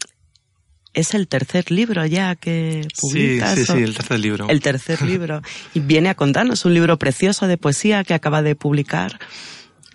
es 0.92 1.14
el 1.14 1.28
tercer 1.28 1.70
libro 1.70 2.04
ya 2.06 2.34
que 2.36 2.86
publicas. 3.00 3.54
Sí, 3.54 3.64
sí, 3.64 3.72
sí, 3.72 3.78
el 3.82 3.94
tercer 3.94 4.20
libro. 4.20 4.48
El 4.48 4.60
tercer 4.60 5.02
libro. 5.06 5.42
Y 5.74 5.80
viene 5.80 6.08
a 6.08 6.14
contarnos 6.14 6.64
un 6.64 6.74
libro 6.74 6.98
precioso 6.98 7.46
de 7.46 7.56
poesía 7.56 8.04
que 8.04 8.14
acaba 8.14 8.42
de 8.42 8.56
publicar. 8.56 9.18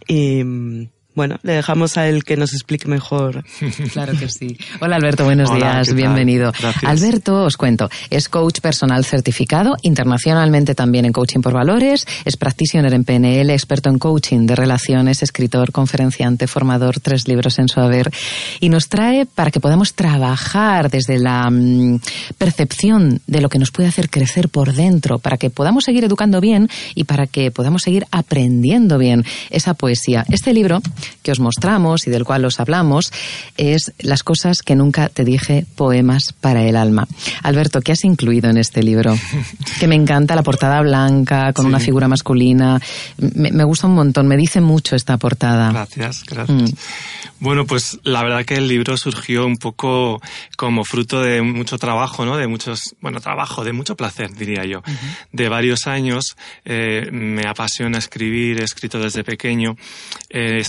Y 0.08 0.44
mm, 0.44 0.90
bueno, 1.16 1.40
le 1.44 1.54
dejamos 1.54 1.98
a 1.98 2.08
él 2.08 2.24
que 2.24 2.36
nos 2.36 2.54
explique 2.54 2.88
mejor. 2.88 3.44
Claro 3.94 4.14
que 4.18 4.30
sí. 4.30 4.58
Hola 4.82 4.98
Alberto, 4.98 5.24
buenos 5.24 5.50
Hola, 5.50 5.76
días, 5.76 5.94
bienvenido. 5.94 6.52
Gracias. 6.60 6.84
Alberto, 6.84 7.44
os 7.44 7.56
cuento, 7.56 7.90
es 8.10 8.28
coach 8.28 8.60
personal 8.60 9.06
certificado, 9.06 9.76
internacionalmente 9.84 10.76
también 10.76 11.06
en 11.06 11.14
coaching 11.14 11.40
por 11.40 11.54
valores, 11.54 12.06
es 12.26 12.36
practitioner 12.36 12.94
en 12.94 13.04
PNL, 13.06 13.50
experto 13.52 13.90
en 13.90 14.00
coaching 14.00 14.46
de 14.46 14.56
relaciones, 14.56 15.24
escritor, 15.24 15.72
conferenciante, 15.72 16.48
formador, 16.48 17.00
tres 17.00 17.28
libros 17.28 17.60
en 17.60 17.70
su 17.70 17.80
haber, 17.80 18.12
y 18.60 18.70
nos 18.70 18.90
trae 18.90 19.26
para 19.26 19.52
que 19.52 19.60
podamos 19.60 19.94
trabajar 19.94 20.90
desde 20.90 21.20
la 21.20 21.50
mmm, 21.50 22.00
percepción 22.38 23.22
de 23.28 23.42
lo 23.42 23.50
que 23.50 23.60
nos 23.60 23.72
puede 23.72 23.88
hacer 23.88 24.10
crecer 24.10 24.50
por 24.50 24.74
dentro, 24.74 25.20
para 25.20 25.38
que 25.38 25.50
podamos 25.50 25.86
seguir 25.86 26.04
educando 26.04 26.42
bien 26.42 26.70
y 26.96 27.06
para 27.06 27.28
que 27.28 27.52
podamos 27.52 27.84
seguir 27.84 28.06
aprendiendo 28.12 28.98
bien 28.98 29.24
esa 29.50 29.74
poesía. 29.74 30.26
Este 30.30 30.54
libro 30.54 30.82
que 31.24 31.32
os 31.32 31.40
mostramos 31.40 32.08
y 32.08 32.10
del 32.10 32.24
cual 32.24 32.46
os 32.46 32.60
hablamos 32.60 33.12
es 33.58 33.94
Las 34.00 34.24
cosas 34.24 34.62
que 34.62 34.76
nunca 34.76 35.10
te 35.10 35.24
dije, 35.24 35.66
poemas 35.76 36.34
para 36.40 36.64
el 36.64 36.76
alma. 36.76 37.08
Alberto, 37.44 37.82
¿qué 37.82 37.92
has 37.92 38.04
incluido 38.04 38.50
en 38.50 38.58
este 38.58 38.84
libro? 38.84 39.16
Que 39.80 39.88
me 39.88 39.96
encanta 39.96 40.36
la 40.36 40.44
portada 40.44 40.82
blanca, 40.82 41.52
con 41.52 41.66
sí. 41.66 41.70
una 41.70 41.80
figura 41.80 42.08
masculina. 42.08 42.80
Me, 43.18 43.52
me, 43.52 43.64
gusta 43.64 43.88
un 43.88 43.96
montón, 43.96 44.28
me 44.28 44.38
dice 44.38 44.62
mucho 44.62 44.96
esta 44.96 45.18
portada. 45.18 45.72
Gracias, 45.72 46.24
gracias. 46.24 46.72
Mm. 46.72 46.76
Bueno, 47.40 47.66
pues 47.66 48.00
la 48.04 48.24
verdad 48.24 48.46
que 48.46 48.56
el 48.56 48.68
libro 48.68 48.96
surgió 48.96 49.46
un 49.46 49.58
poco 49.58 50.22
como 50.56 50.86
fruto 50.86 51.22
de 51.22 51.42
mucho 51.42 51.78
trabajo, 51.78 52.26
¿no? 52.26 52.38
De 52.38 52.48
muchos, 52.48 52.96
bueno, 53.02 53.20
trabajo, 53.20 53.64
de 53.64 53.74
mucho 53.74 53.96
placer, 53.96 54.34
diría 54.34 54.64
yo. 54.66 54.80
Uh 54.80 54.92
-huh. 54.92 55.16
De 55.34 55.50
varios 55.50 55.86
años 55.88 56.38
eh, 56.64 57.10
me 57.12 57.44
apasiona 57.48 57.98
escribir, 57.98 58.62
he 58.62 58.64
escrito 58.64 59.00
desde 59.00 59.24
pequeño 59.24 59.76
eh, 60.30 60.60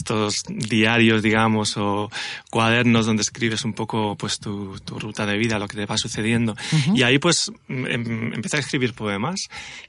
diarios, 0.49 1.23
digamos, 1.23 1.77
o 1.77 2.11
cuadernos 2.51 3.07
donde 3.07 3.23
escribes 3.23 3.65
un 3.65 3.73
poco 3.73 4.17
pues 4.17 4.39
tu, 4.39 4.79
tu 4.81 4.99
ruta 4.99 5.27
de 5.27 5.37
vida, 5.37 5.59
lo 5.59 5.69
que 5.69 5.77
te 5.77 5.87
va 5.87 5.97
sucediendo. 5.97 6.53
Uh 6.53 6.77
-huh. 6.77 6.99
Y 6.99 7.03
ahí 7.03 7.19
pues 7.19 7.51
em, 7.69 8.33
empecé 8.35 8.57
a 8.57 8.61
escribir 8.61 8.95
poemas 8.95 9.49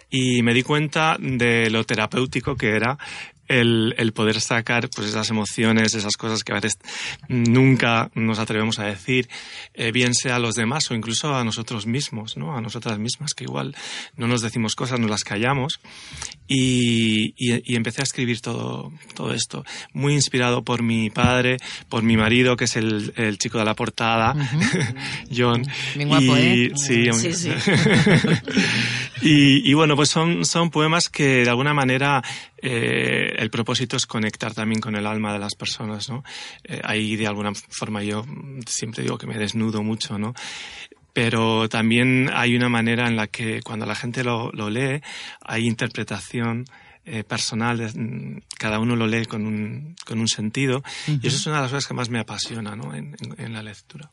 y 0.10 0.42
me 0.42 0.54
di 0.54 0.64
cuenta 0.64 1.18
de 1.20 1.70
lo 1.70 1.84
terapéutico 1.84 2.56
que 2.56 2.70
era 2.70 2.98
el, 3.48 3.96
el, 3.98 4.14
poder 4.14 4.42
sacar 4.42 4.90
pues 4.90 5.10
esas 5.10 5.30
emociones, 5.30 5.94
esas 5.94 6.18
cosas 6.18 6.44
que 6.44 6.52
a 6.52 6.56
veces 6.56 6.78
nunca 7.28 8.10
nos 8.16 8.40
atrevemos 8.40 8.80
a 8.80 8.86
decir, 8.86 9.30
eh, 9.74 9.92
bien 9.92 10.14
sea 10.14 10.36
a 10.36 10.40
los 10.40 10.56
demás 10.56 10.90
o 10.92 10.96
incluso 10.96 11.36
a 11.36 11.44
nosotros 11.44 11.86
mismos, 11.86 12.38
¿no? 12.38 12.56
A 12.56 12.62
nosotras 12.62 13.00
mismas, 13.00 13.34
que 13.34 13.44
igual 13.46 13.76
no 14.16 14.28
nos 14.28 14.42
decimos 14.42 14.76
cosas, 14.76 15.00
nos 15.00 15.10
las 15.10 15.24
callamos. 15.24 15.80
Y, 16.48 17.34
y, 17.38 17.62
y 17.74 17.76
empecé 17.76 18.02
a 18.02 18.04
escribir 18.04 18.40
todo, 18.40 18.92
todo 19.16 19.34
esto, 19.34 19.66
muy 19.94 20.14
inspirado 20.14 20.64
por 20.64 20.82
mi 20.82 21.10
padre, 21.10 21.58
por 21.90 22.04
mi 22.04 22.16
marido, 22.16 22.56
que 22.56 22.66
es 22.66 22.76
el, 22.78 23.14
el 23.18 23.38
chico 23.38 23.58
de 23.58 23.66
la 23.66 23.76
portada, 23.76 24.34
uh 24.34 24.40
-huh. 24.40 25.28
John. 25.36 25.66
Bien 25.96 26.08
guapo, 26.08 26.38
y, 26.38 26.42
¿eh? 26.42 26.72
Sí, 26.76 27.12
sí, 27.14 27.34
sí. 27.34 27.52
y, 29.22 29.70
y 29.70 29.74
bueno, 29.74 29.96
pues 29.96 30.10
son, 30.10 30.46
son 30.46 30.70
poemas 30.70 31.10
que 31.10 31.44
de 31.44 31.50
alguna 31.50 31.74
manera 31.74 32.24
eh, 32.62 33.36
el 33.38 33.50
propósito 33.50 33.98
es 33.98 34.06
conectar 34.06 34.54
también 34.54 34.82
con 34.82 34.96
el 34.96 35.06
alma 35.06 35.34
de 35.34 35.40
las 35.40 35.56
personas, 35.56 36.10
¿no? 36.10 36.24
Eh, 36.64 36.82
ahí 36.84 37.16
de 37.16 37.28
alguna 37.28 37.54
forma 37.54 38.04
yo 38.04 38.26
siempre 38.66 39.04
digo 39.04 39.18
que 39.18 39.28
me 39.28 39.38
desnudo 39.38 39.84
mucho, 39.84 40.18
¿no? 40.18 40.34
Pero 41.14 41.68
también 41.70 42.30
hay 42.34 42.56
una 42.56 42.70
manera 42.70 43.08
en 43.08 43.16
la 43.16 43.28
que 43.28 43.62
cuando 43.62 43.86
la 43.86 43.96
gente 43.96 44.24
lo, 44.24 44.52
lo 44.52 44.70
lee 44.70 45.02
hay 45.42 45.66
interpretación 45.66 46.66
eh, 47.10 47.24
personal, 47.24 47.78
de, 47.78 48.42
cada 48.58 48.80
uno 48.80 48.96
lo 48.96 49.08
lee 49.08 49.26
con 49.26 49.46
un, 49.46 49.96
con 50.06 50.20
un 50.20 50.28
sentido 50.28 50.80
uh 50.80 51.12
-huh. 51.12 51.20
y 51.24 51.28
eso 51.28 51.38
es 51.38 51.48
una 51.48 51.56
de 51.58 51.62
las 51.64 51.72
cosas 51.72 51.88
que 51.88 51.94
más 51.94 52.10
me 52.10 52.20
apasiona 52.20 52.76
¿no? 52.76 52.94
en, 52.94 53.16
en, 53.22 53.46
en 53.46 53.54
la 53.54 53.64
lectura. 53.64 54.12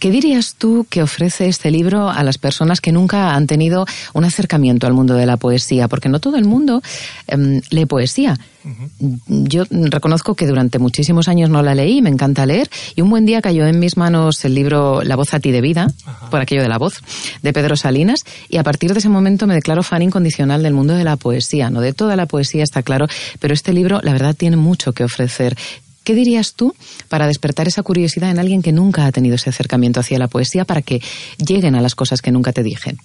¿Qué 0.00 0.10
dirías 0.10 0.54
tú 0.54 0.86
que 0.88 1.02
ofrece 1.02 1.46
este 1.46 1.70
libro 1.70 2.08
a 2.08 2.22
las 2.22 2.38
personas 2.38 2.80
que 2.80 2.90
nunca 2.90 3.34
han 3.34 3.46
tenido 3.46 3.86
un 4.14 4.24
acercamiento 4.24 4.86
al 4.86 4.94
mundo 4.94 5.14
de 5.14 5.26
la 5.26 5.36
poesía? 5.36 5.88
Porque 5.88 6.08
no 6.08 6.20
todo 6.20 6.36
el 6.36 6.44
mundo 6.46 6.82
eh, 7.28 7.60
lee 7.70 7.86
poesía. 7.86 8.38
Uh 8.64 8.68
-huh. 8.68 9.48
Yo 9.48 9.64
reconozco 9.70 10.34
que 10.34 10.46
durante 10.46 10.78
muchísimos 10.78 11.28
años 11.28 11.50
no 11.50 11.62
la 11.62 11.74
leí, 11.74 12.02
me 12.02 12.10
encanta 12.10 12.46
leer, 12.46 12.70
y 12.94 13.02
un 13.02 13.10
buen 13.10 13.26
día 13.26 13.42
cayó 13.42 13.66
en 13.66 13.78
mis 13.78 13.96
manos 13.96 14.44
el 14.44 14.54
libro 14.54 15.02
La 15.02 15.16
voz 15.16 15.34
a 15.34 15.40
ti 15.40 15.50
de 15.50 15.60
vida, 15.60 15.88
Ajá. 16.04 16.30
por 16.30 16.40
aquello 16.40 16.62
de 16.62 16.68
la 16.68 16.78
voz, 16.78 17.02
de 17.42 17.52
Pedro 17.52 17.76
Salinas, 17.76 18.24
y 18.48 18.58
a 18.58 18.62
partir 18.62 18.92
de 18.92 19.00
ese 19.00 19.08
momento 19.08 19.46
me 19.46 19.54
declaro 19.54 19.82
fan 19.82 20.02
incondicional 20.02 20.62
del 20.62 20.74
mundo 20.74 20.94
de 20.94 21.04
la 21.04 21.16
poesía, 21.16 21.70
no 21.70 21.80
de 21.80 21.92
toda 21.92 22.16
la 22.16 22.26
poesía, 22.26 22.62
está 22.62 22.82
claro, 22.82 23.06
pero 23.40 23.54
este 23.54 23.72
libro, 23.72 24.00
la 24.02 24.12
verdad, 24.12 24.34
tiene 24.34 24.56
mucho 24.56 24.92
que 24.92 25.04
ofrecer. 25.04 25.56
¿Qué 26.04 26.14
dirías 26.14 26.54
tú 26.54 26.74
para 27.08 27.28
despertar 27.28 27.68
esa 27.68 27.84
curiosidad 27.84 28.30
en 28.30 28.40
alguien 28.40 28.60
que 28.60 28.72
nunca 28.72 29.06
ha 29.06 29.12
tenido 29.12 29.36
ese 29.36 29.50
acercamiento 29.50 30.00
hacia 30.00 30.18
la 30.18 30.26
poesía 30.26 30.64
para 30.64 30.82
que 30.82 31.00
lleguen 31.38 31.76
a 31.76 31.80
las 31.80 31.94
cosas 31.94 32.20
que 32.20 32.32
nunca 32.32 32.52
te 32.52 32.64
dije? 32.64 32.96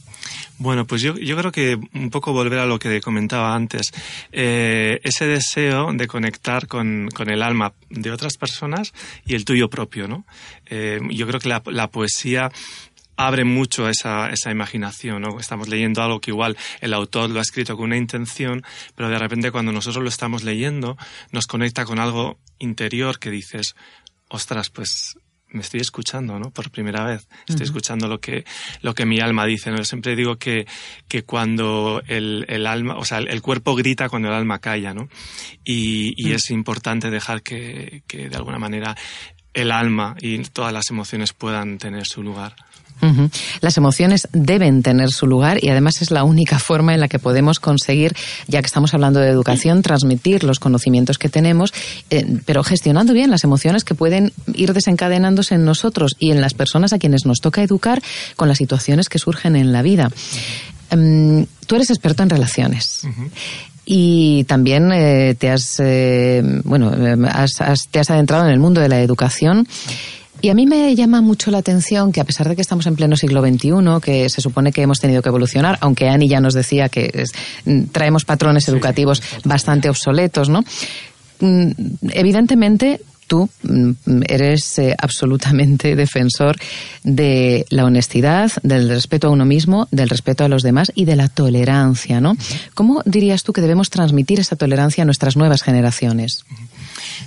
Bueno, 0.60 0.88
pues 0.88 1.04
yo, 1.04 1.16
yo 1.18 1.38
creo 1.38 1.52
que 1.52 1.80
un 1.94 2.10
poco 2.10 2.34
volver 2.34 2.58
a 2.60 2.66
lo 2.66 2.80
que 2.80 3.00
comentaba 3.00 3.54
antes, 3.54 3.92
eh, 4.32 5.00
ese 5.04 5.28
deseo 5.28 5.94
de 5.94 6.08
conectar 6.08 6.68
con, 6.68 7.10
con, 7.14 7.30
el 7.30 7.44
alma 7.44 7.74
de 7.92 8.12
otras 8.12 8.38
personas 8.38 8.92
y 9.26 9.36
el 9.36 9.46
tuyo 9.46 9.70
propio, 9.70 10.08
¿no? 10.08 10.26
Eh, 10.66 11.00
yo 11.12 11.28
creo 11.28 11.40
que 11.40 11.50
la, 11.50 11.88
poesía 11.92 12.52
abre 13.18 13.44
mucho 13.44 13.88
esa, 13.88 14.32
esa 14.32 14.50
imaginación, 14.50 15.22
¿no? 15.22 15.40
Estamos 15.40 15.68
leyendo 15.68 16.02
algo 16.02 16.22
que 16.22 16.32
igual 16.32 16.58
el 16.82 16.94
autor 16.96 17.30
lo 17.30 17.38
ha 17.38 17.44
escrito 17.44 17.78
con 17.78 17.86
una 17.86 17.98
intención, 17.98 18.64
pero 18.96 19.10
de 19.10 19.20
repente 19.20 19.52
cuando 19.52 19.72
nosotros 19.72 20.04
lo 20.04 20.10
estamos 20.10 20.44
leyendo 20.44 20.98
nos 21.32 21.46
conecta 21.46 21.86
con 21.86 22.00
algo 22.00 22.40
interior 22.58 23.20
que 23.20 23.30
dices, 23.30 23.76
ostras, 24.28 24.72
pues 24.72 25.18
me 25.50 25.62
estoy 25.62 25.80
escuchando, 25.80 26.40
¿no? 26.40 26.52
Por 26.52 26.70
primera 26.72 27.04
vez. 27.04 27.28
Estoy 27.48 27.66
escuchando 27.66 28.08
lo 28.08 28.20
que, 28.20 28.46
lo 28.82 28.94
que 28.94 29.06
mi 29.06 29.20
alma 29.20 29.46
dice, 29.46 29.72
¿no? 29.72 29.78
Yo 29.78 29.86
siempre 29.86 30.16
digo 30.16 30.38
que, 30.38 30.68
que 31.08 31.24
cuando 31.24 32.02
el, 32.08 32.46
el 32.50 32.68
alma, 32.68 32.98
o 32.98 33.06
sea, 33.06 33.20
el, 33.20 33.42
cuerpo 33.42 33.76
grita 33.76 34.10
cuando 34.10 34.28
el 34.28 34.34
alma 34.34 34.60
calla, 34.60 34.94
¿no? 34.94 35.10
Y, 35.64 36.14
y 36.18 36.34
es 36.34 36.52
importante 36.52 37.10
dejar 37.10 37.42
que, 37.42 38.04
que 38.08 38.30
de 38.30 38.36
alguna 38.36 38.60
manera 38.60 38.96
el 39.54 39.72
alma 39.72 40.16
y 40.22 40.38
todas 40.44 40.72
las 40.72 40.90
emociones 40.90 41.34
puedan 41.34 41.78
tener 41.78 42.06
su 42.06 42.22
lugar. 42.22 42.56
Las 43.62 43.78
emociones 43.78 44.28
deben 44.34 44.84
tener 44.84 45.10
su 45.10 45.28
lugar 45.28 45.64
y 45.64 45.70
además 45.70 46.02
es 46.02 46.12
la 46.12 46.24
única 46.24 46.60
forma 46.60 46.94
en 46.94 47.00
la 47.00 47.08
que 47.08 47.20
podemos 47.20 47.60
conseguir, 47.60 48.16
ya 48.48 48.62
que 48.62 48.66
estamos 48.66 48.94
hablando 48.94 49.20
de 49.20 49.30
educación, 49.30 49.82
transmitir 49.82 50.44
los 50.44 50.60
conocimientos 50.60 51.18
que 51.18 51.30
tenemos, 51.30 51.74
eh, 52.10 52.26
pero 52.46 52.64
gestionando 52.64 53.14
bien 53.14 53.30
las 53.30 53.44
emociones 53.44 53.84
que 53.84 53.96
pueden 53.96 54.34
ir 54.54 54.74
desencadenándose 54.74 55.56
en 55.56 55.66
nosotros 55.66 56.16
y 56.20 56.32
en 56.32 56.42
las 56.42 56.54
personas 56.54 56.94
a 56.94 57.00
quienes 57.00 57.26
nos 57.26 57.40
toca 57.40 57.62
educar 57.62 58.02
con 58.36 58.48
las 58.48 58.58
situaciones 58.58 59.10
que 59.10 59.20
surgen 59.20 59.56
en 59.56 59.72
la 59.72 59.82
vida. 59.82 60.10
Em, 60.90 61.46
tú 61.66 61.76
eres 61.76 61.90
experto 61.90 62.24
en 62.24 62.30
relaciones. 62.30 63.08
Y 63.86 64.44
también 64.46 64.92
eh, 64.92 65.36
te 65.40 65.50
has, 65.50 65.80
eh, 65.80 66.42
bueno, 66.66 66.92
te 66.92 68.00
has 68.00 68.10
adentrado 68.10 68.46
en 68.46 68.52
el 68.52 68.60
mundo 68.60 68.82
de 68.82 68.90
la 68.90 69.02
educación. 69.02 69.66
Y 70.42 70.50
a 70.50 70.54
mí 70.54 70.66
me 70.66 70.96
llama 70.96 71.22
mucho 71.22 71.52
la 71.52 71.58
atención 71.58 72.12
que 72.12 72.22
a 72.22 72.24
pesar 72.24 72.48
de 72.48 72.56
que 72.56 72.62
estamos 72.62 72.86
en 72.86 72.96
pleno 72.96 73.18
siglo 73.18 73.42
XXI, 73.42 73.72
que 74.02 74.30
se 74.30 74.42
supone 74.42 74.72
que 74.72 74.82
hemos 74.82 75.00
tenido 75.00 75.22
que 75.22 75.30
evolucionar, 75.30 75.78
aunque 75.82 76.10
Ani 76.10 76.28
ya 76.28 76.40
nos 76.40 76.54
decía 76.54 76.90
que 76.90 77.26
mm, 77.66 77.86
traemos 77.92 78.26
patrones 78.26 78.68
educativos 78.68 79.22
bastante 79.44 79.90
obsoletos, 79.90 80.50
¿no? 80.50 80.64
Mm, 81.40 81.72
evidentemente, 82.12 83.02
tú 83.28 83.50
mm, 83.64 83.92
eres 84.28 84.80
eh, 84.80 84.96
absolutamente 84.98 85.96
defensor 86.06 86.56
de 87.04 87.66
la 87.70 87.86
honestidad, 87.86 88.52
del 88.64 88.90
respeto 88.90 89.28
a 89.28 89.32
uno 89.32 89.46
mismo, 89.46 89.88
del 89.92 90.10
respeto 90.10 90.46
a 90.46 90.50
los 90.50 90.64
demás 90.64 90.92
y 90.96 91.06
de 91.06 91.16
la 91.16 91.28
tolerancia, 91.30 92.22
¿no? 92.22 92.36
¿Cómo 92.74 93.02
dirías 93.06 93.44
tú 93.44 93.54
que 93.54 93.62
debemos 93.62 93.90
transmitir 93.90 94.40
esa 94.40 94.56
tolerancia 94.56 95.02
a 95.02 95.06
nuestras 95.06 95.36
nuevas 95.36 95.64
generaciones? 95.64 96.46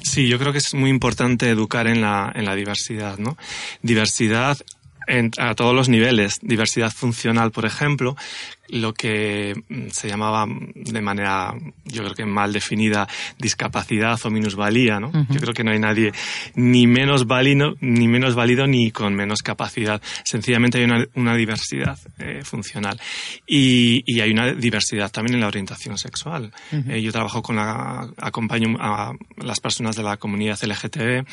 Sí, 0.03 0.29
yo 0.29 0.39
creo 0.39 0.53
que 0.53 0.59
es 0.59 0.75
muy 0.75 0.91
importante 0.91 1.49
educar 1.49 1.87
en 1.87 2.01
la, 2.01 2.33
en 2.35 2.45
la 2.45 2.55
diversidad, 2.55 3.19
¿no? 3.19 3.37
Diversidad 3.83 4.59
a 5.39 5.55
todos 5.55 5.75
los 5.75 5.89
niveles. 5.89 6.39
Diversidad 6.43 6.93
funcional, 6.93 7.51
por 7.51 7.65
ejemplo, 7.65 8.17
lo 8.69 8.95
que 8.95 9.55
mm, 9.69 9.89
se 9.91 10.09
llamaba 10.09 10.47
de 10.75 11.01
manera, 11.01 11.55
yo 11.85 12.03
creo 12.03 12.15
que 12.15 12.25
mal 12.25 12.53
definida, 12.53 13.09
discapacidad 13.39 14.19
o 14.25 14.31
minusvalía, 14.31 15.01
¿no? 15.01 15.11
Yo 15.29 15.41
creo 15.41 15.55
que 15.55 15.65
no 15.65 15.73
hay 15.73 15.79
nadie 15.79 16.13
ni 16.55 16.87
menos 16.87 17.27
válido, 17.27 17.75
ni 17.81 18.09
menos 18.09 18.35
válido 18.35 18.67
ni 18.67 18.91
con 18.91 19.15
menos 19.15 19.43
capacidad. 19.43 20.01
Sencillamente 20.25 20.79
hay 20.79 20.85
una, 20.85 21.05
una 21.15 21.35
diversidad 21.35 21.99
eh, 22.19 22.43
funcional. 22.45 23.01
Y, 23.47 24.03
y, 24.07 24.21
hay 24.21 24.31
una 24.31 24.53
diversidad 24.53 25.11
también 25.11 25.35
en 25.35 25.41
la 25.41 25.49
orientación 25.49 25.99
sexual. 25.99 26.53
Eh, 26.73 27.03
yo 27.03 27.13
trabajo 27.13 27.43
con 27.43 27.57
la, 27.57 28.09
acompaño 28.17 28.77
a 28.79 29.13
las 29.39 29.61
personas 29.61 29.97
de 29.97 30.03
la 30.03 30.17
comunidad 30.17 30.59
LGTB 30.63 31.27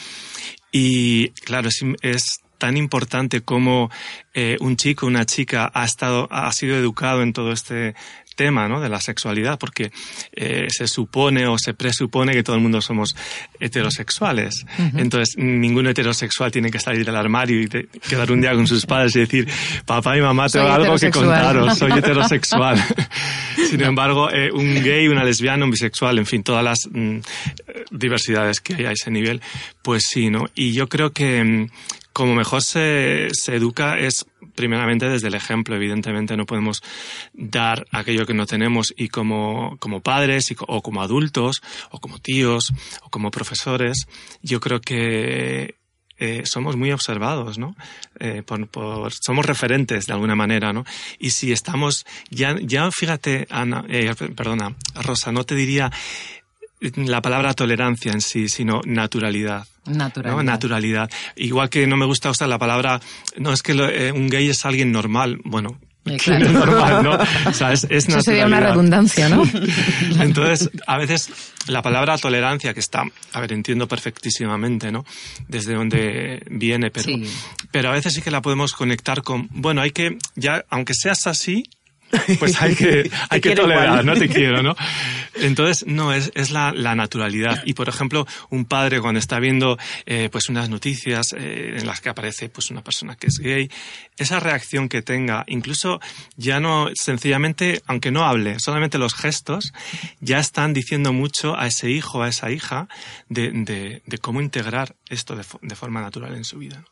y, 0.72 1.30
claro, 1.30 1.70
es, 1.70 1.84
es 2.02 2.40
tan 2.58 2.78
importante 2.78 3.42
como 3.42 3.90
eh, 4.34 4.58
un 4.60 4.76
chico, 4.78 5.06
una 5.06 5.26
chica 5.26 5.72
ha 5.74 5.86
estado, 5.86 6.28
ha 6.32 6.52
sido 6.52 6.76
educado 6.76 7.22
en 7.22 7.34
todo 7.34 7.52
este 7.52 7.96
tema 8.38 8.70
¿no? 8.70 8.80
de 8.80 8.88
la 8.88 9.02
sexualidad, 9.02 9.60
porque 9.60 9.92
eh, 10.32 10.68
se 10.70 10.88
supone 10.88 11.48
o 11.48 11.58
se 11.58 11.74
presupone 11.74 12.32
que 12.32 12.44
todo 12.44 12.56
el 12.56 12.62
mundo 12.62 12.80
somos 12.82 13.16
heterosexuales. 13.60 14.66
Entonces, 14.96 15.36
ningún 15.38 15.88
heterosexual 15.88 16.52
tiene 16.52 16.72
que 16.72 16.80
salir 16.80 17.04
del 17.04 17.16
armario 17.16 17.60
y 17.60 17.68
quedar 17.68 18.32
un 18.32 18.40
día 18.40 18.54
con 18.54 18.68
sus 18.68 18.86
padres 18.86 19.16
y 19.16 19.22
decir, 19.22 19.50
papá 19.86 20.16
y 20.18 20.22
mamá, 20.22 20.48
tengo 20.48 20.68
algo 20.68 20.96
que 20.96 21.10
contaros, 21.10 21.78
soy 21.78 21.92
heterosexual. 21.98 22.82
Sin 23.70 23.82
embargo, 23.82 24.32
eh, 24.32 24.52
un 24.52 24.76
gay, 24.84 25.08
una 25.08 25.24
lesbiana, 25.24 25.66
un 25.66 25.72
bisexual, 25.72 26.20
en 26.20 26.26
fin, 26.28 26.44
todas 26.44 26.64
las 26.64 26.88
mm, 26.90 27.18
diversidades 27.90 28.60
que 28.60 28.76
hay 28.76 28.86
a 28.86 28.92
ese 28.92 29.10
nivel, 29.10 29.42
pues 29.82 30.04
sí, 30.08 30.30
¿no? 30.30 30.46
Y 30.54 30.74
yo 30.74 30.88
creo 30.88 31.12
que, 31.12 31.44
mm, 31.44 31.70
como 32.18 32.34
mejor 32.34 32.64
se, 32.64 33.28
se, 33.32 33.56
educa 33.56 34.00
es 34.00 34.26
primeramente 34.56 35.08
desde 35.08 35.28
el 35.28 35.36
ejemplo. 35.36 35.76
Evidentemente 35.76 36.36
no 36.36 36.48
podemos 36.48 36.82
dar 37.36 37.86
aquello 37.92 38.26
que 38.26 38.34
no 38.34 38.48
tenemos 38.48 38.92
y 38.98 39.10
como, 39.10 39.78
como 39.78 40.02
padres 40.02 40.52
o 40.68 40.82
como 40.82 41.04
adultos 41.04 41.62
o 41.92 42.00
como 42.00 42.18
tíos 42.18 42.74
o 43.04 43.12
como 43.12 43.30
profesores, 43.30 44.08
yo 44.42 44.60
creo 44.60 44.82
que 44.82 45.76
eh, 46.18 46.42
somos 46.46 46.76
muy 46.76 46.92
observados, 46.92 47.60
¿no? 47.60 47.76
Eh, 48.20 48.42
por, 48.44 48.68
por, 48.68 49.14
somos 49.14 49.46
referentes 49.46 50.08
de 50.08 50.14
alguna 50.14 50.34
manera, 50.34 50.74
¿no? 50.74 50.84
Y 51.20 51.30
si 51.30 51.52
estamos, 51.52 52.08
ya, 52.32 52.56
ya 52.60 52.90
fíjate, 52.90 53.46
Ana, 53.52 53.86
eh, 53.88 54.12
perdona, 54.36 54.76
Rosa, 54.96 55.32
no 55.32 55.44
te 55.44 55.54
diría 55.54 55.92
la 56.80 57.22
palabra 57.22 57.54
tolerancia 57.54 58.12
en 58.12 58.22
sí, 58.22 58.50
sino 58.50 58.82
naturalidad. 58.86 59.66
Naturalidad. 59.86 60.38
¿no? 60.38 60.44
Naturalidad. 60.44 61.10
Igual 61.36 61.70
que 61.70 61.88
no 61.88 61.98
me 61.98 62.06
gusta 62.06 62.30
usar 62.30 62.50
la 62.50 62.60
palabra, 62.60 63.00
no 63.38 63.54
es 63.54 63.62
que 63.64 63.72
eh, 63.74 64.12
un 64.12 64.30
gay 64.30 64.50
es 64.50 64.66
alguien 64.66 64.92
normal. 64.92 65.40
Bueno, 65.44 65.80
Claro. 66.24 66.52
normal, 66.52 67.04
¿no? 67.04 67.18
O 67.50 67.54
sea, 67.54 67.74
es, 67.74 67.86
es 67.90 68.08
Eso 68.08 68.22
sería 68.22 68.46
una 68.46 68.60
redundancia, 68.60 69.30
¿no? 69.30 69.44
Entonces, 70.20 70.70
a 70.86 70.98
veces 70.98 71.30
la 71.68 71.82
palabra 71.82 72.18
tolerancia, 72.18 72.74
que 72.74 72.80
está, 72.80 73.04
a 73.34 73.42
ver, 73.42 73.52
entiendo 73.54 73.88
perfectísimamente, 73.88 74.92
¿no? 74.92 75.06
Desde 75.48 75.74
dónde 75.74 76.44
viene, 76.50 76.92
pero, 76.92 77.10
pero 77.72 77.90
a 77.90 77.94
veces 77.94 78.14
sí 78.14 78.22
que 78.22 78.32
la 78.32 78.42
podemos 78.42 78.74
conectar 78.74 79.22
con, 79.22 79.50
bueno, 79.52 79.82
hay 79.82 79.92
que, 79.92 80.18
ya, 80.36 80.64
aunque 80.70 80.94
seas 80.94 81.28
así, 81.28 81.64
pues 82.40 82.62
hay 82.62 82.76
que, 82.76 83.10
hay 83.30 83.42
que 83.42 83.56
tolerar, 83.56 84.04
no 84.06 84.14
te 84.14 84.30
quiero, 84.30 84.62
¿no? 84.62 84.76
Entonces, 85.36 85.86
no, 85.88 86.14
es, 86.14 86.32
es 86.36 86.52
la, 86.52 86.72
la, 86.72 86.96
naturalidad. 86.96 87.62
Y, 87.66 87.74
por 87.74 87.90
ejemplo, 87.90 88.26
un 88.50 88.66
padre 88.66 89.00
cuando 89.02 89.20
está 89.20 89.40
viendo 89.40 89.78
eh, 90.06 90.30
pues 90.32 90.50
unas 90.50 90.70
noticias 90.70 91.34
eh, 91.34 91.76
en 91.78 91.86
las 91.86 92.02
que 92.02 92.10
aparece 92.10 92.50
pues 92.50 92.72
una 92.72 92.84
persona 92.84 93.16
que 93.16 93.28
es 93.28 93.38
gay, 93.38 93.70
esa 94.18 94.40
reacción 94.40 94.90
que 94.90 95.02
tenga, 95.02 95.44
incluso 95.48 96.00
ya 96.38 96.60
no, 96.60 96.90
sencillamente, 96.96 97.82
aunque 97.86 98.12
no 98.12 98.26
hable, 98.26 98.60
solamente 98.60 98.98
los 98.98 99.14
gestos, 99.14 99.74
ya 100.22 100.40
están 100.40 100.74
diciendo 100.74 101.14
mucho 101.14 101.58
a 101.58 101.68
ese 101.68 101.92
hijo, 101.92 102.24
a 102.24 102.30
esa 102.30 102.50
hija, 102.50 102.88
de, 103.30 103.52
de, 103.52 104.02
de 104.06 104.18
cómo 104.18 104.42
integrar 104.42 104.96
esto 105.10 105.36
de, 105.36 105.44
de, 105.62 105.76
forma 105.76 106.02
natural 106.02 106.36
en 106.36 106.44
su 106.44 106.58
vida. 106.58 106.84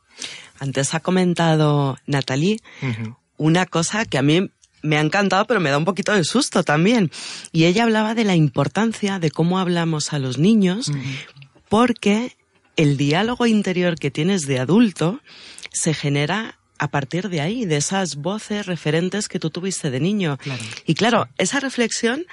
Antes 0.59 0.93
ha 0.93 0.99
comentado 0.99 1.97
Natalie 2.05 2.59
una 3.37 3.65
cosa 3.65 4.05
que 4.05 4.17
a 4.17 4.21
mí 4.21 4.49
me 4.85 4.97
ha 4.97 5.01
encantado, 5.01 5.45
pero 5.45 5.59
me 5.59 5.69
da 5.69 5.77
un 5.77 5.85
poquito 5.85 6.13
de 6.13 6.23
susto 6.23 6.63
también. 6.63 7.11
Y 7.51 7.65
ella 7.65 7.83
hablaba 7.83 8.15
de 8.15 8.23
la 8.23 8.35
importancia 8.35 9.19
de 9.19 9.31
cómo 9.31 9.59
hablamos 9.59 10.13
a 10.13 10.19
los 10.19 10.37
niños, 10.37 10.91
porque 11.69 12.37
el 12.75 12.97
diálogo 12.97 13.45
interior 13.45 13.95
que 13.95 14.11
tienes 14.11 14.43
de 14.43 14.59
adulto 14.59 15.19
se 15.71 15.93
genera 15.93 16.57
a 16.77 16.89
partir 16.89 17.29
de 17.29 17.41
ahí, 17.41 17.65
de 17.65 17.77
esas 17.77 18.17
voces 18.17 18.65
referentes 18.65 19.27
que 19.27 19.39
tú 19.39 19.49
tuviste 19.49 19.91
de 19.91 19.99
niño. 19.99 20.37
Y 20.85 20.93
claro, 20.93 21.27
esa 21.37 21.59
reflexión, 21.59 22.25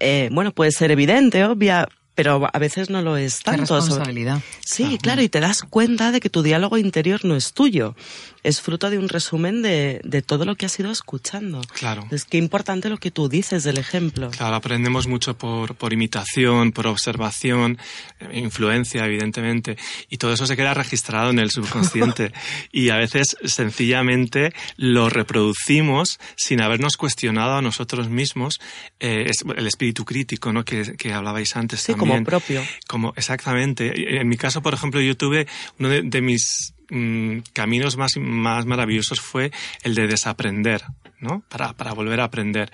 eh, 0.00 0.28
bueno, 0.32 0.52
puede 0.52 0.70
ser 0.70 0.90
evidente, 0.90 1.44
obvia, 1.44 1.88
pero 2.14 2.48
a 2.52 2.58
veces 2.58 2.90
no 2.90 3.02
lo 3.02 3.16
es 3.16 3.40
tanto. 3.40 3.76
responsabilidad. 3.76 4.40
Sí, 4.64 4.98
claro, 5.00 5.22
y 5.22 5.28
te 5.28 5.40
das 5.40 5.62
cuenta 5.62 6.12
de 6.12 6.20
que 6.20 6.30
tu 6.30 6.42
diálogo 6.42 6.78
interior 6.78 7.24
no 7.24 7.36
es 7.36 7.52
tuyo, 7.52 7.96
es 8.44 8.60
fruto 8.60 8.90
de 8.90 8.98
un 8.98 9.08
resumen 9.08 9.62
de, 9.62 10.00
de 10.04 10.22
todo 10.22 10.44
lo 10.44 10.54
que 10.54 10.66
has 10.66 10.78
ido 10.78 10.90
escuchando. 10.90 11.62
Claro. 11.72 12.06
Es 12.10 12.26
que 12.26 12.36
importante 12.36 12.90
lo 12.90 12.98
que 12.98 13.10
tú 13.10 13.28
dices 13.28 13.64
del 13.64 13.78
ejemplo. 13.78 14.30
Claro, 14.30 14.54
aprendemos 14.54 15.08
mucho 15.08 15.36
por, 15.36 15.74
por 15.74 15.92
imitación, 15.94 16.70
por 16.72 16.86
observación, 16.86 17.78
eh, 18.20 18.38
influencia, 18.38 19.06
evidentemente, 19.06 19.78
y 20.10 20.18
todo 20.18 20.34
eso 20.34 20.46
se 20.46 20.56
queda 20.56 20.74
registrado 20.74 21.30
en 21.30 21.38
el 21.38 21.50
subconsciente. 21.50 22.32
y 22.70 22.90
a 22.90 22.96
veces 22.96 23.36
sencillamente 23.44 24.52
lo 24.76 25.08
reproducimos 25.08 26.20
sin 26.36 26.60
habernos 26.60 26.96
cuestionado 26.98 27.56
a 27.56 27.62
nosotros 27.62 28.10
mismos 28.10 28.60
eh, 29.00 29.24
es 29.28 29.44
el 29.56 29.66
espíritu 29.66 30.04
crítico, 30.04 30.52
¿no? 30.52 30.64
Que, 30.64 30.96
que 30.96 31.12
hablabais 31.12 31.56
antes 31.56 31.80
sí, 31.80 31.92
también. 31.92 32.24
como 32.24 32.24
propio. 32.24 32.62
Como, 32.86 33.14
exactamente. 33.16 34.20
En 34.20 34.28
mi 34.28 34.36
caso, 34.36 34.62
por 34.62 34.74
ejemplo, 34.74 35.00
yo 35.00 35.16
tuve 35.16 35.46
uno 35.78 35.88
de, 35.88 36.02
de 36.02 36.20
mis 36.20 36.74
Mm, 36.96 37.40
caminos 37.52 37.96
más, 37.96 38.12
más 38.18 38.66
maravillosos 38.66 39.20
fue 39.20 39.50
el 39.82 39.96
de 39.96 40.06
desaprender, 40.06 40.84
¿no? 41.18 41.42
Para, 41.48 41.72
para 41.72 41.92
volver 41.92 42.20
a 42.20 42.24
aprender. 42.24 42.70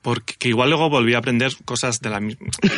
Porque 0.00 0.34
que 0.38 0.48
igual 0.48 0.68
luego 0.70 0.88
volví 0.88 1.14
a 1.14 1.18
aprender 1.18 1.50
cosas 1.64 1.98
de 1.98 2.08
la 2.08 2.20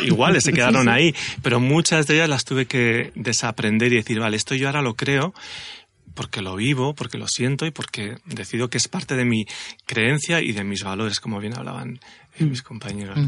iguales, 0.03 0.43
se 0.43 0.53
quedaron 0.53 0.89
ahí, 0.89 1.13
pero 1.43 1.59
muchas 1.59 2.07
de 2.07 2.15
ellas 2.15 2.29
las 2.29 2.45
tuve 2.45 2.65
que 2.65 3.11
desaprender 3.13 3.93
y 3.93 3.97
decir, 3.97 4.19
vale, 4.19 4.37
esto 4.37 4.55
yo 4.55 4.65
ahora 4.65 4.81
lo 4.81 4.95
creo, 4.95 5.35
porque 6.17 6.41
lo 6.41 6.55
vivo, 6.55 6.95
porque 6.95 7.19
lo 7.19 7.27
siento 7.27 7.67
y 7.67 7.71
porque 7.71 8.17
decido 8.25 8.71
que 8.71 8.79
es 8.79 8.87
parte 8.87 9.15
de 9.15 9.23
mi 9.23 9.45
creencia 9.85 10.41
y 10.41 10.51
de 10.51 10.63
mis 10.63 10.83
valores, 10.83 11.19
como 11.19 11.39
bien 11.39 11.55
hablaban 11.55 11.99
eh, 12.39 12.43
mis 12.43 12.63
compañeros. 12.63 13.19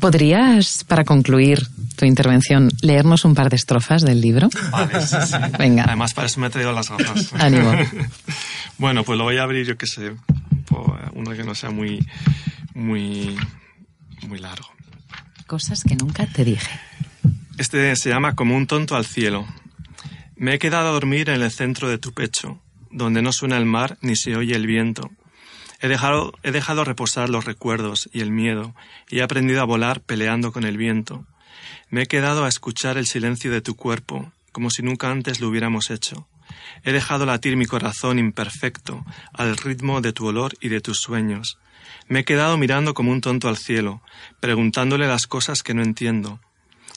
¿Podrías, 0.00 0.84
para 0.84 1.04
concluir 1.04 1.60
tu 1.96 2.06
intervención, 2.06 2.70
leernos 2.80 3.26
un 3.26 3.34
par 3.34 3.50
de 3.50 3.56
estrofas 3.56 4.02
del 4.02 4.22
libro? 4.22 4.48
Vale, 4.70 5.02
sí, 5.02 5.16
sí. 5.26 5.36
Venga. 5.58 5.84
Además, 5.84 6.14
para 6.14 6.26
eso 6.26 6.40
me 6.40 6.46
he 6.46 6.50
traído 6.50 6.72
las 6.72 6.88
gafas. 6.88 7.30
Ánimo. 7.38 7.72
bueno, 8.78 9.04
pues 9.04 9.18
lo 9.18 9.24
voy 9.24 9.36
a 9.36 9.42
abrir, 9.42 9.66
yo 9.66 9.76
que 9.76 9.86
sé, 9.86 10.16
uno 11.12 11.30
que 11.32 11.44
no 11.44 11.54
sea 11.54 11.70
muy, 11.70 12.04
muy, 12.74 13.36
muy 14.26 14.38
largo. 14.38 14.72
Cosas 15.46 15.84
que 15.84 15.94
nunca 15.94 16.26
te 16.26 16.42
dije. 16.42 16.80
Este 17.58 17.94
se 17.96 18.08
llama 18.08 18.34
Como 18.34 18.56
un 18.56 18.66
tonto 18.66 18.96
al 18.96 19.04
cielo. 19.04 19.46
Me 20.36 20.54
he 20.54 20.58
quedado 20.58 20.88
a 20.88 20.92
dormir 20.92 21.30
en 21.30 21.42
el 21.42 21.50
centro 21.50 21.88
de 21.88 21.98
tu 21.98 22.12
pecho, 22.12 22.60
donde 22.90 23.22
no 23.22 23.32
suena 23.32 23.56
el 23.56 23.66
mar 23.66 23.98
ni 24.00 24.16
se 24.16 24.36
oye 24.36 24.54
el 24.56 24.66
viento. 24.66 25.10
He 25.80 25.88
dejado, 25.88 26.32
he 26.42 26.50
dejado 26.50 26.84
reposar 26.84 27.28
los 27.28 27.44
recuerdos 27.44 28.08
y 28.12 28.20
el 28.20 28.30
miedo, 28.30 28.74
y 29.08 29.18
he 29.18 29.22
aprendido 29.22 29.60
a 29.60 29.66
volar 29.66 30.00
peleando 30.00 30.52
con 30.52 30.64
el 30.64 30.76
viento. 30.76 31.26
Me 31.88 32.02
he 32.02 32.06
quedado 32.06 32.44
a 32.44 32.48
escuchar 32.48 32.98
el 32.98 33.06
silencio 33.06 33.52
de 33.52 33.60
tu 33.60 33.76
cuerpo, 33.76 34.32
como 34.50 34.70
si 34.70 34.82
nunca 34.82 35.10
antes 35.10 35.40
lo 35.40 35.48
hubiéramos 35.48 35.90
hecho. 35.90 36.26
He 36.82 36.92
dejado 36.92 37.26
latir 37.26 37.56
mi 37.56 37.66
corazón 37.66 38.18
imperfecto 38.18 39.04
al 39.32 39.56
ritmo 39.56 40.00
de 40.00 40.12
tu 40.12 40.26
olor 40.26 40.54
y 40.60 40.68
de 40.68 40.80
tus 40.80 41.00
sueños. 41.00 41.58
Me 42.08 42.20
he 42.20 42.24
quedado 42.24 42.56
mirando 42.56 42.94
como 42.94 43.12
un 43.12 43.20
tonto 43.20 43.48
al 43.48 43.56
cielo, 43.56 44.02
preguntándole 44.40 45.06
las 45.06 45.26
cosas 45.26 45.62
que 45.62 45.74
no 45.74 45.82
entiendo. 45.82 46.40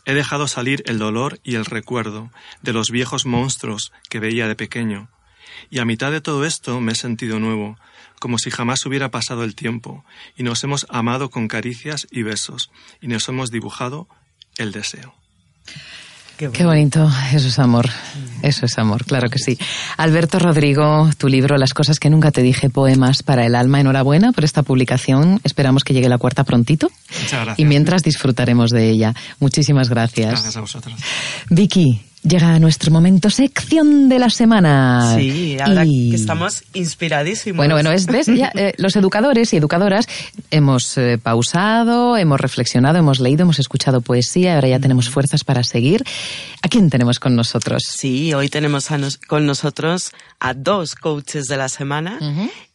He 0.07 0.13
dejado 0.13 0.47
salir 0.47 0.83
el 0.85 0.99
dolor 0.99 1.41
y 1.43 1.55
el 1.55 1.65
recuerdo 1.65 2.31
de 2.61 2.71
los 2.71 2.91
viejos 2.91 3.25
monstruos 3.25 3.91
que 4.09 4.21
veía 4.21 4.47
de 4.47 4.55
pequeño. 4.55 5.09
Y 5.69 5.79
a 5.79 5.85
mitad 5.85 6.13
de 6.13 6.21
todo 6.21 6.45
esto 6.45 6.79
me 6.79 6.93
he 6.93 6.95
sentido 6.95 7.41
nuevo, 7.41 7.77
como 8.17 8.37
si 8.37 8.49
jamás 8.49 8.85
hubiera 8.85 9.11
pasado 9.11 9.43
el 9.43 9.53
tiempo, 9.53 10.05
y 10.37 10.43
nos 10.43 10.63
hemos 10.63 10.85
amado 10.89 11.29
con 11.29 11.49
caricias 11.49 12.07
y 12.09 12.23
besos, 12.23 12.71
y 13.01 13.09
nos 13.09 13.27
hemos 13.27 13.51
dibujado 13.51 14.07
el 14.55 14.71
deseo. 14.71 15.13
Qué, 16.37 16.65
bonito, 16.65 17.09
eso 17.33 17.47
es 17.47 17.57
amor, 17.57 17.89
eso 18.43 18.67
es 18.67 18.77
amor, 18.77 19.05
claro 19.05 19.27
que 19.27 19.39
sí. 19.39 19.57
Alberto 19.97 20.37
Rodrigo, 20.37 21.09
tu 21.17 21.29
libro 21.29 21.57
Las 21.57 21.73
cosas 21.73 21.99
que 21.99 22.11
nunca 22.11 22.29
te 22.29 22.43
dije, 22.43 22.69
poemas 22.69 23.23
para 23.23 23.43
el 23.43 23.55
alma, 23.55 23.79
enhorabuena 23.79 24.31
por 24.33 24.43
esta 24.43 24.61
publicación, 24.61 25.39
esperamos 25.43 25.83
que 25.83 25.95
llegue 25.95 26.09
la 26.09 26.19
cuarta 26.19 26.43
prontito. 26.43 26.91
Muchas 27.09 27.31
gracias. 27.31 27.59
Y 27.59 27.65
mientras 27.65 28.03
disfrutaremos 28.03 28.69
de 28.69 28.87
ella. 28.87 29.15
Muchísimas 29.39 29.89
gracias. 29.89 30.29
Gracias 30.29 30.57
a 30.57 30.61
vosotros. 30.61 30.95
Vicky, 31.49 32.03
Llega 32.27 32.59
nuestro 32.59 32.91
momento 32.91 33.29
sección 33.29 34.09
de 34.09 34.19
la 34.19 34.29
semana. 34.29 35.15
Sí, 35.15 35.57
ahora 35.61 35.85
que 35.85 36.15
estamos 36.15 36.63
inspiradísimos. 36.73 37.57
Bueno, 37.57 37.75
bueno, 37.75 37.91
es, 37.91 38.05
¿ves? 38.05 38.27
Eh, 38.57 38.73
los 38.77 38.95
educadores 38.95 39.53
y 39.53 39.57
educadoras 39.57 40.07
hemos 40.51 40.97
eh, 40.97 41.19
pausado, 41.21 42.17
hemos 42.17 42.39
reflexionado, 42.39 42.97
hemos 42.97 43.19
leído, 43.19 43.43
hemos 43.43 43.59
escuchado 43.59 44.01
poesía, 44.01 44.55
ahora 44.55 44.69
ya 44.69 44.79
tenemos 44.79 45.09
fuerzas 45.09 45.43
para 45.43 45.63
seguir. 45.63 46.03
¿A 46.61 46.69
quién 46.69 46.89
tenemos 46.89 47.19
con 47.19 47.35
nosotros? 47.35 47.83
Sí, 47.87 48.33
hoy 48.33 48.49
tenemos 48.49 48.87
con 49.27 49.45
nosotros 49.45 50.11
a 50.39 50.53
dos 50.53 50.95
coaches 50.95 51.45
de 51.45 51.57
la 51.57 51.69
semana. 51.69 52.19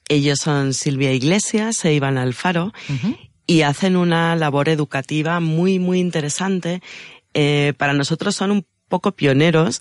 Ellos 0.08 0.38
son 0.38 0.74
Silvia 0.74 1.12
Iglesias 1.12 1.84
e 1.84 1.94
Iván 1.94 2.18
Alfaro. 2.18 2.72
Y 3.46 3.62
hacen 3.62 3.96
una 3.96 4.36
labor 4.36 4.68
educativa 4.68 5.40
muy, 5.40 5.78
muy 5.78 5.98
interesante. 6.00 6.80
Eh, 7.34 7.72
para 7.78 7.94
nosotros 7.94 8.36
son 8.36 8.50
un 8.50 8.66
poco 8.92 9.12
pioneros 9.12 9.80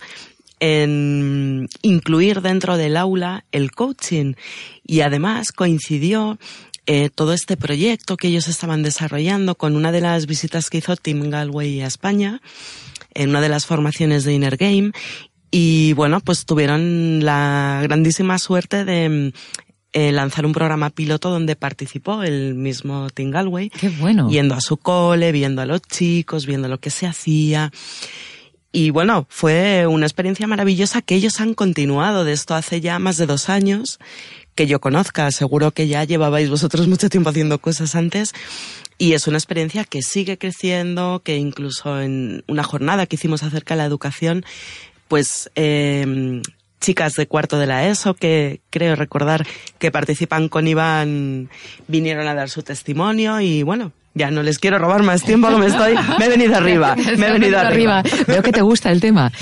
en 0.58 1.68
incluir 1.82 2.40
dentro 2.40 2.78
del 2.78 2.96
aula 2.96 3.44
el 3.52 3.72
coaching 3.72 4.36
y 4.86 5.00
además 5.00 5.52
coincidió 5.52 6.38
eh, 6.86 7.10
todo 7.14 7.34
este 7.34 7.58
proyecto 7.58 8.16
que 8.16 8.28
ellos 8.28 8.48
estaban 8.48 8.82
desarrollando 8.82 9.54
con 9.54 9.76
una 9.76 9.92
de 9.92 10.00
las 10.00 10.24
visitas 10.24 10.70
que 10.70 10.78
hizo 10.78 10.96
Tim 10.96 11.28
Galway 11.28 11.82
a 11.82 11.86
España 11.86 12.40
en 13.12 13.28
una 13.28 13.42
de 13.42 13.50
las 13.50 13.66
formaciones 13.66 14.24
de 14.24 14.32
Inner 14.32 14.56
Game 14.56 14.92
y 15.50 15.92
bueno 15.92 16.20
pues 16.20 16.46
tuvieron 16.46 17.22
la 17.22 17.80
grandísima 17.82 18.38
suerte 18.38 18.86
de 18.86 19.34
eh, 19.92 20.10
lanzar 20.10 20.46
un 20.46 20.52
programa 20.52 20.88
piloto 20.88 21.28
donde 21.28 21.54
participó 21.54 22.22
el 22.22 22.54
mismo 22.54 23.10
Tim 23.10 23.30
Galway. 23.30 23.68
Qué 23.68 23.90
bueno. 23.90 24.30
Yendo 24.30 24.54
a 24.54 24.62
su 24.62 24.78
cole, 24.78 25.32
viendo 25.32 25.60
a 25.60 25.66
los 25.66 25.82
chicos, 25.82 26.46
viendo 26.46 26.66
lo 26.68 26.80
que 26.80 26.88
se 26.88 27.06
hacía. 27.06 27.70
Y 28.72 28.88
bueno, 28.90 29.26
fue 29.28 29.86
una 29.86 30.06
experiencia 30.06 30.46
maravillosa 30.46 31.02
que 31.02 31.14
ellos 31.14 31.40
han 31.40 31.52
continuado 31.52 32.24
de 32.24 32.32
esto 32.32 32.54
hace 32.54 32.80
ya 32.80 32.98
más 32.98 33.18
de 33.18 33.26
dos 33.26 33.50
años, 33.50 34.00
que 34.54 34.66
yo 34.66 34.80
conozca, 34.80 35.30
seguro 35.30 35.72
que 35.72 35.88
ya 35.88 36.04
llevabais 36.04 36.48
vosotros 36.48 36.88
mucho 36.88 37.10
tiempo 37.10 37.28
haciendo 37.28 37.60
cosas 37.60 37.94
antes. 37.94 38.32
Y 38.96 39.12
es 39.12 39.26
una 39.26 39.36
experiencia 39.36 39.84
que 39.84 40.00
sigue 40.00 40.38
creciendo, 40.38 41.20
que 41.22 41.36
incluso 41.36 42.00
en 42.00 42.44
una 42.48 42.62
jornada 42.62 43.06
que 43.06 43.16
hicimos 43.16 43.42
acerca 43.42 43.74
de 43.74 43.78
la 43.78 43.86
educación, 43.86 44.44
pues 45.08 45.50
eh, 45.54 46.40
chicas 46.80 47.14
de 47.14 47.26
cuarto 47.26 47.58
de 47.58 47.66
la 47.66 47.88
ESO 47.88 48.14
que 48.14 48.60
creo 48.70 48.96
recordar 48.96 49.46
que 49.78 49.90
participan 49.90 50.48
con 50.48 50.66
Iván 50.66 51.50
vinieron 51.88 52.26
a 52.26 52.34
dar 52.34 52.50
su 52.50 52.62
testimonio 52.62 53.40
y 53.40 53.62
bueno, 53.62 53.92
ya 54.14 54.30
no 54.30 54.42
les 54.42 54.58
quiero 54.58 54.78
robar 54.78 55.02
más 55.02 55.22
tiempo 55.22 55.48
que 55.48 55.56
me 55.56 55.66
estoy. 55.66 55.94
Me 56.18 56.26
he 56.26 56.28
venido 56.28 56.56
arriba. 56.56 56.94
Me 57.18 57.26
he 57.26 57.32
venido 57.32 57.58
arriba. 57.58 58.02
Veo 58.26 58.42
que 58.42 58.52
te 58.52 58.62
gusta 58.62 58.90
el 58.90 59.00
tema. 59.00 59.32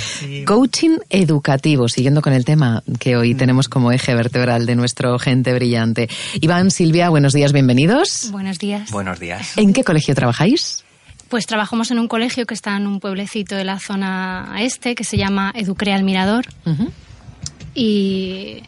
Coaching 0.47 0.99
educativo, 1.09 1.89
siguiendo 1.89 2.23
con 2.23 2.33
el 2.33 2.45
tema 2.45 2.83
que 2.99 3.17
hoy 3.17 3.35
tenemos 3.35 3.69
como 3.69 3.93
eje 3.93 4.15
vertebral 4.15 4.67
de 4.67 4.77
nuestro 4.77 5.19
gente 5.19 5.53
brillante. 5.53 6.09
Iván, 6.41 6.71
Silvia, 6.71 7.09
buenos 7.11 7.33
días, 7.33 7.53
bienvenidos. 7.53 8.29
Buenos 8.31 8.59
días. 8.59 8.91
Buenos 8.91 9.19
días. 9.19 9.57
¿En 9.57 9.73
qué 9.73 9.85
colegio 9.85 10.15
trabajáis? 10.15 10.85
Pues 11.29 11.47
trabajamos 11.47 11.91
en 11.93 11.99
un 12.01 12.09
colegio 12.09 12.45
que 12.45 12.55
está 12.55 12.77
en 12.77 12.87
un 12.87 12.99
pueblecito 12.99 13.55
de 13.55 13.65
la 13.65 13.79
zona 13.79 14.57
este 14.61 14.95
que 14.97 15.05
se 15.05 15.17
llama 15.17 15.53
Educrea 15.55 16.01
Mirador. 16.03 16.47
Y 17.83 18.63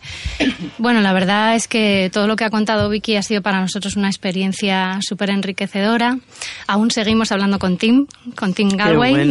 bueno, 0.79 1.03
la 1.03 1.13
verdad 1.13 1.55
es 1.55 1.69
que 1.69 2.09
todo 2.11 2.27
lo 2.27 2.35
que 2.35 2.45
ha 2.45 2.51
contado 2.51 2.89
Vicky 2.89 3.17
ha 3.17 3.23
sido 3.23 3.43
para 3.43 3.61
nosotros 3.61 3.95
una 3.95 4.09
experiencia 4.09 5.01
súper 5.03 5.29
enriquecedora. 5.29 6.19
Aún 6.67 6.91
seguimos 6.91 7.31
hablando 7.31 7.59
con 7.59 7.77
Tim, 7.77 8.07
con 8.35 8.55
Tim 8.55 8.71
Galway. 8.71 9.31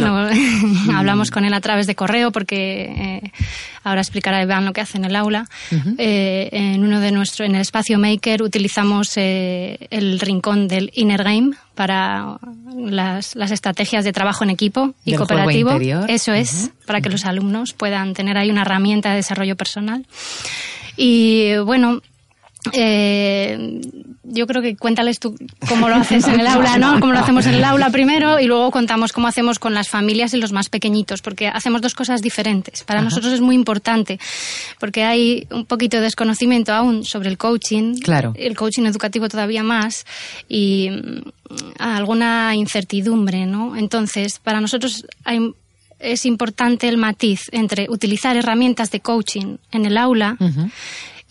hablamos 0.94 1.32
con 1.32 1.44
él 1.44 1.52
a 1.52 1.60
través 1.60 1.88
de 1.88 1.96
correo 1.96 2.30
porque 2.30 2.92
eh, 2.96 3.32
ahora 3.82 4.02
explicará 4.02 4.40
Iván 4.40 4.64
lo 4.64 4.72
que 4.72 4.82
hace 4.82 4.98
en 4.98 5.04
el 5.04 5.16
aula. 5.16 5.48
Eh, 5.98 6.48
en 6.52 6.84
uno 6.84 7.00
de 7.00 7.10
nuestro, 7.10 7.44
en 7.44 7.56
el 7.56 7.62
espacio 7.62 7.98
Maker 7.98 8.44
utilizamos 8.44 9.16
eh, 9.16 9.88
el 9.90 10.20
rincón 10.20 10.68
del 10.68 10.92
Inner 10.94 11.24
Game 11.24 11.56
para 11.74 12.38
las, 12.76 13.34
las, 13.34 13.50
estrategias 13.50 14.04
de 14.04 14.12
trabajo 14.12 14.44
en 14.44 14.50
equipo 14.50 14.94
y 15.04 15.14
cooperativo. 15.14 15.72
Eso 16.08 16.32
es, 16.32 16.70
para 16.86 17.00
que 17.00 17.08
los 17.08 17.24
alumnos 17.24 17.72
puedan 17.72 18.14
tener 18.14 18.36
ahí 18.36 18.50
una 18.50 18.62
herramienta 18.62 19.10
de 19.10 19.16
desarrollo 19.16 19.56
personal. 19.56 20.06
Y 20.96 21.56
bueno, 21.58 22.00
eh, 22.72 23.80
yo 24.24 24.46
creo 24.46 24.62
que 24.62 24.76
cuéntales 24.76 25.18
tú 25.18 25.36
cómo 25.68 25.88
lo 25.88 25.96
haces 25.96 26.26
en 26.28 26.38
el 26.38 26.46
aula, 26.46 26.78
¿no? 26.78 27.00
Cómo 27.00 27.12
lo 27.12 27.18
hacemos 27.18 27.46
en 27.46 27.54
el 27.54 27.64
aula 27.64 27.90
primero 27.90 28.38
y 28.38 28.46
luego 28.46 28.70
contamos 28.70 29.12
cómo 29.12 29.26
hacemos 29.26 29.58
con 29.58 29.74
las 29.74 29.88
familias 29.88 30.32
y 30.34 30.38
los 30.38 30.52
más 30.52 30.68
pequeñitos, 30.68 31.22
porque 31.22 31.48
hacemos 31.48 31.80
dos 31.80 31.94
cosas 31.94 32.22
diferentes. 32.22 32.84
Para 32.84 33.02
nosotros 33.02 33.32
es 33.32 33.40
muy 33.40 33.56
importante, 33.56 34.20
porque 34.78 35.02
hay 35.04 35.46
un 35.50 35.66
poquito 35.66 35.96
de 35.96 36.04
desconocimiento 36.04 36.72
aún 36.72 37.04
sobre 37.04 37.30
el 37.30 37.38
coaching, 37.38 37.96
claro. 38.00 38.32
el 38.36 38.56
coaching 38.56 38.84
educativo 38.84 39.28
todavía 39.28 39.62
más, 39.62 40.06
y 40.48 40.88
mm, 40.90 41.22
alguna 41.78 42.54
incertidumbre, 42.54 43.46
¿no? 43.46 43.76
Entonces, 43.76 44.38
para 44.38 44.60
nosotros 44.60 45.04
hay 45.24 45.52
es 45.98 46.26
importante 46.26 46.88
el 46.88 46.96
matiz 46.96 47.42
entre 47.52 47.86
utilizar 47.88 48.36
herramientas 48.36 48.90
de 48.90 48.98
coaching 48.98 49.58
en 49.70 49.86
el 49.86 49.96
aula 49.96 50.36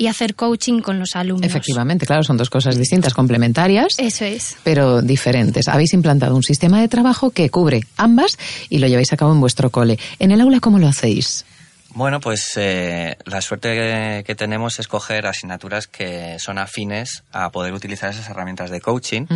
y 0.01 0.07
hacer 0.07 0.33
coaching 0.33 0.81
con 0.81 0.97
los 0.97 1.15
alumnos. 1.15 1.45
Efectivamente, 1.45 2.07
claro, 2.07 2.23
son 2.23 2.35
dos 2.35 2.49
cosas 2.49 2.75
distintas, 2.75 3.13
complementarias. 3.13 3.99
Eso 3.99 4.25
es. 4.25 4.57
Pero 4.63 5.03
diferentes. 5.03 5.67
Habéis 5.67 5.93
implantado 5.93 6.35
un 6.35 6.41
sistema 6.41 6.81
de 6.81 6.87
trabajo 6.87 7.29
que 7.29 7.51
cubre 7.51 7.81
ambas 7.97 8.39
y 8.67 8.79
lo 8.79 8.87
lleváis 8.87 9.13
a 9.13 9.17
cabo 9.17 9.31
en 9.31 9.39
vuestro 9.39 9.69
cole. 9.69 9.99
¿En 10.17 10.31
el 10.31 10.41
aula 10.41 10.59
cómo 10.59 10.79
lo 10.79 10.87
hacéis? 10.87 11.45
Bueno, 11.93 12.19
pues 12.19 12.53
eh, 12.55 13.15
la 13.25 13.41
suerte 13.41 14.23
que, 14.25 14.33
tenemos 14.33 14.79
es 14.79 14.87
coger 14.87 15.27
asignaturas 15.27 15.85
que 15.85 16.37
son 16.39 16.57
afines 16.57 17.23
a 17.31 17.51
poder 17.51 17.71
utilizar 17.73 18.09
esas 18.09 18.27
herramientas 18.27 18.71
de 18.71 18.81
coaching. 18.81 19.27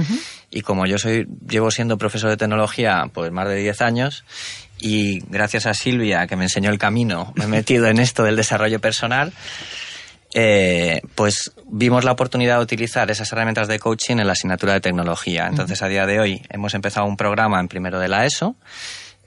Y 0.50 0.62
como 0.62 0.88
yo 0.88 0.98
soy, 0.98 1.28
llevo 1.48 1.70
siendo 1.70 2.00
profesor 2.00 2.32
de 2.32 2.38
tecnología 2.38 3.04
pues 3.14 3.32
más 3.32 3.48
de 3.48 3.58
10 3.58 3.82
años 3.82 4.24
y 4.80 5.20
gracias 5.30 5.68
a 5.68 5.76
Silvia 5.76 6.26
que 6.26 6.36
me 6.36 6.46
enseñó 6.46 6.72
el 6.72 6.80
camino, 6.80 7.34
me 7.36 7.44
he 7.44 7.48
metido 7.48 7.86
en 7.86 8.00
esto 8.00 8.24
del 8.24 8.36
desarrollo 8.36 8.80
personal. 8.80 9.32
Eh, 10.38 10.99
pues 11.16 11.53
vimos 11.66 12.03
la 12.03 12.12
oportunidad 12.12 12.57
de 12.57 12.64
utilizar 12.64 13.10
esas 13.10 13.32
herramientas 13.32 13.70
de 13.70 13.80
coaching 13.80 14.18
en 14.18 14.28
la 14.28 14.34
asignatura 14.34 14.74
de 14.74 14.82
tecnología. 14.82 15.48
Entonces, 15.48 15.82
a 15.82 15.88
día 15.88 16.06
de 16.06 16.20
hoy 16.20 16.41
hemos 16.49 16.74
empezado 16.74 17.06
un 17.06 17.16
programa 17.16 17.57
en 17.62 17.70
primero 17.70 18.02
de 18.02 18.10
la 18.10 18.26
ESO, 18.26 18.57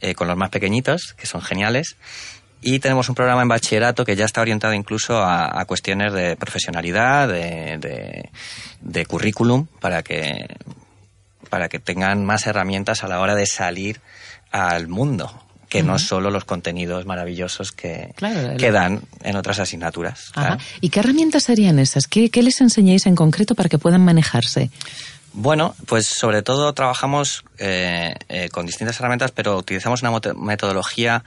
eh, 0.02 0.14
con 0.14 0.28
los 0.28 0.36
más 0.36 0.50
pequeñitos, 0.50 1.14
que 1.14 1.26
son 1.26 1.40
geniales, 1.40 1.96
Y 2.60 2.80
tenemos 2.80 3.08
un 3.08 3.14
programa 3.14 3.40
en 3.40 3.48
bachillerato 3.48 4.04
que 4.04 4.16
ya 4.16 4.26
está 4.26 4.42
orientado 4.42 4.74
incluso 4.74 5.22
a, 5.22 5.64
cuestiones 5.64 6.12
de 6.12 6.36
profesionalidad, 6.36 7.28
de, 7.28 8.28
de, 8.80 9.06
currículum, 9.06 9.66
para 9.80 10.02
que, 10.02 10.56
para 11.48 11.68
que 11.68 11.78
tengan 11.78 12.26
más 12.26 12.46
herramientas 12.48 13.04
a 13.04 13.08
la 13.08 13.20
hora 13.20 13.34
de 13.36 13.46
salir 13.46 14.00
al 14.50 14.88
mundo 14.88 15.47
que 15.68 15.82
no 15.82 15.98
solo 15.98 16.30
los 16.30 16.44
contenidos 16.44 17.04
maravillosos 17.06 17.72
que, 17.72 18.14
dan 18.72 19.02
en 19.22 19.36
otras 19.36 19.58
asignaturas. 19.58 20.32
¿Y 20.80 20.88
qué 20.88 21.00
herramientas 21.00 21.44
serían 21.44 21.78
esas? 21.78 22.06
¿Qué, 22.06 22.30
les 22.42 22.60
enseñáis 22.60 23.06
en 23.06 23.14
concreto 23.14 23.54
para 23.54 23.68
que 23.68 23.78
puedan 23.78 24.04
manejarse? 24.04 24.70
Bueno, 25.34 25.74
pues 25.86 26.06
sobre 26.06 26.42
todo 26.42 26.72
trabajamos 26.72 27.44
eh, 27.58 28.14
eh, 28.28 28.48
con 28.48 28.66
distintas 28.66 28.98
herramientas, 28.98 29.30
pero 29.30 29.58
utilizamos 29.58 30.02
una 30.02 30.18
metodología 30.34 31.22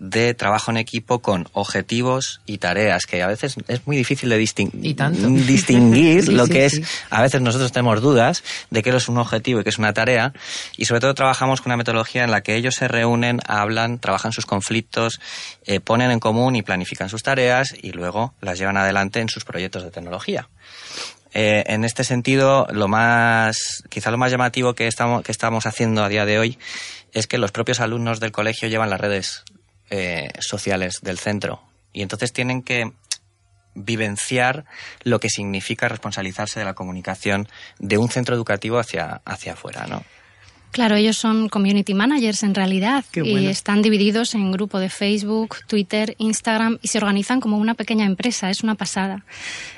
de 0.00 0.32
trabajo 0.34 0.70
en 0.70 0.78
equipo 0.78 1.20
con 1.20 1.46
objetivos 1.52 2.40
y 2.46 2.58
tareas, 2.58 3.04
que 3.04 3.22
a 3.22 3.26
veces 3.26 3.56
es 3.68 3.86
muy 3.86 3.96
difícil 3.96 4.30
de 4.30 4.38
distinguir 5.46 6.28
lo 6.32 6.46
que 6.48 6.64
es. 6.64 6.80
A 7.10 7.22
veces 7.22 7.40
nosotros 7.42 7.70
tenemos 7.70 8.00
dudas 8.00 8.42
de 8.70 8.82
qué 8.82 8.90
es 8.90 9.08
un 9.08 9.18
objetivo 9.18 9.60
y 9.60 9.62
qué 9.62 9.68
es 9.68 9.78
una 9.78 9.92
tarea, 9.92 10.32
y 10.76 10.86
sobre 10.86 11.02
todo 11.02 11.14
trabajamos 11.14 11.60
con 11.60 11.70
una 11.70 11.76
metodología 11.76 12.24
en 12.24 12.30
la 12.30 12.40
que 12.40 12.56
ellos 12.56 12.74
se 12.74 12.88
reúnen, 12.88 13.40
hablan, 13.46 13.98
trabajan 13.98 14.32
sus 14.32 14.46
conflictos, 14.46 15.20
eh, 15.66 15.80
ponen 15.80 16.10
en 16.10 16.18
común 16.18 16.56
y 16.56 16.62
planifican 16.62 17.10
sus 17.10 17.22
tareas 17.22 17.74
y 17.80 17.92
luego 17.92 18.34
las 18.40 18.58
llevan 18.58 18.78
adelante 18.78 19.20
en 19.20 19.28
sus 19.28 19.44
proyectos 19.44 19.84
de 19.84 19.90
tecnología. 19.90 20.48
Eh, 21.32 21.62
en 21.66 21.84
este 21.84 22.04
sentido, 22.04 22.66
lo 22.72 22.88
más, 22.88 23.84
quizá 23.88 24.10
lo 24.10 24.18
más 24.18 24.32
llamativo 24.32 24.74
que 24.74 24.88
estamos, 24.88 25.22
que 25.22 25.30
estamos 25.30 25.66
haciendo 25.66 26.02
a 26.02 26.08
día 26.08 26.24
de 26.24 26.38
hoy 26.38 26.58
es 27.12 27.26
que 27.26 27.38
los 27.38 27.52
propios 27.52 27.80
alumnos 27.80 28.18
del 28.18 28.32
colegio 28.32 28.68
llevan 28.68 28.90
las 28.90 29.00
redes 29.00 29.44
eh, 29.90 30.30
sociales 30.38 31.00
del 31.02 31.18
centro. 31.18 31.62
Y 31.92 32.02
entonces 32.02 32.32
tienen 32.32 32.62
que 32.62 32.92
vivenciar 33.74 34.64
lo 35.02 35.20
que 35.20 35.28
significa 35.28 35.88
responsabilizarse 35.88 36.58
de 36.58 36.66
la 36.66 36.74
comunicación 36.74 37.48
de 37.78 37.98
un 37.98 38.10
centro 38.10 38.34
educativo 38.34 38.78
hacia, 38.78 39.20
hacia 39.24 39.52
afuera, 39.52 39.86
¿no? 39.86 40.04
Claro, 40.72 40.94
ellos 40.94 41.16
son 41.16 41.48
community 41.48 41.94
managers 41.94 42.44
en 42.44 42.54
realidad 42.54 43.04
y 43.14 43.46
están 43.46 43.82
divididos 43.82 44.34
en 44.34 44.52
grupo 44.52 44.78
de 44.78 44.88
Facebook, 44.88 45.56
Twitter, 45.66 46.14
Instagram 46.18 46.78
y 46.80 46.88
se 46.88 46.98
organizan 46.98 47.40
como 47.40 47.58
una 47.58 47.74
pequeña 47.74 48.06
empresa, 48.06 48.50
es 48.50 48.62
una 48.62 48.76
pasada. 48.76 49.24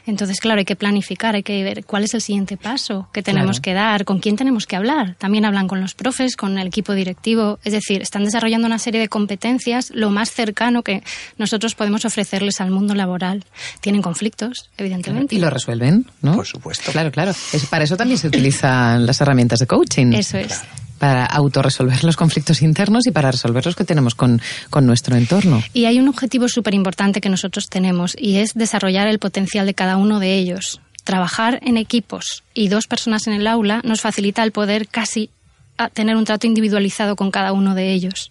Entonces, 0.06 0.40
claro, 0.40 0.58
hay 0.58 0.64
que 0.66 0.76
planificar, 0.76 1.34
hay 1.34 1.42
que 1.42 1.62
ver 1.62 1.84
cuál 1.84 2.04
es 2.04 2.12
el 2.12 2.20
siguiente 2.20 2.58
paso 2.58 3.08
que 3.12 3.22
tenemos 3.22 3.60
que 3.60 3.72
dar, 3.72 4.04
con 4.04 4.18
quién 4.18 4.36
tenemos 4.36 4.66
que 4.66 4.76
hablar. 4.76 5.14
También 5.18 5.46
hablan 5.46 5.66
con 5.66 5.80
los 5.80 5.94
profes, 5.94 6.36
con 6.36 6.58
el 6.58 6.66
equipo 6.66 6.92
directivo, 6.92 7.58
es 7.64 7.72
decir, 7.72 8.02
están 8.02 8.24
desarrollando 8.24 8.66
una 8.66 8.78
serie 8.78 9.00
de 9.00 9.08
competencias 9.08 9.90
lo 9.94 10.10
más 10.10 10.30
cercano 10.30 10.82
que 10.82 11.02
nosotros 11.38 11.74
podemos 11.74 12.04
ofrecerles 12.04 12.60
al 12.60 12.70
mundo 12.70 12.94
laboral. 12.94 13.44
Tienen 13.80 14.02
conflictos, 14.02 14.68
evidentemente. 14.76 15.34
Y 15.36 15.38
lo 15.38 15.48
resuelven, 15.48 16.06
¿no? 16.20 16.36
Por 16.36 16.46
supuesto. 16.46 16.92
Claro, 16.92 17.10
claro. 17.10 17.30
Es, 17.30 17.66
para 17.66 17.84
eso 17.84 17.96
también 17.96 18.18
se 18.18 18.28
utilizan 18.28 19.06
las 19.06 19.20
herramientas 19.22 19.60
de 19.60 19.66
coaching. 19.66 20.12
Eso 20.12 20.36
es 20.36 20.62
para 21.02 21.26
autorresolver 21.26 22.04
los 22.04 22.16
conflictos 22.16 22.62
internos 22.62 23.08
y 23.08 23.10
para 23.10 23.32
resolver 23.32 23.66
los 23.66 23.74
que 23.74 23.82
tenemos 23.82 24.14
con, 24.14 24.40
con 24.70 24.86
nuestro 24.86 25.16
entorno. 25.16 25.60
Y 25.72 25.86
hay 25.86 25.98
un 25.98 26.06
objetivo 26.06 26.48
súper 26.48 26.74
importante 26.74 27.20
que 27.20 27.28
nosotros 27.28 27.68
tenemos 27.68 28.14
y 28.16 28.36
es 28.36 28.54
desarrollar 28.54 29.08
el 29.08 29.18
potencial 29.18 29.66
de 29.66 29.74
cada 29.74 29.96
uno 29.96 30.20
de 30.20 30.36
ellos. 30.36 30.80
Trabajar 31.02 31.58
en 31.62 31.76
equipos 31.76 32.44
y 32.54 32.68
dos 32.68 32.86
personas 32.86 33.26
en 33.26 33.32
el 33.32 33.48
aula 33.48 33.80
nos 33.82 34.00
facilita 34.00 34.44
el 34.44 34.52
poder 34.52 34.86
casi 34.86 35.30
tener 35.88 36.16
un 36.16 36.24
trato 36.24 36.46
individualizado 36.46 37.16
con 37.16 37.30
cada 37.30 37.52
uno 37.52 37.74
de 37.74 37.92
ellos. 37.92 38.30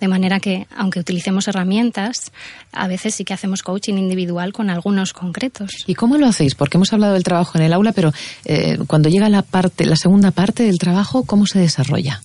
De 0.00 0.08
manera 0.08 0.40
que, 0.40 0.66
aunque 0.76 1.00
utilicemos 1.00 1.48
herramientas, 1.48 2.32
a 2.72 2.88
veces 2.88 3.14
sí 3.14 3.24
que 3.24 3.34
hacemos 3.34 3.62
coaching 3.62 3.94
individual 3.94 4.52
con 4.52 4.70
algunos 4.70 5.12
concretos. 5.12 5.84
¿Y 5.86 5.94
cómo 5.94 6.16
lo 6.18 6.26
hacéis? 6.26 6.54
Porque 6.54 6.76
hemos 6.76 6.92
hablado 6.92 7.14
del 7.14 7.24
trabajo 7.24 7.58
en 7.58 7.64
el 7.64 7.72
aula, 7.72 7.92
pero 7.92 8.12
eh, 8.44 8.78
cuando 8.86 9.08
llega 9.08 9.28
la 9.28 9.42
parte, 9.42 9.86
la 9.86 9.96
segunda 9.96 10.30
parte 10.30 10.64
del 10.64 10.78
trabajo, 10.78 11.24
¿cómo 11.24 11.46
se 11.46 11.58
desarrolla? 11.58 12.22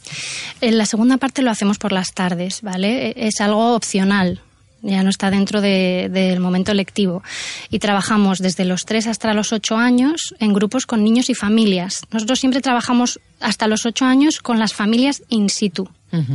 En 0.61 0.77
la 0.77 0.85
segunda 0.85 1.17
parte 1.17 1.41
lo 1.41 1.51
hacemos 1.51 1.77
por 1.77 1.91
las 1.91 2.13
tardes, 2.13 2.61
¿vale? 2.61 3.09
E, 3.09 3.27
es 3.27 3.41
algo 3.41 3.75
opcional 3.75 4.41
ya 4.83 5.01
no 5.01 5.09
está 5.09 5.31
dentro 5.31 5.61
del 5.61 6.39
momento 6.39 6.73
lectivo. 6.73 7.23
Y 7.69 7.79
trabajamos 7.79 8.39
desde 8.39 8.65
los 8.65 8.85
3 8.85 9.07
hasta 9.07 9.33
los 9.33 9.53
8 9.53 9.77
años 9.77 10.35
en 10.39 10.53
grupos 10.53 10.85
con 10.85 11.03
niños 11.03 11.29
y 11.29 11.35
familias. 11.35 12.01
Nosotros 12.11 12.39
siempre 12.39 12.61
trabajamos 12.61 13.19
hasta 13.39 13.67
los 13.67 13.85
8 13.85 14.05
años 14.05 14.39
con 14.41 14.59
las 14.59 14.73
familias 14.73 15.23
in 15.29 15.49
situ. 15.49 15.89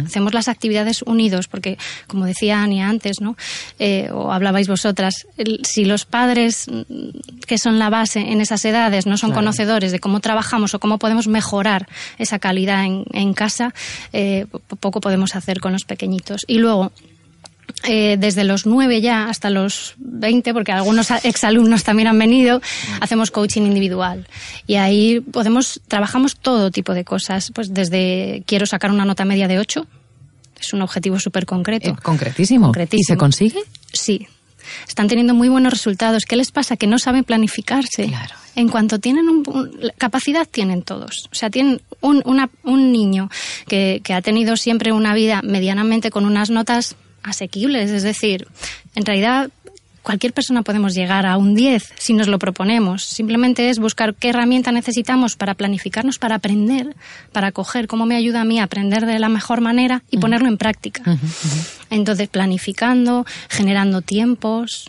Hacemos 0.05 0.35
las 0.35 0.49
actividades 0.49 1.03
unidos, 1.03 1.47
porque, 1.47 1.79
como 2.09 2.27
decía 2.27 2.65
Ani 2.65 2.83
antes, 2.83 3.21
¿no? 3.21 3.37
Eh, 3.79 4.11
o 4.13 4.33
hablabais 4.33 4.67
vosotras, 4.67 5.29
si 5.63 5.85
los 5.85 6.05
padres, 6.05 6.67
mm, 6.69 7.45
que 7.47 7.59
son 7.59 7.79
la 7.79 7.89
base 7.89 8.19
en 8.19 8.41
esas 8.41 8.65
edades, 8.65 9.07
no 9.07 9.17
son 9.17 9.31
conocedores 9.31 9.93
de 9.93 10.01
cómo 10.01 10.19
trabajamos 10.19 10.75
o 10.75 10.81
cómo 10.81 10.99
podemos 10.99 11.29
mejorar 11.29 11.87
esa 12.19 12.41
calidad 12.41 12.87
en, 12.87 13.35
casa, 13.35 13.73
eh, 14.13 14.47
poco 14.81 15.01
podemos 15.01 15.37
hacer 15.37 15.61
con 15.61 15.73
los 15.73 15.85
pequeñitos. 15.85 16.45
Y 16.49 16.59
luego, 16.59 16.91
eh, 17.85 18.17
desde 18.19 18.45
los 18.45 18.67
nueve 18.67 19.01
ya 19.01 19.29
hasta 19.29 19.51
los 19.51 19.95
20, 19.99 20.53
porque 20.53 20.73
algunos 20.73 21.11
exalumnos 21.23 21.85
también 21.85 22.09
han 22.09 22.19
venido, 22.19 22.61
hacemos 23.01 23.31
coaching 23.31 23.63
individual. 23.63 24.27
Y 24.67 24.77
ahí 24.77 25.21
podemos, 25.21 25.81
trabajamos 25.87 26.37
todo 26.37 26.71
tipo 26.71 26.93
de 26.95 27.05
cosas, 27.05 27.53
pues 27.55 27.73
desde 27.73 28.43
quiero 28.47 28.67
sacar 28.67 28.91
una 28.91 29.05
nota 29.05 29.25
media 29.25 29.47
de 29.49 29.59
8, 29.59 29.87
es 30.61 30.73
un 30.73 30.83
objetivo 30.83 31.21
súper 31.21 31.47
concreto. 31.47 31.91
Eh, 31.91 31.97
concretísimo. 32.03 32.73
¿Y 32.91 33.05
se 33.05 33.17
consigue? 33.17 33.61
Sí. 33.93 34.27
Están 34.87 35.09
teniendo 35.09 35.33
muy 35.33 35.49
buenos 35.49 35.73
resultados. 35.73 36.25
¿Qué 36.25 36.37
les 36.37 36.51
pasa? 36.51 36.77
Que 36.77 36.87
no 36.87 36.99
saben 36.99 37.25
planificarse. 37.25 38.07
Claro. 38.07 38.35
En 38.55 38.69
cuanto 38.69 38.99
tienen 38.99 39.29
un, 39.29 39.45
capacidad, 39.99 40.47
tienen 40.51 40.83
todos. 40.83 41.29
O 41.31 41.35
sea, 41.35 41.49
tienen 41.49 41.81
un, 42.01 42.23
un 42.65 42.93
niño 42.93 43.31
que, 43.69 44.01
que 44.03 44.15
ha 44.15 44.21
tenido 44.21 44.57
siempre 44.57 44.93
una 44.93 45.15
vida 45.15 45.43
medianamente 45.43 46.11
con 46.11 46.25
unas 46.25 46.51
notas 46.51 46.97
asequibles. 47.29 47.91
Es 47.91 48.03
decir, 48.03 48.47
en 48.95 49.05
realidad 49.05 49.51
cualquier 50.03 50.33
persona 50.33 50.63
podemos 50.63 50.95
llegar 50.95 51.27
a 51.27 51.37
un 51.37 51.55
10 51.55 51.93
si 51.99 52.15
nos 52.15 52.29
lo 52.29 52.39
proponemos. 52.39 53.05
Simplemente 53.05 53.69
es 53.69 53.79
buscar 53.79 54.15
qué 54.15 54.31
herramienta 54.31 54.73
necesitamos 54.73 55.37
para 55.37 55.55
planificarnos, 55.55 56.19
para 56.19 56.37
aprender, 56.37 56.97
para 57.33 57.53
coger 57.53 57.87
cómo 57.89 58.07
me 58.07 58.17
ayuda 58.17 58.41
a 58.41 58.45
mí 58.45 58.59
a 58.59 58.65
aprender 58.65 59.05
de 59.05 59.19
la 59.19 59.29
mejor 59.29 59.61
manera 59.61 60.03
y 60.11 60.17
ponerlo 60.17 60.49
en 60.49 60.57
práctica. 60.57 61.03
Entonces, 61.91 62.29
planificando, 62.29 63.27
generando 63.51 64.01
tiempos, 64.01 64.89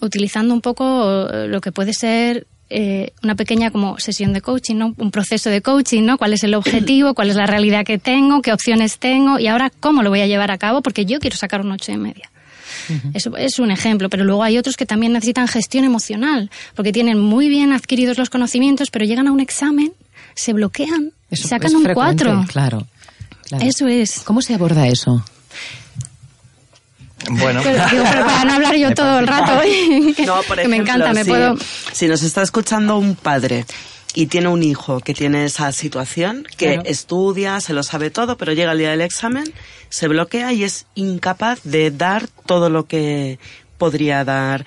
utilizando 0.00 0.54
un 0.54 0.60
poco 0.60 1.28
lo 1.46 1.60
que 1.60 1.70
puede 1.70 1.92
ser 1.92 2.46
eh, 2.70 3.12
una 3.22 3.34
pequeña 3.34 3.70
como 3.70 3.98
sesión 3.98 4.32
de 4.32 4.40
coaching, 4.40 4.76
¿no? 4.76 4.94
Un 4.98 5.10
proceso 5.10 5.48
de 5.50 5.62
coaching, 5.62 6.04
¿no? 6.04 6.18
¿Cuál 6.18 6.34
es 6.34 6.44
el 6.44 6.54
objetivo? 6.54 7.14
¿Cuál 7.14 7.30
es 7.30 7.36
la 7.36 7.46
realidad 7.46 7.84
que 7.84 7.98
tengo? 7.98 8.42
¿Qué 8.42 8.52
opciones 8.52 8.98
tengo? 8.98 9.38
Y 9.38 9.46
ahora, 9.46 9.70
¿cómo 9.80 10.02
lo 10.02 10.10
voy 10.10 10.20
a 10.20 10.26
llevar 10.26 10.50
a 10.50 10.58
cabo? 10.58 10.82
Porque 10.82 11.06
yo 11.06 11.18
quiero 11.18 11.36
sacar 11.36 11.60
un 11.62 11.72
ocho 11.72 11.92
y 11.92 11.96
media. 11.96 12.30
Eso 13.14 13.36
es 13.36 13.58
un 13.58 13.70
ejemplo, 13.70 14.08
pero 14.08 14.24
luego 14.24 14.42
hay 14.42 14.56
otros 14.58 14.76
que 14.76 14.86
también 14.86 15.12
necesitan 15.12 15.48
gestión 15.48 15.84
emocional, 15.84 16.50
porque 16.74 16.92
tienen 16.92 17.18
muy 17.18 17.48
bien 17.48 17.72
adquiridos 17.72 18.18
los 18.18 18.30
conocimientos, 18.30 18.90
pero 18.90 19.04
llegan 19.04 19.28
a 19.28 19.32
un 19.32 19.40
examen, 19.40 19.92
se 20.34 20.52
bloquean, 20.52 21.12
y 21.30 21.36
sacan 21.36 21.74
un 21.74 21.84
cuatro. 21.92 22.44
Claro, 22.48 22.86
claro. 23.46 23.64
Eso 23.64 23.88
es. 23.88 24.20
¿Cómo 24.24 24.40
se 24.40 24.54
aborda 24.54 24.86
eso? 24.88 25.22
Bueno, 27.30 27.60
pero, 27.62 28.26
para 28.26 28.44
no 28.44 28.52
hablar 28.54 28.76
yo 28.76 28.94
todo 28.94 29.18
el 29.18 29.26
rato, 29.26 29.60
que, 29.62 30.68
me 30.68 30.76
encanta, 30.76 31.12
me 31.12 31.24
si, 31.24 31.30
puedo. 31.30 31.56
Si 31.92 32.06
nos 32.06 32.22
está 32.22 32.42
escuchando 32.42 32.96
un 32.96 33.16
padre 33.16 33.66
y 34.14 34.26
tiene 34.26 34.48
un 34.48 34.62
hijo 34.62 35.00
que 35.00 35.14
tiene 35.14 35.44
esa 35.44 35.72
situación, 35.72 36.46
que 36.56 36.80
estudia, 36.84 37.60
se 37.60 37.72
lo 37.72 37.82
sabe 37.82 38.10
todo, 38.10 38.36
pero 38.36 38.52
llega 38.52 38.72
el 38.72 38.78
día 38.78 38.90
del 38.90 39.00
examen, 39.00 39.52
se 39.90 40.08
bloquea 40.08 40.52
y 40.52 40.64
es 40.64 40.86
incapaz 40.94 41.60
de 41.64 41.90
dar 41.90 42.28
todo 42.46 42.70
lo 42.70 42.86
que 42.86 43.38
podría 43.78 44.24
dar 44.24 44.64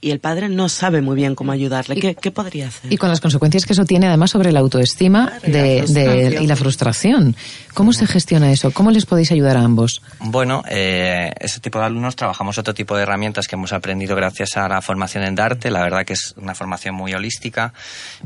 y 0.00 0.12
el 0.12 0.20
padre 0.20 0.48
no 0.48 0.68
sabe 0.68 1.02
muy 1.02 1.16
bien 1.16 1.34
cómo 1.34 1.50
ayudarle. 1.50 1.96
¿Qué, 1.96 2.30
podría 2.30 2.68
hacer? 2.68 2.92
Y 2.92 2.96
con 2.96 3.08
las 3.08 3.20
consecuencias 3.20 3.66
que 3.66 3.72
eso 3.72 3.84
tiene 3.84 4.06
además 4.06 4.30
sobre 4.30 4.52
la 4.52 4.60
autoestima 4.60 5.32
de, 5.42 6.38
y, 6.40 6.46
la 6.46 6.54
frustración. 6.54 7.34
¿Cómo 7.74 7.92
se 7.92 8.06
gestiona 8.06 8.52
eso? 8.52 8.70
¿Cómo 8.70 8.92
les 8.92 9.06
podéis 9.06 9.32
ayudar 9.32 9.56
a 9.56 9.62
ambos? 9.62 10.02
Bueno, 10.20 10.62
eh, 10.68 11.32
ese 11.40 11.58
tipo 11.58 11.80
de 11.80 11.86
alumnos 11.86 12.14
trabajamos 12.14 12.58
otro 12.58 12.74
tipo 12.74 12.96
de 12.96 13.02
herramientas 13.02 13.48
que 13.48 13.56
hemos 13.56 13.72
aprendido 13.72 14.14
gracias 14.14 14.56
a 14.56 14.68
la 14.68 14.80
formación 14.80 15.24
en 15.24 15.34
Darte. 15.34 15.70
La 15.70 15.82
verdad 15.82 16.04
que 16.04 16.12
es 16.12 16.34
una 16.36 16.54
formación 16.54 16.94
muy 16.94 17.12
holística. 17.12 17.72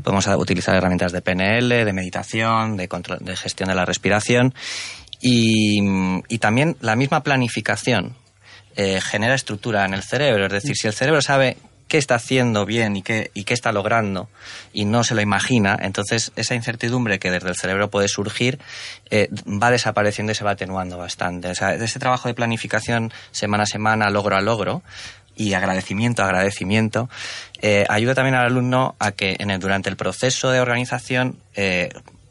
Podemos 0.03 0.27
utilizar 0.27 0.75
herramientas 0.75 1.11
de 1.11 1.21
PNL, 1.21 1.85
de 1.85 1.93
meditación, 1.93 2.77
de, 2.77 2.87
control, 2.87 3.17
de 3.21 3.35
gestión 3.35 3.69
de 3.69 3.75
la 3.75 3.85
respiración 3.85 4.53
y, 5.19 5.79
y 6.27 6.37
también 6.37 6.77
la 6.81 6.95
misma 6.95 7.23
planificación 7.23 8.15
eh, 8.75 9.01
genera 9.01 9.35
estructura 9.35 9.85
en 9.85 9.93
el 9.93 10.03
cerebro. 10.03 10.45
Es 10.45 10.51
decir, 10.51 10.75
si 10.75 10.87
el 10.87 10.93
cerebro 10.93 11.21
sabe 11.21 11.57
qué 11.87 11.97
está 11.97 12.15
haciendo 12.15 12.65
bien 12.65 12.95
y 12.95 13.03
qué, 13.03 13.29
y 13.33 13.43
qué 13.43 13.53
está 13.53 13.71
logrando 13.71 14.27
y 14.73 14.85
no 14.85 15.03
se 15.03 15.13
lo 15.13 15.21
imagina, 15.21 15.77
entonces 15.79 16.31
esa 16.35 16.55
incertidumbre 16.55 17.19
que 17.19 17.29
desde 17.29 17.49
el 17.49 17.55
cerebro 17.55 17.89
puede 17.89 18.07
surgir 18.07 18.59
eh, 19.11 19.29
va 19.45 19.69
desapareciendo 19.69 20.31
y 20.31 20.35
se 20.35 20.43
va 20.43 20.51
atenuando 20.51 20.97
bastante. 20.97 21.49
O 21.49 21.55
sea, 21.55 21.75
ese 21.75 21.99
trabajo 21.99 22.27
de 22.27 22.33
planificación 22.33 23.13
semana 23.31 23.63
a 23.63 23.67
semana, 23.67 24.09
logro 24.09 24.35
a 24.35 24.41
logro, 24.41 24.81
y 25.35 25.53
agradecimiento 25.53 26.23
agradecimiento, 26.23 27.09
eh, 27.61 27.85
ayuda 27.89 28.13
también 28.13 28.35
al 28.35 28.45
alumno 28.45 28.95
a 28.99 29.11
que 29.11 29.35
en 29.39 29.49
el, 29.49 29.59
durante 29.59 29.89
el 29.89 29.95
proceso 29.95 30.51
de 30.51 30.59
organización 30.59 31.37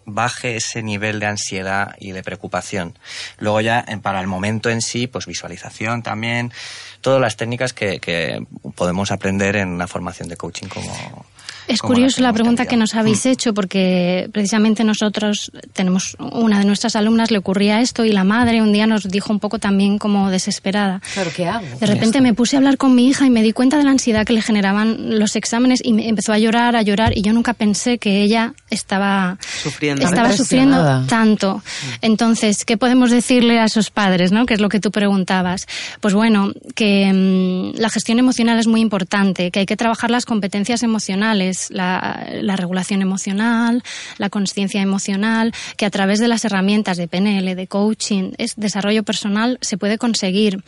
baje 0.05 0.57
ese 0.57 0.83
nivel 0.83 1.21
de 1.21 1.27
ansiedad 1.27 1.95
y 1.99 2.13
de 2.13 2.23
preocupación. 2.23 2.99
Luego 3.39 3.61
ya 3.61 3.85
para 4.03 4.21
el 4.21 4.27
momento 4.27 4.71
en 4.71 4.83
sí, 4.83 5.07
pues 5.07 5.27
visualización 5.27 6.03
también, 6.03 6.53
todas 7.01 7.21
las 7.21 7.37
técnicas 7.37 7.73
que, 7.73 8.01
que 8.01 8.45
podemos 8.75 9.11
aprender 9.11 9.57
en 9.57 9.69
una 9.69 9.87
formación 9.87 10.29
de 10.29 10.37
coaching 10.37 10.69
como, 10.69 11.27
es 11.69 11.81
curioso 11.81 12.21
la, 12.23 12.33
pregunta 12.33 12.67
que 12.67 12.77
nos 12.77 12.95
habéis 12.95 13.25
mm. 13.25 13.29
hecho 13.29 13.55
porque 13.55 14.29
precisamente 14.33 14.85
nosotros 14.85 15.53
tenemos 15.73 16.17
una 16.19 16.59
de 16.59 16.65
nuestras 16.65 16.97
alumnas 16.97 17.31
le 17.31 17.39
ocurría 17.39 17.81
esto 17.81 18.05
y 18.05 18.13
la 18.13 18.25
madre 18.25 18.63
un 18.63 18.73
día 18.73 18.87
nos 18.87 19.09
dijo 19.09 19.33
un 19.33 19.41
poco 19.41 19.59
también 19.59 19.99
como 19.99 20.31
desesperada. 20.31 21.01
Claro, 21.15 21.31
¿qué 21.35 21.47
hago? 21.47 21.67
De 21.79 21.87
repente 21.87 22.21
me 22.21 22.35
puse 22.35 22.57
a 22.57 22.59
hablar 22.59 22.77
con 22.77 22.95
mi 22.95 23.09
hija 23.09 23.27
y 23.27 23.31
me 23.31 23.43
di 23.43 23.53
cuenta 23.53 23.79
de 23.79 23.85
la 23.85 23.91
ansiedad 23.91 24.27
que 24.27 24.33
le 24.33 24.43
generaban 24.43 25.19
los 25.19 25.37
exámenes 25.37 25.81
y 25.85 25.93
me 25.93 26.09
empezó 26.09 26.33
a 26.33 26.39
llorar, 26.39 26.77
a 26.77 26.83
llorar 26.83 27.17
y 27.17 27.23
yo 27.23 27.33
nunca 27.33 27.55
pensé 27.55 27.99
que 27.99 28.23
ella 28.23 28.55
estaba 28.71 29.39
sufriendo, 29.63 30.05
estaba 30.05 30.33
sufriendo 30.33 31.07
tanto. 31.07 31.63
Entonces, 32.01 32.65
¿qué 32.65 32.77
podemos 32.77 33.11
decirle 33.11 33.61
a 33.61 33.65
esos 33.65 33.91
padres, 33.91 34.33
no? 34.33 34.47
Que 34.47 34.55
es 34.55 34.61
lo 34.61 34.69
que 34.69 34.81
tú 34.81 34.91
preguntabas. 34.91 35.67
Pues 36.01 36.15
bueno, 36.15 36.53
que 36.75 37.13
mm, 37.13 37.79
la 37.81 37.91
gestión 37.91 38.19
emocional 38.19 38.59
es 38.59 38.67
muy 38.67 38.81
importante, 38.81 39.51
que 39.51 39.61
hay 39.61 39.67
que 39.67 39.77
trabajar 39.77 40.11
las 40.11 40.25
competencias 40.25 40.83
emocionales 40.83 41.52
la, 41.71 42.27
regulación 42.57 43.03
emocional, 43.03 43.83
la 44.19 44.31
conciencia 44.31 44.83
emocional, 44.83 45.53
que 45.77 45.87
a 45.87 45.91
través 45.91 46.19
de 46.19 46.29
las 46.29 46.45
herramientas 46.45 46.97
de 46.97 47.09
PNL, 47.09 47.55
de 47.55 47.67
coaching, 47.67 48.33
es 48.39 48.55
desarrollo 48.57 49.03
personal, 49.03 49.59
se 49.61 49.79
puede 49.79 49.99
conseguir. 49.99 50.63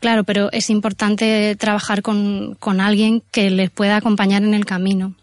Claro, 0.00 0.24
pero 0.24 0.50
es 0.52 0.70
importante 0.70 1.56
trabajar 1.56 2.02
con, 2.02 2.56
con 2.58 2.80
alguien 2.80 3.22
que 3.30 3.50
les 3.50 3.70
pueda 3.70 3.96
acompañar 3.96 4.42
en 4.42 4.54
el 4.54 4.64
camino. 4.64 5.14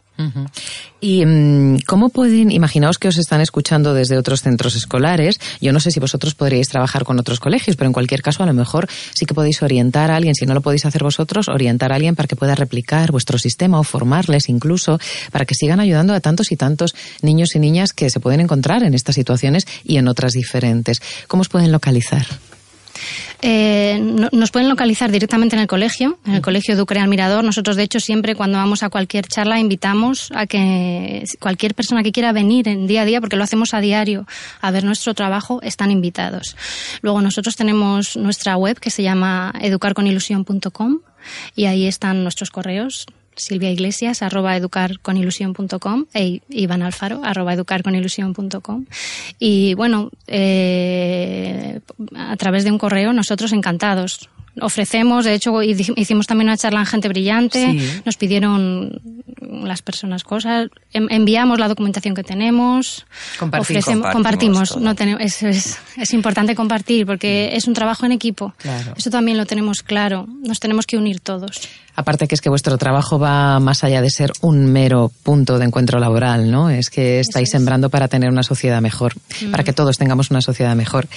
¿Y 0.99 1.25
mm, 1.25 1.79
cómo 1.85 2.09
pueden, 2.09 2.51
imaginaos 2.51 2.97
que 2.97 3.07
os 3.07 3.17
están 3.17 3.41
escuchando 3.41 3.93
desde 3.93 4.17
otros 4.17 4.41
centros 4.41 4.75
escolares, 4.75 5.39
yo 5.61 5.71
no 5.71 5.79
sé 5.79 5.91
si 5.91 5.99
vosotros 5.99 6.33
podríais 6.33 6.69
trabajar 6.69 7.03
con 7.03 7.19
otros 7.19 7.39
colegios, 7.39 7.75
pero 7.75 7.87
en 7.87 7.93
cualquier 7.93 8.21
caso 8.21 8.43
a 8.43 8.45
lo 8.45 8.53
mejor 8.53 8.87
sí 9.13 9.25
que 9.25 9.33
podéis 9.33 9.61
orientar 9.61 10.09
a 10.09 10.15
alguien, 10.15 10.33
si 10.33 10.45
no 10.45 10.53
lo 10.53 10.61
podéis 10.61 10.85
hacer 10.85 11.03
vosotros, 11.03 11.47
orientar 11.49 11.91
a 11.91 11.95
alguien 11.95 12.15
para 12.15 12.27
que 12.27 12.35
pueda 12.35 12.55
replicar 12.55 13.11
vuestro 13.11 13.37
sistema 13.37 13.79
o 13.79 13.83
formarles 13.83 14.49
incluso, 14.49 14.99
para 15.31 15.45
que 15.45 15.55
sigan 15.55 15.79
ayudando 15.79 16.13
a 16.13 16.19
tantos 16.19 16.51
y 16.51 16.57
tantos 16.57 16.95
niños 17.21 17.55
y 17.55 17.59
niñas 17.59 17.93
que 17.93 18.09
se 18.09 18.19
pueden 18.19 18.41
encontrar 18.41 18.83
en 18.83 18.93
estas 18.93 19.15
situaciones 19.15 19.67
y 19.83 19.97
en 19.97 20.07
otras 20.07 20.33
diferentes. 20.33 20.99
¿Cómo 21.27 21.41
os 21.41 21.49
pueden 21.49 21.71
localizar? 21.71 22.25
Eh, 23.41 23.99
nos 24.31 24.51
pueden 24.51 24.69
localizar 24.69 25.11
directamente 25.11 25.55
en 25.55 25.61
el 25.61 25.67
colegio, 25.67 26.17
en 26.25 26.35
el 26.35 26.41
colegio 26.41 26.75
Ducre 26.75 26.99
al 26.99 27.07
Mirador. 27.07 27.43
Nosotros, 27.43 27.75
de 27.75 27.83
hecho, 27.83 27.99
siempre 27.99 28.35
cuando 28.35 28.57
vamos 28.57 28.83
a 28.83 28.89
cualquier 28.89 29.27
charla 29.27 29.59
invitamos 29.59 30.31
a 30.33 30.47
que 30.47 31.23
cualquier 31.39 31.75
persona 31.75 32.03
que 32.03 32.11
quiera 32.11 32.31
venir 32.31 32.67
en 32.67 32.87
día 32.87 33.03
a 33.03 33.05
día, 33.05 33.19
porque 33.19 33.35
lo 33.35 33.43
hacemos 33.43 33.73
a 33.73 33.81
diario, 33.81 34.25
a 34.61 34.71
ver 34.71 34.83
nuestro 34.83 35.13
trabajo, 35.13 35.61
están 35.61 35.91
invitados. 35.91 36.55
Luego 37.01 37.21
nosotros 37.21 37.55
tenemos 37.55 38.17
nuestra 38.17 38.57
web 38.57 38.79
que 38.79 38.89
se 38.89 39.03
llama 39.03 39.53
educarconilusión.com 39.61 40.99
y 41.55 41.65
ahí 41.65 41.87
están 41.87 42.23
nuestros 42.23 42.51
correos 42.51 43.05
Silvia 43.37 43.71
Iglesias, 43.71 44.21
arroba 44.21 44.55
educarconilusión.com 44.55 46.05
e 46.13 46.41
Iván 46.49 46.81
Alfaro, 46.81 47.21
arroba 47.23 47.53
educarconilusión.com. 47.53 48.85
Y 49.39 49.73
bueno, 49.75 50.11
eh, 50.27 51.79
a 52.15 52.35
través 52.37 52.63
de 52.63 52.71
un 52.71 52.77
correo, 52.77 53.13
nosotros 53.13 53.53
encantados. 53.53 54.29
Ofrecemos, 54.59 55.25
de 55.25 55.35
hecho 55.35 55.61
hicimos 55.61 56.25
también 56.25 56.47
una 56.47 56.57
charla 56.57 56.79
en 56.79 56.87
Gente 56.87 57.07
Brillante, 57.07 57.77
nos 58.03 58.17
pidieron 58.17 59.23
las 59.39 59.83
personas 59.83 60.23
cosas, 60.23 60.69
enviamos 60.91 61.59
la 61.59 61.67
documentación 61.67 62.15
que 62.15 62.23
tenemos, 62.23 63.05
compartimos, 63.37 64.11
compartimos, 64.11 64.77
no 64.77 64.95
tenemos, 64.95 65.21
es, 65.21 65.43
es, 65.43 65.79
es, 65.95 66.13
importante 66.13 66.55
compartir 66.55 67.05
porque 67.05 67.51
es 67.53 67.67
un 67.67 67.75
trabajo 67.75 68.07
en 68.07 68.13
equipo, 68.13 68.55
eso 68.95 69.11
también 69.11 69.37
lo 69.37 69.45
tenemos 69.45 69.83
claro, 69.83 70.25
nos 70.41 70.59
tenemos 70.59 70.87
que 70.87 70.97
unir 70.97 71.19
todos. 71.19 71.69
Aparte 71.99 72.27
que 72.27 72.35
es 72.35 72.41
que 72.41 72.49
vuestro 72.49 72.77
trabajo 72.77 73.17
va 73.17 73.59
más 73.59 73.83
allá 73.83 74.01
de 74.03 74.11
ser 74.11 74.31
un 74.41 74.71
mero 74.71 75.11
punto 75.23 75.57
de 75.57 75.65
encuentro 75.65 75.99
laboral, 75.99 76.51
¿no? 76.51 76.69
Es 76.69 76.91
que 76.91 77.19
estáis 77.19 77.49
sembrando 77.49 77.89
para 77.89 78.07
tener 78.07 78.29
una 78.29 78.43
sociedad 78.43 78.79
mejor, 78.81 79.15
mm. 79.41 79.49
para 79.49 79.63
que 79.63 79.73
todos 79.73 79.97
tengamos 79.97 80.29
una 80.29 80.41
sociedad 80.41 80.75
mejor. 80.75 81.07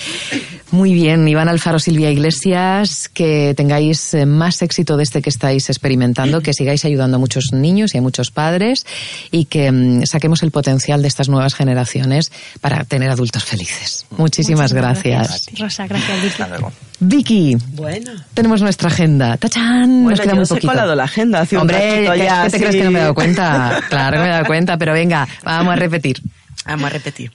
Muy 0.70 0.94
bien, 0.94 1.28
Iván 1.28 1.48
Alfaro, 1.48 1.78
Silvia 1.78 2.11
Iglesias, 2.11 3.11
que 3.11 3.52
tengáis 3.55 4.15
eh, 4.15 4.24
más 4.24 4.62
éxito 4.62 4.97
de 4.97 5.02
este 5.02 5.20
que 5.20 5.28
estáis 5.28 5.69
experimentando, 5.69 6.40
que 6.40 6.55
sigáis 6.55 6.86
ayudando 6.86 7.19
a 7.19 7.20
muchos 7.20 7.52
niños 7.52 7.94
y 7.94 7.98
a 7.98 8.02
muchos 8.02 8.31
padres 8.31 8.86
y 9.31 9.44
que 9.44 9.70
mm, 9.70 10.07
saquemos 10.07 10.43
el 10.43 10.51
potencial 10.51 11.02
de 11.02 11.09
estas 11.09 11.28
nuevas 11.28 11.55
generaciones 11.55 12.32
para 12.62 12.85
tener 12.85 13.11
adultos 13.11 13.44
felices. 13.44 14.07
Muchísimas 14.16 14.73
gracias. 14.73 15.51
Rosa, 15.59 15.86
gracias, 15.86 16.23
Vicky. 16.23 16.90
Vicky, 17.01 17.57
bueno. 17.73 18.13
tenemos 18.35 18.61
nuestra 18.61 18.89
agenda. 18.89 19.37
¡Tachán! 19.39 20.05
Nos 20.05 20.21
queda 20.21 20.35
muy 20.35 20.45
poquito 20.45 20.69
colado 20.69 20.95
la 20.95 21.05
agenda 21.05 21.41
hace 21.41 21.57
Hombre, 21.57 22.09
un 22.11 22.17
ya. 22.19 22.45
¿qué 22.45 22.51
te 22.51 22.59
crees 22.59 22.77
que 22.77 22.85
no 22.85 22.91
me 22.91 22.99
he 22.99 23.03
dado 23.03 23.15
cuenta? 23.15 23.81
Claro 23.89 24.13
que 24.13 24.23
me 24.23 24.29
he 24.29 24.33
dado 24.33 24.45
cuenta, 24.45 24.77
pero 24.77 24.93
venga, 24.93 25.27
vamos 25.43 25.73
a 25.73 25.77
repetir. 25.77 26.21
Vamos 26.66 26.87
a 26.87 26.91
repetir. 26.91 27.32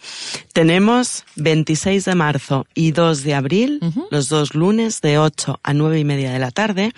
Tenemos 0.53 1.25
26 1.35 2.05
de 2.05 2.15
marzo 2.15 2.67
y 2.75 2.91
2 2.91 3.23
de 3.23 3.33
abril, 3.33 3.79
los 4.11 4.29
dos 4.29 4.53
lunes, 4.53 5.01
de 5.01 5.17
8 5.17 5.59
a 5.63 5.73
9 5.73 5.99
y 5.99 6.03
media 6.03 6.31
de 6.31 6.39
la 6.39 6.51
tarde, 6.51 6.93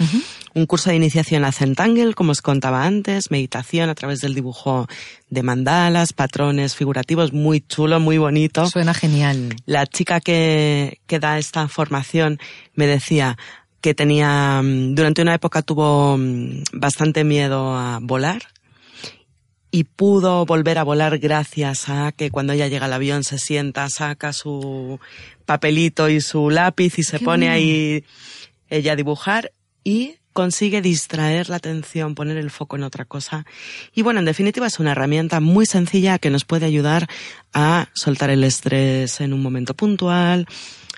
un 0.53 0.65
curso 0.65 0.89
de 0.89 0.97
iniciación 0.97 1.45
a 1.45 1.51
Centangle, 1.51 2.13
como 2.13 2.31
os 2.31 2.41
contaba 2.41 2.83
antes, 2.83 3.31
meditación 3.31 3.89
a 3.89 3.95
través 3.95 4.19
del 4.19 4.35
dibujo 4.35 4.87
de 5.29 5.43
mandalas, 5.43 6.13
patrones 6.13 6.75
figurativos, 6.75 7.31
muy 7.33 7.61
chulo, 7.61 7.99
muy 7.99 8.17
bonito. 8.17 8.67
Suena 8.67 8.93
genial. 8.93 9.55
La 9.65 9.85
chica 9.85 10.19
que, 10.19 10.99
que 11.07 11.19
da 11.19 11.37
esta 11.37 11.67
formación 11.67 12.39
me 12.75 12.87
decía, 12.87 13.37
que 13.81 13.93
tenía, 13.93 14.61
mm, 14.61 14.95
durante 14.95 15.21
una 15.21 15.33
época 15.33 15.61
tuvo 15.61 16.17
mm, 16.17 16.63
bastante 16.73 17.23
miedo 17.23 17.73
a 17.75 17.99
volar 18.01 18.41
y 19.71 19.83
pudo 19.83 20.45
volver 20.45 20.77
a 20.77 20.83
volar 20.83 21.19
gracias 21.19 21.89
a 21.89 22.11
que 22.11 22.31
cuando 22.31 22.53
ella 22.53 22.67
llega 22.67 22.85
al 22.85 22.93
avión 22.93 23.23
se 23.23 23.37
sienta, 23.37 23.89
saca 23.89 24.33
su 24.33 24.99
papelito 25.45 26.09
y 26.09 26.21
su 26.21 26.49
lápiz 26.49 26.97
y 26.99 27.03
se 27.03 27.19
pone 27.19 27.49
ahí 27.49 28.03
ella 28.69 28.93
a 28.93 28.95
dibujar 28.95 29.51
y 29.83 30.15
consigue 30.33 30.81
distraer 30.81 31.49
la 31.49 31.55
atención, 31.55 32.13
poner 32.13 32.37
el 32.37 32.51
foco 32.51 32.75
en 32.75 32.83
otra 32.83 33.05
cosa. 33.05 33.45
Y 33.95 34.03
bueno, 34.03 34.19
en 34.19 34.25
definitiva 34.25 34.67
es 34.67 34.79
una 34.79 34.91
herramienta 34.91 35.39
muy 35.39 35.65
sencilla 35.65 36.19
que 36.19 36.29
nos 36.29 36.45
puede 36.45 36.67
ayudar 36.67 37.07
a 37.53 37.89
soltar 37.93 38.29
el 38.29 38.43
estrés 38.43 39.19
en 39.19 39.33
un 39.33 39.41
momento 39.41 39.73
puntual, 39.73 40.45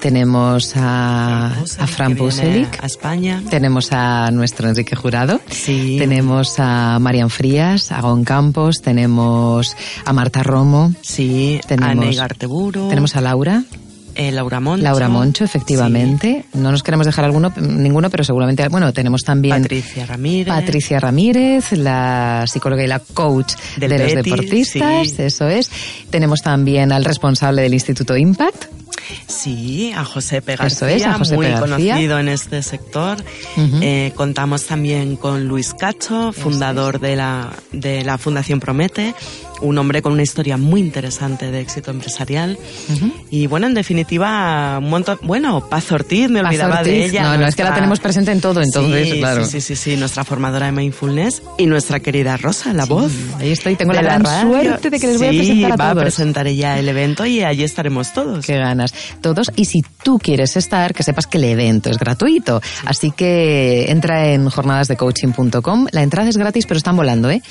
Tenemos 0.00 0.76
a, 0.76 1.48
a 1.48 1.86
Fran 1.86 2.16
Puselic. 2.16 2.82
A 2.82 2.86
España. 2.86 3.42
Tenemos 3.50 3.92
a 3.92 4.30
nuestro 4.30 4.68
Enrique 4.68 4.94
Jurado. 4.94 5.40
Sí. 5.50 5.96
Tenemos 5.98 6.58
a 6.58 6.98
Marian 7.00 7.30
Frías, 7.30 7.92
a 7.92 8.00
Gon 8.02 8.24
Campos. 8.24 8.82
Tenemos 8.82 9.76
a 10.04 10.12
Marta 10.12 10.42
Romo. 10.42 10.94
Sí. 11.02 11.60
Tenemos, 11.66 12.20
a 12.20 12.28
Tenemos 12.28 13.16
a 13.16 13.20
Laura. 13.20 13.64
Eh, 14.16 14.32
Laura 14.32 14.60
Moncho. 14.60 14.82
Laura 14.82 15.08
Moncho, 15.08 15.44
efectivamente. 15.44 16.46
No 16.54 16.70
nos 16.70 16.82
queremos 16.82 17.06
dejar 17.06 17.26
alguno, 17.26 17.52
ninguno, 17.56 18.08
pero 18.08 18.24
seguramente, 18.24 18.66
bueno, 18.68 18.92
tenemos 18.92 19.22
también 19.22 19.62
Patricia 19.62 20.06
Ramírez. 20.06 20.54
Patricia 20.54 21.00
Ramírez, 21.00 21.72
la 21.72 22.44
psicóloga 22.46 22.82
y 22.82 22.86
la 22.86 23.00
coach 23.00 23.54
de 23.76 23.88
los 23.88 24.14
deportistas, 24.14 25.18
eso 25.18 25.48
es. 25.48 25.70
Tenemos 26.08 26.40
también 26.40 26.92
al 26.92 27.04
responsable 27.04 27.62
del 27.62 27.74
Instituto 27.74 28.16
Impact. 28.16 28.64
Sí, 29.26 29.92
a 29.94 30.04
José 30.04 30.42
García, 30.44 31.18
muy 31.32 31.52
conocido 31.52 32.18
en 32.18 32.28
este 32.28 32.62
sector. 32.62 33.18
Eh, 33.56 34.12
contamos 34.16 34.64
también 34.64 35.16
con 35.16 35.46
Luis 35.46 35.74
Cacho, 35.74 36.32
fundador 36.32 37.00
de 37.00 37.16
la, 37.16 37.50
de 37.72 38.04
la 38.04 38.18
Fundación 38.18 38.60
Promete, 38.60 39.14
un 39.60 39.78
hombre 39.78 40.02
con 40.02 40.12
una 40.12 40.22
historia 40.22 40.56
muy 40.56 40.80
interesante 40.80 41.50
de 41.50 41.60
éxito 41.60 41.90
empresarial. 41.90 42.58
Y 43.30 43.46
bueno, 43.46 43.66
en 43.66 43.74
definitiva, 43.74 44.78
un 44.78 44.90
montón. 44.90 45.18
Bueno, 45.22 45.68
Paz 45.68 45.90
Ortiz, 45.92 46.28
me 46.30 46.40
olvidaba 46.40 46.82
de 46.82 47.06
ella. 47.06 47.22
No, 47.22 47.38
no, 47.38 47.46
es 47.46 47.56
que 47.56 47.64
la 47.64 47.74
tenemos 47.74 48.00
presente 48.00 48.32
en 48.32 48.40
todo, 48.40 48.62
entonces, 48.62 49.10
sí, 49.10 49.18
claro. 49.18 49.44
Sí, 49.44 49.60
sí, 49.60 49.76
sí, 49.76 49.96
nuestra 49.96 50.24
formadora 50.24 50.66
de 50.66 50.72
mindfulness 50.72 51.42
y 51.58 51.66
nuestra 51.66 52.00
querida 52.00 52.36
Rosa, 52.36 52.72
la 52.72 52.84
voz. 52.84 53.12
Ahí 53.38 53.52
estoy, 53.52 53.76
tengo 53.76 53.92
la, 53.92 54.02
gran 54.02 54.24
suerte 54.24 54.90
de 54.90 55.00
que 55.00 55.06
les 55.06 55.18
voy 55.18 55.26
a 55.26 55.30
presentar 55.30 55.72
a 55.72 55.76
va 55.76 55.90
todos. 55.90 56.02
a 56.02 56.04
presentar 56.04 56.46
ella 56.46 56.78
el 56.78 56.88
evento 56.88 57.26
y 57.26 57.42
allí 57.42 57.62
estaremos 57.64 58.12
todos. 58.12 58.44
Qué 58.44 58.56
ganas. 58.58 58.92
Todos. 59.20 59.50
Y 59.56 59.64
si 59.66 59.82
tú 60.02 60.18
quieres 60.18 60.56
estar, 60.56 60.94
que 60.94 61.02
sepas 61.02 61.26
que 61.26 61.38
el 61.38 61.44
evento 61.44 61.90
es 61.90 61.98
gratuito. 61.98 62.60
Así 62.84 63.10
que 63.10 63.90
entra 63.90 64.28
en 64.28 64.48
jornadasdecoaching.com. 64.48 65.86
La 65.92 66.02
entrada 66.02 66.28
es 66.28 66.36
gratis, 66.36 66.66
pero 66.66 66.78
están 66.78 66.96
volando, 66.96 67.30
¿eh? 67.30 67.42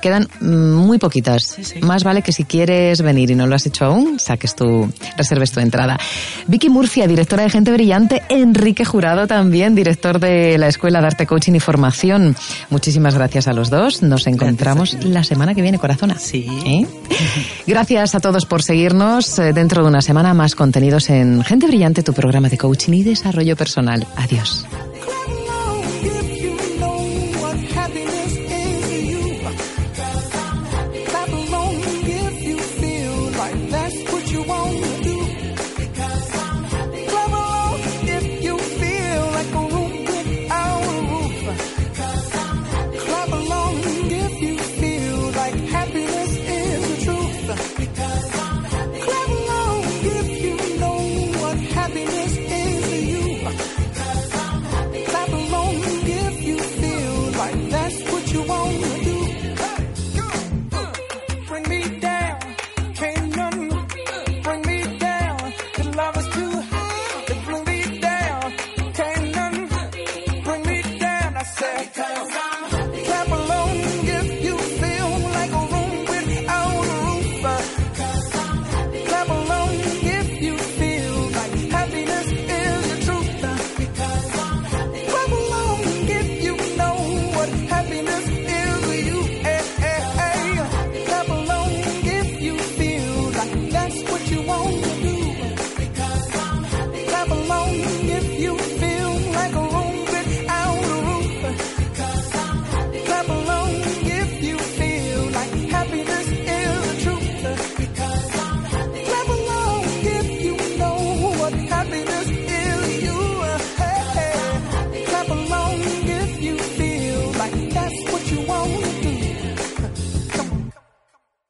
Quedan 0.00 0.28
mm, 0.40 0.72
muy 0.74 0.98
poquitas. 0.98 1.51
Más 1.82 2.04
vale 2.04 2.22
que 2.22 2.32
si 2.32 2.44
quieres 2.44 3.02
venir 3.02 3.30
y 3.30 3.34
no 3.34 3.46
lo 3.46 3.54
has 3.54 3.66
hecho 3.66 3.84
aún, 3.84 4.18
saques 4.18 4.54
tu, 4.54 4.90
reserves 5.16 5.52
tu 5.52 5.60
entrada. 5.60 5.98
Vicky 6.46 6.68
Murcia, 6.68 7.06
directora 7.06 7.44
de 7.44 7.50
Gente 7.50 7.72
Brillante. 7.72 8.22
Enrique 8.28 8.84
Jurado 8.84 9.26
también, 9.26 9.74
director 9.74 10.18
de 10.18 10.58
la 10.58 10.68
Escuela 10.68 11.00
de 11.00 11.06
Arte 11.06 11.26
Coaching 11.26 11.54
y 11.54 11.60
Formación. 11.60 12.36
Muchísimas 12.70 13.14
gracias 13.14 13.48
a 13.48 13.52
los 13.52 13.70
dos. 13.70 14.02
Nos 14.02 14.26
encontramos 14.26 14.94
la 15.04 15.24
semana 15.24 15.54
que 15.54 15.62
viene, 15.62 15.78
corazona. 15.78 16.18
Sí. 16.18 16.46
¿Eh? 16.66 16.86
Gracias 17.66 18.14
a 18.14 18.20
todos 18.20 18.46
por 18.46 18.62
seguirnos. 18.62 19.38
Eh, 19.38 19.52
dentro 19.52 19.82
de 19.82 19.88
una 19.88 20.02
semana 20.02 20.34
más 20.34 20.54
contenidos 20.54 21.10
en 21.10 21.42
Gente 21.44 21.66
Brillante, 21.66 22.02
tu 22.02 22.12
programa 22.12 22.48
de 22.48 22.58
coaching 22.58 22.92
y 22.92 23.02
desarrollo 23.02 23.56
personal. 23.56 24.06
Adiós. 24.16 24.66